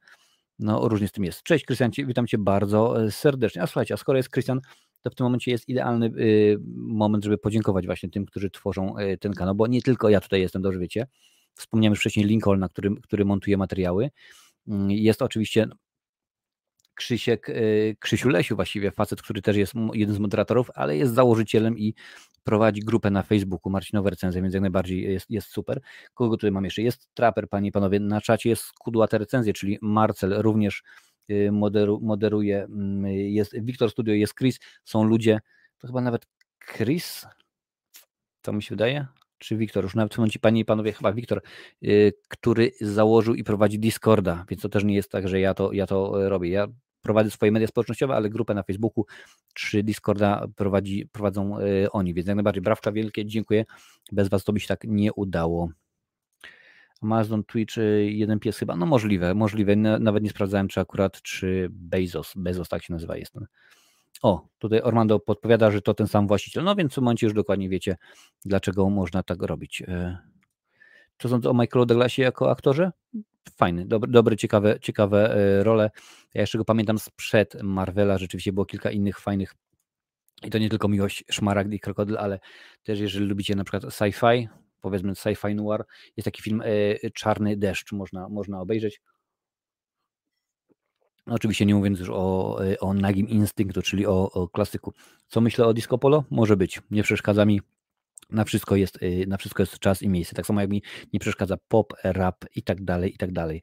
no 0.58 0.88
różnie 0.88 1.08
z 1.08 1.12
tym 1.12 1.24
jest. 1.24 1.42
Cześć 1.42 1.64
Krystian, 1.64 1.90
witam 2.06 2.26
Cię 2.26 2.38
bardzo 2.38 3.04
e, 3.04 3.10
serdecznie. 3.10 3.62
A 3.62 3.66
słuchajcie, 3.66 3.94
a 3.94 3.96
skoro 3.96 4.16
jest 4.16 4.28
Krystian, 4.28 4.60
to 5.02 5.10
w 5.10 5.14
tym 5.14 5.24
momencie 5.24 5.50
jest 5.50 5.68
idealny 5.68 6.06
y, 6.06 6.58
moment, 6.76 7.24
żeby 7.24 7.38
podziękować 7.38 7.86
właśnie 7.86 8.10
tym, 8.10 8.26
którzy 8.26 8.50
tworzą 8.50 8.96
e, 8.96 9.16
ten 9.16 9.32
kanał, 9.32 9.54
bo 9.54 9.66
nie 9.66 9.82
tylko 9.82 10.08
ja 10.08 10.20
tutaj 10.20 10.40
jestem, 10.40 10.62
dobrze 10.62 10.78
wiecie, 10.78 11.06
Wspomniałem 11.60 11.92
już 11.92 12.00
wcześniej 12.00 12.26
Lincoln, 12.26 12.60
na 12.60 12.68
którym, 12.68 12.96
który 13.00 13.24
montuje 13.24 13.56
materiały. 13.56 14.10
Mm, 14.68 14.90
jest 14.90 15.22
oczywiście 15.22 15.68
Krzysiek, 16.94 17.48
y, 17.48 17.96
Krzysiu 18.00 18.28
Lesiu 18.28 18.56
właściwie, 18.56 18.90
facet, 18.90 19.22
który 19.22 19.42
też 19.42 19.56
jest 19.56 19.72
jeden 19.94 20.14
z 20.14 20.18
moderatorów, 20.18 20.70
ale 20.74 20.96
jest 20.96 21.14
założycielem 21.14 21.78
i 21.78 21.94
prowadzi 22.44 22.80
grupę 22.80 23.10
na 23.10 23.22
Facebooku 23.22 23.72
Marcinowe 23.72 24.10
Recenzje, 24.10 24.42
więc 24.42 24.54
jak 24.54 24.60
najbardziej 24.60 25.02
jest, 25.12 25.30
jest 25.30 25.48
super. 25.48 25.80
Kogo 26.14 26.36
tutaj 26.36 26.50
mam 26.50 26.64
jeszcze? 26.64 26.82
Jest 26.82 27.08
Trapper, 27.14 27.48
panie 27.48 27.68
i 27.68 27.72
panowie, 27.72 28.00
na 28.00 28.20
czacie 28.20 28.48
jest 28.48 28.62
Skudłate 28.62 29.18
Recenzje, 29.18 29.52
czyli 29.52 29.78
Marcel 29.82 30.34
również 30.42 30.82
y, 31.30 31.52
moderu, 31.52 32.00
moderuje, 32.02 32.64
mm, 32.64 33.06
jest 33.12 33.60
Wiktor 33.60 33.90
Studio, 33.90 34.14
jest 34.14 34.34
Chris, 34.34 34.58
są 34.84 35.04
ludzie, 35.04 35.40
to 35.78 35.86
chyba 35.86 36.00
nawet 36.00 36.26
Chris, 36.76 37.26
to 38.42 38.52
mi 38.52 38.62
się 38.62 38.70
wydaje, 38.70 39.06
czy 39.40 39.56
Wiktor, 39.56 39.84
już 39.84 39.94
nawet 39.94 40.18
momencie, 40.18 40.38
panie 40.38 40.60
i 40.60 40.64
panowie, 40.64 40.92
chyba 40.92 41.12
Wiktor, 41.12 41.42
yy, 41.80 42.12
który 42.28 42.70
założył 42.80 43.34
i 43.34 43.44
prowadzi 43.44 43.78
Discorda, 43.78 44.44
więc 44.48 44.62
to 44.62 44.68
też 44.68 44.84
nie 44.84 44.94
jest 44.94 45.10
tak, 45.10 45.28
że 45.28 45.40
ja 45.40 45.54
to, 45.54 45.72
ja 45.72 45.86
to 45.86 46.28
robię. 46.28 46.48
Ja 46.48 46.66
prowadzę 47.02 47.30
swoje 47.30 47.52
media 47.52 47.68
społecznościowe, 47.68 48.14
ale 48.14 48.30
grupę 48.30 48.54
na 48.54 48.62
Facebooku 48.62 49.06
czy 49.54 49.82
Discorda 49.82 50.46
prowadzi, 50.56 51.08
prowadzą 51.12 51.56
oni, 51.92 52.14
więc 52.14 52.28
jak 52.28 52.36
najbardziej 52.36 52.62
brawcza 52.62 52.92
wielkie, 52.92 53.26
dziękuję. 53.26 53.64
Bez 54.12 54.28
Was 54.28 54.44
to 54.44 54.52
by 54.52 54.60
się 54.60 54.68
tak 54.68 54.84
nie 54.84 55.12
udało. 55.12 55.70
Amazon, 57.02 57.44
Twitch, 57.44 57.74
jeden 58.00 58.38
pies 58.40 58.58
chyba, 58.58 58.76
no 58.76 58.86
możliwe, 58.86 59.34
możliwe, 59.34 59.76
nawet 59.76 60.22
nie 60.22 60.30
sprawdzałem, 60.30 60.68
czy 60.68 60.80
akurat, 60.80 61.22
czy 61.22 61.68
Bezos, 61.70 62.32
Bezos 62.36 62.68
tak 62.68 62.82
się 62.82 62.92
nazywa, 62.92 63.16
jest 63.16 63.32
ten. 63.32 63.46
O, 64.22 64.48
tutaj 64.58 64.80
Ormando 64.80 65.20
podpowiada, 65.20 65.70
że 65.70 65.82
to 65.82 65.94
ten 65.94 66.06
sam 66.06 66.26
właściciel, 66.26 66.64
no 66.64 66.74
więc 66.74 66.94
w 66.94 66.96
momencie 66.96 67.26
już 67.26 67.34
dokładnie 67.34 67.68
wiecie, 67.68 67.96
dlaczego 68.44 68.90
można 68.90 69.22
tak 69.22 69.42
robić. 69.42 69.82
Co 71.18 71.28
sądzę 71.28 71.50
o 71.50 71.54
Michaelu 71.54 71.86
Douglasie 71.86 72.22
jako 72.22 72.50
aktorze? 72.50 72.92
Fajny, 73.56 73.86
dobry 73.86 74.36
ciekawe, 74.36 74.80
ciekawe 74.80 75.34
e, 75.34 75.64
role. 75.64 75.90
Ja 76.34 76.40
jeszcze 76.40 76.58
go 76.58 76.64
pamiętam 76.64 76.98
sprzed 76.98 77.62
Marvela, 77.62 78.18
rzeczywiście 78.18 78.52
było 78.52 78.66
kilka 78.66 78.90
innych 78.90 79.20
fajnych 79.20 79.54
i 80.42 80.50
to 80.50 80.58
nie 80.58 80.68
tylko 80.68 80.88
Miłość, 80.88 81.24
Szmaragd 81.30 81.72
i 81.72 81.80
Krokodyl, 81.80 82.18
ale 82.18 82.38
też 82.82 83.00
jeżeli 83.00 83.26
lubicie 83.26 83.54
na 83.54 83.64
przykład 83.64 83.82
sci-fi, 83.84 84.48
powiedzmy 84.80 85.12
sci-fi 85.12 85.54
noir, 85.54 85.84
jest 86.16 86.24
taki 86.24 86.42
film 86.42 86.62
e, 86.64 87.10
Czarny 87.10 87.56
deszcz, 87.56 87.92
można, 87.92 88.28
można 88.28 88.60
obejrzeć. 88.60 89.00
Oczywiście 91.30 91.66
nie 91.66 91.74
mówiąc 91.74 91.98
już 91.98 92.10
o, 92.10 92.58
o 92.80 92.94
Nagim 92.94 93.28
Instynktu, 93.28 93.82
czyli 93.82 94.06
o, 94.06 94.30
o 94.32 94.48
klasyku. 94.48 94.92
Co 95.28 95.40
myślę 95.40 95.66
o 95.66 95.74
Disco 95.74 95.98
Polo? 95.98 96.24
Może 96.30 96.56
być, 96.56 96.80
nie 96.90 97.02
przeszkadza 97.02 97.44
mi 97.44 97.60
na 98.30 98.44
wszystko, 98.44 98.76
jest, 98.76 99.02
y, 99.02 99.24
na 99.28 99.36
wszystko 99.36 99.62
jest 99.62 99.78
czas 99.78 100.02
i 100.02 100.08
miejsce. 100.08 100.34
Tak 100.34 100.46
samo 100.46 100.60
jak 100.60 100.70
mi 100.70 100.82
nie 101.12 101.20
przeszkadza 101.20 101.56
pop, 101.68 101.92
rap 102.04 102.44
i 102.54 102.62
tak 102.62 102.84
dalej, 102.84 103.14
i 103.14 103.16
tak 103.16 103.32
dalej. 103.32 103.62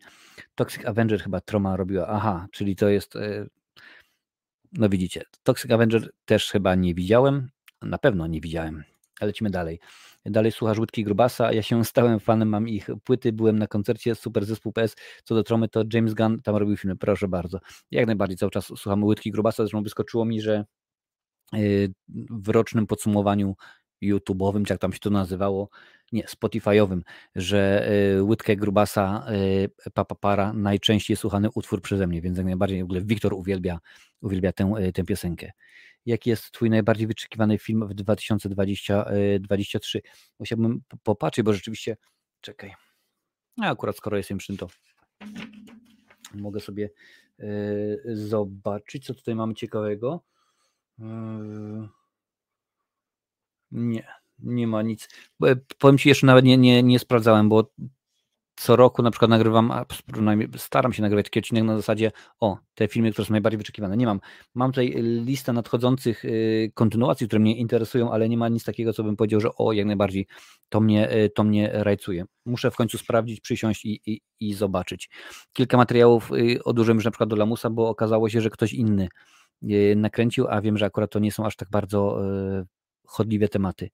Toxic 0.55 0.85
Avenger 0.85 1.21
chyba 1.21 1.41
Troma 1.41 1.77
robiła. 1.77 2.07
Aha, 2.07 2.47
czyli 2.51 2.75
to 2.75 2.89
jest. 2.89 3.15
Y, 3.15 3.49
no 4.73 4.89
widzicie, 4.89 5.23
Toxic 5.43 5.71
Avenger 5.71 6.09
też 6.25 6.51
chyba 6.51 6.75
nie 6.75 6.95
widziałem. 6.95 7.49
Na 7.81 7.97
pewno 7.97 8.27
nie 8.27 8.41
widziałem. 8.41 8.83
Lecimy 9.25 9.49
dalej. 9.49 9.79
Dalej 10.25 10.51
słuchasz 10.51 10.79
Łódki 10.79 11.03
Grubasa. 11.03 11.53
Ja 11.53 11.61
się 11.61 11.85
stałem 11.91 12.19
fanem, 12.19 12.49
mam 12.49 12.69
ich 12.69 12.89
płyty, 13.03 13.33
byłem 13.33 13.59
na 13.59 13.67
koncercie, 13.67 14.15
super 14.15 14.45
zespół 14.45 14.71
PS. 14.71 14.95
Co 15.23 15.35
do 15.35 15.43
Tromy, 15.43 15.69
to 15.69 15.83
James 15.93 16.13
Gunn 16.13 16.41
tam 16.41 16.55
robił 16.55 16.77
filmy, 16.77 16.95
proszę 16.95 17.27
bardzo. 17.27 17.59
Jak 17.91 18.05
najbardziej 18.05 18.37
cały 18.37 18.51
czas 18.51 18.65
słuchamy 18.65 19.05
Łódki 19.05 19.31
Grubasa, 19.31 19.63
zresztą 19.63 19.83
wyskoczyło 19.83 20.25
mi, 20.25 20.41
że 20.41 20.65
y, 21.55 21.93
w 22.29 22.49
rocznym 22.49 22.87
podsumowaniu 22.87 23.55
YouTube'owym, 24.03 24.65
czy 24.65 24.73
jak 24.73 24.81
tam 24.81 24.93
się 24.93 24.99
to 24.99 25.09
nazywało, 25.09 25.69
nie, 26.11 26.23
Spotify'owym, 26.23 27.01
że 27.35 27.89
y, 28.17 28.23
Łydkę 28.23 28.55
Grubasa 28.55 29.25
y, 29.85 29.91
Papapara 29.93 30.53
najczęściej 30.53 31.17
słuchany 31.17 31.49
utwór 31.55 31.81
przeze 31.81 32.07
mnie, 32.07 32.21
więc 32.21 32.37
jak 32.37 32.45
najbardziej 32.45 32.81
w 32.81 32.83
ogóle 32.83 33.01
Wiktor 33.01 33.33
uwielbia, 33.33 33.79
uwielbia 34.21 34.51
tę, 34.51 34.73
tę 34.93 35.03
piosenkę. 35.03 35.51
Jaki 36.05 36.29
jest 36.29 36.51
Twój 36.51 36.69
najbardziej 36.69 37.07
wyczekiwany 37.07 37.57
film 37.57 37.87
w 37.87 37.93
2023? 37.93 40.01
Musiałbym 40.39 40.81
popatrzeć, 41.03 41.45
bo 41.45 41.53
rzeczywiście, 41.53 41.97
czekaj, 42.41 42.73
a 43.61 43.69
akurat 43.69 43.97
skoro 43.97 44.17
jestem 44.17 44.37
przy 44.37 44.57
to 44.57 44.67
mogę 46.33 46.59
sobie 46.59 46.89
zobaczyć, 48.05 49.05
co 49.05 49.13
tutaj 49.13 49.35
mamy 49.35 49.53
ciekawego. 49.53 50.23
Nie, 53.71 54.07
nie 54.39 54.67
ma 54.67 54.81
nic. 54.81 55.09
Powiem 55.79 55.97
Ci 55.97 56.09
jeszcze 56.09 56.27
nawet 56.27 56.45
nie, 56.45 56.57
nie, 56.57 56.83
nie 56.83 56.99
sprawdzałem, 56.99 57.49
bo 57.49 57.71
co 58.57 58.75
roku 58.75 59.01
na 59.03 59.11
przykład 59.11 59.29
nagrywam, 59.29 59.71
a 59.71 59.85
staram 60.57 60.93
się 60.93 61.01
nagrywać 61.01 61.25
taki 61.25 61.39
odcinek 61.39 61.63
na 61.63 61.75
zasadzie, 61.75 62.11
o, 62.39 62.57
te 62.75 62.87
filmy, 62.87 63.11
które 63.11 63.25
są 63.25 63.31
najbardziej 63.31 63.57
wyczekiwane. 63.57 63.97
Nie 63.97 64.05
mam. 64.05 64.19
Mam 64.55 64.71
tutaj 64.71 64.93
listę 65.25 65.53
nadchodzących 65.53 66.25
y, 66.25 66.71
kontynuacji, 66.73 67.27
które 67.27 67.39
mnie 67.39 67.57
interesują, 67.57 68.11
ale 68.11 68.29
nie 68.29 68.37
ma 68.37 68.49
nic 68.49 68.63
takiego, 68.63 68.93
co 68.93 69.03
bym 69.03 69.15
powiedział, 69.15 69.39
że 69.39 69.49
o, 69.55 69.73
jak 69.73 69.85
najbardziej 69.85 70.27
to 70.69 70.79
mnie, 70.79 71.15
y, 71.15 71.29
to 71.29 71.43
mnie 71.43 71.69
rajcuje. 71.73 72.25
Muszę 72.45 72.71
w 72.71 72.75
końcu 72.75 72.97
sprawdzić, 72.97 73.41
przysiąść 73.41 73.85
i, 73.85 74.01
i, 74.05 74.21
i 74.39 74.53
zobaczyć. 74.53 75.09
Kilka 75.53 75.77
materiałów 75.77 76.31
y, 76.31 76.63
odłożyłem 76.63 76.97
już 76.97 77.05
na 77.05 77.11
przykład 77.11 77.29
do 77.29 77.35
Lamusa, 77.35 77.69
bo 77.69 77.89
okazało 77.89 78.29
się, 78.29 78.41
że 78.41 78.49
ktoś 78.49 78.73
inny 78.73 79.07
nakręcił, 79.95 80.47
a 80.49 80.61
wiem, 80.61 80.77
że 80.77 80.85
akurat 80.85 81.11
to 81.11 81.19
nie 81.19 81.31
są 81.31 81.45
aż 81.45 81.55
tak 81.55 81.69
bardzo 81.69 82.21
chodliwe 83.07 83.47
tematy. 83.47 83.89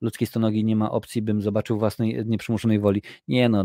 Ludzkiej 0.00 0.26
stonogi 0.26 0.64
nie 0.64 0.76
ma 0.76 0.90
opcji, 0.90 1.22
bym 1.22 1.42
zobaczył 1.42 1.78
własnej 1.78 2.26
nieprzymuszonej 2.26 2.80
woli. 2.80 3.02
Nie 3.28 3.48
no, 3.48 3.64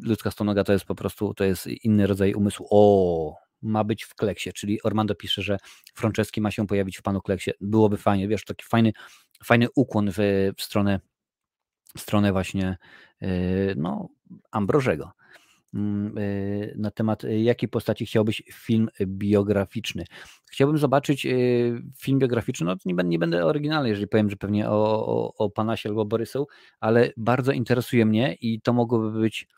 ludzka 0.00 0.30
stonoga 0.30 0.64
to 0.64 0.72
jest 0.72 0.84
po 0.84 0.94
prostu, 0.94 1.34
to 1.34 1.44
jest 1.44 1.66
inny 1.66 2.06
rodzaj 2.06 2.34
umysłu. 2.34 2.66
O, 2.70 3.36
ma 3.62 3.84
być 3.84 4.02
w 4.04 4.14
kleksie, 4.14 4.52
czyli 4.52 4.82
Ormando 4.82 5.14
pisze, 5.14 5.42
że 5.42 5.58
Franceski 5.94 6.40
ma 6.40 6.50
się 6.50 6.66
pojawić 6.66 6.98
w 6.98 7.02
panu 7.02 7.22
kleksie. 7.22 7.50
Byłoby 7.60 7.96
fajnie, 7.96 8.28
wiesz, 8.28 8.44
taki 8.44 8.64
fajny, 8.64 8.92
fajny 9.44 9.66
ukłon 9.76 10.10
w, 10.10 10.18
w 10.56 10.62
stronę 10.62 11.00
w 11.96 12.00
stronę 12.00 12.32
właśnie 12.32 12.78
yy, 13.20 13.28
no, 13.76 14.08
Ambrożego. 14.50 15.12
Mm, 15.74 16.18
y, 16.18 16.74
na 16.78 16.90
temat 16.90 17.24
y, 17.24 17.40
jakiej 17.40 17.68
postaci 17.68 18.06
chciałbyś 18.06 18.42
film 18.52 18.88
biograficzny. 19.06 20.04
Chciałbym 20.50 20.78
zobaczyć 20.78 21.26
y, 21.26 21.82
film 21.98 22.18
biograficzny, 22.18 22.66
no 22.66 22.76
nie 22.84 22.94
będę, 22.94 23.10
nie 23.10 23.18
będę 23.18 23.44
oryginalny, 23.46 23.88
jeżeli 23.88 24.08
powiem, 24.08 24.30
że 24.30 24.36
pewnie 24.36 24.70
o, 24.70 25.06
o, 25.06 25.34
o 25.34 25.50
Panasie 25.50 25.88
albo 25.88 26.04
Borysu, 26.04 26.46
ale 26.80 27.12
bardzo 27.16 27.52
interesuje 27.52 28.06
mnie 28.06 28.36
i 28.40 28.60
to 28.60 28.72
mogłoby 28.72 29.20
być 29.20 29.48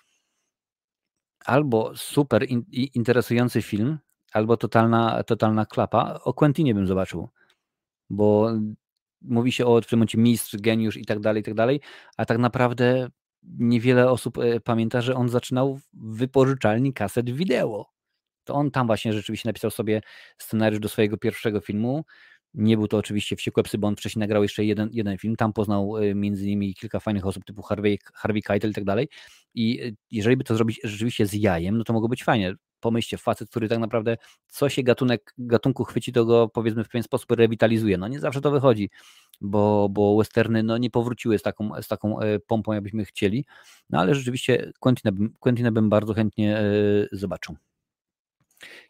albo 1.45 1.97
super 1.97 2.51
in, 2.51 2.65
interesujący 2.73 3.63
film, 3.63 3.99
albo 4.33 4.57
totalna, 4.57 5.23
totalna 5.23 5.67
klapa. 5.67 6.21
O 6.25 6.35
Quentinie 6.35 6.75
bym 6.75 6.87
zobaczył, 6.87 7.29
bo 8.11 8.51
mówi 9.23 9.53
się 9.53 9.67
o 9.67 9.81
w 9.81 9.87
tym 9.87 9.99
momencie 9.99 10.19
mistrz, 10.19 10.57
geniusz 10.57 10.97
i 10.97 11.05
tak 11.05 11.21
dalej, 11.21 11.41
i 11.41 11.45
tak 11.45 11.55
dalej, 11.55 11.81
a 12.17 12.25
tak 12.27 12.39
naprawdę 12.39 13.09
niewiele 13.59 14.11
osób 14.11 14.39
e, 14.39 14.61
pamięta, 14.61 15.01
że 15.01 15.15
on 15.15 15.29
zaczynał 15.29 15.77
w 15.77 16.17
wypożyczalni 16.17 16.93
kaset 16.93 17.31
wideo. 17.31 17.87
To 18.45 18.55
on 18.55 18.71
tam 18.71 18.87
właśnie 18.87 19.13
rzeczywiście 19.13 19.49
napisał 19.49 19.71
sobie 19.71 20.01
scenariusz 20.39 20.81
do 20.81 20.89
swojego 20.89 21.17
pierwszego 21.17 21.61
filmu. 21.61 22.05
Nie 22.55 22.77
był 22.77 22.89
to 22.89 22.97
oczywiście 22.97 23.37
Wściekłe 23.37 23.63
Psy, 23.63 23.79
bo 23.79 23.89
on 23.89 23.97
wcześniej 23.97 24.21
nagrał 24.21 24.43
jeszcze 24.43 24.65
jeden, 24.65 24.89
jeden 24.93 25.19
film. 25.19 25.37
Tam 25.37 25.53
poznał 25.53 25.97
e, 25.97 26.15
między 26.15 26.45
innymi 26.45 26.75
kilka 26.75 27.01
fajnych 27.01 27.27
osób 27.27 27.45
typu 27.45 27.63
Harvey, 27.63 27.99
Harvey 28.15 28.43
Keitel 28.43 28.71
i 28.71 28.75
tak 28.75 28.85
dalej. 28.85 29.09
I 29.55 29.83
e, 29.83 29.91
jeżeli 30.11 30.37
by 30.37 30.45
to 30.45 30.55
zrobić 30.55 30.81
rzeczywiście 30.85 31.27
z 31.27 31.33
jajem, 31.33 31.79
no 31.79 31.85
to 31.85 31.93
mogło 31.93 32.09
być 32.09 32.25
fajnie. 32.25 32.55
Pomyślcie, 32.85 33.19
facet, 33.19 33.51
który 33.51 33.69
tak 33.69 33.79
naprawdę 33.79 34.17
co 34.47 34.69
się 34.69 34.83
gatunek, 34.83 35.35
gatunku 35.39 35.85
chwyci, 35.85 36.13
to 36.13 36.25
go 36.25 36.49
powiedzmy 36.49 36.85
w 36.85 36.89
pewien 36.89 37.03
sposób 37.03 37.31
rewitalizuje. 37.31 37.99
No 37.99 38.09
nie 38.09 38.21
zawsze 38.21 38.41
to 38.41 38.51
wychodzi 38.51 38.91
bo, 39.41 39.89
bo 39.89 40.17
westerny 40.17 40.63
no, 40.63 40.79
nie 40.79 40.91
powróciły 40.91 41.39
z 41.39 41.43
taką, 41.43 41.83
z 41.83 41.89
taką 41.89 42.21
e, 42.21 42.39
pompą, 42.39 42.73
jakbyśmy 42.73 43.05
chcieli, 43.05 43.45
no 43.91 44.01
ale 44.01 44.15
rzeczywiście 44.15 44.73
Quentina 44.81 45.13
Quentina 45.41 45.73
bym 45.73 45.91
bardzo 45.91 46.15
chętnie 46.15 46.59
e, 46.59 46.65
zobaczył. 47.13 47.57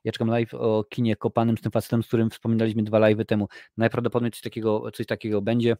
Ja 0.04 0.12
czekam 0.12 0.28
live 0.28 0.54
o 0.54 0.84
kinie 0.84 1.16
kopanym 1.16 1.58
z 1.58 1.60
tym 1.60 1.72
facetem, 1.72 2.02
z 2.02 2.06
którym 2.06 2.30
wspominaliśmy 2.30 2.82
dwa 2.82 2.98
live 2.98 3.26
temu. 3.26 3.48
Najprawdopodobniej 3.76 4.32
coś 4.32 4.40
takiego, 4.40 4.90
coś 4.90 5.06
takiego 5.06 5.42
będzie. 5.42 5.76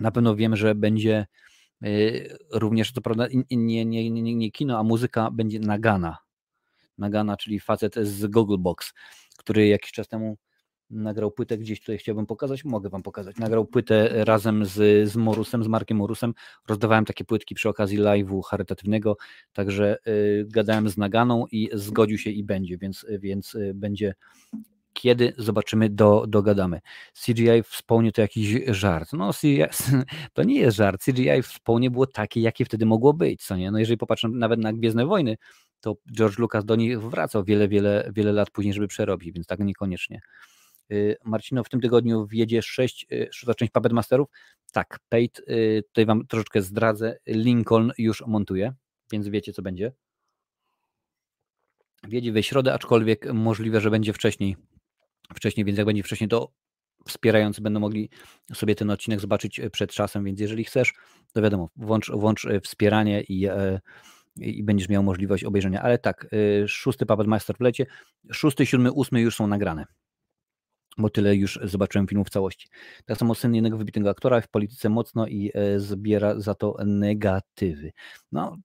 Na 0.00 0.10
pewno 0.10 0.36
wiem, 0.36 0.56
że 0.56 0.74
będzie 0.74 1.26
e, 1.82 1.88
również, 2.52 2.92
to 2.92 3.00
prawda, 3.00 3.26
nie, 3.50 3.84
nie, 3.84 4.10
nie, 4.10 4.34
nie 4.34 4.50
kino, 4.50 4.78
a 4.78 4.82
muzyka 4.82 5.30
będzie 5.30 5.58
nagana. 5.58 6.25
Nagana, 6.98 7.36
czyli 7.36 7.60
facet 7.60 7.94
z 7.94 8.26
Google 8.26 8.58
Box, 8.58 8.92
który 9.36 9.66
jakiś 9.66 9.92
czas 9.92 10.08
temu 10.08 10.36
nagrał 10.90 11.30
płytę 11.30 11.58
gdzieś 11.58 11.80
tutaj 11.80 11.98
chciałbym 11.98 12.26
pokazać, 12.26 12.64
mogę 12.64 12.88
wam 12.88 13.02
pokazać. 13.02 13.36
Nagrał 13.36 13.66
płytę 13.66 14.24
razem 14.24 14.64
z, 14.64 15.08
z 15.10 15.16
Morusem, 15.16 15.64
z 15.64 15.68
Markiem 15.68 15.98
Morusem. 15.98 16.34
Rozdawałem 16.68 17.04
takie 17.04 17.24
płytki 17.24 17.54
przy 17.54 17.68
okazji 17.68 17.98
live'u 17.98 18.40
charytatywnego, 18.42 19.16
także 19.52 19.98
y, 20.06 20.46
gadałem 20.48 20.88
z 20.88 20.96
Naganą 20.96 21.44
i 21.52 21.70
zgodził 21.72 22.18
się 22.18 22.30
i 22.30 22.44
będzie, 22.44 22.78
więc, 22.78 23.06
więc 23.20 23.54
y, 23.54 23.72
będzie 23.74 24.14
kiedy 24.92 25.32
zobaczymy, 25.38 25.90
do, 25.90 26.24
dogadamy. 26.28 26.80
CGI 27.24 27.62
w 27.64 27.76
spawnie 27.76 28.12
to 28.12 28.20
jakiś 28.20 28.48
żart. 28.66 29.12
No, 29.12 29.32
CGI, 29.32 29.62
to 30.34 30.42
nie 30.42 30.60
jest 30.60 30.76
żart. 30.76 31.04
CGI 31.04 31.42
w 31.42 31.46
spawnie 31.46 31.90
było 31.90 32.06
takie, 32.06 32.40
jakie 32.40 32.64
wtedy 32.64 32.86
mogło 32.86 33.12
być, 33.12 33.44
co 33.44 33.56
nie? 33.56 33.70
No, 33.70 33.78
jeżeli 33.78 33.98
popatrzę 33.98 34.28
nawet 34.28 34.60
na 34.60 34.72
Gwiezdne 34.72 35.06
Wojny, 35.06 35.36
to 35.80 35.96
George 36.16 36.38
Lucas 36.38 36.64
do 36.64 36.76
nich 36.76 37.00
wracał 37.00 37.44
wiele, 37.44 37.68
wiele, 37.68 38.10
wiele 38.14 38.32
lat 38.32 38.50
później, 38.50 38.74
żeby 38.74 38.88
przerobić, 38.88 39.32
więc 39.32 39.46
tak 39.46 39.58
niekoniecznie. 39.58 40.20
Y, 40.92 41.16
Marcino, 41.24 41.64
w 41.64 41.68
tym 41.68 41.80
tygodniu 41.80 42.26
wjedzie 42.26 42.62
6, 42.62 43.06
y, 43.12 43.28
szósta 43.32 43.54
część 43.54 43.72
Puppet 43.72 43.92
Masterów. 43.92 44.28
Tak, 44.72 44.98
Pate, 45.08 45.52
y, 45.52 45.82
tutaj 45.82 46.06
Wam 46.06 46.26
troszeczkę 46.26 46.62
zdradzę, 46.62 47.18
Lincoln 47.26 47.92
już 47.98 48.22
montuje, 48.26 48.72
więc 49.12 49.28
wiecie 49.28 49.52
co 49.52 49.62
będzie. 49.62 49.92
Wjedzie 52.08 52.32
we 52.32 52.42
środę, 52.42 52.74
aczkolwiek 52.74 53.32
możliwe, 53.32 53.80
że 53.80 53.90
będzie 53.90 54.12
wcześniej, 54.12 54.56
wcześniej, 55.34 55.64
więc 55.64 55.78
jak 55.78 55.86
będzie 55.86 56.02
wcześniej, 56.02 56.28
to 56.28 56.52
wspierający 57.08 57.62
będą 57.62 57.80
mogli 57.80 58.10
sobie 58.54 58.74
ten 58.74 58.90
odcinek 58.90 59.20
zobaczyć 59.20 59.60
przed 59.72 59.92
czasem, 59.92 60.24
więc 60.24 60.40
jeżeli 60.40 60.64
chcesz, 60.64 60.94
to 61.32 61.42
wiadomo, 61.42 61.70
włącz, 61.76 62.10
włącz 62.10 62.46
wspieranie 62.62 63.22
i, 63.22 63.48
i 64.36 64.64
będziesz 64.64 64.88
miał 64.88 65.02
możliwość 65.02 65.44
obejrzenia. 65.44 65.82
Ale 65.82 65.98
tak, 65.98 66.26
szósty 66.66 67.06
Puppet 67.06 67.26
Master 67.26 67.56
w 67.56 67.60
lecie, 67.60 67.86
szósty, 68.32 68.66
siódmy, 68.66 68.92
ósmy 68.92 69.20
już 69.20 69.36
są 69.36 69.46
nagrane 69.46 69.84
bo 70.98 71.10
tyle 71.10 71.36
już 71.36 71.58
zobaczyłem 71.62 72.06
filmów 72.06 72.26
w 72.26 72.30
całości. 72.30 72.68
Tak 73.04 73.18
samo 73.18 73.34
syn 73.34 73.54
jednego 73.54 73.76
wybitnego 73.76 74.10
aktora 74.10 74.40
w 74.40 74.48
polityce 74.48 74.88
mocno 74.88 75.26
i 75.26 75.52
zbiera 75.76 76.40
za 76.40 76.54
to 76.54 76.76
negatywy. 76.84 77.92
No, 78.32 78.56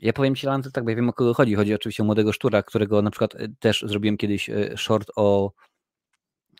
ja 0.00 0.12
powiem 0.12 0.34
Ci, 0.34 0.46
Lance, 0.46 0.70
tak, 0.70 0.84
bo 0.84 0.90
ja 0.90 0.96
wiem 0.96 1.08
o 1.08 1.12
kogo 1.12 1.34
chodzi. 1.34 1.54
Chodzi 1.54 1.74
oczywiście 1.74 2.02
o 2.02 2.06
młodego 2.06 2.32
szczura, 2.32 2.62
którego 2.62 3.02
na 3.02 3.10
przykład 3.10 3.34
e, 3.34 3.48
też 3.58 3.84
zrobiłem 3.86 4.16
kiedyś 4.16 4.50
e, 4.50 4.76
short 4.76 5.10
o, 5.16 5.52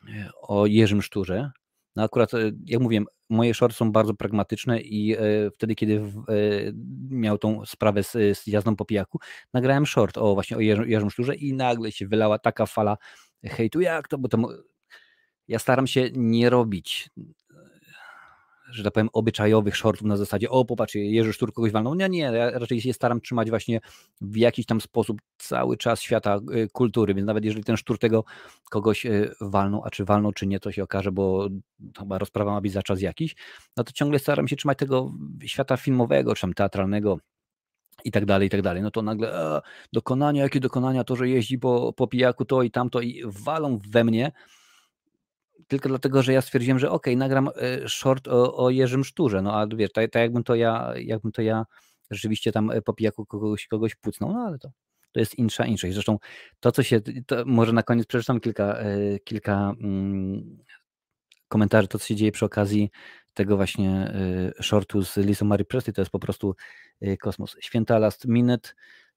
e, 0.08 0.30
o 0.42 0.66
Jerzym 0.66 1.02
Szczurze. 1.02 1.50
No 1.98 2.04
akurat, 2.04 2.30
jak 2.66 2.80
mówiłem, 2.80 3.06
moje 3.30 3.54
shorty 3.54 3.76
są 3.76 3.92
bardzo 3.92 4.14
pragmatyczne 4.14 4.80
i 4.80 5.16
wtedy, 5.54 5.74
kiedy 5.74 6.12
miał 7.10 7.38
tą 7.38 7.66
sprawę 7.66 8.02
z, 8.02 8.12
z 8.12 8.46
jazdą 8.46 8.76
po 8.76 8.84
pijaku, 8.84 9.18
nagrałem 9.54 9.86
short 9.86 10.18
o 10.18 10.34
właśnie 10.34 10.56
o 10.56 10.60
Jerzym 10.60 11.10
Szczurze 11.10 11.34
i 11.34 11.54
nagle 11.54 11.92
się 11.92 12.06
wylała 12.06 12.38
taka 12.38 12.66
fala 12.66 12.96
hejtu, 13.44 13.80
jak 13.80 14.08
to, 14.08 14.18
bo 14.18 14.28
to 14.28 14.38
ja 15.48 15.58
staram 15.58 15.86
się 15.86 16.08
nie 16.12 16.50
robić 16.50 17.10
że 18.70 18.84
tak 18.84 18.92
powiem, 18.92 19.08
obyczajowych 19.12 19.76
shortów 19.76 20.06
na 20.06 20.16
zasadzie, 20.16 20.50
o 20.50 20.64
popatrz, 20.64 20.94
Jerzy 20.94 21.32
Sztur 21.32 21.52
kogoś 21.52 21.72
walnął. 21.72 21.94
Nie, 21.94 22.08
nie, 22.08 22.20
ja 22.20 22.50
raczej 22.50 22.80
się 22.80 22.92
staram 22.92 23.20
trzymać 23.20 23.50
właśnie 23.50 23.80
w 24.20 24.36
jakiś 24.36 24.66
tam 24.66 24.80
sposób 24.80 25.20
cały 25.38 25.76
czas 25.76 26.00
świata 26.00 26.40
y, 26.54 26.68
kultury, 26.72 27.14
więc 27.14 27.26
nawet 27.26 27.44
jeżeli 27.44 27.64
ten 27.64 27.76
Sztur 27.76 27.98
tego 27.98 28.24
kogoś 28.70 29.06
y, 29.06 29.34
walnął, 29.40 29.82
a 29.84 29.90
czy 29.90 30.04
walnął, 30.04 30.32
czy 30.32 30.46
nie, 30.46 30.60
to 30.60 30.72
się 30.72 30.82
okaże, 30.82 31.12
bo 31.12 31.48
chyba 31.98 32.18
rozprawa 32.18 32.52
ma 32.52 32.60
być 32.60 32.72
za 32.72 32.82
czas 32.82 33.00
jakiś, 33.00 33.36
no 33.76 33.84
to 33.84 33.92
ciągle 33.92 34.18
staram 34.18 34.48
się 34.48 34.56
trzymać 34.56 34.78
tego 34.78 35.12
świata 35.44 35.76
filmowego, 35.76 36.34
czy 36.34 36.40
tam 36.40 36.54
teatralnego, 36.54 37.18
i 38.04 38.10
tak 38.10 38.24
dalej, 38.24 38.46
i 38.46 38.50
tak 38.50 38.62
dalej. 38.62 38.82
No 38.82 38.90
to 38.90 39.02
nagle 39.02 39.34
a, 39.34 39.62
dokonania, 39.92 40.42
jakie 40.42 40.60
dokonania, 40.60 41.04
to, 41.04 41.16
że 41.16 41.28
jeździ 41.28 41.58
po, 41.58 41.92
po 41.92 42.06
pijaku 42.06 42.44
to 42.44 42.62
i 42.62 42.70
tamto 42.70 43.00
i 43.00 43.22
walą 43.26 43.78
we 43.90 44.04
mnie, 44.04 44.32
tylko 45.68 45.88
dlatego, 45.88 46.22
że 46.22 46.32
ja 46.32 46.40
stwierdziłem, 46.40 46.78
że 46.78 46.90
okay, 46.90 47.16
nagram 47.16 47.48
e, 47.56 47.88
short 47.88 48.28
o, 48.28 48.56
o 48.56 48.70
Jerzym 48.70 49.04
Szturze, 49.04 49.42
no 49.42 49.60
a 49.60 49.66
wiesz, 49.66 49.92
tak, 49.92 50.10
tak 50.10 50.22
jakbym 50.22 50.44
to 50.44 50.54
ja, 50.54 50.92
jakbym 50.96 51.32
to 51.32 51.42
ja 51.42 51.64
rzeczywiście 52.10 52.52
tam 52.52 52.70
e, 52.70 52.82
po 52.82 52.94
pijaku 52.94 53.26
kogoś, 53.26 53.66
kogoś 53.66 53.96
no 54.20 54.44
ale 54.48 54.58
to, 54.58 54.70
to 55.12 55.20
jest 55.20 55.34
insza 55.34 55.66
inszość. 55.66 55.94
Zresztą 55.94 56.18
to, 56.60 56.72
co 56.72 56.82
się, 56.82 57.00
to 57.26 57.44
może 57.46 57.72
na 57.72 57.82
koniec 57.82 58.06
przeczytam 58.06 58.40
kilka, 58.40 58.78
e, 58.78 59.18
kilka 59.18 59.74
mm, 59.80 60.58
komentarzy, 61.48 61.88
to 61.88 61.98
co 61.98 62.06
się 62.06 62.16
dzieje 62.16 62.32
przy 62.32 62.44
okazji 62.44 62.90
tego 63.34 63.56
właśnie 63.56 64.14
shortu 64.60 65.02
z 65.02 65.16
Lisą 65.16 65.46
Mary 65.46 65.64
Presley, 65.64 65.94
to 65.94 66.00
jest 66.00 66.10
po 66.10 66.18
prostu 66.18 66.56
kosmos. 67.20 67.56
Święta 67.60 67.98
last 67.98 68.24
minute, 68.24 68.70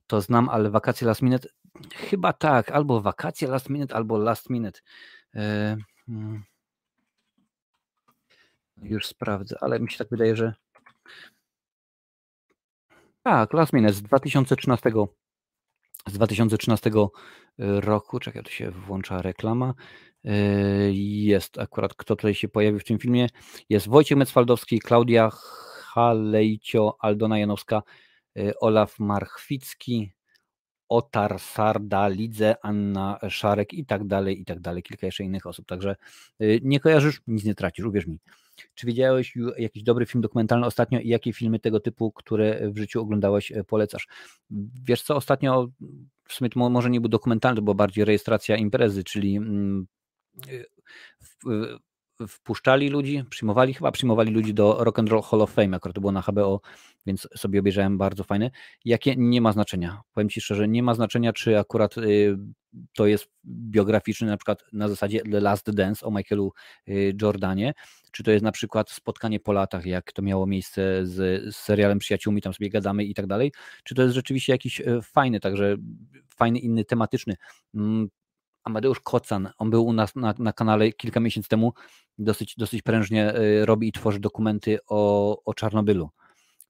to 0.07 0.21
znam, 0.21 0.49
ale 0.49 0.69
wakacje 0.69 1.07
last 1.07 1.21
minute, 1.21 1.49
chyba 1.95 2.33
tak, 2.33 2.71
albo 2.71 3.01
wakacje 3.01 3.47
last 3.47 3.69
minute, 3.69 3.95
albo 3.95 4.17
last 4.17 4.49
minute. 4.49 4.79
Hmm. 6.11 6.43
Już 8.83 9.07
sprawdzę, 9.07 9.57
ale 9.61 9.79
mi 9.79 9.91
się 9.91 9.97
tak 9.97 10.09
wydaje, 10.09 10.35
że 10.35 10.53
tak, 13.23 13.53
Last 13.53 13.73
Minute 13.73 13.93
z 13.93 14.01
2013 14.01 14.91
z 16.07 16.13
2013 16.13 16.89
y, 16.89 16.93
roku, 17.57 18.19
czekaj, 18.19 18.43
tu 18.43 18.51
się 18.51 18.71
włącza 18.71 19.21
reklama, 19.21 19.73
y, 20.25 20.91
jest 20.93 21.59
akurat, 21.59 21.93
kto 21.93 22.15
tutaj 22.15 22.33
się 22.33 22.47
pojawił 22.47 22.79
w 22.79 22.83
tym 22.83 22.99
filmie, 22.99 23.27
jest 23.69 23.87
Wojciech 23.87 24.17
Mecwaldowski, 24.17 24.79
Klaudia 24.79 25.29
Halejcio, 25.93 26.97
Aldona 26.99 27.39
Janowska, 27.39 27.83
y, 28.37 28.53
Olaf 28.59 28.99
Marchwicki, 28.99 30.11
Otar, 30.91 31.39
Sarda, 31.39 32.07
Lidze, 32.07 32.55
Anna 32.61 33.19
Szarek 33.29 33.73
i 33.73 33.85
tak 33.85 34.07
dalej, 34.07 34.41
i 34.41 34.45
tak 34.45 34.59
dalej, 34.59 34.83
kilka 34.83 35.05
jeszcze 35.05 35.23
innych 35.23 35.45
osób. 35.45 35.65
Także 35.65 35.95
y, 36.41 36.59
nie 36.63 36.79
kojarzysz, 36.79 37.21
nic 37.27 37.43
nie 37.43 37.55
tracisz, 37.55 37.85
uwierz 37.85 38.07
mi. 38.07 38.19
Czy 38.73 38.87
widziałeś 38.87 39.33
jakiś 39.57 39.83
dobry 39.83 40.05
film 40.05 40.21
dokumentalny 40.21 40.65
ostatnio 40.65 40.99
i 40.99 41.07
jakie 41.07 41.33
filmy 41.33 41.59
tego 41.59 41.79
typu, 41.79 42.11
które 42.11 42.71
w 42.71 42.77
życiu 42.77 43.01
oglądałeś, 43.01 43.51
y, 43.51 43.63
polecasz? 43.63 44.07
Wiesz 44.83 45.01
co, 45.01 45.15
ostatnio 45.15 45.67
w 46.27 46.33
sumie 46.33 46.49
to 46.49 46.69
może 46.69 46.89
nie 46.89 47.01
był 47.01 47.09
dokumentalny, 47.09 47.61
była 47.61 47.75
bardziej 47.75 48.05
rejestracja 48.05 48.55
imprezy, 48.55 49.03
czyli 49.03 49.37
mm, 49.37 49.87
y, 50.47 50.65
wpuszczali 52.27 52.89
ludzi, 52.89 53.23
przyjmowali, 53.29 53.73
chyba 53.73 53.91
przyjmowali 53.91 54.31
ludzi 54.31 54.53
do 54.53 54.83
Rock 54.83 54.99
and 54.99 55.09
Roll 55.09 55.21
Hall 55.21 55.41
of 55.41 55.51
Fame, 55.51 55.77
akurat 55.77 55.95
to 55.95 56.01
było 56.01 56.11
na 56.11 56.21
HBO, 56.21 56.61
więc 57.05 57.27
sobie 57.35 57.59
obejrzałem 57.59 57.97
bardzo 57.97 58.23
fajne. 58.23 58.51
Jakie 58.85 59.15
nie 59.17 59.41
ma 59.41 59.51
znaczenia. 59.51 60.01
Powiem 60.13 60.29
Ci 60.29 60.41
szczerze, 60.41 60.67
nie 60.67 60.83
ma 60.83 60.93
znaczenia, 60.93 61.33
czy 61.33 61.59
akurat 61.59 61.97
y, 61.97 62.37
to 62.95 63.05
jest 63.05 63.27
biograficzny, 63.45 64.27
na 64.27 64.37
przykład 64.37 64.63
na 64.73 64.87
zasadzie 64.87 65.21
The 65.21 65.39
Last 65.39 65.71
Dance 65.71 66.05
o 66.05 66.11
Michaelu 66.11 66.53
y, 66.87 67.15
Jordanie, 67.21 67.73
czy 68.11 68.23
to 68.23 68.31
jest 68.31 68.43
na 68.43 68.51
przykład 68.51 68.91
spotkanie 68.91 69.39
po 69.39 69.53
latach, 69.53 69.85
jak 69.85 70.11
to 70.11 70.21
miało 70.21 70.47
miejsce 70.47 71.05
z, 71.05 71.43
z 71.55 71.55
serialem 71.55 71.99
Przyjaciółmi, 71.99 72.41
tam 72.41 72.53
sobie 72.53 72.69
gadamy 72.69 73.03
i 73.03 73.13
tak 73.13 73.27
dalej, 73.27 73.51
czy 73.83 73.95
to 73.95 74.01
jest 74.01 74.15
rzeczywiście 74.15 74.51
jakiś 74.51 74.79
y, 74.79 74.99
fajny, 75.01 75.39
także 75.39 75.75
fajny, 76.35 76.59
inny, 76.59 76.85
tematyczny. 76.85 77.35
Amadeusz 78.63 78.99
Kocan, 78.99 79.49
on 79.57 79.69
był 79.69 79.85
u 79.85 79.93
nas 79.93 80.15
na, 80.15 80.33
na 80.39 80.53
kanale 80.53 80.91
kilka 80.91 81.19
miesięcy 81.19 81.49
temu, 81.49 81.73
dosyć, 82.17 82.55
dosyć 82.57 82.81
prężnie 82.81 83.35
y, 83.35 83.65
robi 83.65 83.87
i 83.87 83.91
tworzy 83.91 84.19
dokumenty 84.19 84.79
o, 84.87 85.43
o 85.43 85.53
Czarnobylu. 85.53 86.09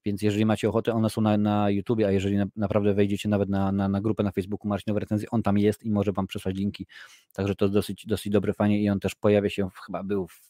Więc 0.05 0.21
jeżeli 0.21 0.45
macie 0.45 0.69
ochotę, 0.69 0.93
one 0.93 1.09
są 1.09 1.21
na, 1.21 1.37
na 1.37 1.69
YouTubie, 1.69 2.07
a 2.07 2.11
jeżeli 2.11 2.37
na, 2.37 2.45
naprawdę 2.55 2.93
wejdziecie 2.93 3.29
nawet 3.29 3.49
na, 3.49 3.71
na, 3.71 3.87
na 3.89 4.01
grupę 4.01 4.23
na 4.23 4.31
Facebooku 4.31 4.67
Marcinowe 4.67 4.99
Recenzje, 4.99 5.29
on 5.29 5.43
tam 5.43 5.57
jest 5.57 5.83
i 5.83 5.91
może 5.91 6.11
Wam 6.11 6.27
przesłać 6.27 6.55
linki. 6.55 6.87
Także 7.33 7.55
to 7.55 7.69
dosyć, 7.69 8.05
dosyć 8.05 8.33
dobre, 8.33 8.53
fajnie 8.53 8.81
i 8.81 8.89
on 8.89 8.99
też 8.99 9.15
pojawia 9.15 9.49
się, 9.49 9.69
chyba 9.85 10.03
był 10.03 10.27
w 10.27 10.41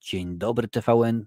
Dzień 0.00 0.38
Dobry 0.38 0.68
TVN, 0.68 1.26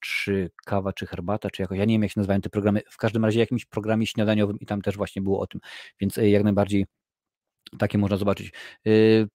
czy 0.00 0.50
kawa, 0.64 0.92
czy 0.92 1.06
herbata, 1.06 1.50
czy 1.50 1.62
jakoś, 1.62 1.78
ja 1.78 1.84
nie 1.84 1.94
wiem 1.94 2.02
jak 2.02 2.12
się 2.12 2.20
nazywają 2.20 2.40
te 2.40 2.50
programy, 2.50 2.82
w 2.90 2.96
każdym 2.96 3.24
razie 3.24 3.40
jakimś 3.40 3.64
programie 3.64 4.06
śniadaniowym 4.06 4.60
i 4.60 4.66
tam 4.66 4.82
też 4.82 4.96
właśnie 4.96 5.22
było 5.22 5.40
o 5.40 5.46
tym, 5.46 5.60
więc 6.00 6.18
y, 6.18 6.28
jak 6.28 6.44
najbardziej 6.44 6.86
takie 7.78 7.98
można 7.98 8.16
zobaczyć. 8.16 8.52
Y, 8.86 9.28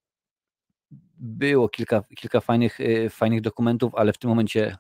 było 1.18 1.70
kilka, 1.70 2.04
kilka 2.18 2.42
fajnych, 2.42 2.80
y, 2.80 3.10
fajnych 3.10 3.42
dokumentów, 3.42 3.96
ale 3.96 4.14
w 4.14 4.18
tym 4.18 4.30
momencie 4.30 4.78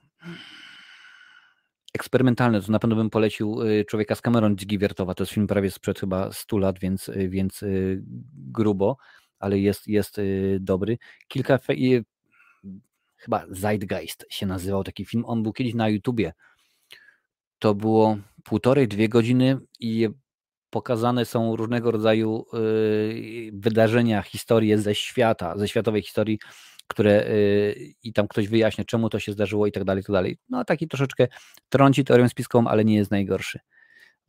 eksperymentalne, 1.93 2.61
to 2.61 2.71
na 2.71 2.79
pewno 2.79 2.95
bym 2.95 3.09
polecił 3.09 3.61
y, 3.61 3.85
Człowieka 3.85 4.15
z 4.15 4.21
Cameron 4.21 4.57
Dzigi 4.57 4.79
Wiertowa. 4.79 5.13
To 5.13 5.23
jest 5.23 5.33
film 5.33 5.47
prawie 5.47 5.71
sprzed 5.71 5.99
chyba 5.99 6.31
100 6.31 6.57
lat, 6.57 6.79
więc, 6.79 7.11
więc 7.29 7.63
grubo, 8.33 8.97
ale 9.39 9.59
jest, 9.59 9.87
jest 9.87 10.21
dobry. 10.59 10.97
Kilka, 11.27 11.59
chyba 13.15 13.45
Zeitgeist 13.49 14.25
się 14.29 14.45
nazywał 14.45 14.83
taki 14.83 15.05
film. 15.05 15.25
On 15.25 15.43
był 15.43 15.53
kiedyś 15.53 15.73
na 15.73 15.89
YouTubie. 15.89 16.33
To 17.59 17.75
było 17.75 18.17
półtorej, 18.43 18.87
dwie 18.87 19.09
godziny 19.09 19.57
i 19.79 20.09
pokazane 20.69 21.25
są 21.25 21.55
różnego 21.55 21.91
rodzaju 21.91 22.45
y, 22.53 23.51
wydarzenia, 23.53 24.21
historie 24.21 24.77
ze 24.77 24.95
świata, 24.95 25.57
ze 25.57 25.67
światowej 25.67 26.01
historii, 26.01 26.39
które 26.87 27.27
y, 27.27 27.93
i 28.03 28.13
tam 28.13 28.27
ktoś 28.27 28.47
wyjaśnia, 28.47 28.85
czemu 28.85 29.09
to 29.09 29.19
się 29.19 29.31
zdarzyło 29.31 29.67
i 29.67 29.71
tak 29.71 29.83
dalej, 29.83 30.01
i 30.01 30.05
tak 30.05 30.13
dalej. 30.13 30.37
No 30.49 30.65
taki 30.65 30.87
troszeczkę 30.87 31.27
trąci 31.69 32.03
teorią 32.03 32.29
spiskową, 32.29 32.67
ale 32.67 32.85
nie 32.85 32.95
jest 32.95 33.11
najgorszy. 33.11 33.59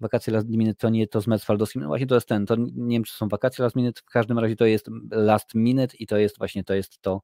Wakacje 0.01 0.33
last 0.33 0.49
minute 0.49 0.75
to 0.75 0.89
nie 0.89 1.07
to 1.07 1.21
z 1.21 1.27
Metzwaldowskim, 1.27 1.83
no 1.83 1.89
właśnie 1.89 2.07
to 2.07 2.15
jest 2.15 2.29
ten, 2.29 2.47
to 2.47 2.57
nie 2.57 2.97
wiem, 2.97 3.05
czy 3.05 3.13
są 3.13 3.29
wakacje 3.29 3.63
last 3.63 3.77
minute, 3.77 4.01
w 4.01 4.11
każdym 4.11 4.39
razie 4.39 4.57
to 4.57 4.67
jest 4.67 4.87
last 5.11 5.55
minute 5.55 5.97
i 5.97 6.07
to 6.07 6.17
jest 6.17 6.39
właśnie, 6.39 6.65
to 6.65 6.75
jest 6.75 7.01
to, 7.01 7.23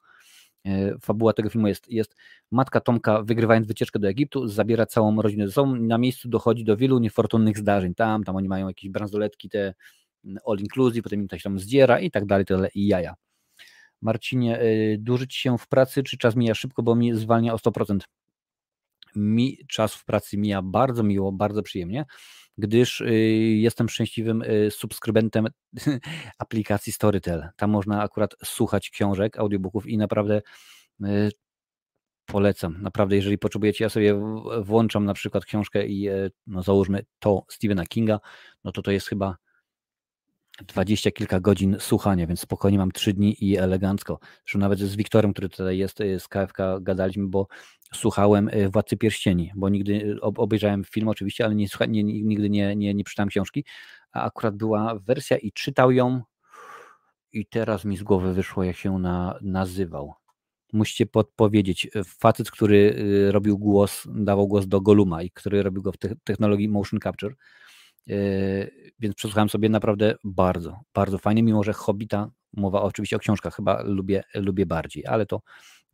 fabuła 1.01 1.32
tego 1.32 1.51
filmu 1.51 1.68
jest, 1.68 1.90
jest 1.90 2.16
matka 2.51 2.80
Tomka 2.80 3.22
wygrywając 3.22 3.66
wycieczkę 3.66 3.98
do 3.98 4.09
Egiptu, 4.09 4.48
zabiera 4.48 4.86
całą 4.86 5.22
rodzinę 5.22 5.47
ze 5.47 5.52
sobą, 5.52 5.76
na 5.76 5.98
miejscu 5.98 6.28
dochodzi 6.28 6.64
do 6.64 6.76
wielu 6.76 6.98
niefortunnych 6.98 7.59
zdarzeń, 7.59 7.94
tam, 7.94 8.24
tam 8.24 8.36
oni 8.36 8.48
mają 8.48 8.68
jakieś 8.68 8.90
bransoletki, 8.90 9.48
te 9.48 9.74
mm, 10.24 10.38
all 10.47 10.59
inclusive, 10.59 11.02
potem 11.02 11.20
im 11.20 11.28
coś 11.28 11.43
tam 11.43 11.59
zdziera 11.59 12.01
i 12.01 12.10
tak 12.10 12.26
dalej, 12.26 12.47
tyle 12.47 12.68
i 12.74 12.86
jaja. 12.86 13.14
Marcinie, 14.02 14.59
e, 14.59 14.98
dłużyć 14.98 15.34
się 15.34 15.59
w 15.59 15.68
pracy, 15.68 16.02
czy 16.02 16.18
czas 16.18 16.36
mija 16.36 16.55
szybko, 16.55 16.82
bo 16.82 16.94
mi 16.94 17.14
zwalnia 17.14 17.55
o 17.55 17.56
100%? 17.56 17.98
Mi 19.16 19.59
czas 19.68 19.94
w 19.94 20.05
pracy 20.05 20.38
mija 20.38 20.62
bardzo 20.62 21.02
miło, 21.02 21.32
bardzo 21.32 21.62
przyjemnie 21.62 22.05
gdyż 22.59 23.01
y, 23.01 23.15
jestem 23.61 23.89
szczęśliwym 23.89 24.43
y, 24.43 24.70
subskrybentem 24.70 25.47
aplikacji 26.39 26.93
Storytel. 26.93 27.49
Tam 27.57 27.70
można 27.70 28.03
akurat 28.03 28.35
słuchać 28.45 28.91
książek, 28.91 29.39
audiobooków 29.39 29.87
i 29.87 29.99
naprawdę 29.99 30.43
y, 31.05 31.31
polecam. 32.27 32.83
Naprawdę, 32.83 33.16
jeżeli 33.16 33.39
potrzebujecie, 33.39 33.85
ja 33.85 33.89
sobie 33.89 34.20
włączam 34.61 35.05
na 35.05 35.15
przykład 35.15 35.45
książkę 35.45 35.87
i 35.87 36.09
e, 36.09 36.31
no 36.47 36.62
załóżmy 36.62 37.05
to 37.19 37.45
Stephena 37.49 37.87
Kinga, 37.87 38.20
no 38.65 38.73
to 38.73 38.83
to 38.83 38.91
jest 38.91 39.09
chyba 39.09 39.37
dwadzieścia 40.62 41.11
kilka 41.11 41.41
godzin 41.41 41.77
słuchania, 41.81 42.27
więc 42.27 42.41
spokojnie 42.41 42.78
mam 42.78 42.93
trzy 42.93 43.12
dni 43.12 43.45
i 43.45 43.57
elegancko. 43.57 44.19
Zresztą 44.45 44.59
nawet 44.59 44.78
z 44.78 44.97
Wiktorem, 44.97 45.33
który 45.33 45.49
tutaj 45.49 45.78
jest 45.78 46.01
y, 46.01 46.20
z 46.20 46.28
KFK 46.28 46.59
gadaliśmy, 46.81 47.27
bo 47.27 47.47
słuchałem 47.95 48.49
y, 48.49 48.69
Władcy 48.69 48.97
Pierścieni, 48.97 49.53
bo 49.57 49.69
nigdy 49.69 49.93
y, 49.93 50.20
obejrzałem 50.20 50.85
film 50.85 51.09
oczywiście, 51.09 51.45
ale 51.45 51.55
nie, 51.55 51.66
nie, 51.89 52.05
nigdy 52.05 52.51
nie, 52.51 52.77
nie, 52.77 52.95
nie 52.95 53.05
czytałem 53.05 53.28
książki, 53.28 53.65
a 54.12 54.24
akurat 54.24 54.57
była 54.57 54.99
wersja 54.99 55.37
i 55.37 55.53
czytał 55.53 55.91
ją 55.93 56.23
i 57.33 57.47
teraz 57.47 57.85
mi 57.85 57.97
z 57.97 58.03
głowy 58.03 58.35
wyszło, 58.35 58.65
jak 58.65 58.77
się 58.77 58.99
na, 58.99 59.39
nazywał. 59.43 60.15
Musicie 60.73 61.07
podpowiedzieć. 61.07 61.89
Facet, 62.05 62.51
który 62.51 62.97
robił 63.31 63.59
głos, 63.59 64.07
dawał 64.15 64.49
głos 64.49 64.66
do 64.66 64.81
Goluma 64.81 65.23
i 65.23 65.31
który 65.31 65.62
robił 65.62 65.83
go 65.83 65.93
w 65.93 65.97
technologii 66.24 66.69
motion 66.69 67.01
capture 67.01 67.35
więc 68.99 69.15
przesłuchałem 69.15 69.49
sobie 69.49 69.69
naprawdę 69.69 70.15
bardzo, 70.24 70.81
bardzo 70.95 71.19
fajnie, 71.19 71.43
mimo 71.43 71.65
że 71.65 71.73
Hobbita, 71.73 72.31
mowa 72.53 72.83
oczywiście 72.83 73.16
o 73.16 73.19
książkach, 73.19 73.55
chyba 73.55 73.83
lubię, 73.83 74.24
lubię 74.35 74.66
bardziej, 74.66 75.07
ale 75.07 75.27
to 75.27 75.41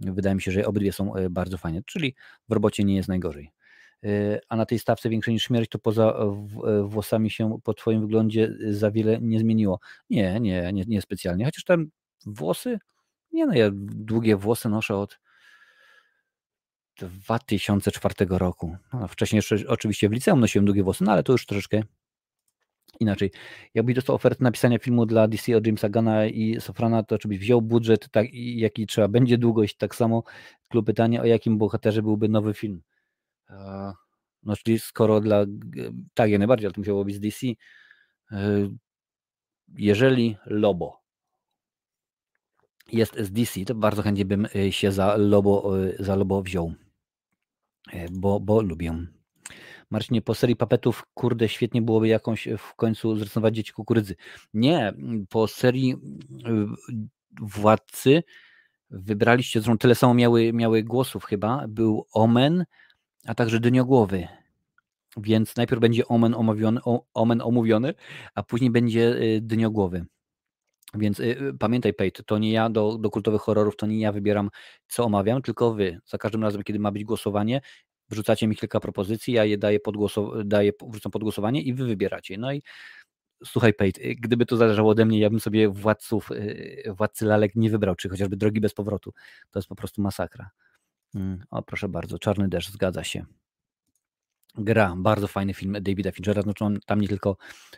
wydaje 0.00 0.34
mi 0.34 0.42
się, 0.42 0.52
że 0.52 0.66
obydwie 0.66 0.92
są 0.92 1.14
e, 1.14 1.30
bardzo 1.30 1.58
fajne, 1.58 1.80
czyli 1.86 2.14
w 2.48 2.52
robocie 2.52 2.84
nie 2.84 2.96
jest 2.96 3.08
najgorzej. 3.08 3.50
Yy, 4.02 4.40
a 4.48 4.56
na 4.56 4.66
tej 4.66 4.78
stawce 4.78 5.08
większej 5.08 5.34
niż 5.34 5.44
śmierć, 5.44 5.70
to 5.70 5.78
poza 5.78 6.04
e, 6.04 6.82
włosami 6.82 7.30
się 7.30 7.58
po 7.64 7.74
Twoim 7.74 8.00
wyglądzie 8.00 8.52
za 8.70 8.90
wiele 8.90 9.18
nie 9.20 9.38
zmieniło. 9.38 9.80
Nie, 10.10 10.40
nie, 10.40 10.72
nie, 10.72 10.84
nie 10.86 11.02
specjalnie. 11.02 11.44
Chociaż 11.44 11.64
tam 11.64 11.86
włosy, 12.26 12.78
nie 13.32 13.46
no, 13.46 13.54
ja 13.54 13.70
długie 13.74 14.36
włosy 14.36 14.68
noszę 14.68 14.96
od 14.96 15.18
2004 17.00 18.14
roku. 18.28 18.76
No, 18.92 19.08
wcześniej 19.08 19.38
jeszcze 19.38 19.56
oczywiście 19.68 20.08
w 20.08 20.12
liceum 20.12 20.40
nosiłem 20.40 20.66
długie 20.66 20.82
włosy, 20.82 21.04
no 21.04 21.12
ale 21.12 21.22
to 21.22 21.32
już 21.32 21.46
troszeczkę 21.46 21.82
inaczej. 23.00 23.30
Jakbyś 23.74 23.94
dostał 23.94 24.16
ofertę 24.16 24.44
napisania 24.44 24.78
filmu 24.78 25.06
dla 25.06 25.28
DC 25.28 25.56
od 25.56 25.66
Jamesa 25.66 25.88
Gana 25.88 26.26
i 26.26 26.60
Sofrana, 26.60 27.02
to 27.02 27.18
czy 27.18 27.28
byś 27.28 27.38
wziął 27.38 27.62
budżet, 27.62 28.08
tak, 28.10 28.26
jaki 28.34 28.86
trzeba 28.86 29.08
będzie 29.08 29.38
długość, 29.38 29.76
tak 29.76 29.94
samo 29.94 30.22
klub 30.68 30.86
pytanie, 30.86 31.20
o 31.20 31.24
jakim 31.24 31.58
bohaterze 31.58 32.02
byłby 32.02 32.28
nowy 32.28 32.54
film. 32.54 32.82
No 34.42 34.56
czyli 34.56 34.78
skoro 34.78 35.20
dla, 35.20 35.44
tak 36.14 36.30
najbardziej, 36.30 36.66
ale 36.66 36.74
to 36.74 36.80
musiało 36.80 37.04
być 37.04 37.14
z 37.14 37.20
DC. 37.20 37.46
E, 38.32 38.68
jeżeli 39.76 40.36
Lobo 40.46 41.02
jest 42.92 43.18
z 43.18 43.32
DC, 43.32 43.64
to 43.64 43.74
bardzo 43.74 44.02
chętnie 44.02 44.24
bym 44.24 44.46
e, 44.54 44.72
się 44.72 44.92
za 44.92 45.16
Lobo, 45.16 45.78
e, 45.86 46.04
za 46.04 46.16
Lobo 46.16 46.42
wziął, 46.42 46.74
bo, 48.10 48.40
bo 48.40 48.62
lubię. 48.62 49.06
Marcinie, 49.92 50.22
po 50.22 50.34
serii 50.34 50.56
papetów, 50.56 51.04
kurde, 51.14 51.48
świetnie 51.48 51.82
byłoby 51.82 52.08
jakąś 52.08 52.48
w 52.58 52.74
końcu 52.74 53.16
zrysować 53.16 53.54
dzieci 53.54 53.72
kukurydzy. 53.72 54.16
Nie, 54.54 54.94
po 55.28 55.48
serii 55.48 55.96
Władcy 57.40 58.22
wybraliście, 58.90 59.60
zresztą 59.60 59.78
tyle 59.78 59.94
samo 59.94 60.14
miały, 60.14 60.52
miały 60.52 60.82
głosów 60.82 61.24
chyba, 61.24 61.68
był 61.68 62.06
Omen, 62.12 62.64
a 63.26 63.34
także 63.34 63.60
Dyniogłowy. 63.60 64.28
Więc 65.16 65.56
najpierw 65.56 65.80
będzie 65.80 66.08
Omen 66.08 66.34
omówiony, 66.34 66.80
Omen 67.14 67.40
omówiony 67.40 67.94
a 68.34 68.42
później 68.42 68.70
będzie 68.70 69.22
y, 69.22 69.40
Dyniogłowy. 69.42 70.06
Więc 70.94 71.20
y, 71.20 71.56
pamiętaj, 71.58 71.94
Pejt, 71.94 72.22
to 72.26 72.38
nie 72.38 72.52
ja 72.52 72.70
do, 72.70 72.98
do 72.98 73.10
kultowych 73.10 73.42
horrorów, 73.42 73.76
to 73.76 73.86
nie 73.86 74.00
ja 74.00 74.12
wybieram, 74.12 74.50
co 74.88 75.04
omawiam, 75.04 75.42
tylko 75.42 75.74
wy. 75.74 76.00
Za 76.06 76.18
każdym 76.18 76.42
razem, 76.42 76.62
kiedy 76.62 76.78
ma 76.78 76.92
być 76.92 77.04
głosowanie, 77.04 77.60
wrzucacie 78.12 78.46
mi 78.48 78.56
kilka 78.56 78.80
propozycji, 78.80 79.34
ja 79.34 79.44
je 79.44 79.58
daję 79.58 79.80
pod, 79.80 79.96
daję, 80.44 80.72
wrzucam 80.88 81.12
pod 81.12 81.22
głosowanie 81.22 81.62
i 81.62 81.74
wy 81.74 81.86
wybieracie. 81.86 82.38
No 82.38 82.52
i 82.52 82.62
słuchaj, 83.44 83.74
Pejt, 83.74 83.98
y, 83.98 84.14
gdyby 84.20 84.46
to 84.46 84.56
zależało 84.56 84.90
ode 84.90 85.04
mnie, 85.04 85.18
ja 85.18 85.30
bym 85.30 85.40
sobie 85.40 85.68
władców, 85.68 86.30
y, 86.30 86.94
władcy 86.98 87.24
lalek 87.26 87.52
nie 87.54 87.70
wybrał, 87.70 87.94
czy 87.94 88.08
chociażby 88.08 88.36
drogi 88.36 88.60
bez 88.60 88.74
powrotu. 88.74 89.12
To 89.50 89.58
jest 89.58 89.68
po 89.68 89.74
prostu 89.74 90.02
masakra. 90.02 90.50
Mm, 91.14 91.44
o, 91.50 91.62
proszę 91.62 91.88
bardzo, 91.88 92.18
Czarny 92.18 92.48
Deszcz, 92.48 92.70
zgadza 92.70 93.04
się. 93.04 93.24
Gra, 94.54 94.94
bardzo 94.96 95.28
fajny 95.28 95.54
film 95.54 95.76
Davida 95.80 96.12
Finchera, 96.12 96.42
znaczy 96.42 96.64
tam 96.86 97.00
nie 97.00 97.08
tylko 97.08 97.36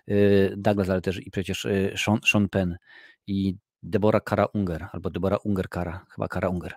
y, 0.09 0.55
Douglas, 0.57 0.91
ale 0.91 1.01
też 1.01 1.27
i 1.27 1.31
przecież 1.31 1.67
Sean, 1.97 2.19
Sean 2.27 2.49
Penn 2.49 2.77
i 3.27 3.57
Deborah 3.83 4.25
Kara 4.25 4.47
Unger, 4.47 4.89
albo 4.93 5.11
Deborah 5.11 5.47
Unger 5.47 5.69
Kara, 5.69 6.07
chyba 6.15 6.29
Kara 6.29 6.49
Unger. 6.49 6.75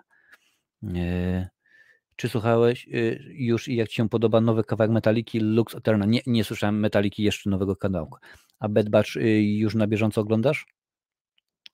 Czy 2.17 2.29
słuchałeś 2.29 2.87
y, 2.87 3.33
już 3.33 3.67
i 3.67 3.75
jak 3.75 3.89
Ci 3.89 3.95
się 3.95 4.09
podoba 4.09 4.41
nowy 4.41 4.63
kawałek 4.63 4.91
Metaliki 4.91 5.39
Lux 5.39 5.75
Eterna? 5.75 6.05
Nie, 6.05 6.21
nie 6.25 6.43
słyszałem 6.43 6.79
Metaliki 6.79 7.23
jeszcze 7.23 7.49
nowego 7.49 7.75
kanału. 7.75 8.11
A 8.59 8.69
Bad 8.69 8.89
Batch 8.89 9.15
y, 9.15 9.41
już 9.43 9.75
na 9.75 9.87
bieżąco 9.87 10.21
oglądasz? 10.21 10.65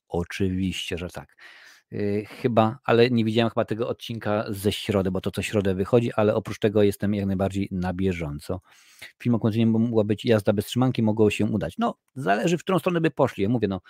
Oczywiście, 0.07 0.97
że 0.97 1.09
tak. 1.09 1.35
Y, 1.93 2.25
chyba, 2.41 2.79
ale 2.83 3.09
nie 3.09 3.25
widziałem 3.25 3.49
chyba 3.49 3.65
tego 3.65 3.89
odcinka 3.89 4.45
ze 4.49 4.71
środy, 4.71 5.11
bo 5.11 5.21
to 5.21 5.31
co 5.31 5.41
środę 5.41 5.75
wychodzi, 5.75 6.13
ale 6.13 6.35
oprócz 6.35 6.59
tego 6.59 6.83
jestem 6.83 7.13
jak 7.13 7.25
najbardziej 7.25 7.67
na 7.71 7.93
bieżąco. 7.93 8.61
Film 9.23 9.35
o 9.35 9.39
końcu 9.39 9.65
mogła 9.65 10.03
być 10.03 10.25
jazda 10.25 10.53
bez 10.53 10.65
trzymanki, 10.65 11.03
mogło 11.03 11.29
się 11.29 11.45
udać. 11.45 11.77
No, 11.77 11.97
zależy 12.15 12.57
w 12.57 12.63
którą 12.63 12.79
stronę 12.79 13.01
by 13.01 13.11
poszli. 13.11 13.43
Ja 13.43 13.49
mówię, 13.49 13.67
no, 13.67 13.81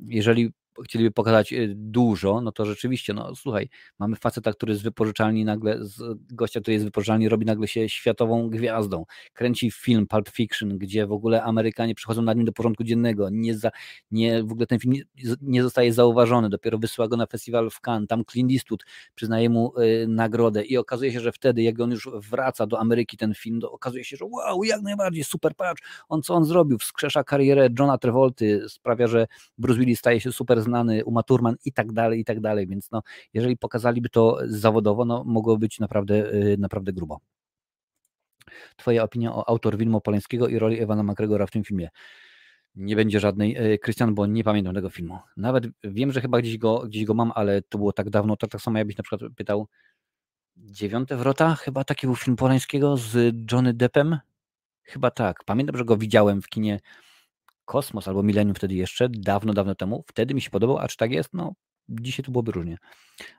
jeżeli 0.00 0.52
chcieliby 0.84 1.10
pokazać 1.10 1.52
y, 1.52 1.72
dużo, 1.76 2.40
no 2.40 2.52
to 2.52 2.66
rzeczywiście, 2.66 3.14
no 3.14 3.34
słuchaj, 3.34 3.68
mamy 3.98 4.16
faceta, 4.16 4.52
który 4.52 4.76
z 4.76 4.82
wypożyczalni 4.82 5.44
nagle, 5.44 5.78
z 5.80 6.02
gościa, 6.32 6.60
który 6.60 6.72
jest 6.72 6.84
wypożyczalni, 6.84 7.28
robi 7.28 7.46
nagle 7.46 7.68
się 7.68 7.88
światową 7.88 8.50
gwiazdą. 8.50 9.04
Kręci 9.32 9.70
film 9.70 10.06
Pulp 10.06 10.28
Fiction, 10.28 10.78
gdzie 10.78 11.06
w 11.06 11.12
ogóle 11.12 11.42
Amerykanie 11.42 11.94
przychodzą 11.94 12.22
nad 12.22 12.36
nim 12.36 12.46
do 12.46 12.52
porządku 12.52 12.84
dziennego. 12.84 13.28
Nie, 13.30 13.58
za, 13.58 13.70
nie 14.10 14.42
w 14.42 14.52
ogóle 14.52 14.66
ten 14.66 14.78
film 14.78 14.94
nie, 14.94 15.02
nie 15.42 15.62
zostaje 15.62 15.92
zauważony, 15.92 16.48
dopiero 16.48 16.78
wysyła 16.78 17.08
go 17.08 17.16
na 17.16 17.26
festiwal 17.26 17.70
w 17.70 17.80
Cannes. 17.80 18.08
Tam 18.08 18.24
Clint 18.24 18.52
Eastwood 18.52 18.84
przyznaje 19.14 19.50
mu 19.50 19.80
y, 19.80 20.06
nagrodę 20.08 20.64
i 20.64 20.76
okazuje 20.76 21.12
się, 21.12 21.20
że 21.20 21.32
wtedy, 21.32 21.62
jak 21.62 21.80
on 21.80 21.90
już 21.90 22.08
wraca 22.30 22.66
do 22.66 22.80
Ameryki, 22.80 23.16
ten 23.16 23.34
film, 23.34 23.60
to 23.60 23.72
okazuje 23.72 24.04
się, 24.04 24.16
że 24.16 24.24
wow, 24.24 24.64
jak 24.64 24.82
najbardziej, 24.82 25.24
super, 25.24 25.54
patrz, 25.56 25.82
on 26.08 26.22
co 26.22 26.34
on 26.34 26.44
zrobił, 26.44 26.78
wskrzesza 26.78 27.24
karierę 27.24 27.68
Johna 27.78 27.98
Travolty, 27.98 28.68
sprawia, 28.68 29.06
że 29.06 29.26
Bruce 29.58 29.80
Willis 29.80 29.98
staje 29.98 30.20
się 30.20 30.32
super 30.32 30.63
znany, 30.64 31.04
Uma 31.04 31.22
Thurman 31.22 31.56
i 31.64 31.72
tak 31.72 31.92
dalej, 31.92 32.20
i 32.20 32.24
tak 32.24 32.40
dalej, 32.40 32.66
więc 32.66 32.90
no, 32.90 33.02
jeżeli 33.34 33.56
pokazaliby 33.56 34.08
to 34.08 34.38
zawodowo, 34.44 35.04
no 35.04 35.24
mogło 35.24 35.58
być 35.58 35.80
naprawdę, 35.80 36.34
y, 36.34 36.56
naprawdę 36.58 36.92
grubo. 36.92 37.20
Twoja 38.76 39.02
opinia 39.02 39.34
o 39.34 39.48
autor 39.48 39.76
Wilmo 39.76 40.00
Polańskiego 40.00 40.48
i 40.48 40.58
roli 40.58 40.80
Ewana 40.80 41.02
McGregora 41.02 41.46
w 41.46 41.50
tym 41.50 41.64
filmie? 41.64 41.88
Nie 42.74 42.96
będzie 42.96 43.20
żadnej, 43.20 43.78
Krystian, 43.82 44.10
y, 44.10 44.12
bo 44.12 44.26
nie 44.26 44.44
pamiętam 44.44 44.74
tego 44.74 44.90
filmu. 44.90 45.18
Nawet 45.36 45.64
wiem, 45.84 46.12
że 46.12 46.20
chyba 46.20 46.38
gdzieś 46.38 46.58
go, 46.58 46.78
gdzieś 46.78 47.04
go 47.04 47.14
mam, 47.14 47.32
ale 47.34 47.62
to 47.62 47.78
było 47.78 47.92
tak 47.92 48.10
dawno, 48.10 48.36
tak, 48.36 48.50
tak 48.50 48.60
samo 48.60 48.78
jakbyś 48.78 48.96
na 48.96 49.04
przykład 49.04 49.32
pytał 49.36 49.68
Dziewiąte 50.56 51.16
Wrota, 51.16 51.54
chyba 51.54 51.84
taki 51.84 52.06
był 52.06 52.16
film 52.16 52.36
Polańskiego 52.36 52.96
z 52.96 53.34
Johnny 53.52 53.74
Deppem. 53.74 54.18
Chyba 54.82 55.10
tak. 55.10 55.44
Pamiętam, 55.44 55.76
że 55.76 55.84
go 55.84 55.96
widziałem 55.96 56.42
w 56.42 56.48
kinie 56.48 56.80
Kosmos 57.64 58.08
albo 58.08 58.22
Millennium 58.22 58.54
wtedy 58.54 58.74
jeszcze, 58.74 59.08
dawno, 59.08 59.52
dawno 59.52 59.74
temu. 59.74 60.04
Wtedy 60.06 60.34
mi 60.34 60.40
się 60.40 60.50
podobał, 60.50 60.78
a 60.78 60.88
czy 60.88 60.96
tak 60.96 61.10
jest? 61.10 61.34
No, 61.34 61.54
dzisiaj 61.88 62.24
to 62.24 62.32
byłoby 62.32 62.52
różnie. 62.52 62.78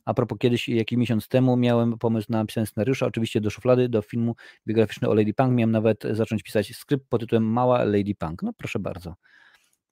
A 0.06 0.14
propos 0.14 0.38
kiedyś, 0.40 0.70
jakiś 0.70 0.98
miesiąc 0.98 1.28
temu 1.28 1.58
miałem 1.58 1.98
pomysł 1.98 2.28
na 2.30 2.38
napisanie 2.38 2.68
scenariusza, 2.68 3.06
oczywiście 3.06 3.42
do 3.42 3.50
szuflady, 3.50 3.90
do 3.90 4.02
filmu 4.02 4.36
biograficznego 4.68 5.12
o 5.12 5.16
Lady 5.16 5.34
Punk. 5.34 5.54
Miałem 5.54 5.72
nawet 5.72 6.04
zacząć 6.12 6.44
pisać 6.44 6.76
skrypt 6.76 7.10
pod 7.10 7.22
tytułem 7.22 7.44
Mała 7.44 7.84
Lady 7.84 8.16
Punk. 8.16 8.44
No 8.44 8.54
proszę 8.58 8.80
bardzo. 8.80 9.16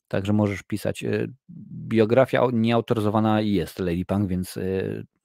Także 0.07 0.34
możesz 0.34 0.64
pisać. 0.64 1.03
E, 1.03 1.27
biografia 1.88 2.47
nieautoryzowana 2.53 3.41
jest 3.41 3.80
Lady 3.80 4.05
Punk, 4.05 4.30
więc 4.30 4.57
e, 4.57 4.61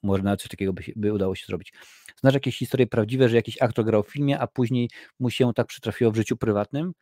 może 0.02 0.22
nawet 0.22 0.40
coś 0.40 0.50
takiego 0.50 0.72
by, 0.72 0.82
by 0.96 1.12
udało 1.12 1.34
się 1.34 1.44
zrobić. 1.46 1.72
Znasz 2.20 2.34
jakieś 2.34 2.58
historie 2.58 2.86
prawdziwe, 2.86 3.28
że 3.28 3.36
jakiś 3.36 3.62
aktor 3.62 3.84
grał 3.84 4.02
w 4.02 4.08
filmie, 4.08 4.38
a 4.38 4.46
później 4.46 4.90
mu 5.20 5.30
się 5.30 5.52
tak 5.54 5.66
przytrafiło 5.66 6.10
w 6.10 6.16
życiu 6.16 6.36
prywatnym? 6.36 6.92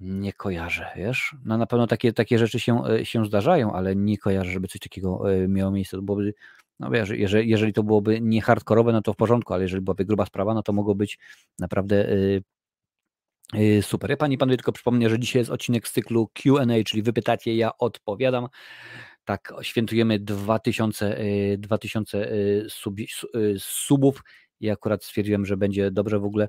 Nie 0.00 0.32
kojarzę, 0.32 0.90
wiesz? 0.96 1.36
No 1.44 1.58
na 1.58 1.66
pewno 1.66 1.86
takie, 1.86 2.12
takie 2.12 2.38
rzeczy 2.38 2.60
się, 2.60 2.84
e, 2.84 3.06
się 3.06 3.26
zdarzają, 3.26 3.72
ale 3.72 3.96
nie 3.96 4.18
kojarzę, 4.18 4.50
żeby 4.50 4.68
coś 4.68 4.80
takiego 4.80 5.32
e, 5.32 5.48
miało 5.48 5.70
miejsce. 5.70 5.96
To 5.96 6.02
byłoby, 6.02 6.34
no 6.80 6.90
wiesz, 6.90 7.10
jeżeli, 7.10 7.50
jeżeli 7.50 7.72
to 7.72 7.82
byłoby 7.82 8.20
nie 8.20 8.42
hardkorowe, 8.42 8.92
no 8.92 9.02
to 9.02 9.12
w 9.12 9.16
porządku, 9.16 9.54
ale 9.54 9.62
jeżeli 9.62 9.82
byłaby 9.82 10.04
gruba 10.04 10.26
sprawa, 10.26 10.54
no 10.54 10.62
to 10.62 10.72
mogło 10.72 10.94
być 10.94 11.18
naprawdę 11.58 12.08
yy, 13.54 13.82
super. 13.82 14.10
Ja 14.10 14.16
pani 14.16 14.38
panowie 14.38 14.56
tylko 14.56 14.72
przypomnę, 14.72 15.10
że 15.10 15.18
dzisiaj 15.18 15.40
jest 15.40 15.50
odcinek 15.50 15.88
z 15.88 15.92
cyklu 15.92 16.30
Q&A, 16.34 16.84
czyli 16.84 17.02
wypytacie, 17.02 17.56
ja 17.56 17.70
odpowiadam. 17.78 18.48
Tak, 19.24 19.52
świętujemy 19.62 20.18
2000, 20.18 21.16
2000 21.58 22.28
sub, 22.68 22.94
subów 23.58 24.22
i 24.60 24.70
akurat 24.70 25.04
stwierdziłem, 25.04 25.46
że 25.46 25.56
będzie 25.56 25.90
dobrze 25.90 26.18
w 26.18 26.24
ogóle. 26.24 26.48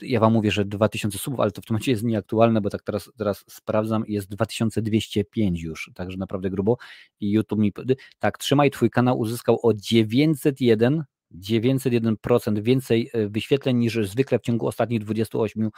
Ja 0.00 0.20
Wam 0.20 0.32
mówię, 0.32 0.50
że 0.50 0.64
2000 0.64 1.18
subów, 1.18 1.40
ale 1.40 1.50
to 1.50 1.62
w 1.62 1.64
tym 1.64 1.74
momencie 1.74 1.90
jest 1.90 2.04
nieaktualne, 2.04 2.60
bo 2.60 2.70
tak 2.70 2.82
teraz, 2.82 3.10
teraz 3.16 3.44
sprawdzam 3.48 4.04
jest 4.08 4.28
2205 4.28 5.62
już, 5.62 5.90
także 5.94 6.18
naprawdę 6.18 6.50
grubo. 6.50 6.76
I 7.20 7.30
YouTube 7.30 7.58
mi, 7.58 7.72
tak, 8.18 8.38
trzymaj, 8.38 8.70
Twój 8.70 8.90
kanał 8.90 9.18
uzyskał 9.18 9.58
o 9.62 9.74
901 9.74 11.04
901% 11.34 12.62
więcej 12.62 13.10
e, 13.12 13.28
wyświetleń 13.28 13.76
niż 13.76 13.98
zwykle 14.08 14.38
w 14.38 14.42
ciągu 14.42 14.66
ostatnich 14.66 15.00
28 15.00 15.70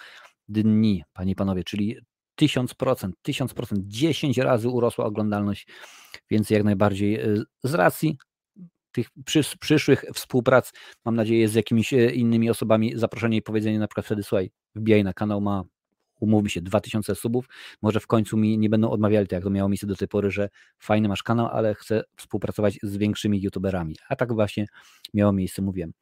dni, 0.48 1.02
Panie 1.12 1.32
i 1.32 1.34
Panowie, 1.34 1.64
czyli 1.64 1.96
1000%, 2.40 3.10
1000%, 3.28 3.76
10 3.78 4.38
razy 4.38 4.68
urosła 4.68 5.04
oglądalność, 5.04 5.66
więc 6.30 6.50
jak 6.50 6.64
najbardziej 6.64 7.20
y, 7.20 7.44
z 7.64 7.74
racji 7.74 8.18
tych 8.92 9.08
przysz, 9.24 9.56
przyszłych 9.56 10.04
współprac, 10.14 10.72
mam 11.04 11.16
nadzieję, 11.16 11.48
z 11.48 11.54
jakimiś 11.54 11.92
y, 11.92 12.10
innymi 12.10 12.50
osobami, 12.50 12.92
zaproszenie 12.96 13.36
i 13.36 13.42
powiedzenie 13.42 13.78
na 13.78 13.88
przykład 13.88 14.06
wtedy, 14.06 14.22
słuchaj, 14.22 14.50
wbijaj 14.74 15.04
na 15.04 15.12
kanał, 15.12 15.40
ma 15.40 15.64
umówmy 16.20 16.50
się, 16.50 16.60
2000 16.60 17.14
subów, 17.14 17.46
może 17.82 18.00
w 18.00 18.06
końcu 18.06 18.36
mi 18.36 18.58
nie 18.58 18.70
będą 18.70 18.90
odmawiali, 18.90 19.26
tak 19.26 19.32
jak 19.32 19.44
to 19.44 19.50
miało 19.50 19.68
miejsce 19.68 19.86
do 19.86 19.96
tej 19.96 20.08
pory, 20.08 20.30
że 20.30 20.48
fajny 20.78 21.08
masz 21.08 21.22
kanał, 21.22 21.46
ale 21.46 21.74
chcę 21.74 22.02
współpracować 22.16 22.78
z 22.82 22.96
większymi 22.96 23.42
youtuberami, 23.42 23.96
a 24.08 24.16
tak 24.16 24.32
właśnie 24.32 24.66
miało 25.14 25.32
miejsce, 25.32 25.62
mówiłem. 25.62 25.92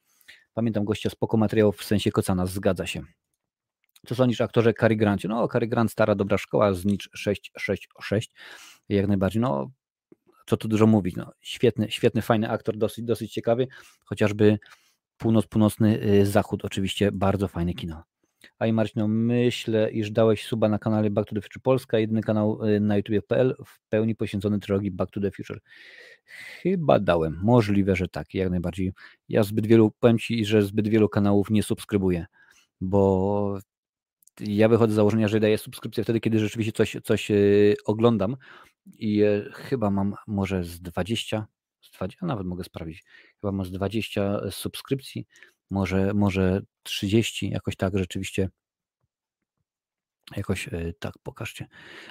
Pamiętam 0.54 0.84
gościa 0.84 1.10
spoko 1.10 1.36
materiałów 1.36 1.76
w 1.76 1.84
sensie 1.84 2.10
Kocana, 2.10 2.46
zgadza 2.46 2.86
się. 2.86 3.02
Co 4.06 4.14
sądzisz 4.14 4.40
o 4.40 4.44
aktorze 4.44 4.74
Cary 4.74 4.96
Grancie? 4.96 5.28
No, 5.28 5.48
Cary 5.48 5.66
Grant, 5.66 5.92
stara, 5.92 6.14
dobra 6.14 6.38
szkoła, 6.38 6.74
z 6.74 6.84
Nicz 6.84 7.10
666, 7.14 8.30
jak 8.88 9.08
najbardziej. 9.08 9.42
No, 9.42 9.70
co 10.48 10.56
tu 10.56 10.68
dużo 10.68 10.86
mówić, 10.86 11.16
no, 11.16 11.32
świetny, 11.40 11.90
świetny, 11.90 12.22
fajny 12.22 12.50
aktor, 12.50 12.76
dosyć, 12.76 13.04
dosyć 13.04 13.32
ciekawy, 13.32 13.66
chociażby 14.04 14.58
północ, 15.18 15.46
północny 15.46 16.02
y, 16.02 16.26
zachód, 16.26 16.64
oczywiście 16.64 17.12
bardzo 17.12 17.48
fajne 17.48 17.74
kino. 17.74 18.02
A 18.58 18.66
i 18.66 18.72
Marcin, 18.72 19.02
no 19.02 19.08
myślę, 19.08 19.90
iż 19.90 20.10
dałeś 20.10 20.44
suba 20.44 20.68
na 20.68 20.78
kanale 20.78 21.10
Back 21.10 21.28
to 21.28 21.34
the 21.34 21.40
Future 21.40 21.62
Polska, 21.62 21.98
jedyny 21.98 22.22
kanał 22.22 22.64
y, 22.66 22.80
na 22.80 22.96
YouTube.pl 22.96 23.54
w 23.66 23.80
pełni 23.88 24.14
poświęcony 24.14 24.58
trylogii 24.58 24.90
Back 24.90 25.10
to 25.10 25.20
the 25.20 25.30
Future. 25.30 25.60
Chyba 26.62 26.98
dałem, 26.98 27.40
możliwe, 27.42 27.96
że 27.96 28.08
tak, 28.08 28.34
jak 28.34 28.50
najbardziej. 28.50 28.92
Ja 29.28 29.42
zbyt 29.42 29.66
wielu, 29.66 29.92
powiem 30.00 30.18
Ci, 30.18 30.44
że 30.44 30.62
zbyt 30.62 30.88
wielu 30.88 31.08
kanałów 31.08 31.50
nie 31.50 31.62
subskrybuję, 31.62 32.26
bo 32.80 33.58
ja 34.40 34.68
wychodzę 34.68 34.92
z 34.92 34.96
założenia, 34.96 35.28
że 35.28 35.40
daję 35.40 35.58
subskrypcję 35.58 36.04
wtedy, 36.04 36.20
kiedy 36.20 36.38
rzeczywiście 36.38 36.72
coś, 36.72 36.96
coś 37.04 37.30
y, 37.30 37.76
oglądam 37.84 38.36
i 38.94 39.22
e, 39.22 39.44
chyba 39.52 39.90
mam 39.90 40.14
może 40.26 40.64
z 40.64 40.80
20, 40.80 41.46
z 41.82 41.90
20, 41.90 42.26
nawet 42.26 42.46
mogę 42.46 42.64
sprawdzić, 42.64 43.04
chyba 43.40 43.52
mam 43.52 43.66
z 43.66 43.70
20 43.70 44.40
subskrypcji, 44.50 45.26
może, 45.70 46.14
może 46.14 46.62
30, 46.82 47.50
jakoś 47.50 47.76
tak 47.76 47.98
rzeczywiście. 47.98 48.48
Jakoś 50.36 50.68
e, 50.68 50.92
tak, 50.98 51.14
pokażcie. 51.22 51.66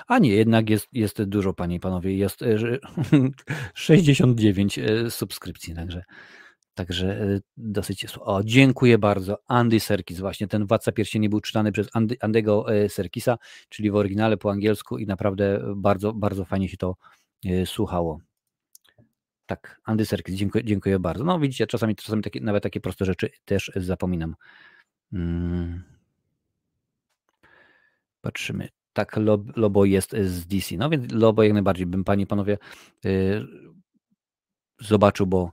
A 0.07 0.19
nie, 0.19 0.35
jednak 0.35 0.69
jest, 0.69 0.87
jest 0.93 1.23
dużo, 1.23 1.53
panie 1.53 1.75
i 1.75 1.79
panowie. 1.79 2.17
Jest 2.17 2.43
69 3.73 4.79
e, 4.79 5.11
subskrypcji, 5.11 5.75
także 5.75 6.03
Także 6.77 7.21
e, 7.21 7.39
dosyć. 7.57 8.05
O, 8.19 8.43
dziękuję 8.43 8.97
bardzo. 8.97 9.39
Andy 9.47 9.79
Serkis, 9.79 10.19
właśnie 10.19 10.47
ten 10.47 10.65
Władca 10.65 10.91
Pierścieni 10.91 11.29
był 11.29 11.41
czytany 11.41 11.71
przez 11.71 11.87
Andy, 11.93 12.15
Andego 12.21 12.75
e, 12.75 12.89
Serkisa, 12.89 13.37
czyli 13.69 13.91
w 13.91 13.95
oryginale 13.95 14.37
po 14.37 14.51
angielsku 14.51 14.97
i 14.97 15.05
naprawdę 15.05 15.73
bardzo, 15.75 16.13
bardzo 16.13 16.45
fajnie 16.45 16.69
się 16.69 16.77
to 16.77 16.95
e, 17.45 17.65
słuchało. 17.65 18.19
Tak, 19.45 19.81
Andy 19.83 20.05
Serkis, 20.05 20.35
dziękuję, 20.35 20.63
dziękuję 20.63 20.99
bardzo. 20.99 21.23
No 21.23 21.39
widzicie, 21.39 21.67
czasami, 21.67 21.95
czasami 21.95 22.23
takie, 22.23 22.41
nawet 22.41 22.63
takie 22.63 22.81
proste 22.81 23.05
rzeczy 23.05 23.29
też 23.45 23.71
zapominam. 23.75 24.35
Hmm. 25.11 25.83
Patrzymy. 28.21 28.69
Tak, 28.93 29.19
Lobo 29.55 29.85
jest 29.85 30.11
z 30.11 30.47
DC. 30.47 30.75
No 30.77 30.89
więc 30.89 31.11
Lobo 31.11 31.43
jak 31.43 31.53
najbardziej 31.53 31.85
bym, 31.85 32.03
panie 32.03 32.27
panowie, 32.27 32.57
yy, 33.03 33.47
zobaczył, 34.79 35.27
bo 35.27 35.51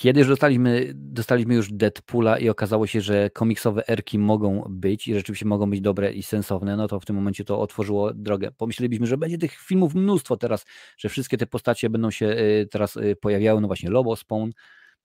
Kiedyś 0.00 0.26
dostaliśmy, 0.26 0.92
dostaliśmy 0.94 1.54
już 1.54 1.72
Deadpoola 1.72 2.38
i 2.38 2.48
okazało 2.48 2.86
się, 2.86 3.00
że 3.00 3.30
komiksowe 3.30 3.88
erki 3.88 4.18
mogą 4.18 4.64
być 4.68 5.08
i 5.08 5.14
rzeczywiście 5.14 5.46
mogą 5.46 5.70
być 5.70 5.80
dobre 5.80 6.12
i 6.12 6.22
sensowne, 6.22 6.76
no 6.76 6.88
to 6.88 7.00
w 7.00 7.04
tym 7.04 7.16
momencie 7.16 7.44
to 7.44 7.60
otworzyło 7.60 8.14
drogę. 8.14 8.50
Pomyślelibyśmy, 8.56 9.06
że 9.06 9.16
będzie 9.18 9.38
tych 9.38 9.52
filmów 9.52 9.94
mnóstwo 9.94 10.36
teraz, 10.36 10.66
że 10.98 11.08
wszystkie 11.08 11.36
te 11.36 11.46
postacie 11.46 11.90
będą 11.90 12.10
się 12.10 12.26
y, 12.26 12.68
teraz 12.70 12.96
y, 12.96 13.16
pojawiały, 13.20 13.60
no 13.60 13.66
właśnie 13.66 13.90
Lobo, 13.90 14.16
Spawn 14.16 14.50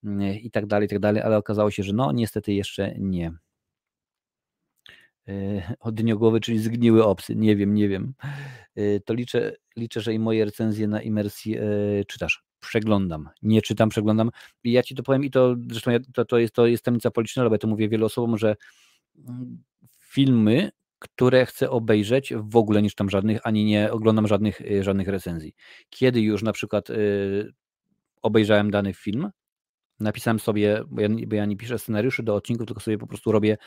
y, 0.03 0.35
i 0.39 0.51
tak 0.51 0.65
dalej, 0.65 0.85
i 0.85 0.89
tak 0.89 0.99
dalej, 0.99 1.21
ale 1.21 1.37
okazało 1.37 1.71
się, 1.71 1.83
że 1.83 1.93
no 1.93 2.11
niestety 2.11 2.53
jeszcze 2.53 2.95
nie. 2.99 3.31
Odniogłowy, 5.79 6.39
czyli 6.39 6.59
zgniły 6.59 7.05
obcy, 7.05 7.35
nie 7.35 7.55
wiem, 7.55 7.73
nie 7.73 7.89
wiem. 7.89 8.13
To 9.05 9.13
liczę, 9.13 9.55
liczę, 9.77 10.01
że 10.01 10.13
i 10.13 10.19
moje 10.19 10.45
recenzje 10.45 10.87
na 10.87 11.01
imersji 11.01 11.57
czytasz 12.07 12.44
przeglądam. 12.67 13.29
Nie 13.41 13.61
czytam, 13.61 13.89
przeglądam. 13.89 14.31
I 14.63 14.71
ja 14.71 14.83
ci 14.83 14.95
to 14.95 15.03
powiem 15.03 15.23
i 15.23 15.31
to 15.31 15.55
zresztą 15.71 15.91
ja, 15.91 15.99
to, 16.13 16.25
to, 16.25 16.37
jest, 16.37 16.53
to 16.53 16.67
jest 16.67 16.83
tajemnica 16.83 17.11
polityczna, 17.11 17.43
ale 17.43 17.57
to 17.57 17.67
mówię 17.67 17.89
wielu 17.89 18.05
osobom, 18.05 18.37
że 18.37 18.55
mm, 19.27 19.63
filmy, 19.99 20.71
które 20.99 21.45
chcę 21.45 21.69
obejrzeć, 21.69 22.33
w 22.37 22.55
ogóle 22.55 22.81
nie 22.81 22.89
czytam 22.89 23.09
żadnych, 23.09 23.39
ani 23.43 23.65
nie 23.65 23.91
oglądam 23.91 24.27
żadnych, 24.27 24.61
y, 24.61 24.83
żadnych 24.83 25.07
recenzji. 25.07 25.53
Kiedy 25.89 26.21
już 26.21 26.43
na 26.43 26.53
przykład 26.53 26.89
y, 26.89 27.53
obejrzałem 28.21 28.71
dany 28.71 28.93
film, 28.93 29.29
napisałem 29.99 30.39
sobie, 30.39 30.83
bo 30.87 31.01
ja, 31.01 31.09
bo 31.27 31.35
ja, 31.35 31.45
nie 31.45 31.57
piszę 31.57 31.79
scenariuszy 31.79 32.23
do 32.23 32.35
odcinków, 32.35 32.67
tylko 32.67 32.81
sobie 32.81 32.97
po 32.97 33.07
prostu 33.07 33.31
robię 33.31 33.57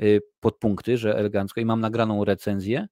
y, 0.00 0.20
podpunkty, 0.40 0.96
że 0.96 1.16
elegancko 1.16 1.60
i 1.60 1.64
mam 1.64 1.80
nagraną 1.80 2.24
recenzję, 2.24 2.86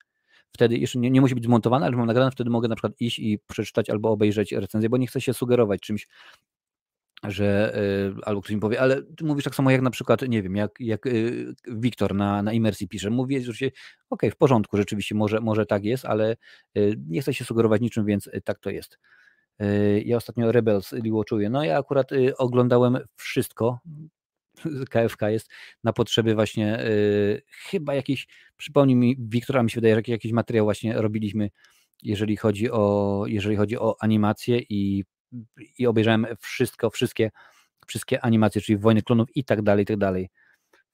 wtedy 0.57 0.79
jeszcze 0.79 0.99
nie, 0.99 1.11
nie 1.11 1.21
musi 1.21 1.35
być 1.35 1.45
zmontowane, 1.45 1.87
ale 1.87 1.97
mam 1.97 2.07
nagrane, 2.07 2.31
wtedy 2.31 2.51
mogę 2.51 2.69
na 2.69 2.75
przykład 2.75 2.93
iść 3.01 3.19
i 3.19 3.39
przeczytać 3.49 3.91
albo 3.91 4.11
obejrzeć 4.11 4.53
recenzję, 4.53 4.89
bo 4.89 4.97
nie 4.97 5.07
chcę 5.07 5.21
się 5.21 5.35
sugerować 5.35 5.81
czymś, 5.81 6.09
że 7.25 7.79
y, 8.19 8.25
albo 8.25 8.43
ktoś 8.43 8.55
mi 8.55 8.61
powie, 8.61 8.81
ale 8.81 9.03
ty 9.03 9.25
mówisz 9.25 9.45
tak 9.45 9.55
samo 9.55 9.71
jak 9.71 9.83
na 9.83 9.91
przykład, 9.91 10.23
nie 10.29 10.43
wiem, 10.43 10.57
jak, 10.57 10.71
jak 10.81 11.07
y, 11.07 11.55
Wiktor 11.69 12.15
na, 12.15 12.43
na 12.43 12.53
imersji 12.53 12.89
pisze, 12.89 13.11
mówi, 13.11 13.41
że 13.41 13.55
się, 13.55 13.67
okej, 13.67 13.77
okay, 14.11 14.31
w 14.31 14.37
porządku, 14.37 14.77
rzeczywiście 14.77 15.15
może, 15.15 15.41
może 15.41 15.67
tak 15.67 15.85
jest, 15.85 16.05
ale 16.05 16.37
y, 16.77 16.95
nie 17.09 17.21
chcę 17.23 17.35
się 17.35 17.45
sugerować 17.45 17.81
niczym, 17.81 18.05
więc 18.05 18.31
tak 18.45 18.59
to 18.59 18.71
jest. 18.71 18.99
Ja 20.05 20.17
ostatnio 20.17 20.53
Rebels 20.53 20.95
czuję. 21.27 21.51
No 21.51 21.65
ja 21.65 21.79
akurat 21.79 22.11
oglądałem 22.39 22.99
wszystko, 23.17 23.79
KFK 24.91 25.23
jest 25.31 25.51
na 25.85 25.93
potrzeby 25.93 26.35
właśnie 26.35 26.79
yy, 26.85 27.43
chyba 27.51 27.95
jakiś, 27.95 28.27
przypomnij 28.57 28.97
mi, 28.97 29.17
Wiktora 29.19 29.63
mi 29.63 29.71
się 29.71 29.75
wydaje, 29.75 29.95
że 29.95 30.03
jakiś 30.07 30.33
materiał 30.33 30.67
właśnie 30.67 30.95
robiliśmy, 30.95 31.51
jeżeli 32.03 32.37
chodzi 32.37 32.71
o, 32.71 33.25
jeżeli 33.27 33.57
chodzi 33.57 33.79
o 33.79 33.97
animację 34.01 34.59
i, 34.69 35.05
i 35.79 35.87
obejrzałem 35.87 36.27
wszystko, 36.41 36.91
wszystkie, 36.91 37.31
wszystkie 37.87 38.25
animacje, 38.25 38.63
czyli 38.63 38.79
Wojny 38.79 39.03
Klonów 39.03 39.37
i 39.37 39.45
tak 39.45 39.63
dalej, 39.63 39.83
i 39.83 39.87
tak 39.87 39.97
dalej. 39.97 40.29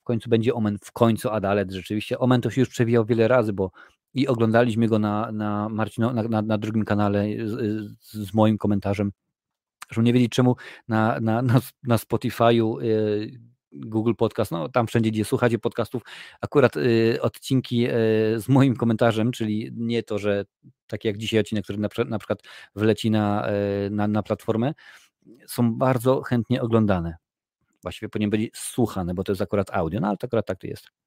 W 0.01 0.05
końcu 0.05 0.31
będzie 0.31 0.55
Omen, 0.55 0.79
w 0.83 0.93
końcu 0.93 1.31
Adalet, 1.31 1.73
rzeczywiście. 1.73 2.19
Omen 2.19 2.41
to 2.41 2.51
się 2.51 2.61
już 2.61 2.71
przewijał 2.71 3.05
wiele 3.05 3.29
razy, 3.29 3.53
bo 3.53 3.71
i 4.15 4.29
oglądaliśmy 4.29 4.89
go 4.89 4.99
na, 4.99 5.33
na 5.33 5.69
Marcino, 5.69 6.13
na, 6.13 6.23
na, 6.23 6.43
na 6.43 6.59
drugim 6.59 6.85
kanale 6.85 7.27
z, 7.45 7.89
z 8.01 8.35
moim 8.35 8.59
komentarzem, 8.59 9.13
że 9.91 10.03
nie 10.03 10.13
wiedzieć 10.13 10.33
czemu 10.33 10.57
na, 10.89 11.21
na, 11.21 11.43
na, 11.43 11.61
na 11.83 11.97
Spotify'u 11.97 12.83
yy, 12.83 13.52
Google 13.73 14.15
Podcast, 14.15 14.51
no 14.51 14.69
tam 14.69 14.87
wszędzie, 14.87 15.11
gdzie 15.11 15.25
słuchacie 15.25 15.59
podcastów, 15.59 16.03
akurat 16.41 16.77
y, 16.77 17.19
odcinki 17.23 17.87
y, 17.87 17.91
z 18.41 18.49
moim 18.49 18.77
komentarzem, 18.77 19.33
czyli 19.33 19.71
nie 19.75 20.03
to, 20.03 20.19
że 20.19 20.45
tak 20.87 21.05
jak 21.05 21.19
dzisiaj 21.19 21.41
odcinek, 21.41 21.65
który 21.65 21.79
na, 21.79 21.89
na 22.09 22.19
przykład 22.19 22.39
wleci 22.75 23.11
na, 23.11 23.51
y, 23.87 23.91
na, 23.91 24.09
na 24.09 24.23
platformę, 24.23 24.75
są 25.47 25.75
bardzo 25.75 26.23
chętnie 26.23 26.63
oglądane. 26.63 27.17
Właściwie 27.83 28.09
powinien 28.09 28.31
być 28.31 28.51
słuchane, 28.55 29.15
bo 29.15 29.25
to 29.25 29.33
jest 29.33 29.43
akurat 29.43 29.71
audio, 29.71 30.01
no 30.01 30.09
ale 30.09 30.17
to 30.17 30.27
akurat 30.27 30.47
tak 30.47 30.59
to 30.59 30.67
jest. 30.67 31.02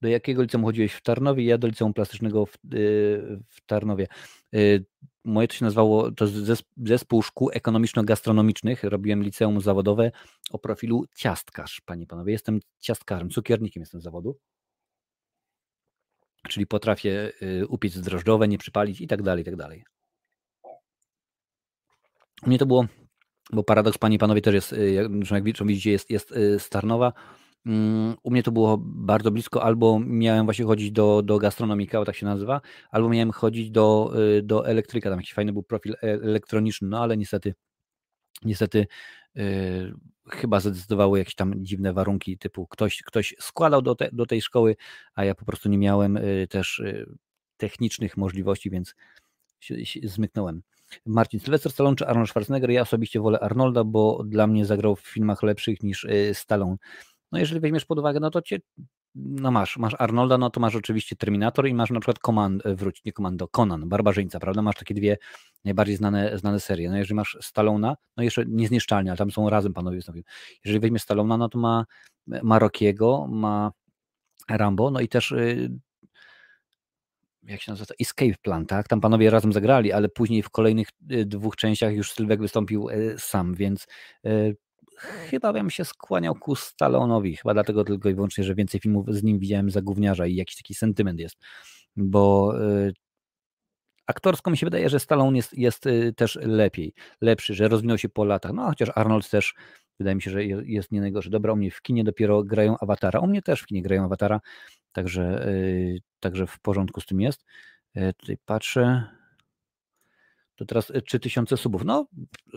Do 0.00 0.08
jakiego 0.08 0.42
liceum 0.42 0.64
chodziłeś 0.64 0.92
w 0.92 1.02
Tarnowie? 1.02 1.44
Ja 1.44 1.58
do 1.58 1.66
liceum 1.68 1.94
plastycznego 1.94 2.46
w, 2.46 2.58
w 3.48 3.60
Tarnowie. 3.66 4.06
Moje 5.24 5.48
to 5.48 5.54
się 5.54 5.64
nazywało, 5.64 6.12
to 6.12 6.26
zespół 6.76 7.22
szkół 7.22 7.50
ekonomiczno-gastronomicznych. 7.52 8.84
Robiłem 8.84 9.22
liceum 9.22 9.60
zawodowe 9.60 10.10
o 10.50 10.58
profilu 10.58 11.04
ciastkarz, 11.14 11.80
panie 11.84 12.04
i 12.04 12.06
panowie. 12.06 12.32
Jestem 12.32 12.60
ciastkarzem, 12.78 13.30
cukiernikiem 13.30 13.80
jestem 13.80 14.00
z 14.00 14.04
zawodu. 14.04 14.38
Czyli 16.48 16.66
potrafię 16.66 17.32
y, 17.42 17.66
upiec 17.66 18.00
drożdżowe, 18.00 18.48
nie 18.48 18.58
przypalić 18.58 19.00
i 19.00 19.06
tak 19.06 19.22
dalej, 19.22 19.42
i 19.42 19.44
tak 19.44 19.56
dalej. 19.56 19.84
U 22.42 22.46
mnie 22.46 22.58
to 22.58 22.66
było, 22.66 22.86
bo 23.52 23.64
paradoks, 23.64 23.98
panie 23.98 24.16
i 24.16 24.18
panowie, 24.18 24.40
też 24.40 24.54
jest, 24.54 24.72
y, 24.72 24.92
jak 25.30 25.44
widzicie, 25.44 25.90
jest, 25.90 26.10
jest 26.10 26.34
Starnowa. 26.58 27.12
Mm, 27.12 27.39
u 28.22 28.30
mnie 28.30 28.42
to 28.42 28.52
było 28.52 28.78
bardzo 28.82 29.30
blisko, 29.30 29.62
albo 29.62 30.00
miałem 30.00 30.44
właśnie 30.44 30.64
chodzić 30.64 30.92
do, 30.92 31.22
do 31.22 31.38
gastronomika, 31.38 32.04
tak 32.04 32.16
się 32.16 32.26
nazywa, 32.26 32.60
albo 32.90 33.08
miałem 33.08 33.30
chodzić 33.30 33.70
do, 33.70 34.12
y, 34.38 34.42
do 34.42 34.66
elektryka, 34.66 35.10
tam 35.10 35.18
jakiś 35.18 35.32
fajny 35.32 35.52
był 35.52 35.62
profil 35.62 35.92
e, 35.92 35.96
elektroniczny, 36.02 36.88
no 36.88 37.02
ale 37.02 37.16
niestety, 37.16 37.54
niestety 38.44 38.86
yy, 39.34 39.94
chyba 40.28 40.60
zdecydowały 40.60 41.18
jakieś 41.18 41.34
tam 41.34 41.64
dziwne 41.64 41.92
warunki, 41.92 42.38
typu 42.38 42.66
ktoś, 42.66 43.02
ktoś 43.02 43.34
składał 43.40 43.82
do, 43.82 43.94
te, 43.94 44.08
do 44.12 44.26
tej 44.26 44.42
szkoły, 44.42 44.76
a 45.14 45.24
ja 45.24 45.34
po 45.34 45.44
prostu 45.44 45.68
nie 45.68 45.78
miałem 45.78 46.14
yy, 46.14 46.46
też 46.46 46.82
yy, 46.84 47.06
technicznych 47.56 48.16
możliwości, 48.16 48.70
więc 48.70 48.94
się, 49.60 49.86
się 49.86 50.00
zmyknąłem. 50.04 50.62
Marcin 51.06 51.40
Sylwester 51.40 51.72
Stallone 51.72 51.96
czy 51.96 52.06
Arnold 52.06 52.28
Schwarzenegger? 52.28 52.70
Ja 52.70 52.82
osobiście 52.82 53.20
wolę 53.20 53.40
Arnolda, 53.40 53.84
bo 53.84 54.24
dla 54.24 54.46
mnie 54.46 54.66
zagrał 54.66 54.96
w 54.96 55.00
filmach 55.00 55.42
lepszych 55.42 55.82
niż 55.82 56.06
Stallone. 56.32 56.76
No 57.32 57.38
jeżeli 57.38 57.60
weźmiesz 57.60 57.84
pod 57.84 57.98
uwagę, 57.98 58.20
no 58.20 58.30
to 58.30 58.42
cię, 58.42 58.58
no 59.14 59.50
masz, 59.50 59.76
masz 59.76 59.94
Arnolda, 59.98 60.38
no 60.38 60.50
to 60.50 60.60
masz 60.60 60.76
oczywiście 60.76 61.16
Terminator 61.16 61.68
i 61.68 61.74
masz 61.74 61.90
na 61.90 62.00
przykład 62.00 62.18
Command, 62.18 62.66
e, 62.66 62.74
wróć, 62.74 63.04
nie 63.04 63.12
Komando, 63.12 63.48
Conan, 63.48 63.88
Barbarzyńca, 63.88 64.40
prawda? 64.40 64.62
Masz 64.62 64.76
takie 64.76 64.94
dwie 64.94 65.18
najbardziej 65.64 65.96
znane, 65.96 66.38
znane 66.38 66.60
serie. 66.60 66.90
No 66.90 66.96
jeżeli 66.96 67.14
masz 67.14 67.38
Stallona, 67.40 67.96
no 68.16 68.22
jeszcze 68.22 68.44
niezniszczalnie, 68.46 69.10
ale 69.10 69.18
tam 69.18 69.30
są 69.30 69.50
razem 69.50 69.72
panowie. 69.72 70.00
Jeżeli 70.64 70.80
weźmie 70.80 70.98
Stallona, 70.98 71.36
no 71.36 71.48
to 71.48 71.58
ma, 71.58 71.86
ma 72.26 72.58
Rockiego, 72.58 73.26
ma 73.30 73.72
Rambo, 74.48 74.90
no 74.90 75.00
i 75.00 75.08
też 75.08 75.32
y, 75.32 75.70
jak 77.42 77.60
się 77.60 77.72
nazywa, 77.72 77.94
Escape 78.00 78.34
Plan, 78.42 78.66
tak? 78.66 78.88
Tam 78.88 79.00
panowie 79.00 79.30
razem 79.30 79.52
zagrali, 79.52 79.92
ale 79.92 80.08
później 80.08 80.42
w 80.42 80.50
kolejnych 80.50 80.88
y, 81.12 81.26
dwóch 81.26 81.56
częściach 81.56 81.94
już 81.94 82.12
Sylwek 82.12 82.40
wystąpił 82.40 82.88
y, 82.88 83.14
sam, 83.18 83.54
więc 83.54 83.86
chyba 85.30 85.52
bym 85.52 85.70
się 85.70 85.84
skłaniał 85.84 86.34
ku 86.34 86.56
Stallonowi, 86.56 87.36
chyba 87.36 87.54
dlatego 87.54 87.84
tylko 87.84 88.08
i 88.08 88.14
wyłącznie, 88.14 88.44
że 88.44 88.54
więcej 88.54 88.80
filmów 88.80 89.06
z 89.08 89.22
nim 89.22 89.38
widziałem 89.38 89.70
za 89.70 89.82
gówniarza 89.82 90.26
i 90.26 90.34
jakiś 90.34 90.56
taki 90.56 90.74
sentyment 90.74 91.20
jest, 91.20 91.38
bo 91.96 92.54
y, 92.88 92.92
aktorsko 94.06 94.50
mi 94.50 94.56
się 94.56 94.66
wydaje, 94.66 94.88
że 94.88 95.00
Stallone 95.00 95.36
jest, 95.36 95.58
jest 95.58 95.86
y, 95.86 96.12
też 96.16 96.38
lepiej, 96.42 96.94
lepszy, 97.20 97.54
że 97.54 97.68
rozwinął 97.68 97.98
się 97.98 98.08
po 98.08 98.24
latach, 98.24 98.52
no 98.52 98.66
chociaż 98.66 98.90
Arnold 98.94 99.30
też 99.30 99.54
wydaje 99.98 100.14
mi 100.14 100.22
się, 100.22 100.30
że 100.30 100.44
jest 100.44 100.92
nie 100.92 101.00
najgorszy. 101.00 101.30
Dobra, 101.30 101.52
u 101.52 101.56
mnie 101.56 101.70
w 101.70 101.82
kinie 101.82 102.04
dopiero 102.04 102.44
grają 102.44 102.76
Awatara, 102.80 103.20
u 103.20 103.26
mnie 103.26 103.42
też 103.42 103.60
w 103.60 103.66
kinie 103.66 103.82
grają 103.82 104.04
Awatara, 104.04 104.40
także, 104.92 105.48
y, 105.48 105.98
także 106.20 106.46
w 106.46 106.60
porządku 106.60 107.00
z 107.00 107.06
tym 107.06 107.20
jest. 107.20 107.44
Tutaj 108.16 108.36
patrzę, 108.44 109.19
to 110.60 110.64
teraz 110.64 110.92
3000 111.06 111.54
e, 111.54 111.58
subów. 111.58 111.84
No, 111.84 112.06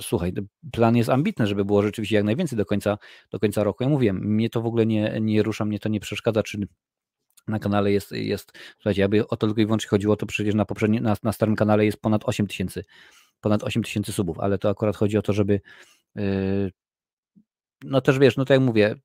słuchaj, 0.02 0.34
plan 0.72 0.96
jest 0.96 1.10
ambitny, 1.10 1.48
żeby 1.48 1.66
było 1.66 1.82
rzeczywiście 1.82 2.16
jak 2.16 2.26
najwięcej 2.26 2.58
do 2.58 2.66
końca, 2.66 2.98
do 3.32 3.40
końca 3.40 3.64
roku. 3.64 3.84
Ja 3.84 3.90
mówiłem, 3.90 4.18
mnie 4.18 4.50
to 4.50 4.62
w 4.62 4.66
ogóle 4.66 4.86
nie, 4.86 5.18
nie 5.22 5.44
rusza, 5.44 5.66
mnie 5.66 5.80
to 5.80 5.90
nie 5.90 6.00
przeszkadza, 6.00 6.44
czy 6.44 6.58
na 7.48 7.60
kanale 7.60 7.92
jest, 7.92 8.12
jest 8.12 8.52
słuchajcie, 8.76 9.04
aby 9.06 9.28
o 9.28 9.38
to 9.38 9.48
tylko 9.48 9.62
i 9.62 9.66
wyłącznie 9.66 9.90
chodziło, 9.90 10.16
to 10.16 10.26
przecież 10.26 10.56
na 10.56 10.66
poprzednim, 10.66 11.04
na, 11.04 11.16
na 11.24 11.32
starym 11.32 11.56
kanale 11.56 11.86
jest 11.86 11.98
ponad 11.98 12.22
8000 12.26 12.84
ponad 13.42 13.64
8 13.64 13.84
tysięcy 13.84 14.14
subów, 14.14 14.40
ale 14.40 14.58
to 14.58 14.70
akurat 14.70 14.96
chodzi 14.96 15.18
o 15.18 15.22
to, 15.22 15.34
żeby 15.34 15.62
yy, 16.16 16.72
no 17.84 18.02
też 18.02 18.20
wiesz, 18.20 18.38
no 18.38 18.46
tak 18.46 18.56
jak 18.56 18.62
mówię, 18.62 18.96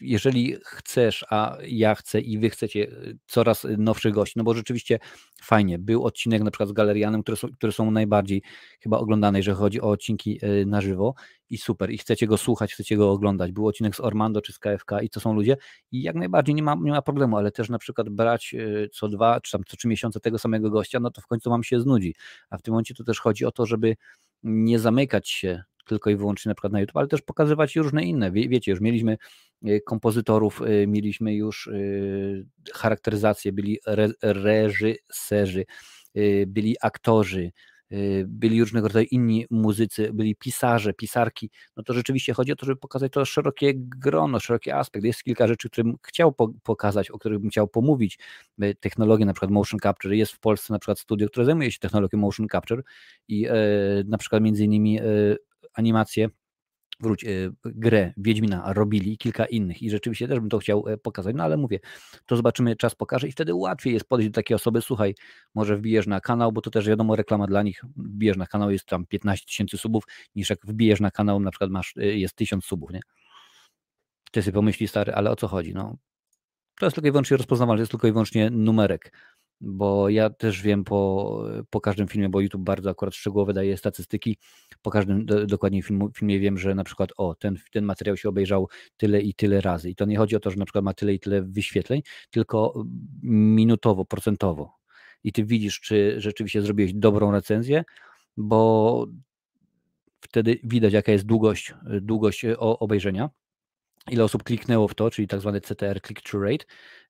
jeżeli 0.00 0.56
chcesz, 0.64 1.24
a 1.30 1.56
ja 1.68 1.94
chcę 1.94 2.20
i 2.20 2.38
wy 2.38 2.50
chcecie 2.50 2.80
y, 2.80 3.18
coraz 3.26 3.66
nowszych 3.78 4.14
gości, 4.14 4.34
no 4.36 4.44
bo 4.44 4.54
rzeczywiście 4.54 4.98
fajnie, 5.42 5.78
był 5.78 6.04
odcinek 6.04 6.42
na 6.42 6.50
przykład 6.50 6.68
z 6.68 6.72
Galerianem, 6.72 7.22
które 7.22 7.36
są, 7.36 7.48
które 7.48 7.72
są 7.72 7.90
najbardziej 7.90 8.42
chyba 8.80 8.98
oglądane, 8.98 9.38
jeżeli 9.38 9.56
chodzi 9.56 9.80
o 9.80 9.90
odcinki 9.90 10.40
y, 10.44 10.66
na 10.66 10.80
żywo 10.80 11.14
i 11.50 11.58
super, 11.58 11.90
i 11.90 11.98
chcecie 11.98 12.26
go 12.26 12.38
słuchać, 12.38 12.74
chcecie 12.74 12.96
go 12.96 13.10
oglądać. 13.10 13.52
Był 13.52 13.66
odcinek 13.66 13.96
z 13.96 14.00
Ormando 14.00 14.40
czy 14.40 14.52
z 14.52 14.58
KFK 14.58 15.00
i 15.02 15.10
to 15.10 15.20
są 15.20 15.34
ludzie 15.34 15.56
i 15.92 16.02
jak 16.02 16.16
najbardziej 16.16 16.54
nie 16.54 16.62
ma, 16.62 16.76
nie 16.82 16.90
ma 16.90 17.02
problemu, 17.02 17.36
ale 17.36 17.50
też 17.50 17.68
na 17.68 17.78
przykład 17.78 18.08
brać 18.08 18.54
y, 18.54 18.88
co 18.92 19.08
dwa 19.08 19.40
czy 19.40 19.52
tam 19.52 19.62
co 19.66 19.76
trzy 19.76 19.88
miesiące 19.88 20.20
tego 20.20 20.38
samego 20.38 20.70
gościa, 20.70 21.00
no 21.00 21.10
to 21.10 21.20
w 21.20 21.26
końcu 21.26 21.50
wam 21.50 21.64
się 21.64 21.80
znudzi. 21.80 22.14
A 22.50 22.58
w 22.58 22.62
tym 22.62 22.72
momencie 22.72 22.94
to 22.94 23.04
też 23.04 23.20
chodzi 23.20 23.44
o 23.44 23.52
to, 23.52 23.66
żeby 23.66 23.96
nie 24.42 24.78
zamykać 24.78 25.28
się 25.28 25.62
tylko 25.88 26.10
i 26.10 26.16
wyłącznie 26.16 26.50
na 26.50 26.54
przykład 26.54 26.72
na 26.72 26.80
YouTube, 26.80 26.96
ale 26.96 27.08
też 27.08 27.22
pokazywać 27.22 27.76
różne 27.76 28.04
inne. 28.04 28.32
Wie, 28.32 28.48
wiecie, 28.48 28.70
już 28.70 28.80
mieliśmy 28.80 29.18
e, 29.64 29.80
kompozytorów, 29.80 30.62
e, 30.62 30.86
mieliśmy 30.86 31.34
już 31.34 31.68
e, 31.68 31.72
charakteryzację, 32.74 33.52
byli 33.52 33.78
re, 33.86 34.08
reżyserzy, 34.22 35.64
byli 36.46 36.76
aktorzy, 36.82 37.52
byli 38.26 38.60
różnego 38.60 38.88
rodzaju 38.88 39.06
inni 39.10 39.46
muzycy, 39.50 40.10
byli 40.12 40.36
pisarze, 40.36 40.94
pisarki, 40.94 41.50
no 41.76 41.82
to 41.82 41.92
rzeczywiście 41.92 42.32
chodzi 42.34 42.52
o 42.52 42.56
to, 42.56 42.66
żeby 42.66 42.76
pokazać 42.76 43.12
to 43.12 43.24
szerokie 43.24 43.72
grono, 43.76 44.40
szeroki 44.40 44.70
aspekt. 44.70 45.04
Jest 45.04 45.22
kilka 45.22 45.46
rzeczy, 45.46 45.70
które 45.70 45.84
bym 45.84 45.96
chciał 46.06 46.32
po 46.32 46.48
pokazać, 46.62 47.10
o 47.10 47.18
których 47.18 47.38
bym 47.38 47.50
chciał 47.50 47.68
pomówić. 47.68 48.18
Technologie, 48.80 49.26
na 49.26 49.32
przykład 49.32 49.50
motion 49.50 49.80
capture. 49.80 50.14
Jest 50.14 50.32
w 50.32 50.40
Polsce 50.40 50.72
na 50.72 50.78
przykład 50.78 50.98
studio, 50.98 51.28
które 51.28 51.46
zajmuje 51.46 51.72
się 51.72 51.78
technologią 51.78 52.18
motion 52.18 52.46
capture 52.52 52.82
i 53.28 53.46
na 54.06 54.18
przykład 54.18 54.42
między 54.42 54.64
innymi 54.64 55.00
animację, 55.78 56.28
wróć, 57.00 57.24
e, 57.24 57.28
grę 57.64 58.12
Wiedźmina 58.16 58.72
robili, 58.72 59.18
kilka 59.18 59.46
innych. 59.46 59.82
I 59.82 59.90
rzeczywiście 59.90 60.28
też 60.28 60.40
bym 60.40 60.48
to 60.48 60.58
chciał 60.58 60.88
e, 60.88 60.96
pokazać, 60.96 61.36
no 61.36 61.44
ale 61.44 61.56
mówię, 61.56 61.78
to 62.26 62.36
zobaczymy, 62.36 62.76
czas 62.76 62.94
pokaże 62.94 63.28
i 63.28 63.32
wtedy 63.32 63.54
łatwiej 63.54 63.94
jest 63.94 64.08
podejść 64.08 64.30
do 64.30 64.34
takiej 64.34 64.54
osoby, 64.54 64.82
słuchaj, 64.82 65.14
może 65.54 65.76
wbijesz 65.76 66.06
na 66.06 66.20
kanał, 66.20 66.52
bo 66.52 66.60
to 66.60 66.70
też 66.70 66.88
wiadomo, 66.88 67.16
reklama 67.16 67.46
dla 67.46 67.62
nich, 67.62 67.82
wbijesz 67.96 68.36
na 68.36 68.46
kanał, 68.46 68.70
jest 68.70 68.86
tam 68.86 69.06
15 69.06 69.46
tysięcy 69.46 69.78
subów, 69.78 70.04
niż 70.34 70.50
jak 70.50 70.58
wbijesz 70.66 71.00
na 71.00 71.10
kanał, 71.10 71.40
na 71.40 71.50
przykład 71.50 71.70
masz, 71.70 71.94
e, 71.96 72.04
jest 72.04 72.36
1000 72.36 72.64
subów, 72.64 72.90
nie? 72.90 73.00
Ty 74.32 74.42
sobie 74.42 74.54
pomyśli, 74.54 74.88
stary, 74.88 75.14
ale 75.14 75.30
o 75.30 75.36
co 75.36 75.48
chodzi, 75.48 75.74
no? 75.74 75.96
To 76.78 76.86
jest 76.86 76.94
tylko 76.94 77.08
i 77.08 77.10
wyłącznie 77.10 77.36
rozpoznawalne, 77.36 77.78
to 77.78 77.82
jest 77.82 77.90
tylko 77.90 78.08
i 78.08 78.12
wyłącznie 78.12 78.50
numerek 78.50 79.12
bo 79.60 80.08
ja 80.08 80.30
też 80.30 80.62
wiem 80.62 80.84
po, 80.84 81.42
po 81.70 81.80
każdym 81.80 82.08
filmie, 82.08 82.28
bo 82.28 82.40
YouTube 82.40 82.62
bardzo 82.62 82.90
akurat 82.90 83.14
szczegółowo 83.14 83.52
daje 83.52 83.76
statystyki, 83.76 84.36
po 84.82 84.90
każdym 84.90 85.26
do, 85.26 85.46
dokładnie 85.46 85.82
filmu, 85.82 86.10
filmie 86.16 86.40
wiem, 86.40 86.58
że 86.58 86.74
na 86.74 86.84
przykład 86.84 87.10
o, 87.16 87.34
ten, 87.34 87.58
ten 87.72 87.84
materiał 87.84 88.16
się 88.16 88.28
obejrzał 88.28 88.68
tyle 88.96 89.20
i 89.20 89.34
tyle 89.34 89.60
razy. 89.60 89.90
I 89.90 89.94
to 89.94 90.04
nie 90.04 90.16
chodzi 90.16 90.36
o 90.36 90.40
to, 90.40 90.50
że 90.50 90.56
na 90.56 90.64
przykład 90.64 90.84
ma 90.84 90.94
tyle 90.94 91.14
i 91.14 91.20
tyle 91.20 91.42
wyświetleń, 91.42 92.02
tylko 92.30 92.84
minutowo, 93.22 94.04
procentowo. 94.04 94.78
I 95.24 95.32
ty 95.32 95.44
widzisz, 95.44 95.80
czy 95.80 96.14
rzeczywiście 96.18 96.62
zrobiłeś 96.62 96.94
dobrą 96.94 97.32
recenzję, 97.32 97.84
bo 98.36 99.06
wtedy 100.20 100.58
widać 100.64 100.92
jaka 100.92 101.12
jest 101.12 101.24
długość, 101.24 101.74
długość 102.00 102.44
obejrzenia 102.58 103.30
ile 104.10 104.24
osób 104.24 104.42
kliknęło 104.42 104.88
w 104.88 104.94
to, 104.94 105.10
czyli 105.10 105.28
tak 105.28 105.40
zwany 105.40 105.60
CTR, 105.60 106.00
click-through 106.00 106.42
rate 106.44 106.64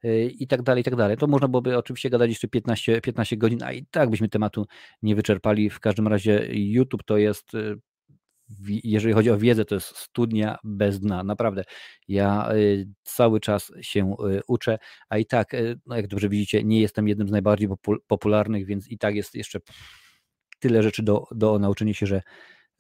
y, 0.04 0.30
i 0.38 0.46
tak 0.46 0.62
dalej, 0.62 0.80
i 0.80 0.84
tak 0.84 0.96
dalej. 0.96 1.16
To 1.16 1.26
można 1.26 1.48
byłoby 1.48 1.78
oczywiście 1.78 2.10
gadać 2.10 2.30
jeszcze 2.30 2.48
15, 2.48 3.00
15 3.00 3.36
godzin, 3.36 3.62
a 3.62 3.72
i 3.72 3.86
tak 3.86 4.10
byśmy 4.10 4.28
tematu 4.28 4.66
nie 5.02 5.16
wyczerpali. 5.16 5.70
W 5.70 5.80
każdym 5.80 6.08
razie 6.08 6.48
YouTube 6.50 7.02
to 7.04 7.16
jest, 7.16 7.54
y, 7.54 7.80
jeżeli 8.84 9.14
chodzi 9.14 9.30
o 9.30 9.38
wiedzę, 9.38 9.64
to 9.64 9.74
jest 9.74 9.96
studnia 9.96 10.58
bez 10.64 11.00
dna. 11.00 11.24
Naprawdę, 11.24 11.64
ja 12.08 12.52
y, 12.54 12.88
cały 13.02 13.40
czas 13.40 13.72
się 13.80 14.14
uczę, 14.48 14.78
a 15.08 15.18
i 15.18 15.26
tak, 15.26 15.52
no 15.86 15.96
jak 15.96 16.06
dobrze 16.06 16.28
widzicie, 16.28 16.64
nie 16.64 16.80
jestem 16.80 17.08
jednym 17.08 17.28
z 17.28 17.30
najbardziej 17.30 17.68
popularnych, 18.06 18.66
więc 18.66 18.88
i 18.88 18.98
tak 18.98 19.14
jest 19.14 19.34
jeszcze 19.34 19.58
tyle 20.58 20.82
rzeczy 20.82 21.02
do, 21.02 21.24
do 21.30 21.58
nauczenia 21.58 21.94
się, 21.94 22.06
że, 22.06 22.22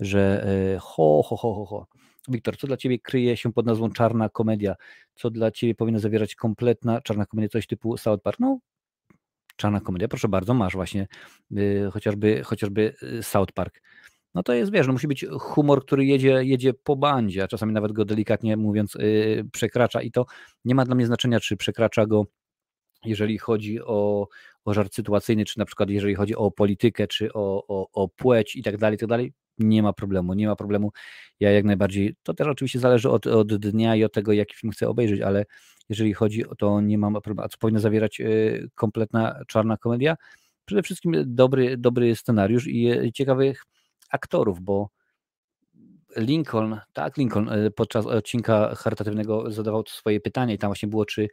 że 0.00 0.46
ho, 0.80 1.22
ho, 1.22 1.36
ho, 1.36 1.54
ho, 1.54 1.66
ho. 1.66 2.07
Wiktor, 2.28 2.56
co 2.56 2.66
dla 2.66 2.76
Ciebie 2.76 2.98
kryje 2.98 3.36
się 3.36 3.52
pod 3.52 3.66
nazwą 3.66 3.90
czarna 3.90 4.28
komedia? 4.28 4.74
Co 5.14 5.30
dla 5.30 5.50
Ciebie 5.50 5.74
powinna 5.74 5.98
zawierać 5.98 6.34
kompletna 6.34 7.00
czarna 7.00 7.26
komedia, 7.26 7.48
coś 7.48 7.66
typu 7.66 7.96
South 7.96 8.22
Park? 8.22 8.40
No, 8.40 8.58
czarna 9.56 9.80
komedia, 9.80 10.08
proszę 10.08 10.28
bardzo, 10.28 10.54
masz 10.54 10.74
właśnie 10.74 11.06
y, 11.52 11.88
chociażby, 11.92 12.42
chociażby 12.44 12.94
y, 13.02 13.22
South 13.22 13.52
Park. 13.52 13.82
No 14.34 14.42
to 14.42 14.54
jest, 14.54 14.72
wiesz, 14.72 14.86
no 14.86 14.92
musi 14.92 15.08
być 15.08 15.26
humor, 15.40 15.86
który 15.86 16.04
jedzie, 16.04 16.44
jedzie 16.44 16.74
po 16.74 16.96
bandzie, 16.96 17.44
a 17.44 17.48
czasami 17.48 17.72
nawet 17.72 17.92
go 17.92 18.04
delikatnie 18.04 18.56
mówiąc 18.56 18.96
y, 18.96 19.44
przekracza 19.52 20.02
i 20.02 20.10
to 20.10 20.26
nie 20.64 20.74
ma 20.74 20.84
dla 20.84 20.94
mnie 20.94 21.06
znaczenia, 21.06 21.40
czy 21.40 21.56
przekracza 21.56 22.06
go 22.06 22.26
jeżeli 23.04 23.38
chodzi 23.38 23.82
o, 23.82 24.28
o 24.64 24.74
żart 24.74 24.94
sytuacyjny, 24.94 25.44
czy 25.44 25.58
na 25.58 25.64
przykład 25.64 25.90
jeżeli 25.90 26.14
chodzi 26.14 26.36
o 26.36 26.50
politykę, 26.50 27.06
czy 27.06 27.32
o, 27.32 27.64
o, 27.68 27.88
o 27.92 28.08
płeć 28.08 28.56
i 28.56 28.62
tak 28.62 28.76
dalej, 28.76 28.96
i 28.96 28.98
tak 28.98 29.08
dalej, 29.08 29.32
nie 29.58 29.82
ma 29.82 29.92
problemu, 29.92 30.34
nie 30.34 30.46
ma 30.46 30.56
problemu. 30.56 30.92
Ja 31.40 31.50
jak 31.52 31.64
najbardziej, 31.64 32.14
to 32.22 32.34
też 32.34 32.46
oczywiście 32.46 32.78
zależy 32.78 33.10
od, 33.10 33.26
od 33.26 33.56
dnia 33.56 33.96
i 33.96 34.04
od 34.04 34.12
tego, 34.12 34.32
jaki 34.32 34.56
film 34.56 34.72
chcę 34.72 34.88
obejrzeć, 34.88 35.20
ale 35.20 35.44
jeżeli 35.88 36.14
chodzi 36.14 36.46
o 36.46 36.54
to, 36.54 36.80
nie 36.80 36.98
mam 36.98 37.12
problemu. 37.12 37.46
A 37.46 37.48
co 37.48 37.58
powinna 37.58 37.80
zawierać 37.80 38.20
y, 38.20 38.68
kompletna 38.74 39.40
czarna 39.46 39.76
komedia? 39.76 40.16
Przede 40.64 40.82
wszystkim 40.82 41.14
dobry, 41.26 41.76
dobry 41.76 42.16
scenariusz 42.16 42.66
i 42.66 42.92
y, 42.92 43.12
ciekawych 43.12 43.64
aktorów, 44.10 44.60
bo 44.60 44.90
Lincoln, 46.16 46.80
tak, 46.92 47.16
Lincoln 47.16 47.48
y, 47.48 47.70
podczas 47.70 48.06
odcinka 48.06 48.74
charytatywnego 48.74 49.50
zadawał 49.52 49.84
swoje 49.86 50.20
pytanie 50.20 50.54
i 50.54 50.58
tam 50.58 50.68
właśnie 50.68 50.88
było, 50.88 51.04
czy 51.04 51.28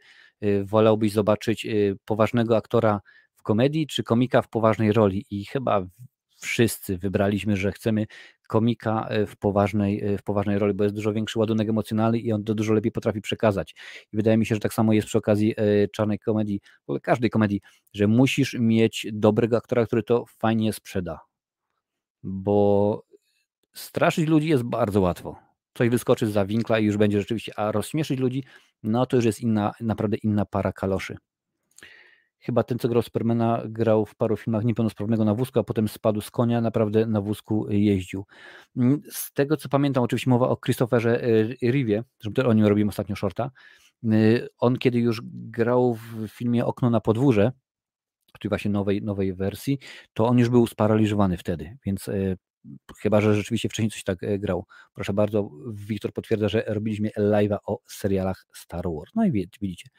wolałbyś 0.64 1.12
zobaczyć 1.12 1.66
poważnego 2.04 2.56
aktora 2.56 3.00
w 3.34 3.42
komedii, 3.42 3.86
czy 3.86 4.02
komika 4.02 4.42
w 4.42 4.48
poważnej 4.48 4.92
roli 4.92 5.24
i 5.30 5.44
chyba 5.44 5.86
wszyscy 6.36 6.98
wybraliśmy, 6.98 7.56
że 7.56 7.72
chcemy 7.72 8.06
komika 8.48 9.06
e, 9.08 9.26
w 9.26 9.36
poważnej, 9.36 10.04
e, 10.04 10.18
w 10.18 10.22
poważnej 10.22 10.58
roli, 10.58 10.74
bo 10.74 10.84
jest 10.84 10.96
dużo 10.96 11.12
większy 11.12 11.38
ładunek 11.38 11.68
emocjonalny 11.68 12.18
i 12.18 12.32
on 12.32 12.44
to 12.44 12.54
dużo 12.54 12.74
lepiej 12.74 12.92
potrafi 12.92 13.20
przekazać. 13.20 13.74
I 14.12 14.16
wydaje 14.16 14.36
mi 14.36 14.46
się, 14.46 14.54
że 14.54 14.60
tak 14.60 14.74
samo 14.74 14.92
jest 14.92 15.08
przy 15.08 15.18
okazji 15.18 15.54
e, 15.56 15.88
czarnej 15.88 16.18
komedii, 16.18 16.60
w 16.80 16.90
ogóle 16.90 17.00
każdej 17.00 17.30
komedii, 17.30 17.60
że 17.94 18.06
musisz 18.06 18.56
mieć 18.60 19.06
dobrego 19.12 19.56
aktora, 19.56 19.86
który 19.86 20.02
to 20.02 20.24
fajnie 20.26 20.72
sprzeda. 20.72 21.20
Bo 22.22 23.02
straszyć 23.74 24.28
ludzi 24.28 24.48
jest 24.48 24.62
bardzo 24.62 25.00
łatwo. 25.00 25.36
Coś 25.74 25.88
wyskoczy 25.88 26.26
za 26.26 26.46
winkla 26.46 26.78
i 26.78 26.84
już 26.84 26.96
będzie 26.96 27.20
rzeczywiście, 27.20 27.58
a 27.58 27.72
rozśmieszyć 27.72 28.20
ludzi, 28.20 28.44
no 28.82 29.06
to 29.06 29.16
już 29.16 29.24
jest 29.24 29.40
inna, 29.40 29.72
naprawdę 29.80 30.16
inna 30.16 30.44
para 30.44 30.72
kaloszy. 30.72 31.16
Chyba 32.46 32.62
ten, 32.62 32.78
co 32.78 32.88
grał 32.88 33.02
Supermana, 33.02 33.62
grał 33.68 34.06
w 34.06 34.14
paru 34.14 34.36
filmach 34.36 34.64
niepełnosprawnego 34.64 35.24
na 35.24 35.34
wózku, 35.34 35.58
a 35.58 35.64
potem 35.64 35.88
spadł 35.88 36.20
z 36.20 36.30
konia, 36.30 36.60
naprawdę 36.60 37.06
na 37.06 37.20
wózku 37.20 37.66
jeździł. 37.70 38.24
Mm, 38.76 39.00
z 39.10 39.32
tego, 39.32 39.56
co 39.56 39.68
pamiętam, 39.68 40.04
oczywiście 40.04 40.30
mowa 40.30 40.48
o 40.48 40.56
Christopherze 40.56 41.24
y, 41.24 41.56
Rivie, 41.62 42.04
o 42.46 42.52
nim 42.52 42.66
robiłem 42.66 42.88
ostatnio 42.88 43.16
shorta, 43.16 43.50
On 44.58 44.78
kiedy 44.78 44.98
już 44.98 45.20
grał 45.24 45.94
w 45.94 46.28
filmie 46.28 46.66
Okno 46.66 46.90
na 46.90 47.00
podwórze, 47.00 47.52
czyli 48.40 48.48
właśnie 48.48 48.70
nowej, 48.70 49.02
nowej 49.02 49.34
wersji, 49.34 49.78
to 50.12 50.26
on 50.26 50.38
już 50.38 50.48
był 50.48 50.66
sparaliżowany 50.66 51.36
wtedy, 51.36 51.76
więc 51.86 52.10
chyba, 53.02 53.20
że 53.20 53.34
rzeczywiście 53.34 53.68
wcześniej 53.68 53.90
coś 53.90 54.04
tak 54.04 54.18
grał. 54.38 54.66
Proszę 54.94 55.12
bardzo, 55.12 55.50
Wiktor 55.72 56.12
potwierdza, 56.12 56.48
że 56.48 56.64
robiliśmy 56.66 57.10
live'a 57.18 57.56
o 57.66 57.78
serialach 57.88 58.46
Star 58.54 58.84
Wars. 58.84 59.12
No 59.14 59.24
i 59.24 59.32
widzicie, 59.32 59.88
mm, 59.88 59.96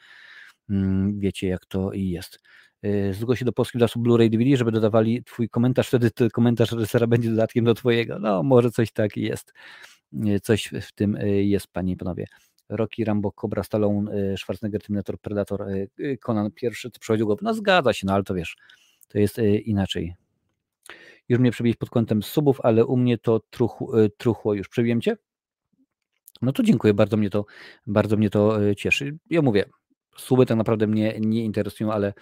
wiecie 1.18 1.48
jak 1.48 1.66
to 1.66 1.90
jest. 1.94 2.38
Y, 2.84 3.14
zgłoś 3.14 3.38
się 3.38 3.44
do 3.44 3.52
polskich 3.52 3.80
zasób 3.80 4.02
Blu-ray 4.02 4.30
DVD, 4.30 4.56
żeby 4.56 4.72
dodawali 4.72 5.24
twój 5.24 5.48
komentarz, 5.48 5.88
wtedy 5.88 6.10
ten 6.10 6.30
komentarz 6.30 6.72
reżysera 6.72 7.06
będzie 7.06 7.30
dodatkiem 7.30 7.64
do 7.64 7.74
twojego. 7.74 8.18
No 8.18 8.42
może 8.42 8.70
coś 8.70 8.92
tak 8.92 9.16
jest. 9.16 9.54
Y, 10.26 10.40
coś 10.40 10.70
w 10.82 10.92
tym 10.92 11.16
y, 11.16 11.44
jest, 11.44 11.66
panie 11.66 11.92
i 11.92 11.96
panowie. 11.96 12.26
Rocky, 12.68 13.04
Rambo, 13.04 13.32
Cobra, 13.32 13.62
Stallone, 13.62 14.36
Schwarzenegger, 14.36 14.82
Terminator, 14.82 15.18
Predator, 15.18 15.66
Conan 16.20 16.50
pierwszy, 16.50 16.90
co 16.90 17.00
przychodził 17.00 17.26
go. 17.26 17.36
No 17.42 17.54
zgadza 17.54 17.92
się, 17.92 18.06
no 18.06 18.12
ale 18.14 18.24
to 18.24 18.34
wiesz, 18.34 18.56
to 19.08 19.18
jest 19.18 19.38
inaczej. 19.64 20.14
Już 21.28 21.38
mnie 21.38 21.50
przebiłeś 21.50 21.76
pod 21.76 21.90
kątem 21.90 22.22
subów, 22.22 22.60
ale 22.62 22.86
u 22.86 22.96
mnie 22.96 23.18
to 23.18 23.40
truchło, 23.50 23.92
truchło 24.16 24.54
już. 24.54 24.68
Przebiłem 24.68 25.00
cię? 25.00 25.16
No 26.42 26.52
to 26.52 26.62
dziękuję, 26.62 26.94
bardzo 26.94 27.16
mnie 27.16 27.30
to, 27.30 27.44
bardzo 27.86 28.16
mnie 28.16 28.30
to 28.30 28.58
cieszy. 28.74 29.18
Ja 29.30 29.42
mówię, 29.42 29.64
suby 30.18 30.46
tak 30.46 30.56
naprawdę 30.56 30.86
mnie 30.86 31.16
nie 31.20 31.44
interesują, 31.44 31.92
ale 31.92 32.12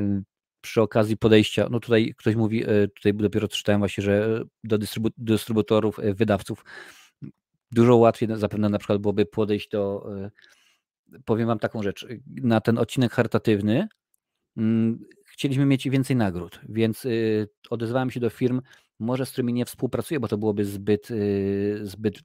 Y, 0.00 0.22
przy 0.60 0.82
okazji 0.82 1.16
podejścia, 1.16 1.68
no 1.70 1.80
tutaj 1.80 2.14
ktoś 2.16 2.36
mówi, 2.36 2.70
y, 2.70 2.88
tutaj 2.88 3.14
dopiero 3.14 3.48
czytałem 3.48 3.80
właśnie, 3.80 4.04
że 4.04 4.44
do 4.64 4.78
dystrybu 4.78 5.08
dystrybutorów, 5.18 5.98
y, 5.98 6.14
wydawców 6.14 6.64
dużo 7.72 7.96
łatwiej 7.96 8.28
zapewne 8.34 8.68
na 8.68 8.78
przykład 8.78 8.98
byłoby 8.98 9.26
podejść 9.26 9.68
do, 9.68 10.06
powiem 11.24 11.46
Wam 11.46 11.58
taką 11.58 11.82
rzecz, 11.82 12.06
na 12.26 12.60
ten 12.60 12.78
odcinek 12.78 13.12
charytatywny 13.12 13.88
mm, 14.56 14.98
chcieliśmy 15.24 15.66
mieć 15.66 15.88
więcej 15.88 16.16
nagród, 16.16 16.60
więc 16.68 17.06
odezwałem 17.70 18.10
się 18.10 18.20
do 18.20 18.30
firm, 18.30 18.60
może 18.98 19.26
z 19.26 19.32
którymi 19.32 19.52
nie 19.52 19.64
współpracuję, 19.64 20.20
bo 20.20 20.28
to 20.28 20.38
byłoby 20.38 20.64
zbyt, 20.64 21.08
zbyt 21.82 22.20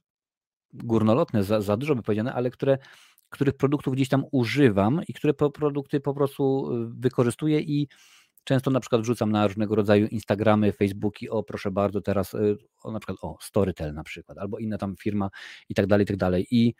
górnolotne, 0.72 1.44
za, 1.44 1.60
za 1.60 1.76
dużo 1.76 1.94
by 1.94 2.02
powiedziane, 2.02 2.34
ale 2.34 2.50
które 2.50 2.78
których 3.30 3.54
produktów 3.54 3.94
gdzieś 3.94 4.08
tam 4.08 4.24
używam 4.32 5.00
i 5.08 5.12
które 5.12 5.34
produkty 5.34 6.00
po 6.00 6.14
prostu 6.14 6.72
y, 6.72 6.88
wykorzystuję 7.00 7.60
i 7.60 7.88
często 8.44 8.70
na 8.70 8.80
przykład 8.80 9.02
wrzucam 9.02 9.32
na 9.32 9.46
różnego 9.46 9.74
rodzaju 9.74 10.06
Instagramy, 10.06 10.72
Facebooki, 10.72 11.30
o 11.30 11.42
proszę 11.42 11.70
bardzo, 11.70 12.00
teraz 12.00 12.34
y, 12.34 12.56
o, 12.82 12.92
na 12.92 12.98
przykład 12.98 13.18
o 13.22 13.36
Storytel 13.40 13.94
na 13.94 14.04
przykład, 14.04 14.38
albo 14.38 14.58
inna 14.58 14.78
tam 14.78 14.96
firma 14.96 15.30
i 15.68 15.74
tak 15.74 15.86
dalej, 15.86 16.04
i 16.04 16.06
tak 16.06 16.16
dalej. 16.16 16.46
I 16.50 16.74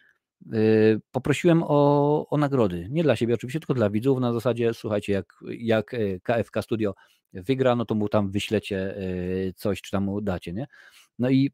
y, 0.55 1.01
poprosiłem 1.11 1.63
o, 1.67 2.29
o 2.29 2.37
nagrody, 2.39 2.89
nie 2.91 3.03
dla 3.03 3.17
siebie 3.17 3.35
oczywiście, 3.35 3.61
tylko 3.61 3.75
dla 3.75 3.91
widzów 3.91 4.21
na 4.21 4.33
zasadzie, 4.33 4.75
słuchajcie, 4.75 5.13
jak, 5.13 5.35
jak 5.59 5.97
KFK 6.23 6.63
Studio 6.63 6.95
wygra, 7.33 7.77
no 7.77 7.85
to 7.85 7.95
mu 7.95 8.09
tam 8.09 8.31
wyślecie 8.31 8.95
coś, 9.57 9.83
czy 9.83 9.91
tam 9.91 10.05
mu 10.05 10.21
dacie, 10.21 10.53
nie? 10.53 10.67
No 11.19 11.31
i 11.31 11.51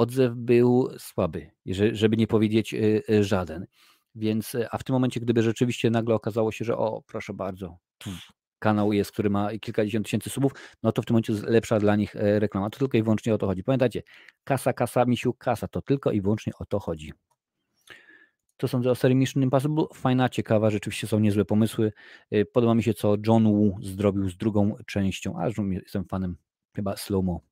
odzew 0.00 0.34
był 0.34 0.88
słaby, 0.98 1.50
żeby 1.92 2.16
nie 2.16 2.26
powiedzieć 2.26 2.74
y, 2.74 3.02
y, 3.10 3.24
żaden. 3.24 3.66
Więc, 4.14 4.54
y, 4.54 4.70
a 4.70 4.78
w 4.78 4.84
tym 4.84 4.92
momencie, 4.92 5.20
gdyby 5.20 5.42
rzeczywiście 5.42 5.90
nagle 5.90 6.14
okazało 6.14 6.52
się, 6.52 6.64
że 6.64 6.76
o, 6.76 7.02
proszę 7.06 7.34
bardzo, 7.34 7.78
kanał 8.58 8.92
jest, 8.92 9.12
który 9.12 9.30
ma 9.30 9.50
kilkadziesiąt 9.58 10.06
tysięcy 10.06 10.30
subów, 10.30 10.52
no 10.82 10.92
to 10.92 11.02
w 11.02 11.06
tym 11.06 11.14
momencie 11.14 11.32
jest 11.32 11.44
lepsza 11.44 11.78
dla 11.78 11.96
nich 11.96 12.14
reklama. 12.14 12.70
To 12.70 12.78
tylko 12.78 12.98
i 12.98 13.02
wyłącznie 13.02 13.34
o 13.34 13.38
to 13.38 13.46
chodzi. 13.46 13.64
Pamiętajcie, 13.64 14.02
kasa, 14.44 14.72
kasa, 14.72 15.04
misiu, 15.04 15.34
kasa, 15.34 15.68
to 15.68 15.82
tylko 15.82 16.10
i 16.10 16.20
wyłącznie 16.20 16.52
o 16.58 16.66
to 16.66 16.78
chodzi. 16.78 17.12
To 18.56 18.68
sądzę 18.68 18.90
o 18.90 18.94
serii 18.94 19.16
Mission 19.16 19.42
Impossible. 19.42 19.84
Fajna, 19.94 20.28
ciekawa, 20.28 20.70
rzeczywiście 20.70 21.06
są 21.06 21.18
niezłe 21.20 21.44
pomysły. 21.44 21.92
Podoba 22.52 22.74
mi 22.74 22.82
się, 22.82 22.94
co 22.94 23.16
John 23.26 23.44
Woo 23.44 23.78
zrobił 23.82 24.28
z 24.28 24.36
drugą 24.36 24.76
częścią, 24.86 25.38
a 25.38 25.46
jestem 25.46 26.04
fanem 26.04 26.36
chyba 26.74 26.96
slow-mo 26.96 27.49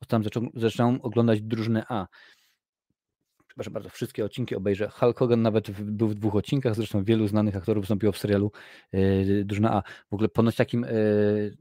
Ostatnio 0.00 0.24
zacząłem, 0.24 0.50
zacząłem 0.54 1.00
oglądać 1.00 1.42
drużynę 1.42 1.84
A. 1.88 2.06
Przepraszam 3.46 3.72
bardzo, 3.72 3.88
wszystkie 3.88 4.24
odcinki 4.24 4.56
obejrzę. 4.56 4.88
Hulk 4.88 5.18
Hogan 5.18 5.42
nawet 5.42 5.70
w, 5.70 5.82
był 5.90 6.08
w 6.08 6.14
dwóch 6.14 6.34
odcinkach, 6.36 6.74
zresztą 6.74 7.04
wielu 7.04 7.28
znanych 7.28 7.56
aktorów 7.56 7.82
wystąpiło 7.82 8.12
w 8.12 8.18
serialu 8.18 8.52
yy, 8.92 9.44
Drużyna 9.44 9.72
A. 9.72 9.82
W 10.10 10.14
ogóle 10.14 10.28
ponoć 10.28 10.56
takim 10.56 10.82
yy, 10.82 11.56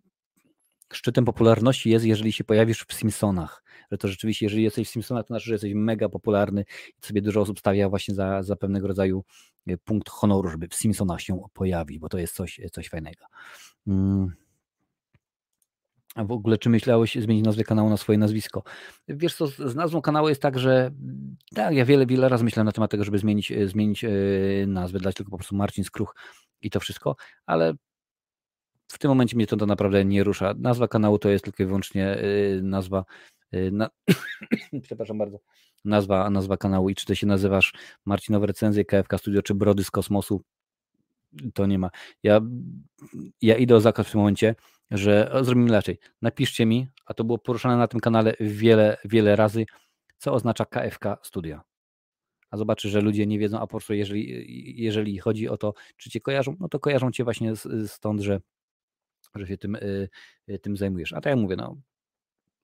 szczytem 0.94 1.26
popularności 1.26 1.90
jest, 1.90 2.06
jeżeli 2.06 2.32
się 2.32 2.44
pojawisz 2.44 2.86
w 2.88 2.94
Simpsonach. 2.94 3.64
Że 3.92 3.98
to 3.98 4.08
rzeczywiście, 4.08 4.46
jeżeli 4.46 4.64
jesteś 4.64 4.88
w 4.88 4.92
Simpsonach, 4.92 5.24
to 5.24 5.28
znaczy, 5.28 5.46
że 5.46 5.54
jesteś 5.54 5.74
mega 5.74 6.10
popularny 6.10 6.66
i 7.02 7.06
sobie 7.06 7.22
dużo 7.22 7.42
osób 7.42 7.60
stawia 7.60 7.90
właśnie 7.90 8.16
za, 8.16 8.44
za 8.44 8.56
pewnego 8.56 8.88
rodzaju 8.88 9.24
punkt 9.84 10.10
honoru, 10.10 10.50
żeby 10.50 10.68
w 10.68 10.76
Simpsonach 10.76 11.22
się 11.22 11.44
pojawić, 11.54 12.00
bo 12.00 12.10
to 12.10 12.18
jest 12.18 12.36
coś, 12.36 12.62
coś 12.72 12.90
fajnego. 12.90 13.26
Mm. 13.88 14.43
W 16.16 16.32
ogóle, 16.32 16.58
czy 16.58 16.70
myślałeś 16.70 17.16
zmienić 17.16 17.46
nazwę 17.46 17.64
kanału 17.64 17.90
na 17.90 17.98
swoje 17.98 18.18
nazwisko? 18.18 18.64
Wiesz 19.08 19.36
co, 19.36 19.48
z 19.48 19.76
nazwą 19.76 20.02
kanału 20.02 20.30
jest 20.30 20.42
tak, 20.42 20.60
że 20.60 20.92
tak, 21.56 21.76
ja 21.76 21.86
wiele, 21.86 22.06
wiele 22.06 22.30
razy 22.30 22.44
myślałem 22.44 22.66
na 22.66 22.72
temat 22.72 22.92
tego, 22.92 23.04
żeby 23.04 23.20
zmienić, 23.20 23.52
e, 23.52 23.68
zmienić 23.68 24.04
e, 24.04 24.10
nazwę, 24.68 25.00
dać 25.00 25.16
tylko 25.16 25.32
po 25.32 25.38
prostu 25.38 25.56
Marcin 25.56 25.84
Skruch 25.84 26.16
i 26.62 26.70
to 26.70 26.80
wszystko, 26.80 27.16
ale 27.46 27.74
w 28.88 28.98
tym 28.98 29.10
momencie 29.10 29.36
mnie 29.36 29.48
to, 29.48 29.58
to 29.58 29.66
naprawdę 29.66 30.06
nie 30.06 30.24
rusza. 30.24 30.54
Nazwa 30.58 30.88
kanału 30.88 31.20
to 31.20 31.30
jest 31.30 31.44
tylko 31.44 31.64
i 31.64 31.66
wyłącznie 31.66 32.08
e, 32.08 32.22
nazwa, 32.62 33.06
na, 33.72 33.90
przepraszam 34.84 35.18
bardzo, 35.18 35.40
nazwa, 35.86 36.30
nazwa 36.30 36.58
kanału 36.58 36.90
i 36.90 36.96
czy 36.96 37.06
ty 37.06 37.16
się 37.16 37.28
nazywasz 37.28 37.74
Marcinowe 38.06 38.48
Recenzje, 38.48 38.86
KFK 38.86 39.18
Studio, 39.18 39.42
czy 39.42 39.56
Brody 39.56 39.84
z 39.84 39.92
Kosmosu, 39.92 40.44
to 41.54 41.66
nie 41.66 41.80
ma. 41.80 41.90
Ja, 42.24 42.42
ja 43.42 43.58
idę 43.58 43.76
o 43.76 43.82
zakaz 43.82 44.08
w 44.08 44.12
tym 44.12 44.20
momencie, 44.20 44.56
że 44.94 45.32
zrobimy 45.42 45.70
inaczej. 45.70 46.00
Napiszcie 46.22 46.66
mi, 46.66 46.88
a 47.06 47.14
to 47.14 47.24
było 47.24 47.38
poruszane 47.38 47.78
na 47.78 47.88
tym 47.88 48.00
kanale 48.00 48.34
wiele, 48.40 48.98
wiele 49.06 49.36
razy, 49.36 49.66
co 50.18 50.34
oznacza 50.34 50.66
KFK 50.66 51.18
Studio. 51.24 51.62
A 52.52 52.58
zobaczy, 52.58 52.90
że 52.90 53.02
ludzie 53.02 53.28
nie 53.28 53.40
wiedzą, 53.40 53.58
a 53.58 53.62
po 53.62 53.68
prostu 53.68 53.94
jeżeli, 53.94 54.84
jeżeli 54.84 55.20
chodzi 55.20 55.50
o 55.50 55.58
to, 55.58 55.74
czy 55.98 56.10
cię 56.10 56.22
kojarzą, 56.22 56.56
no 56.60 56.70
to 56.70 56.80
kojarzą 56.80 57.12
cię 57.12 57.24
właśnie 57.24 57.54
stąd, 57.88 58.22
że, 58.22 58.40
że 59.36 59.48
się 59.48 59.58
tym, 59.58 59.76
y, 59.76 60.10
y, 60.50 60.60
tym 60.60 60.78
zajmujesz. 60.78 61.14
A 61.14 61.16
tak 61.16 61.26
jak 61.26 61.40
mówię, 61.40 61.56
no 61.56 61.78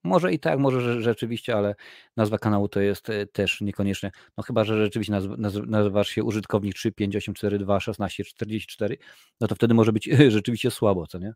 może 0.04 0.34
i 0.34 0.40
tak, 0.40 0.60
może 0.60 1.02
rzeczywiście, 1.02 1.56
ale 1.56 1.76
nazwa 2.18 2.38
kanału 2.38 2.68
to 2.68 2.82
jest 2.82 3.10
y, 3.10 3.28
też 3.28 3.62
niekoniecznie. 3.62 4.12
No 4.38 4.44
chyba, 4.44 4.64
że 4.64 4.86
rzeczywiście 4.86 5.14
nazw, 5.14 5.30
nazywasz 5.68 6.10
się 6.10 6.24
użytkownik 6.24 6.76
358421644, 6.76 8.96
no 9.42 9.48
to 9.48 9.56
wtedy 9.56 9.74
może 9.74 9.94
być 9.94 10.10
rzeczywiście 10.30 10.72
słabo, 10.72 11.08
co 11.08 11.20
nie? 11.20 11.34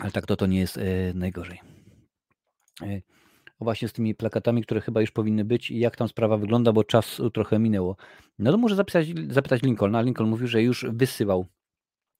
Ale 0.00 0.10
tak 0.10 0.26
to 0.26 0.36
to 0.36 0.46
nie 0.46 0.58
jest 0.58 0.78
e, 0.78 1.14
najgorzej. 1.14 1.60
E, 2.82 3.00
właśnie 3.60 3.88
z 3.88 3.92
tymi 3.92 4.14
plakatami, 4.14 4.62
które 4.62 4.80
chyba 4.80 5.00
już 5.00 5.10
powinny 5.10 5.44
być 5.44 5.70
i 5.70 5.78
jak 5.78 5.96
tam 5.96 6.08
sprawa 6.08 6.36
wygląda, 6.36 6.72
bo 6.72 6.84
czas 6.84 7.22
trochę 7.34 7.58
minęło. 7.58 7.96
No 8.38 8.52
to 8.52 8.58
może 8.58 8.76
zapytać, 8.76 9.06
zapytać 9.30 9.62
Lincolna. 9.62 10.00
Lincoln 10.02 10.30
mówił, 10.30 10.46
że 10.46 10.62
już 10.62 10.86
wysyłał, 10.88 11.46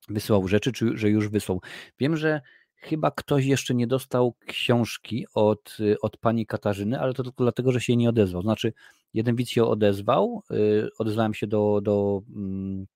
wysyłał 0.09 0.47
rzeczy, 0.47 0.71
czy 0.71 0.97
że 0.97 1.09
już 1.09 1.29
wysłał. 1.29 1.61
Wiem, 1.99 2.17
że 2.17 2.41
chyba 2.75 3.11
ktoś 3.11 3.45
jeszcze 3.45 3.75
nie 3.75 3.87
dostał 3.87 4.35
książki 4.47 5.25
od, 5.33 5.77
od 6.01 6.17
pani 6.17 6.45
Katarzyny, 6.45 6.99
ale 6.99 7.13
to 7.13 7.23
tylko 7.23 7.43
dlatego, 7.43 7.71
że 7.71 7.81
się 7.81 7.95
nie 7.95 8.09
odezwał. 8.09 8.41
Znaczy, 8.41 8.73
jeden 9.13 9.35
widz 9.35 9.49
się 9.49 9.65
odezwał, 9.65 10.43
e, 10.51 10.55
odezwałem 10.99 11.33
się 11.33 11.47
do, 11.47 11.81
do 11.83 12.21
mm, 12.35 12.87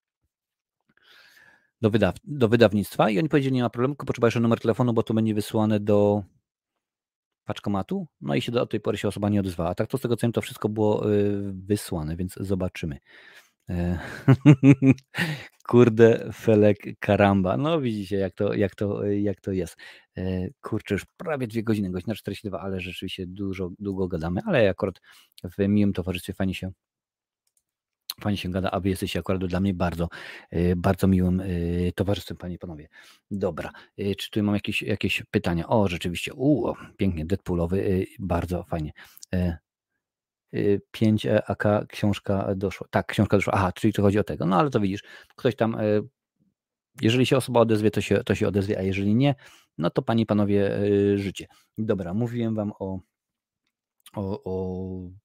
do, 1.81 1.89
wydaw 1.89 2.15
do 2.23 2.49
wydawnictwa 2.49 3.10
i 3.10 3.19
oni 3.19 3.30
powiedzieli, 3.30 3.56
nie 3.56 3.64
ma 3.64 3.69
problemu, 3.69 3.93
tylko 3.93 4.06
potrzeba 4.06 4.27
jeszcze 4.27 4.39
numer 4.39 4.60
telefonu, 4.60 4.93
bo 4.93 5.03
to 5.03 5.14
będzie 5.14 5.34
wysłane 5.34 5.80
do 5.80 6.23
paczkomatu, 7.45 8.07
no 8.22 8.35
i 8.35 8.41
się 8.41 8.52
do 8.52 8.65
tej 8.65 8.80
pory 8.80 8.97
się 8.97 9.07
osoba 9.07 9.30
nie 9.30 9.39
odezwała. 9.39 9.69
A 9.69 9.76
tak 9.76 9.88
to 9.88 9.97
z 9.97 10.02
tego 10.02 10.15
co 10.15 10.27
wiem, 10.27 10.31
to 10.31 10.41
wszystko 10.41 10.69
było 10.69 11.14
y, 11.14 11.53
wysłane, 11.53 12.15
więc 12.15 12.35
zobaczymy. 12.39 12.97
E, 13.69 13.99
kurde, 15.69 16.30
Felek 16.34 16.77
Karamba. 16.99 17.57
No 17.57 17.81
widzicie, 17.81 18.18
jak 18.18 18.34
to, 18.34 18.53
jak 18.53 18.76
to, 18.76 19.06
jak 19.06 19.41
to 19.41 19.52
jest. 19.52 19.77
E, 20.18 20.49
kurczę, 20.61 20.95
już 20.95 21.06
prawie 21.18 21.47
dwie 21.47 21.64
godziny, 21.64 21.91
godzina 21.91 22.15
42, 22.15 22.60
ale 22.60 22.80
rzeczywiście 22.80 23.27
dużo, 23.27 23.69
długo 23.80 24.07
gadamy, 24.07 24.41
ale 24.45 24.69
akurat 24.69 25.02
w 25.43 25.68
miłym 25.68 25.93
towarzystwie 25.93 26.34
fajnie 26.34 26.53
się 26.53 26.72
Fajnie 28.21 28.37
się 28.37 28.49
gada, 28.49 28.71
a 28.71 28.79
wy 28.79 28.89
jesteście 28.89 29.19
akurat 29.19 29.45
dla 29.45 29.59
mnie 29.59 29.73
bardzo, 29.73 30.07
y, 30.53 30.73
bardzo 30.77 31.07
miłym 31.07 31.39
y, 31.39 31.91
towarzystwem, 31.95 32.37
panie 32.37 32.55
i 32.55 32.57
panowie. 32.57 32.87
Dobra, 33.31 33.71
y, 33.99 34.15
czy 34.15 34.31
tu 34.31 34.43
mam 34.43 34.55
jakieś, 34.55 34.81
jakieś 34.81 35.23
pytania? 35.31 35.67
O, 35.67 35.87
rzeczywiście, 35.87 36.33
u, 36.33 36.73
pięknie, 36.97 37.25
Deadpoolowy, 37.25 38.05
bardzo 38.19 38.63
fajnie. 38.63 38.91
5 40.91 41.25
e, 41.25 41.49
AK 41.49 41.63
książka 41.89 42.55
doszła. 42.55 42.87
Tak, 42.91 43.07
książka 43.07 43.37
doszła. 43.37 43.53
Aha, 43.53 43.71
czyli 43.71 43.93
to 43.93 44.01
chodzi 44.01 44.19
o 44.19 44.23
tego. 44.23 44.45
No 44.45 44.59
ale 44.59 44.69
to 44.69 44.79
widzisz, 44.79 45.03
ktoś 45.35 45.55
tam, 45.55 45.77
jeżeli 47.01 47.25
się 47.25 47.37
osoba 47.37 47.59
odezwie, 47.59 47.91
to 47.91 48.01
się, 48.01 48.23
to 48.23 48.35
się 48.35 48.47
odezwie, 48.47 48.79
a 48.79 48.81
jeżeli 48.81 49.15
nie, 49.15 49.35
no 49.77 49.89
to 49.89 50.01
panie 50.01 50.23
i 50.23 50.25
panowie, 50.25 50.71
życie. 51.15 51.47
Dobra, 51.77 52.13
mówiłem 52.13 52.55
wam 52.55 52.71
o, 52.79 52.99
o, 54.15 54.43
o 54.43 55.24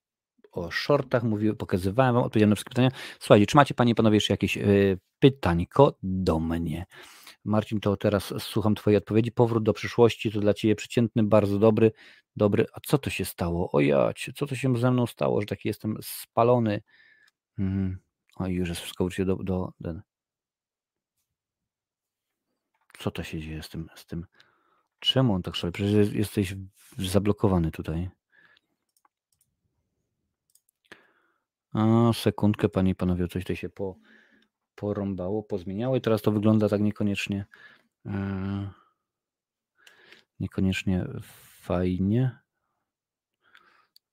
o 0.52 0.70
shortach, 0.70 1.22
mówiłem, 1.22 1.56
pokazywałem 1.56 2.14
wam, 2.14 2.24
odpowiedziałem 2.24 2.51
na 2.51 2.56
wszystkie 2.56 2.70
pytania. 2.70 2.90
Słuchajcie, 3.20 3.47
czy 3.47 3.56
macie 3.56 3.74
panie 3.74 3.93
i 3.93 3.94
panowie 3.94 4.16
jeszcze 4.16 4.32
jakieś 4.32 4.56
y, 4.56 4.98
pytańko 5.18 5.98
do 6.02 6.40
mnie? 6.40 6.86
Marcin, 7.44 7.81
to 7.81 7.97
teraz 7.97 8.35
słucham 8.39 8.74
twojej 8.74 8.98
odpowiedzi. 8.98 9.32
Powrót 9.32 9.64
do 9.64 9.72
przyszłości 9.72 10.32
to 10.32 10.40
dla 10.40 10.55
ciebie 10.55 10.77
przeciętny, 10.77 11.22
bardzo 11.22 11.59
dobry, 11.59 11.93
dobry. 12.36 12.66
A 12.72 12.81
co 12.81 12.98
to 12.98 13.10
się 13.10 13.24
stało? 13.24 13.72
O 13.72 13.81
jacie, 13.81 14.32
co 14.32 14.47
to 14.47 14.55
się 14.55 14.77
ze 14.77 14.90
mną 14.90 15.06
stało, 15.06 15.40
że 15.40 15.47
taki 15.47 15.68
jestem 15.68 15.97
spalony? 16.02 16.82
Mhm. 17.59 17.98
O, 18.36 18.47
już 18.47 18.68
jest 18.68 18.81
wszystko 18.81 19.09
do, 19.18 19.36
do, 19.36 19.72
do... 19.81 19.94
Co 22.98 23.10
to 23.10 23.22
się 23.22 23.40
dzieje 23.40 23.62
z 23.62 23.68
tym, 23.68 23.89
z 23.94 24.06
tym? 24.06 24.27
Czemu 24.98 25.35
on 25.35 25.43
tak 25.43 25.55
szaleje? 25.55 25.72
Przecież 25.72 26.12
jesteś 26.12 26.55
zablokowany 26.98 27.70
tutaj. 27.70 28.10
A, 31.72 32.12
sekundkę, 32.12 32.68
panie 32.68 32.90
i 32.90 32.94
panowie, 32.94 33.28
coś 33.28 33.42
tutaj 33.42 33.56
się 33.56 33.68
po, 33.68 33.97
porąbało, 34.74 35.42
pozmieniało 35.42 35.97
i 35.97 36.01
teraz 36.01 36.22
to 36.22 36.32
wygląda 36.32 36.68
tak 36.68 36.80
niekoniecznie 36.80 37.47
e, 38.06 38.70
niekoniecznie 40.40 41.06
fajnie. 41.60 42.38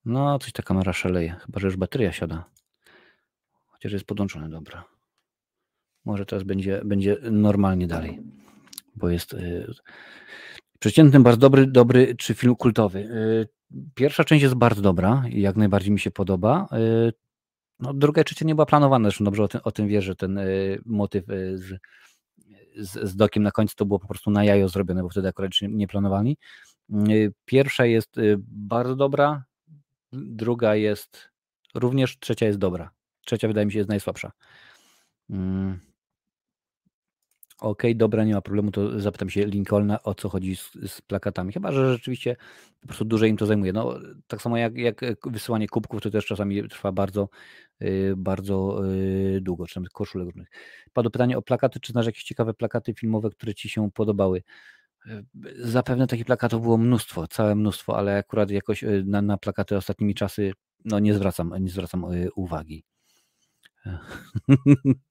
No, 0.04 0.38
coś 0.38 0.52
ta 0.52 0.62
kamera 0.62 0.92
szaleje, 0.92 1.36
chyba 1.46 1.60
że 1.60 1.66
już 1.66 1.76
bateria 1.76 2.12
siada. 2.12 2.44
Chociaż 3.66 3.92
jest 3.92 4.04
podłączone, 4.04 4.48
dobra. 4.48 4.84
Może 6.04 6.26
teraz 6.26 6.44
będzie, 6.44 6.80
będzie 6.84 7.16
normalnie 7.30 7.86
dalej, 7.86 8.22
bo 8.96 9.08
jest 9.08 9.34
y, 9.34 9.74
przeciętnym, 10.78 11.22
bardzo 11.22 11.40
dobry, 11.40 11.66
dobry, 11.66 12.14
czy 12.16 12.34
film 12.34 12.56
kultowy. 12.56 12.98
Y, 12.98 13.48
pierwsza 13.94 14.24
część 14.24 14.42
jest 14.42 14.54
bardzo 14.54 14.82
dobra 14.82 15.24
i 15.28 15.40
jak 15.40 15.56
najbardziej 15.56 15.92
mi 15.92 16.00
się 16.00 16.10
podoba. 16.10 16.68
No, 17.80 17.94
druga 17.94 18.24
trzecia 18.24 18.44
nie 18.44 18.54
była 18.54 18.66
planowana, 18.66 19.08
zresztą 19.08 19.24
dobrze 19.24 19.42
o 19.42 19.48
tym, 19.48 19.60
o 19.64 19.72
tym 19.72 19.88
wie, 19.88 20.02
że 20.02 20.16
ten 20.16 20.38
y, 20.38 20.80
motyw 20.86 21.30
y, 21.30 21.58
z, 21.58 21.80
z, 22.76 23.08
z 23.08 23.16
dokiem 23.16 23.42
na 23.42 23.50
końcu 23.50 23.74
to 23.76 23.86
było 23.86 23.98
po 23.98 24.08
prostu 24.08 24.30
na 24.30 24.44
jajo 24.44 24.68
zrobione, 24.68 25.02
bo 25.02 25.08
wtedy 25.08 25.28
akurat 25.28 25.52
nie, 25.62 25.68
nie 25.68 25.88
planowali. 25.88 26.36
Y, 27.10 27.32
pierwsza 27.44 27.86
jest 27.86 28.18
y, 28.18 28.36
bardzo 28.48 28.96
dobra, 28.96 29.44
druga 30.12 30.74
jest 30.74 31.30
również, 31.74 32.18
trzecia 32.18 32.46
jest 32.46 32.58
dobra. 32.58 32.90
Trzecia 33.26 33.48
wydaje 33.48 33.66
mi 33.66 33.72
się 33.72 33.78
jest 33.78 33.90
najsłabsza. 33.90 34.32
Mm. 35.30 35.87
Okej, 37.60 37.96
dobra, 37.96 38.24
nie 38.24 38.34
ma 38.34 38.40
problemu, 38.40 38.70
to 38.70 39.00
zapytam 39.00 39.30
się 39.30 39.46
Lincolna, 39.46 40.02
o 40.02 40.14
co 40.14 40.28
chodzi 40.28 40.56
z, 40.56 40.72
z 40.86 41.00
plakatami. 41.02 41.52
Chyba, 41.52 41.72
że 41.72 41.92
rzeczywiście 41.92 42.36
po 42.80 42.86
prostu 42.86 43.04
dłużej 43.04 43.30
im 43.30 43.36
to 43.36 43.46
zajmuje. 43.46 43.72
No, 43.72 43.94
tak 44.26 44.42
samo 44.42 44.56
jak, 44.56 44.76
jak 44.76 45.00
wysyłanie 45.26 45.68
kubków, 45.68 46.00
to 46.00 46.10
też 46.10 46.26
czasami 46.26 46.68
trwa 46.68 46.92
bardzo, 46.92 47.28
yy, 47.80 48.14
bardzo 48.16 48.84
yy, 48.84 49.40
długo, 49.40 49.66
czy 49.66 49.74
tam 49.74 49.84
koszulek 49.92 50.26
różnych. 50.26 50.48
Padło 50.92 51.10
pytanie 51.10 51.38
o 51.38 51.42
plakaty, 51.42 51.80
czy 51.80 51.92
znasz 51.92 52.06
jakieś 52.06 52.22
ciekawe 52.22 52.54
plakaty 52.54 52.94
filmowe, 52.94 53.30
które 53.30 53.54
Ci 53.54 53.68
się 53.68 53.90
podobały? 53.90 54.42
Zapewne 55.58 56.06
takich 56.06 56.24
plakatów 56.26 56.62
było 56.62 56.78
mnóstwo, 56.78 57.26
całe 57.26 57.54
mnóstwo, 57.54 57.96
ale 57.96 58.18
akurat 58.18 58.50
jakoś 58.50 58.84
na, 59.04 59.22
na 59.22 59.36
plakaty 59.36 59.76
ostatnimi 59.76 60.14
czasy 60.14 60.52
no 60.84 60.98
nie 60.98 61.14
zwracam, 61.14 61.54
nie 61.60 61.70
zwracam 61.70 62.06
uwagi. 62.34 62.84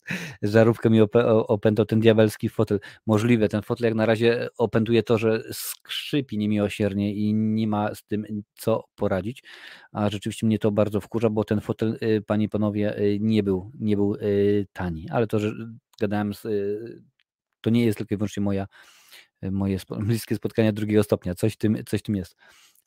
Żarówkę 0.41 0.89
mi 0.89 1.02
opętał 1.48 1.85
ten 1.85 1.99
diabelski 1.99 2.49
fotel. 2.49 2.80
Możliwe, 3.06 3.49
ten 3.49 3.61
fotel 3.61 3.85
jak 3.85 3.95
na 3.95 4.06
razie 4.06 4.48
opętuje 4.57 5.03
to, 5.03 5.18
że 5.18 5.44
skrzypi 5.52 6.38
niemiłosiernie 6.38 7.14
i 7.14 7.34
nie 7.34 7.68
ma 7.68 7.95
z 7.95 8.03
tym 8.03 8.26
co 8.56 8.84
poradzić, 8.95 9.44
a 9.91 10.10
rzeczywiście 10.10 10.48
mnie 10.48 10.60
to 10.60 10.72
bardzo 10.72 11.02
wkurza, 11.02 11.30
bo 11.30 11.44
ten 11.44 11.61
fotel, 11.61 11.98
y, 12.03 12.22
panie 12.27 12.45
i 12.45 12.49
panowie, 12.49 12.99
y, 12.99 13.18
nie 13.22 13.44
był, 13.44 13.72
nie 13.80 13.95
był 13.95 14.15
tani, 14.73 15.10
ale 15.10 15.27
to, 15.27 15.39
że 15.39 15.52
gadałem 15.99 16.34
z, 16.34 16.48
to 17.61 17.69
nie 17.69 17.85
jest 17.85 17.98
tylko 17.98 18.15
i 18.15 18.18
wyłącznie 18.18 18.44
moja, 18.44 18.68
moje 19.52 19.77
bliskie 20.07 20.35
spotkania 20.35 20.72
drugiego 20.72 21.03
stopnia, 21.03 21.35
coś 21.35 21.57
tym, 21.57 21.84
coś 21.85 22.02
tym 22.02 22.15
jest. 22.15 22.35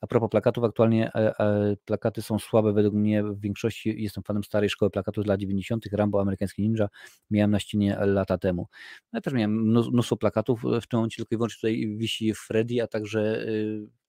A 0.00 0.06
propos 0.06 0.30
plakatów, 0.30 0.64
aktualnie 0.64 1.10
e, 1.14 1.38
e, 1.40 1.76
plakaty 1.84 2.22
są 2.22 2.38
słabe 2.38 2.72
według 2.72 2.94
mnie. 2.94 3.24
W 3.24 3.40
większości 3.40 4.02
jestem 4.02 4.24
fanem 4.24 4.44
starej 4.44 4.70
szkoły 4.70 4.90
plakatów 4.90 5.24
z 5.24 5.26
lat 5.26 5.40
90. 5.40 5.86
Rambo, 5.92 6.20
Amerykański 6.20 6.62
Ninja 6.62 6.88
miałem 7.30 7.50
na 7.50 7.60
ścianie 7.60 7.96
lata 8.00 8.38
temu. 8.38 8.66
Ja 9.12 9.20
też 9.20 9.34
miałem 9.34 9.62
mnóstwo 9.62 10.16
plakatów. 10.16 10.62
W 10.82 10.86
tym 10.86 10.98
momencie 10.98 11.16
tylko 11.16 11.34
i 11.34 11.38
wyłącznie 11.38 11.56
tutaj 11.56 11.96
wisi 11.96 12.34
Freddy, 12.34 12.82
a 12.82 12.86
także, 12.86 13.46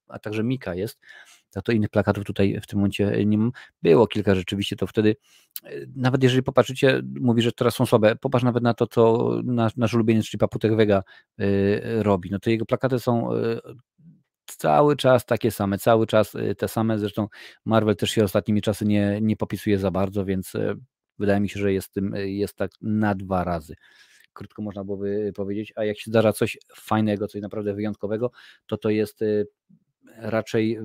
a 0.08 0.20
także 0.20 0.44
Mika 0.44 0.76
jest. 0.76 1.00
A 1.56 1.62
to 1.62 1.72
innych 1.72 1.90
plakatów 1.90 2.26
tutaj 2.26 2.60
w 2.64 2.68
tym 2.68 2.80
momencie 2.80 3.26
nie 3.26 3.38
mam. 3.38 3.52
Było 3.82 4.08
kilka 4.08 4.36
rzeczywiście, 4.36 4.76
to 4.76 4.88
wtedy, 4.88 5.16
nawet 5.96 6.24
jeżeli 6.24 6.44
popatrzycie, 6.44 7.02
mówi, 7.20 7.42
że 7.42 7.52
teraz 7.52 7.76
są 7.76 7.86
słabe, 7.86 8.16
popatrz 8.16 8.46
nawet 8.46 8.64
na 8.64 8.74
to, 8.74 8.88
co 8.88 9.30
nasz, 9.44 9.76
nasz 9.76 9.94
ulubieniec, 9.94 10.26
czyli 10.26 10.40
Paputek 10.40 10.76
Vega 10.76 11.04
robi. 12.00 12.30
No 12.32 12.40
to 12.40 12.50
jego 12.50 12.66
plakaty 12.66 13.00
są 13.00 13.30
cały 14.46 14.96
czas 14.96 15.26
takie 15.26 15.52
same, 15.52 15.78
cały 15.78 16.08
czas 16.08 16.36
y, 16.36 16.56
te 16.56 16.68
same. 16.68 17.00
Zresztą 17.00 17.28
Marvel 17.66 17.96
też 17.96 18.10
się 18.10 18.24
ostatnimi 18.24 18.62
czasy 18.62 18.86
nie, 18.86 19.20
nie 19.22 19.38
popisuje 19.38 19.80
za 19.80 19.92
bardzo, 19.92 20.26
więc 20.26 20.56
y, 20.56 20.76
wydaje 21.20 21.40
mi 21.40 21.50
się, 21.50 21.60
że 21.60 21.74
jest, 21.74 21.94
tym, 21.94 22.14
y, 22.14 22.32
jest 22.32 22.56
tak 22.56 22.72
na 22.82 23.16
dwa 23.16 23.44
razy. 23.44 23.76
Krótko 24.34 24.62
można 24.62 24.84
byłoby 24.84 25.32
powiedzieć, 25.36 25.74
a 25.76 25.86
jak 25.86 26.00
się 26.00 26.12
zdarza 26.12 26.34
coś 26.34 26.58
fajnego, 26.76 27.28
coś 27.28 27.42
naprawdę 27.42 27.74
wyjątkowego, 27.74 28.32
to 28.66 28.78
to 28.78 28.90
jest 28.90 29.20
raczej 30.18 30.80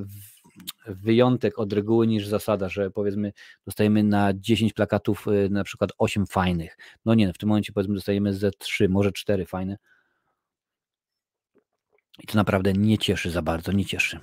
wyjątek 0.86 1.58
od 1.58 1.72
reguły 1.72 2.06
niż 2.06 2.26
zasada, 2.26 2.68
że 2.68 2.90
powiedzmy 2.90 3.32
dostajemy 3.66 4.04
na 4.04 4.32
10 4.34 4.72
plakatów 4.72 5.26
na 5.50 5.64
przykład 5.64 5.90
8 5.98 6.26
fajnych. 6.26 6.76
No 7.04 7.14
nie, 7.14 7.32
w 7.32 7.38
tym 7.38 7.48
momencie 7.48 7.72
powiedzmy 7.72 7.94
dostajemy 7.94 8.34
ze 8.34 8.50
3, 8.50 8.88
może 8.88 9.12
4 9.12 9.46
fajne 9.46 9.76
i 12.22 12.26
to 12.26 12.36
naprawdę 12.38 12.72
nie 12.72 12.98
cieszy 12.98 13.30
za 13.30 13.42
bardzo, 13.42 13.72
nie 13.72 13.84
cieszy. 13.84 14.20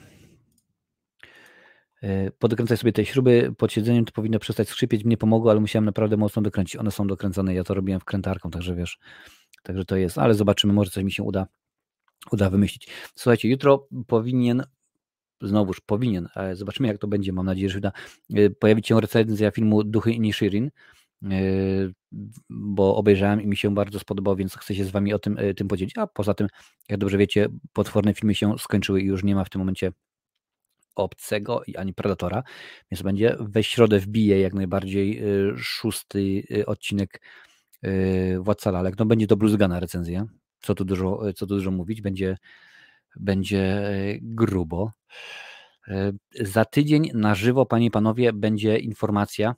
E, 2.03 2.31
Podkręcaj 2.31 2.77
sobie 2.77 2.93
te 2.93 3.05
śruby, 3.05 3.53
pod 3.57 3.73
siedzeniem 3.73 4.05
to 4.05 4.11
powinno 4.11 4.39
przestać 4.39 4.69
skrzypieć, 4.69 5.03
mnie 5.03 5.17
pomogło, 5.17 5.51
ale 5.51 5.59
musiałem 5.59 5.85
naprawdę 5.85 6.17
mocno 6.17 6.41
dokręcić. 6.41 6.75
One 6.75 6.91
są 6.91 7.07
dokręcone, 7.07 7.53
ja 7.53 7.63
to 7.63 7.73
robiłem 7.73 7.99
wkrętarką, 7.99 8.51
także 8.51 8.75
wiesz, 8.75 8.99
także 9.63 9.85
to 9.85 9.95
jest, 9.95 10.17
ale 10.17 10.33
zobaczymy, 10.33 10.73
może 10.73 10.91
coś 10.91 11.03
mi 11.03 11.11
się 11.11 11.23
uda, 11.23 11.47
uda 12.31 12.49
wymyślić. 12.49 12.87
Słuchajcie, 13.15 13.49
jutro 13.49 13.87
powinien, 14.07 14.63
znowuż 15.41 15.81
powinien, 15.81 16.27
ale 16.35 16.55
zobaczymy 16.55 16.87
jak 16.87 16.97
to 16.97 17.07
będzie, 17.07 17.33
mam 17.33 17.45
nadzieję, 17.45 17.69
że 17.69 17.77
uda, 17.77 17.91
e, 18.35 18.49
pojawić 18.49 18.87
się 18.87 19.01
recenzja 19.01 19.51
filmu 19.51 19.83
Duchy 19.83 20.19
Nishirin, 20.19 20.71
Yy, 21.23 21.93
bo 22.49 22.95
obejrzałem 22.95 23.41
i 23.41 23.47
mi 23.47 23.57
się 23.57 23.75
bardzo 23.75 23.99
spodobał, 23.99 24.35
więc 24.35 24.55
chcę 24.55 24.75
się 24.75 24.85
z 24.85 24.89
Wami 24.89 25.13
o 25.13 25.19
tym, 25.19 25.37
yy, 25.41 25.53
tym 25.53 25.67
podzielić. 25.67 25.97
A 25.97 26.07
poza 26.07 26.33
tym, 26.33 26.47
jak 26.89 26.99
dobrze 26.99 27.17
wiecie, 27.17 27.47
potworne 27.73 28.13
filmy 28.13 28.35
się 28.35 28.57
skończyły 28.59 29.01
i 29.01 29.05
już 29.05 29.23
nie 29.23 29.35
ma 29.35 29.43
w 29.43 29.49
tym 29.49 29.59
momencie 29.59 29.91
obcego 30.95 31.61
ani 31.77 31.93
Predatora, 31.93 32.43
więc 32.91 33.01
będzie 33.01 33.37
we 33.39 33.63
środę 33.63 33.99
wbije 33.99 34.39
jak 34.39 34.53
najbardziej 34.53 35.21
yy, 35.21 35.53
szósty 35.57 36.43
odcinek 36.65 37.21
Władca 38.39 38.71
Lalek. 38.71 38.99
No 38.99 39.05
będzie 39.05 39.27
to 39.27 39.37
bluzgana 39.37 39.79
recenzja, 39.79 40.25
co 40.61 40.75
tu 40.75 40.85
dużo, 40.85 41.21
co 41.35 41.47
tu 41.47 41.55
dużo 41.55 41.71
mówić, 41.71 42.01
będzie, 42.01 42.37
będzie 43.15 43.81
grubo. 44.21 44.91
Za 46.39 46.65
tydzień 46.65 47.11
na 47.13 47.35
żywo, 47.35 47.65
Panie 47.65 47.85
i 47.85 47.91
Panowie, 47.91 48.33
będzie 48.33 48.77
informacja, 48.77 49.55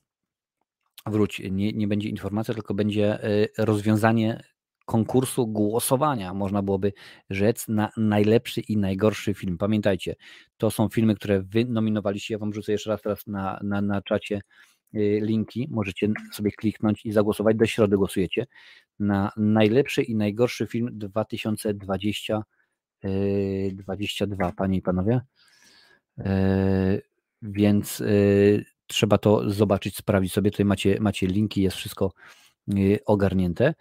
wróć, 1.06 1.42
nie, 1.52 1.74
nie 1.74 1.88
będzie 1.88 2.10
informacja, 2.10 2.54
tylko 2.54 2.74
będzie 2.74 3.26
y, 3.26 3.50
rozwiązanie 3.58 4.44
konkursu 4.86 5.48
głosowania, 5.48 6.34
można 6.34 6.62
byłoby 6.62 6.94
rzec, 7.30 7.68
na 7.68 7.92
najlepszy 7.98 8.62
i 8.62 8.78
najgorszy 8.78 9.34
film. 9.34 9.58
Pamiętajcie, 9.58 10.16
to 10.58 10.72
są 10.72 10.90
filmy, 10.90 11.16
które 11.16 11.42
wy 11.42 11.66
nominowaliście. 11.66 12.34
Ja 12.34 12.38
wam 12.38 12.54
rzucę 12.54 12.72
jeszcze 12.72 12.90
raz 12.90 13.02
teraz 13.02 13.28
na, 13.28 13.60
na, 13.64 13.82
na 13.82 14.02
czacie 14.02 14.42
y, 14.96 15.20
linki. 15.24 15.68
Możecie 15.72 16.08
sobie 16.34 16.52
kliknąć 16.52 17.06
i 17.06 17.12
zagłosować. 17.12 17.58
Do 17.58 17.66
środy 17.66 17.98
głosujecie 17.98 18.46
na 19.00 19.32
najlepszy 19.38 20.04
i 20.04 20.16
najgorszy 20.16 20.68
film 20.68 20.90
2020 20.92 22.44
22, 23.72 24.50
y, 24.50 24.54
panie 24.54 24.78
i 24.78 24.82
panowie. 24.82 25.22
Więc 27.42 28.04
trzeba 28.88 29.18
to 29.18 29.50
zobaczyć, 29.50 29.98
sprawdzić 29.98 30.34
sobie. 30.34 30.52
Tutaj 30.52 30.66
macie, 30.66 30.98
macie 31.00 31.28
linki, 31.28 31.62
jest 31.62 31.78
wszystko 31.78 32.14
y, 32.78 33.00
ogarnięte. 33.06 33.74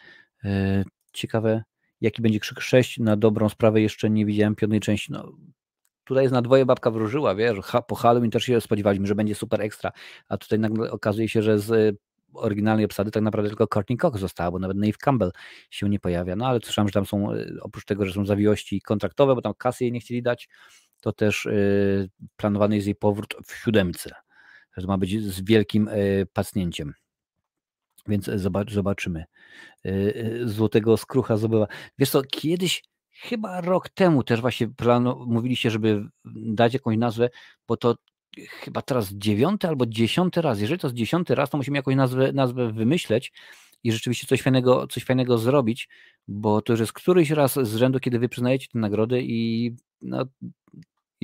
E, 0.45 0.85
ciekawe, 1.13 1.63
jaki 2.01 2.23
będzie 2.23 2.41
krzyk 2.41 2.61
6 2.61 2.99
na 2.99 3.17
dobrą 3.17 3.49
sprawę. 3.49 3.81
Jeszcze 3.81 4.11
nie 4.11 4.27
widziałem 4.27 4.55
piątej 4.55 4.81
części. 4.81 5.13
No, 5.13 5.33
tutaj 6.05 6.25
jest 6.25 6.33
na 6.33 6.43
dwoje 6.43 6.67
babka 6.67 6.91
wróżyła, 6.91 7.35
wiesz, 7.35 7.59
po 7.89 7.95
Halloween 7.95 8.31
też 8.31 8.45
się 8.45 8.61
spodziewaliśmy, 8.61 9.07
że 9.07 9.15
będzie 9.15 9.35
super 9.35 9.61
ekstra, 9.61 9.93
a 10.29 10.37
tutaj 10.37 10.59
nagle 10.59 10.91
okazuje 10.91 11.29
się, 11.29 11.43
że 11.43 11.59
z 11.59 11.99
oryginalnej 12.35 12.85
obsady 12.85 13.11
tak 13.11 13.23
naprawdę 13.23 13.49
tylko 13.49 13.67
Courtney 13.67 13.97
Cox 13.97 14.21
została, 14.21 14.51
bo 14.51 14.59
nawet 14.59 14.77
Nave 14.77 14.99
Campbell 14.99 15.33
się 15.71 15.89
nie 15.89 16.01
pojawia. 16.01 16.37
No 16.37 16.47
ale 16.47 16.61
słyszałem, 16.61 16.89
że 16.89 16.93
tam 16.93 17.07
są, 17.07 17.33
y, 17.33 17.57
oprócz 17.61 17.85
tego, 17.85 18.07
że 18.07 18.13
są 18.13 18.27
zawiłości 18.27 18.81
kontraktowe, 18.81 19.35
bo 19.35 19.43
tam 19.43 19.55
kasy 19.59 19.85
jej 19.85 19.93
nie 19.93 20.01
chcieli 20.01 20.23
dać, 20.23 20.49
to 21.01 21.13
też 21.13 21.49
planowany 22.37 22.75
jest 22.75 22.87
jej 22.87 22.95
powrót 22.95 23.35
w 23.47 23.55
siódemce. 23.55 24.24
Że 24.77 24.87
ma 24.87 24.99
być 24.99 25.23
z 25.23 25.45
wielkim 25.45 25.91
pacnięciem. 26.33 26.95
Więc 28.09 28.31
zobaczymy. 28.69 29.25
Złotego 30.45 30.97
skrucha 30.97 31.37
zdobywa. 31.37 31.67
Wiesz 31.99 32.11
co, 32.11 32.23
kiedyś 32.23 32.83
chyba 33.11 33.61
rok 33.61 33.89
temu 33.89 34.25
też 34.25 34.41
właśnie 34.41 34.69
planu, 34.69 35.25
mówiliście, 35.27 35.71
żeby 35.71 36.09
dać 36.25 36.75
jakąś 36.75 36.97
nazwę, 36.97 37.31
bo 37.69 37.77
to 37.77 37.97
chyba 38.37 38.83
teraz 38.83 39.13
dziewiąty 39.13 39.69
albo 39.69 39.87
dziesiąty 39.87 40.43
raz. 40.43 40.61
Jeżeli 40.61 40.81
to 40.81 40.87
jest 40.87 40.97
dziesiąty 40.97 41.35
raz, 41.35 41.51
to 41.51 41.57
musimy 41.57 41.77
jakąś 41.77 41.97
nazwę, 41.97 42.33
nazwę 42.33 42.73
wymyśleć 42.73 43.33
i 43.83 43.93
rzeczywiście 43.93 44.27
coś 44.27 44.43
fajnego, 44.43 44.87
coś 44.87 45.05
fajnego 45.05 45.39
zrobić, 45.39 45.89
bo 46.29 46.63
to 46.63 46.73
już 46.73 46.81
jest 46.81 46.93
któryś 46.93 47.31
raz 47.31 47.55
z 47.55 47.77
rzędu, 47.77 48.01
kiedy 48.01 48.19
wy 48.19 48.29
przyznajecie 48.29 48.69
tę 48.73 48.79
nagrodę 48.79 49.21
i 49.21 49.73
no, 50.03 50.25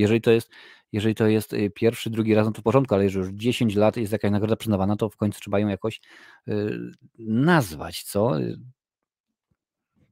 jeżeli 0.00 0.20
to 0.20 0.30
jest 0.30 0.50
jeżeli 0.92 1.14
to 1.14 1.26
jest 1.26 1.52
y, 1.52 1.70
pierwszy, 1.70 2.10
drugi 2.10 2.34
raz, 2.34 2.46
no 2.46 2.52
to 2.52 2.60
w 2.60 2.64
porządku, 2.64 2.94
ale 2.94 3.04
jeżeli 3.04 3.24
już 3.24 3.34
10 3.34 3.74
lat 3.74 3.96
jest 3.96 4.12
jakaś 4.12 4.30
nagroda 4.30 4.56
przyznawana, 4.56 4.96
to 4.96 5.08
w 5.08 5.16
końcu 5.16 5.40
trzeba 5.40 5.58
ją 5.58 5.68
jakoś 5.68 6.00
y, 6.48 6.78
nazwać, 7.18 8.02
co? 8.02 8.32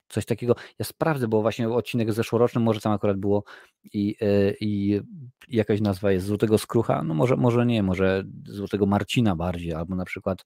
coś 0.08 0.24
takiego. 0.24 0.54
Ja 0.78 0.84
sprawdzę, 0.84 1.28
bo 1.28 1.42
właśnie 1.42 1.68
odcinek 1.68 2.12
zeszłoroczny 2.12 2.60
może 2.60 2.80
tam 2.80 2.92
akurat 2.92 3.16
było 3.16 3.44
i, 3.84 4.16
i 4.60 5.00
jakaś 5.48 5.80
nazwa 5.80 6.12
jest 6.12 6.26
Złotego 6.26 6.58
Skrucha, 6.58 7.02
no 7.02 7.14
może, 7.14 7.36
może 7.36 7.66
nie, 7.66 7.82
może 7.82 8.24
Złotego 8.44 8.86
Marcina 8.86 9.36
bardziej, 9.36 9.72
albo 9.72 9.96
na 9.96 10.04
przykład 10.04 10.44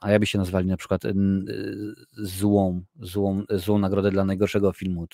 a 0.00 0.10
ja 0.10 0.18
by 0.18 0.26
się 0.26 0.38
nazwali 0.38 0.66
na 0.66 0.76
przykład 0.76 1.04
e, 1.04 1.12
złą, 2.12 2.84
złą, 3.00 3.42
złą 3.50 3.78
nagrodę 3.78 4.10
dla 4.10 4.24
najgorszego 4.24 4.72
filmu, 4.72 5.06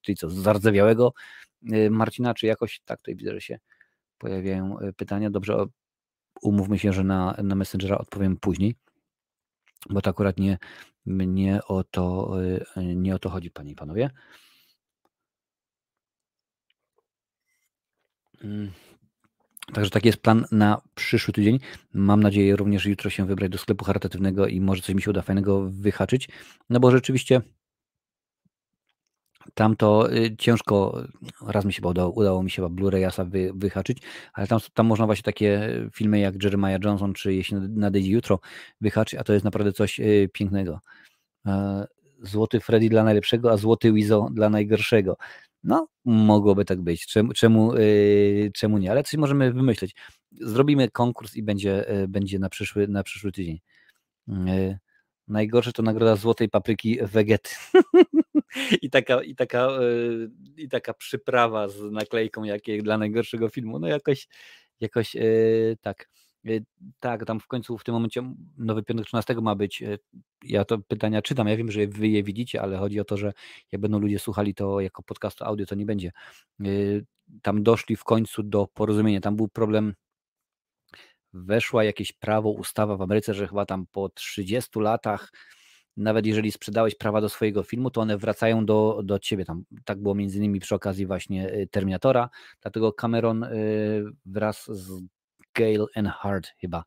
czyli 0.00 0.16
co, 0.16 0.30
zardzewiałego 0.30 1.12
Marcina, 1.90 2.34
czy 2.34 2.46
jakoś 2.46 2.80
tak 2.84 2.98
tutaj 2.98 3.16
widzę, 3.16 3.30
że 3.30 3.40
się 3.40 3.58
pojawiają 4.18 4.76
pytania. 4.96 5.30
Dobrze, 5.30 5.66
umówmy 6.42 6.78
się, 6.78 6.92
że 6.92 7.04
na, 7.04 7.36
na 7.42 7.54
Messengera 7.54 7.98
odpowiem 7.98 8.36
później, 8.36 8.74
bo 9.90 10.00
to 10.00 10.10
akurat 10.10 10.38
nie, 10.38 10.58
mnie 11.06 11.60
o 11.64 11.84
to, 11.84 12.32
nie 12.76 13.14
o 13.14 13.18
to 13.18 13.30
chodzi, 13.30 13.50
panie 13.50 13.72
i 13.72 13.74
panowie. 13.74 14.10
Także 19.72 19.90
taki 19.90 20.08
jest 20.08 20.22
plan 20.22 20.44
na 20.52 20.80
przyszły 20.94 21.34
tydzień. 21.34 21.58
Mam 21.94 22.22
nadzieję 22.22 22.56
również 22.56 22.86
jutro 22.86 23.10
się 23.10 23.26
wybrać 23.26 23.50
do 23.50 23.58
sklepu 23.58 23.84
charytatywnego 23.84 24.46
i 24.46 24.60
może 24.60 24.82
coś 24.82 24.94
mi 24.94 25.02
się 25.02 25.10
uda 25.10 25.22
fajnego 25.22 25.70
wyhaczyć. 25.70 26.28
No 26.70 26.80
bo 26.80 26.90
rzeczywiście 26.90 27.40
tam 29.54 29.76
to 29.76 30.12
y, 30.12 30.36
ciężko, 30.36 31.02
raz 31.46 31.64
mi 31.64 31.72
się 31.72 31.82
udało, 31.82 32.12
udało 32.12 32.42
mi 32.42 32.50
się 32.50 32.62
Blu-rayasa 32.62 33.30
wy, 33.30 33.50
wyhaczyć, 33.54 33.98
ale 34.32 34.46
tam, 34.46 34.60
tam 34.74 34.86
można 34.86 35.06
właśnie 35.06 35.22
takie 35.22 35.70
filmy 35.94 36.18
jak 36.18 36.44
Jeremiah 36.44 36.84
Johnson, 36.84 37.12
czy 37.12 37.34
Jeśli 37.34 37.56
nadejdzie 37.60 38.10
jutro 38.10 38.40
wyhaczyć, 38.80 39.20
a 39.20 39.24
to 39.24 39.32
jest 39.32 39.44
naprawdę 39.44 39.72
coś 39.72 40.00
y, 40.00 40.30
pięknego. 40.32 40.80
E, 41.46 41.86
złoty 42.22 42.60
Freddy 42.60 42.88
dla 42.88 43.04
najlepszego, 43.04 43.52
a 43.52 43.56
złoty 43.56 43.92
Wizo 43.92 44.28
dla 44.32 44.50
najgorszego. 44.50 45.16
No, 45.64 45.88
mogłoby 46.04 46.64
tak 46.64 46.80
być. 46.80 47.06
Czemu, 47.06 47.32
czemu, 47.32 47.76
yy, 47.76 48.50
czemu 48.54 48.78
nie? 48.78 48.90
Ale 48.90 49.02
coś 49.02 49.14
możemy 49.14 49.52
wymyśleć. 49.52 49.94
Zrobimy 50.32 50.90
konkurs 50.90 51.36
i 51.36 51.42
będzie, 51.42 51.84
yy, 51.88 52.08
będzie 52.08 52.38
na, 52.38 52.48
przyszły, 52.48 52.88
na 52.88 53.02
przyszły 53.02 53.32
tydzień. 53.32 53.60
Yy, 54.28 54.78
najgorsze 55.28 55.72
to 55.72 55.82
nagroda 55.82 56.16
złotej 56.16 56.48
papryki 56.48 56.98
Vegety. 57.02 57.50
I 58.82 58.90
taka, 58.90 59.22
i, 59.22 59.34
taka, 59.34 59.68
I 60.56 60.68
taka 60.68 60.94
przyprawa 60.94 61.68
z 61.68 61.80
naklejką 61.80 62.44
jakiej 62.44 62.82
dla 62.82 62.98
najgorszego 62.98 63.48
filmu. 63.48 63.78
No 63.78 63.88
jakoś, 63.88 64.28
jakoś 64.80 65.16
tak. 65.80 66.08
Y, 66.46 66.64
tak, 67.00 67.24
tam 67.24 67.40
w 67.40 67.46
końcu 67.46 67.78
w 67.78 67.84
tym 67.84 67.94
momencie 67.94 68.34
Nowy 68.58 68.82
Piątek 68.82 69.06
13 69.06 69.34
ma 69.34 69.54
być. 69.54 69.82
Y, 69.82 69.98
ja 70.44 70.64
to 70.64 70.78
pytania 70.78 71.22
czytam. 71.22 71.48
Ja 71.48 71.56
wiem, 71.56 71.70
że 71.70 71.86
wy 71.86 72.08
je 72.08 72.22
widzicie, 72.22 72.62
ale 72.62 72.76
chodzi 72.78 73.00
o 73.00 73.04
to, 73.04 73.16
że 73.16 73.32
jak 73.72 73.80
będą 73.80 73.98
ludzie 73.98 74.18
słuchali 74.18 74.54
to 74.54 74.80
jako 74.80 75.02
podcastu 75.02 75.44
audio, 75.44 75.66
to 75.66 75.74
nie 75.74 75.86
będzie. 75.86 76.12
Y, 76.66 77.04
tam 77.42 77.62
doszli 77.62 77.96
w 77.96 78.04
końcu 78.04 78.42
do 78.42 78.66
porozumienia. 78.74 79.20
Tam 79.20 79.36
był 79.36 79.48
problem. 79.48 79.94
Weszła 81.32 81.84
jakieś 81.84 82.12
prawo, 82.12 82.50
ustawa 82.50 82.96
w 82.96 83.02
Ameryce, 83.02 83.34
że 83.34 83.48
chyba 83.48 83.66
tam 83.66 83.86
po 83.92 84.08
30 84.08 84.80
latach, 84.80 85.32
nawet 85.96 86.26
jeżeli 86.26 86.52
sprzedałeś 86.52 86.94
prawa 86.94 87.20
do 87.20 87.28
swojego 87.28 87.62
filmu, 87.62 87.90
to 87.90 88.00
one 88.00 88.18
wracają 88.18 88.66
do, 88.66 89.00
do 89.04 89.18
ciebie. 89.18 89.44
Tam, 89.44 89.64
tak 89.84 90.02
było 90.02 90.14
między 90.14 90.38
innymi 90.38 90.60
przy 90.60 90.74
okazji 90.74 91.06
właśnie 91.06 91.66
Terminatora. 91.70 92.30
Dlatego 92.62 92.92
Cameron 92.92 93.46
wraz 94.26 94.66
z 94.66 95.02
Gale 95.54 95.86
and 95.94 96.08
Hart 96.08 96.46
chyba 96.60 96.84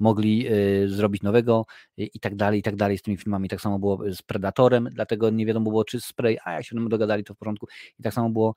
mogli 0.00 0.46
y, 0.52 0.88
zrobić 0.88 1.22
nowego 1.22 1.64
i 1.96 2.20
tak 2.20 2.36
dalej, 2.36 2.60
i 2.60 2.62
tak 2.62 2.76
dalej 2.76 2.98
z 2.98 3.02
tymi 3.02 3.16
filmami. 3.16 3.48
Tak 3.48 3.60
samo 3.60 3.78
było 3.78 3.98
z 4.14 4.22
Predatorem, 4.22 4.88
dlatego 4.92 5.30
nie 5.30 5.46
wiadomo 5.46 5.70
było, 5.70 5.84
czy 5.84 6.00
Spray, 6.00 6.38
a 6.44 6.52
jak 6.52 6.64
się 6.64 6.88
dogadali, 6.88 7.24
to 7.24 7.34
w 7.34 7.36
porządku. 7.38 7.66
I 7.98 8.02
tak 8.02 8.14
samo 8.14 8.30
było 8.30 8.54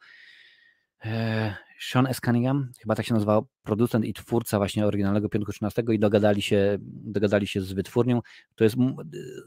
e, 1.06 1.56
Sean 1.80 2.08
S. 2.08 2.22
Cunningham, 2.22 2.72
chyba 2.82 2.96
tak 2.96 3.06
się 3.06 3.14
nazywał, 3.14 3.48
producent 3.64 4.06
i 4.06 4.14
twórca 4.14 4.58
właśnie 4.58 4.86
oryginalnego 4.86 5.30
Piątku 5.30 5.52
13 5.52 5.84
i 5.92 6.00
dogadali 6.00 6.42
się, 6.42 6.78
dogadali 6.82 7.48
się 7.48 7.62
z 7.62 7.74
wytwórnią. 7.74 8.22
To 8.56 8.64
jest, 8.64 8.76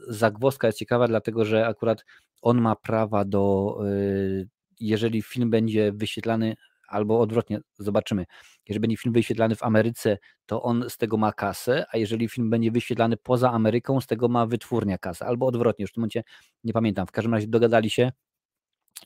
zagwozdka 0.07 0.67
jest 0.67 0.79
ciekawa, 0.79 1.07
dlatego 1.07 1.45
że 1.45 1.67
akurat 1.67 2.05
on 2.41 2.61
ma 2.61 2.75
prawa 2.75 3.25
do, 3.25 3.77
y, 3.87 4.49
jeżeli 4.79 5.21
film 5.21 5.49
będzie 5.49 5.91
wyświetlany 5.91 6.55
albo 6.87 7.19
odwrotnie, 7.19 7.59
zobaczymy. 7.77 8.25
Jeżeli 8.67 8.79
będzie 8.81 8.97
film 8.97 9.13
wyświetlany 9.13 9.55
w 9.55 9.63
Ameryce, 9.63 10.17
to 10.45 10.63
on 10.63 10.85
z 10.89 10.97
tego 10.97 11.17
ma 11.17 11.33
kasę, 11.33 11.85
a 11.91 11.97
jeżeli 11.97 12.29
film 12.29 12.49
będzie 12.49 12.71
wyświetlany 12.71 13.17
poza 13.17 13.51
Ameryką, 13.51 14.01
z 14.01 14.07
tego 14.07 14.27
ma 14.27 14.45
wytwórnia 14.45 14.97
kasę, 14.97 15.25
albo 15.25 15.45
odwrotnie, 15.45 15.83
już 15.83 15.91
w 15.91 15.93
tym 15.93 16.01
momencie 16.01 16.23
nie 16.63 16.73
pamiętam. 16.73 17.07
W 17.07 17.11
każdym 17.11 17.33
razie 17.33 17.47
dogadali 17.47 17.89
się 17.89 18.11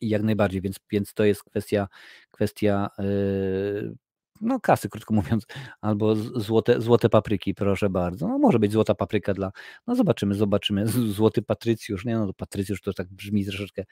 i 0.02 0.10
jak 0.10 0.24
najbardziej, 0.24 0.62
więc, 0.62 0.80
więc 0.92 1.14
to 1.14 1.24
jest 1.24 1.44
kwestia, 1.44 1.88
kwestia 2.32 2.90
yy, 3.00 3.96
no 4.42 4.60
kasy, 4.60 4.90
krótko 4.90 5.14
mówiąc, 5.14 5.46
albo 5.82 6.16
złote, 6.16 6.82
złote 6.82 7.10
papryki, 7.10 7.54
proszę 7.54 7.90
bardzo. 7.90 8.28
No 8.28 8.40
może 8.40 8.60
być 8.60 8.72
złota 8.72 8.96
papryka 8.96 9.34
dla, 9.34 9.52
no 9.88 9.96
zobaczymy, 9.96 10.36
zobaczymy, 10.36 10.88
złoty 11.18 11.42
Patrycjusz, 11.42 12.06
nie 12.06 12.16
no, 12.16 12.34
Patrycjusz 12.34 12.82
to 12.82 12.94
tak 12.94 13.08
brzmi 13.08 13.46
troszeczkę 13.46 13.84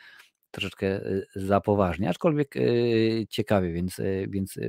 troszeczkę 0.52 1.06
y, 1.06 1.26
za 1.36 1.62
poważnie, 1.62 2.10
aczkolwiek 2.10 2.56
y, 2.56 3.26
ciekawie, 3.30 3.74
więc, 3.74 4.02
więc 4.28 4.60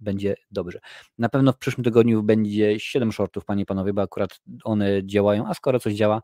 będzie 0.00 0.34
dobrze. 0.50 0.78
Na 1.18 1.28
pewno 1.28 1.52
w 1.52 1.58
przyszłym 1.58 1.84
tygodniu 1.84 2.22
będzie 2.22 2.80
7 2.80 3.12
shortów, 3.12 3.44
panie 3.44 3.62
i 3.62 3.66
panowie, 3.66 3.92
bo 3.92 4.02
akurat 4.02 4.40
one 4.64 5.06
działają, 5.06 5.46
a 5.46 5.54
skoro 5.54 5.80
coś 5.80 5.94
działa, 5.94 6.22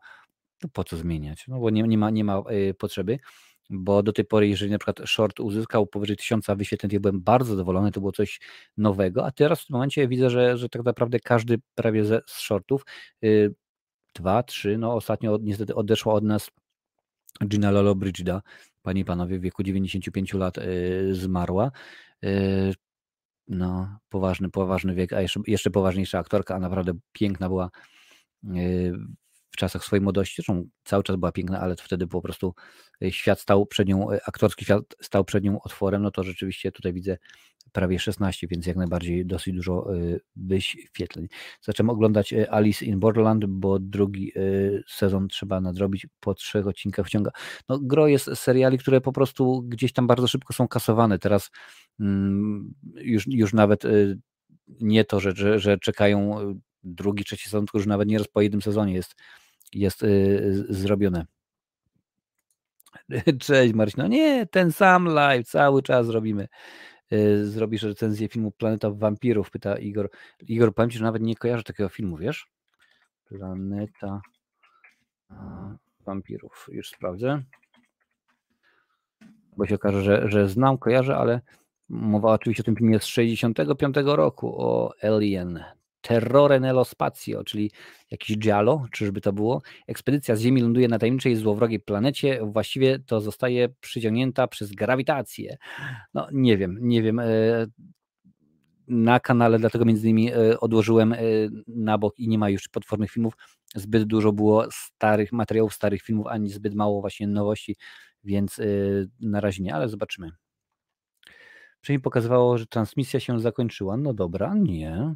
to 0.59 0.67
po 0.67 0.83
co 0.83 0.97
zmieniać? 0.97 1.47
No 1.47 1.59
bo 1.59 1.69
nie, 1.69 1.83
nie, 1.83 1.97
ma, 1.97 2.09
nie 2.09 2.23
ma 2.23 2.43
potrzeby, 2.77 3.19
bo 3.69 4.03
do 4.03 4.13
tej 4.13 4.25
pory, 4.25 4.47
jeżeli 4.47 4.71
na 4.71 4.77
przykład 4.77 5.09
short 5.09 5.39
uzyskał 5.39 5.87
powyżej 5.87 6.17
1000 6.17 6.45
wyświetleń, 6.57 6.91
to 6.91 6.99
byłem 6.99 7.21
bardzo 7.21 7.51
zadowolony, 7.51 7.91
to 7.91 7.99
było 7.99 8.11
coś 8.11 8.39
nowego, 8.77 9.25
a 9.25 9.31
teraz 9.31 9.61
w 9.61 9.67
tym 9.67 9.73
momencie 9.73 10.07
widzę, 10.07 10.29
że, 10.29 10.57
że 10.57 10.69
tak 10.69 10.85
naprawdę 10.85 11.19
każdy 11.19 11.57
prawie 11.75 12.05
ze, 12.05 12.21
z 12.27 12.39
shortów, 12.39 12.85
dwa, 14.15 14.43
trzy, 14.43 14.77
no 14.77 14.93
ostatnio 14.93 15.37
niestety 15.41 15.75
odeszła 15.75 16.13
od 16.13 16.23
nas 16.23 16.51
Gina 17.47 17.71
Lolo 17.71 17.95
Brigida, 17.95 18.41
panie 18.81 19.01
i 19.01 19.05
panowie, 19.05 19.39
w 19.39 19.41
wieku 19.41 19.63
95 19.63 20.33
lat 20.33 20.57
yy, 20.57 21.15
zmarła. 21.15 21.71
Yy, 22.21 22.73
no, 23.47 23.97
poważny, 24.09 24.49
poważny 24.49 24.95
wiek, 24.95 25.13
a 25.13 25.21
jeszcze, 25.21 25.39
jeszcze 25.47 25.69
poważniejsza 25.69 26.19
aktorka, 26.19 26.55
a 26.55 26.59
naprawdę 26.59 26.93
piękna 27.11 27.49
była 27.49 27.69
yy, 28.43 28.97
w 29.51 29.57
czasach 29.57 29.83
swojej 29.83 30.01
młodości. 30.03 30.35
Zresztą 30.35 30.65
cały 30.83 31.03
czas 31.03 31.15
była 31.15 31.31
piękna, 31.31 31.59
ale 31.59 31.75
wtedy 31.75 32.07
po 32.07 32.21
prostu 32.21 32.53
świat 33.09 33.39
stał 33.39 33.65
przed 33.65 33.87
nią, 33.87 34.07
aktorski 34.27 34.65
świat 34.65 34.83
stał 35.01 35.25
przed 35.25 35.43
nią 35.43 35.61
otworem, 35.61 36.01
no 36.01 36.11
to 36.11 36.23
rzeczywiście 36.23 36.71
tutaj 36.71 36.93
widzę 36.93 37.17
prawie 37.73 37.99
16, 37.99 38.47
więc 38.47 38.65
jak 38.65 38.77
najbardziej 38.77 39.25
dosyć 39.25 39.53
dużo 39.53 39.95
y, 39.95 40.19
wyświetleń. 40.35 41.27
Zacząłem 41.61 41.89
oglądać 41.89 42.33
y, 42.33 42.51
Alice 42.51 42.85
in 42.85 42.99
Borderland, 42.99 43.45
bo 43.45 43.79
drugi 43.79 44.31
y, 44.37 44.83
sezon 44.87 45.27
trzeba 45.27 45.61
nadrobić 45.61 46.07
po 46.19 46.33
trzech 46.33 46.67
odcinkach 46.67 47.05
wciąga. 47.05 47.31
No, 47.69 47.79
gro 47.79 48.07
jest 48.07 48.29
seriali, 48.35 48.77
które 48.77 49.01
po 49.01 49.11
prostu 49.11 49.61
gdzieś 49.61 49.93
tam 49.93 50.07
bardzo 50.07 50.27
szybko 50.27 50.53
są 50.53 50.67
kasowane. 50.67 51.19
Teraz 51.19 51.51
mm, 51.99 52.73
już, 52.95 53.27
już 53.27 53.53
nawet 53.53 53.83
nie 54.67 55.05
to, 55.05 55.19
że, 55.19 55.31
że, 55.35 55.59
że 55.59 55.77
czekają 55.77 56.37
drugi, 56.83 57.23
trzeci 57.23 57.43
sezon, 57.43 57.65
tylko 57.65 57.77
już 57.77 57.87
nawet 57.87 58.07
nieraz 58.07 58.27
po 58.27 58.41
jednym 58.41 58.61
sezonie 58.61 58.93
jest, 58.93 59.15
jest 59.73 60.05
zrobione. 60.69 61.25
Cześć 63.39 63.73
Marcin, 63.73 64.03
no 64.03 64.07
nie, 64.07 64.45
ten 64.45 64.71
sam 64.71 65.05
live, 65.05 65.47
cały 65.47 65.83
czas 65.83 66.09
robimy. 66.09 66.47
Y, 67.13 67.45
zrobisz 67.45 67.83
recenzję 67.83 68.27
filmu 68.27 68.51
Planeta 68.51 68.91
Wampirów? 68.91 69.51
Pyta 69.51 69.77
Igor. 69.77 70.09
Igor, 70.47 70.73
powiem 70.73 70.89
Ci, 70.89 70.97
że 70.97 71.03
nawet 71.03 71.21
nie 71.21 71.35
kojarzę 71.35 71.63
takiego 71.63 71.89
filmu, 71.89 72.17
wiesz? 72.17 72.47
Planeta 73.25 74.21
Wampirów. 76.05 76.69
Już 76.71 76.89
sprawdzę. 76.89 77.43
Bo 79.57 79.67
się 79.67 79.75
okaże, 79.75 80.01
że, 80.01 80.29
że 80.29 80.49
znam, 80.49 80.77
kojarzę, 80.77 81.17
ale 81.17 81.41
mowa 81.89 82.31
oczywiście 82.31 82.63
o 82.63 82.65
tym 82.65 82.75
filmie 82.75 82.99
z 82.99 83.05
65 83.05 83.95
roku, 84.05 84.61
o 84.61 84.93
Alien. 85.01 85.63
Terrore 86.03 86.59
nello 86.59 86.85
spazio, 86.85 87.43
czyli 87.43 87.71
jakiś 88.11 88.37
giallo, 88.37 88.85
czyżby 88.91 89.21
to 89.21 89.33
było. 89.33 89.61
Ekspedycja 89.87 90.35
z 90.35 90.41
Ziemi 90.41 90.61
ląduje 90.61 90.87
na 90.87 90.99
tajemniczej 90.99 91.35
złowrogiej 91.35 91.79
planecie, 91.79 92.39
właściwie 92.45 92.99
to 92.99 93.21
zostaje 93.21 93.69
przyciągnięta 93.69 94.47
przez 94.47 94.71
grawitację. 94.71 95.57
No 96.13 96.27
nie 96.31 96.57
wiem, 96.57 96.77
nie 96.81 97.01
wiem. 97.01 97.19
E, 97.19 97.25
na 98.87 99.19
kanale, 99.19 99.59
dlatego 99.59 99.85
między 99.85 100.07
innymi 100.07 100.31
e, 100.31 100.59
odłożyłem 100.59 101.15
na 101.67 101.97
bok 101.97 102.19
i 102.19 102.27
nie 102.27 102.37
ma 102.37 102.49
już 102.49 102.67
potwornych 102.67 103.11
filmów. 103.11 103.33
Zbyt 103.75 104.03
dużo 104.03 104.31
było 104.31 104.65
starych 104.71 105.31
materiałów, 105.31 105.73
starych 105.73 106.01
filmów, 106.01 106.27
ani 106.27 106.49
zbyt 106.49 106.75
mało 106.75 107.01
właśnie 107.01 107.27
nowości, 107.27 107.75
więc 108.23 108.61
na 109.19 109.41
razie 109.41 109.63
nie, 109.63 109.75
ale 109.75 109.89
zobaczymy. 109.89 110.31
Wcześniej 111.81 111.99
pokazywało, 111.99 112.57
że 112.57 112.65
transmisja 112.65 113.19
się 113.19 113.39
zakończyła. 113.39 113.97
No 113.97 114.13
dobra, 114.13 114.53
nie. 114.55 115.15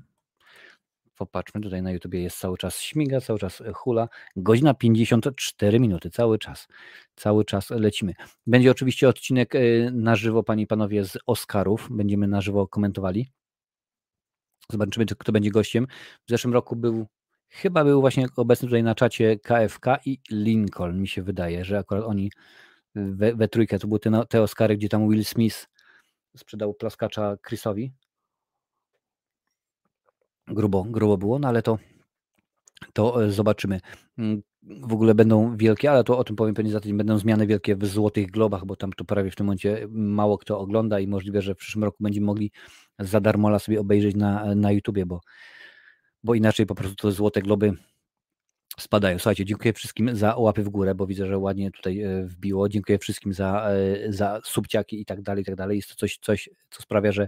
Popatrzmy, 1.17 1.61
tutaj 1.61 1.81
na 1.81 1.91
YouTubie 1.91 2.21
jest 2.21 2.39
cały 2.39 2.57
czas 2.57 2.79
śmiga, 2.79 3.21
cały 3.21 3.39
czas 3.39 3.63
hula. 3.73 4.09
Godzina 4.35 4.73
54 4.73 5.79
minuty, 5.79 6.09
cały 6.09 6.39
czas. 6.39 6.67
Cały 7.15 7.45
czas 7.45 7.69
lecimy. 7.69 8.13
Będzie 8.47 8.71
oczywiście 8.71 9.09
odcinek 9.09 9.55
y, 9.55 9.89
na 9.93 10.15
żywo, 10.15 10.43
panie 10.43 10.63
i 10.63 10.67
panowie, 10.67 11.05
z 11.05 11.17
Oscarów. 11.25 11.87
Będziemy 11.91 12.27
na 12.27 12.41
żywo 12.41 12.67
komentowali. 12.67 13.31
Zobaczymy, 14.71 15.05
kto 15.05 15.31
będzie 15.31 15.51
gościem. 15.51 15.87
W 16.25 16.29
zeszłym 16.29 16.53
roku 16.53 16.75
był, 16.75 17.07
chyba 17.49 17.83
był 17.83 18.01
właśnie 18.01 18.27
obecny 18.35 18.67
tutaj 18.67 18.83
na 18.83 18.95
czacie 18.95 19.39
KFK 19.39 19.99
i 20.05 20.19
Lincoln, 20.31 21.01
mi 21.01 21.07
się 21.07 21.21
wydaje, 21.21 21.65
że 21.65 21.77
akurat 21.77 22.03
oni 22.03 22.31
we, 22.95 23.35
we 23.35 23.47
trójkę, 23.47 23.79
to 23.79 23.87
były 23.87 23.99
te, 23.99 24.25
te 24.29 24.41
Oscary, 24.41 24.77
gdzie 24.77 24.89
tam 24.89 25.09
Will 25.09 25.25
Smith 25.25 25.67
sprzedał 26.37 26.73
plaskacza 26.73 27.37
Chrisowi. 27.47 27.93
Grubo, 30.47 30.83
grubo 30.83 31.17
było, 31.17 31.39
no 31.39 31.47
ale 31.47 31.61
to, 31.61 31.77
to 32.93 33.25
e, 33.25 33.31
zobaczymy. 33.31 33.79
Mm, 34.17 34.41
w 34.63 34.93
ogóle 34.93 35.15
będą 35.15 35.57
wielkie, 35.57 35.91
ale 35.91 36.03
to 36.03 36.17
o 36.17 36.23
tym 36.23 36.35
powiem 36.35 36.55
pewnie 36.55 36.71
za 36.71 36.79
tydzień, 36.79 36.97
będą 36.97 37.17
zmiany 37.17 37.47
wielkie 37.47 37.75
w 37.75 37.85
Złotych 37.85 38.31
Globach, 38.31 38.65
bo 38.65 38.75
tam 38.75 38.93
to 38.93 39.05
prawie 39.05 39.31
w 39.31 39.35
tym 39.35 39.45
momencie 39.45 39.87
mało 39.89 40.37
kto 40.37 40.59
ogląda 40.59 40.99
i 40.99 41.07
możliwe, 41.07 41.41
że 41.41 41.55
w 41.55 41.57
przyszłym 41.57 41.83
roku 41.83 41.97
będziemy 41.99 42.25
mogli 42.25 42.51
za 42.99 43.19
darmola 43.19 43.59
sobie 43.59 43.79
obejrzeć 43.79 44.15
na, 44.15 44.55
na 44.55 44.71
YouTubie, 44.71 45.05
bo, 45.05 45.21
bo 46.23 46.35
inaczej 46.35 46.65
po 46.65 46.75
prostu 46.75 46.95
to 46.95 47.11
Złote 47.11 47.41
Globy 47.41 47.73
spadają. 48.79 49.19
Słuchajcie, 49.19 49.45
dziękuję 49.45 49.73
wszystkim 49.73 50.15
za 50.15 50.35
łapy 50.35 50.63
w 50.63 50.69
górę, 50.69 50.95
bo 50.95 51.07
widzę, 51.07 51.27
że 51.27 51.37
ładnie 51.37 51.71
tutaj 51.71 52.01
e, 52.01 52.23
wbiło. 52.25 52.69
Dziękuję 52.69 52.97
wszystkim 52.97 53.33
za, 53.33 53.69
e, 53.69 54.13
za 54.13 54.41
subciaki 54.43 55.01
i 55.01 55.05
tak 55.05 55.21
dalej, 55.21 55.41
i 55.41 55.45
tak 55.45 55.55
dalej. 55.55 55.77
Jest 55.77 55.89
to 55.89 55.95
coś, 55.95 56.17
coś, 56.17 56.49
co 56.69 56.81
sprawia, 56.81 57.11
że 57.11 57.27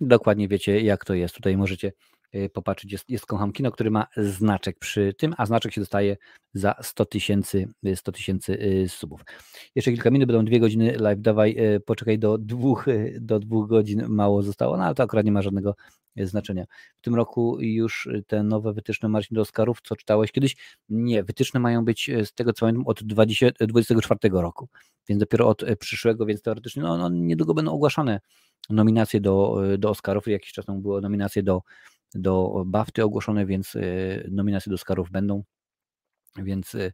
dokładnie 0.00 0.48
wiecie, 0.48 0.80
jak 0.80 1.04
to 1.04 1.14
jest. 1.14 1.34
Tutaj 1.34 1.56
możecie 1.56 1.92
popatrzeć, 2.52 2.92
jest, 2.92 3.10
jest 3.10 3.26
Kocham 3.26 3.52
Kino, 3.52 3.70
który 3.70 3.90
ma 3.90 4.06
znaczek 4.16 4.78
przy 4.78 5.14
tym, 5.14 5.34
a 5.38 5.46
znaczek 5.46 5.72
się 5.72 5.80
dostaje 5.80 6.16
za 6.54 6.74
100 6.82 7.04
tysięcy 7.04 7.68
100 7.94 8.10
y, 8.10 8.14
tysięcy 8.14 8.52
y, 8.52 8.88
subów. 8.88 9.20
Jeszcze 9.74 9.92
kilka 9.92 10.10
minut, 10.10 10.26
będą 10.28 10.44
dwie 10.44 10.60
godziny 10.60 10.96
live, 10.96 11.20
dawaj, 11.20 11.56
poczekaj 11.86 12.18
do 12.18 12.38
dwóch, 12.38 12.86
do 13.20 13.38
dwóch 13.38 13.68
godzin, 13.68 14.08
mało 14.08 14.42
zostało, 14.42 14.76
no 14.76 14.84
ale 14.84 14.94
to 14.94 15.02
akurat 15.02 15.26
nie 15.26 15.32
ma 15.32 15.42
żadnego 15.42 15.74
znaczenia. 16.16 16.64
W 16.98 17.00
tym 17.00 17.14
roku 17.14 17.60
już 17.60 18.08
te 18.26 18.42
nowe 18.42 18.72
wytyczne 18.72 19.08
Marcin 19.08 19.34
do 19.34 19.40
Oscarów, 19.40 19.80
co 19.82 19.96
czytałeś 19.96 20.32
kiedyś? 20.32 20.56
Nie, 20.88 21.24
wytyczne 21.24 21.60
mają 21.60 21.84
być 21.84 22.10
z 22.24 22.34
tego 22.34 22.52
co 22.52 22.60
pamiętam 22.60 22.86
od 22.86 23.02
20, 23.02 23.46
24 23.60 24.20
roku, 24.32 24.68
więc 25.08 25.20
dopiero 25.20 25.48
od 25.48 25.64
przyszłego, 25.78 26.26
więc 26.26 26.42
teoretycznie 26.42 26.82
no, 26.82 26.98
no 26.98 27.08
niedługo 27.08 27.54
będą 27.54 27.72
ogłaszane 27.72 28.20
nominacje 28.70 29.20
do, 29.20 29.62
do 29.78 29.90
Oscarów, 29.90 30.26
jakiś 30.26 30.52
czas 30.52 30.66
temu 30.66 30.80
były 30.80 31.00
nominacje 31.00 31.42
do 31.42 31.62
do 32.14 32.64
BAFTY 32.66 33.04
ogłoszone, 33.04 33.46
więc 33.46 33.74
y, 33.74 34.28
nominacje 34.32 34.70
do 34.70 34.74
Oscarów 34.74 35.10
będą, 35.10 35.42
więc 36.36 36.74
y, 36.74 36.92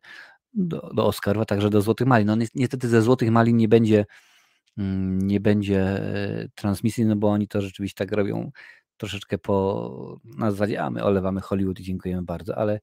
do, 0.53 0.91
do 0.95 1.07
Oscarów, 1.07 1.47
także 1.47 1.70
do 1.70 1.82
Złotych 1.82 2.07
Mali. 2.07 2.24
No 2.24 2.36
niestety 2.55 2.89
ze 2.89 3.03
Złotych 3.03 3.31
Mali 3.31 3.55
nie 3.55 3.69
będzie 3.69 4.07
mm, 4.78 5.19
nie 5.19 5.41
będzie 5.41 6.03
y, 6.43 6.51
transmisji, 6.55 7.05
no 7.05 7.16
bo 7.16 7.28
oni 7.28 7.49
to 7.49 7.61
rzeczywiście 7.61 8.05
tak 8.05 8.12
robią 8.12 8.51
troszeczkę 8.97 9.39
po 9.39 10.20
na 10.39 10.51
zasadzie, 10.51 10.82
a 10.82 10.91
my 10.91 11.05
olewamy 11.05 11.41
Hollywood 11.41 11.81
i 11.81 11.82
dziękujemy 11.82 12.23
bardzo, 12.23 12.59
ale 12.59 12.81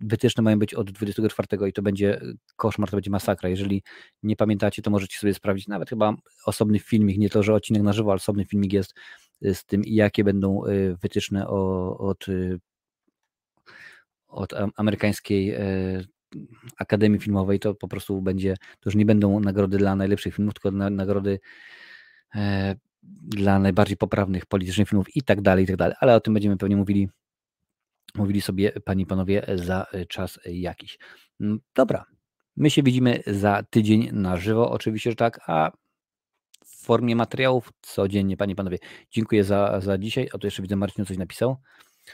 wytyczne 0.00 0.42
mają 0.42 0.58
być 0.58 0.74
od 0.74 0.90
24 0.90 1.68
i 1.68 1.72
to 1.72 1.82
będzie 1.82 2.20
koszmar, 2.56 2.90
to 2.90 2.96
będzie 2.96 3.10
masakra. 3.10 3.48
Jeżeli 3.48 3.82
nie 4.22 4.36
pamiętacie, 4.36 4.82
to 4.82 4.90
możecie 4.90 5.18
sobie 5.18 5.34
sprawdzić 5.34 5.68
nawet 5.68 5.88
chyba 5.90 6.14
osobny 6.46 6.78
filmik, 6.78 7.18
nie 7.18 7.30
to, 7.30 7.42
że 7.42 7.54
odcinek 7.54 7.82
na 7.82 7.92
żywo, 7.92 8.10
ale 8.10 8.16
osobny 8.16 8.44
filmik 8.44 8.72
jest 8.72 8.94
z 9.42 9.64
tym, 9.64 9.82
jakie 9.86 10.24
będą 10.24 10.66
y, 10.66 10.96
wytyczne 11.02 11.48
od, 11.48 12.28
y, 12.28 12.60
od 14.28 14.52
amerykańskiej 14.76 15.50
e, 15.50 15.60
Akademii 16.78 17.20
Filmowej, 17.20 17.60
to 17.60 17.74
po 17.74 17.88
prostu 17.88 18.22
będzie, 18.22 18.56
to 18.56 18.90
już 18.90 18.94
nie 18.94 19.06
będą 19.06 19.40
nagrody 19.40 19.78
dla 19.78 19.96
najlepszych 19.96 20.34
filmów, 20.34 20.54
tylko 20.54 20.70
nagrody 20.70 21.40
e, 22.34 22.74
dla 23.22 23.58
najbardziej 23.58 23.96
poprawnych 23.96 24.46
politycznych 24.46 24.88
filmów 24.88 25.16
i 25.16 25.22
tak 25.22 25.40
dalej, 25.40 25.64
i 25.64 25.66
tak 25.66 25.76
dalej. 25.76 25.96
Ale 26.00 26.14
o 26.14 26.20
tym 26.20 26.34
będziemy 26.34 26.56
pewnie 26.56 26.76
mówili, 26.76 27.08
mówili 28.14 28.40
sobie 28.40 28.72
panie 28.72 29.02
i 29.02 29.06
panowie 29.06 29.46
za 29.54 29.86
czas 30.08 30.38
jakiś. 30.46 30.98
Mm, 31.40 31.60
dobra, 31.74 32.04
my 32.56 32.70
się 32.70 32.82
widzimy 32.82 33.22
za 33.26 33.62
tydzień 33.70 34.08
na 34.12 34.36
żywo, 34.36 34.70
oczywiście, 34.70 35.10
że 35.10 35.16
tak, 35.16 35.40
a 35.46 35.72
w 36.64 36.84
formie 36.84 37.16
materiałów 37.16 37.72
codziennie, 37.82 38.36
Panie 38.36 38.52
i 38.52 38.56
Panowie. 38.56 38.78
Dziękuję 39.10 39.44
za, 39.44 39.80
za 39.80 39.98
dzisiaj. 39.98 40.28
A 40.32 40.38
tu 40.38 40.46
jeszcze 40.46 40.62
widzę, 40.62 40.76
Marcin 40.76 41.04
coś 41.04 41.18
napisał. 41.18 41.56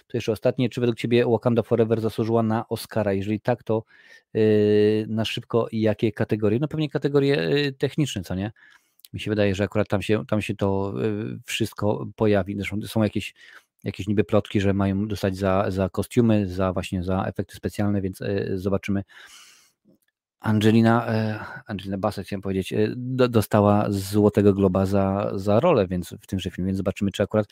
To 0.07 0.17
jeszcze 0.17 0.33
ostatnie. 0.33 0.69
Czy 0.69 0.81
według 0.81 0.99
Ciebie 0.99 1.25
Wakanda 1.27 1.63
Forever 1.63 2.01
zasłużyła 2.01 2.43
na 2.43 2.69
Oscara? 2.69 3.13
Jeżeli 3.13 3.41
tak, 3.41 3.63
to 3.63 3.85
yy, 4.35 5.07
na 5.09 5.25
szybko 5.25 5.67
jakie 5.73 6.13
kategorie? 6.13 6.59
No 6.59 6.69
pewnie 6.69 6.91
kategorie 6.91 7.35
yy, 7.35 7.73
techniczne, 7.73 8.23
co 8.23 8.35
nie? 8.35 8.53
Mi 9.13 9.21
się 9.21 9.31
wydaje, 9.31 9.55
że 9.55 9.65
akurat 9.65 9.89
tam 9.89 10.03
się, 10.03 10.27
tam 10.27 10.43
się 10.43 10.55
to 10.55 10.95
yy, 10.97 11.39
wszystko 11.45 12.07
pojawi. 12.17 12.57
Zresztą 12.57 12.83
są 12.83 13.03
jakieś, 13.03 13.35
jakieś 13.85 14.07
niby 14.07 14.25
plotki, 14.25 14.61
że 14.61 14.75
mają 14.75 15.09
dostać 15.09 15.37
za, 15.37 15.65
za 15.69 15.89
kostiumy, 15.89 16.49
za 16.49 16.73
właśnie 16.73 17.03
za 17.03 17.25
efekty 17.25 17.57
specjalne, 17.57 18.01
więc 18.01 18.21
yy, 18.21 18.59
zobaczymy 18.59 19.03
Angelina, 20.41 21.07
e, 21.09 21.45
Angelina 21.67 21.99
Bassett, 21.99 22.27
chciałem 22.27 22.43
powiedzieć, 22.43 22.73
e, 22.73 22.95
dostała 23.29 23.87
Złotego 23.89 24.55
Globa 24.55 24.87
za, 24.87 25.33
za 25.35 25.61
rolę 25.61 25.87
więc 25.87 26.15
w 26.21 26.27
tymże 26.27 26.51
filmie, 26.51 26.67
więc 26.67 26.77
zobaczymy, 26.77 27.11
czy 27.11 27.23
akurat 27.23 27.47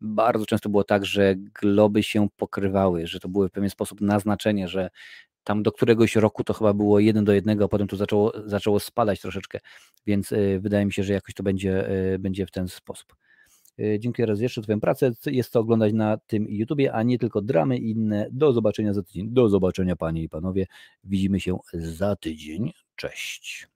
bardzo 0.00 0.46
często 0.46 0.68
było 0.68 0.84
tak, 0.84 1.06
że 1.06 1.34
globy 1.62 2.02
się 2.02 2.28
pokrywały, 2.36 3.06
że 3.06 3.20
to 3.20 3.28
były 3.28 3.48
w 3.48 3.52
pewien 3.52 3.70
sposób 3.70 4.00
naznaczenie, 4.00 4.68
że 4.68 4.90
tam 5.44 5.62
do 5.62 5.72
któregoś 5.72 6.16
roku 6.16 6.44
to 6.44 6.54
chyba 6.54 6.74
było 6.74 7.00
jeden 7.00 7.24
do 7.24 7.32
jednego, 7.32 7.64
a 7.64 7.68
potem 7.68 7.88
to 7.88 7.96
zaczęło, 7.96 8.32
zaczęło 8.46 8.80
spadać 8.80 9.20
troszeczkę, 9.20 9.58
więc 10.06 10.32
e, 10.32 10.58
wydaje 10.60 10.86
mi 10.86 10.92
się, 10.92 11.04
że 11.04 11.12
jakoś 11.12 11.34
to 11.34 11.42
będzie, 11.42 11.88
będzie 12.18 12.46
w 12.46 12.50
ten 12.50 12.68
sposób. 12.68 13.14
E, 13.78 14.00
dziękuję 14.00 14.26
raz 14.26 14.40
jeszcze 14.40 14.60
za 14.60 14.62
Twoją 14.62 14.80
pracę. 14.80 15.12
Jest 15.26 15.52
to 15.52 15.60
oglądać 15.60 15.92
na 15.92 16.16
tym 16.16 16.46
YouTubie, 16.48 16.92
a 16.92 17.02
nie 17.02 17.18
tylko 17.18 17.42
dramy 17.42 17.78
inne. 17.78 18.28
Do 18.32 18.52
zobaczenia 18.52 18.92
za 18.94 19.02
tydzień. 19.02 19.28
Do 19.30 19.48
zobaczenia 19.48 19.96
Panie 19.96 20.22
i 20.22 20.28
Panowie. 20.28 20.66
Widzimy 21.04 21.40
się 21.40 21.58
za 21.72 22.16
tydzień. 22.16 22.72
Cześć. 22.96 23.73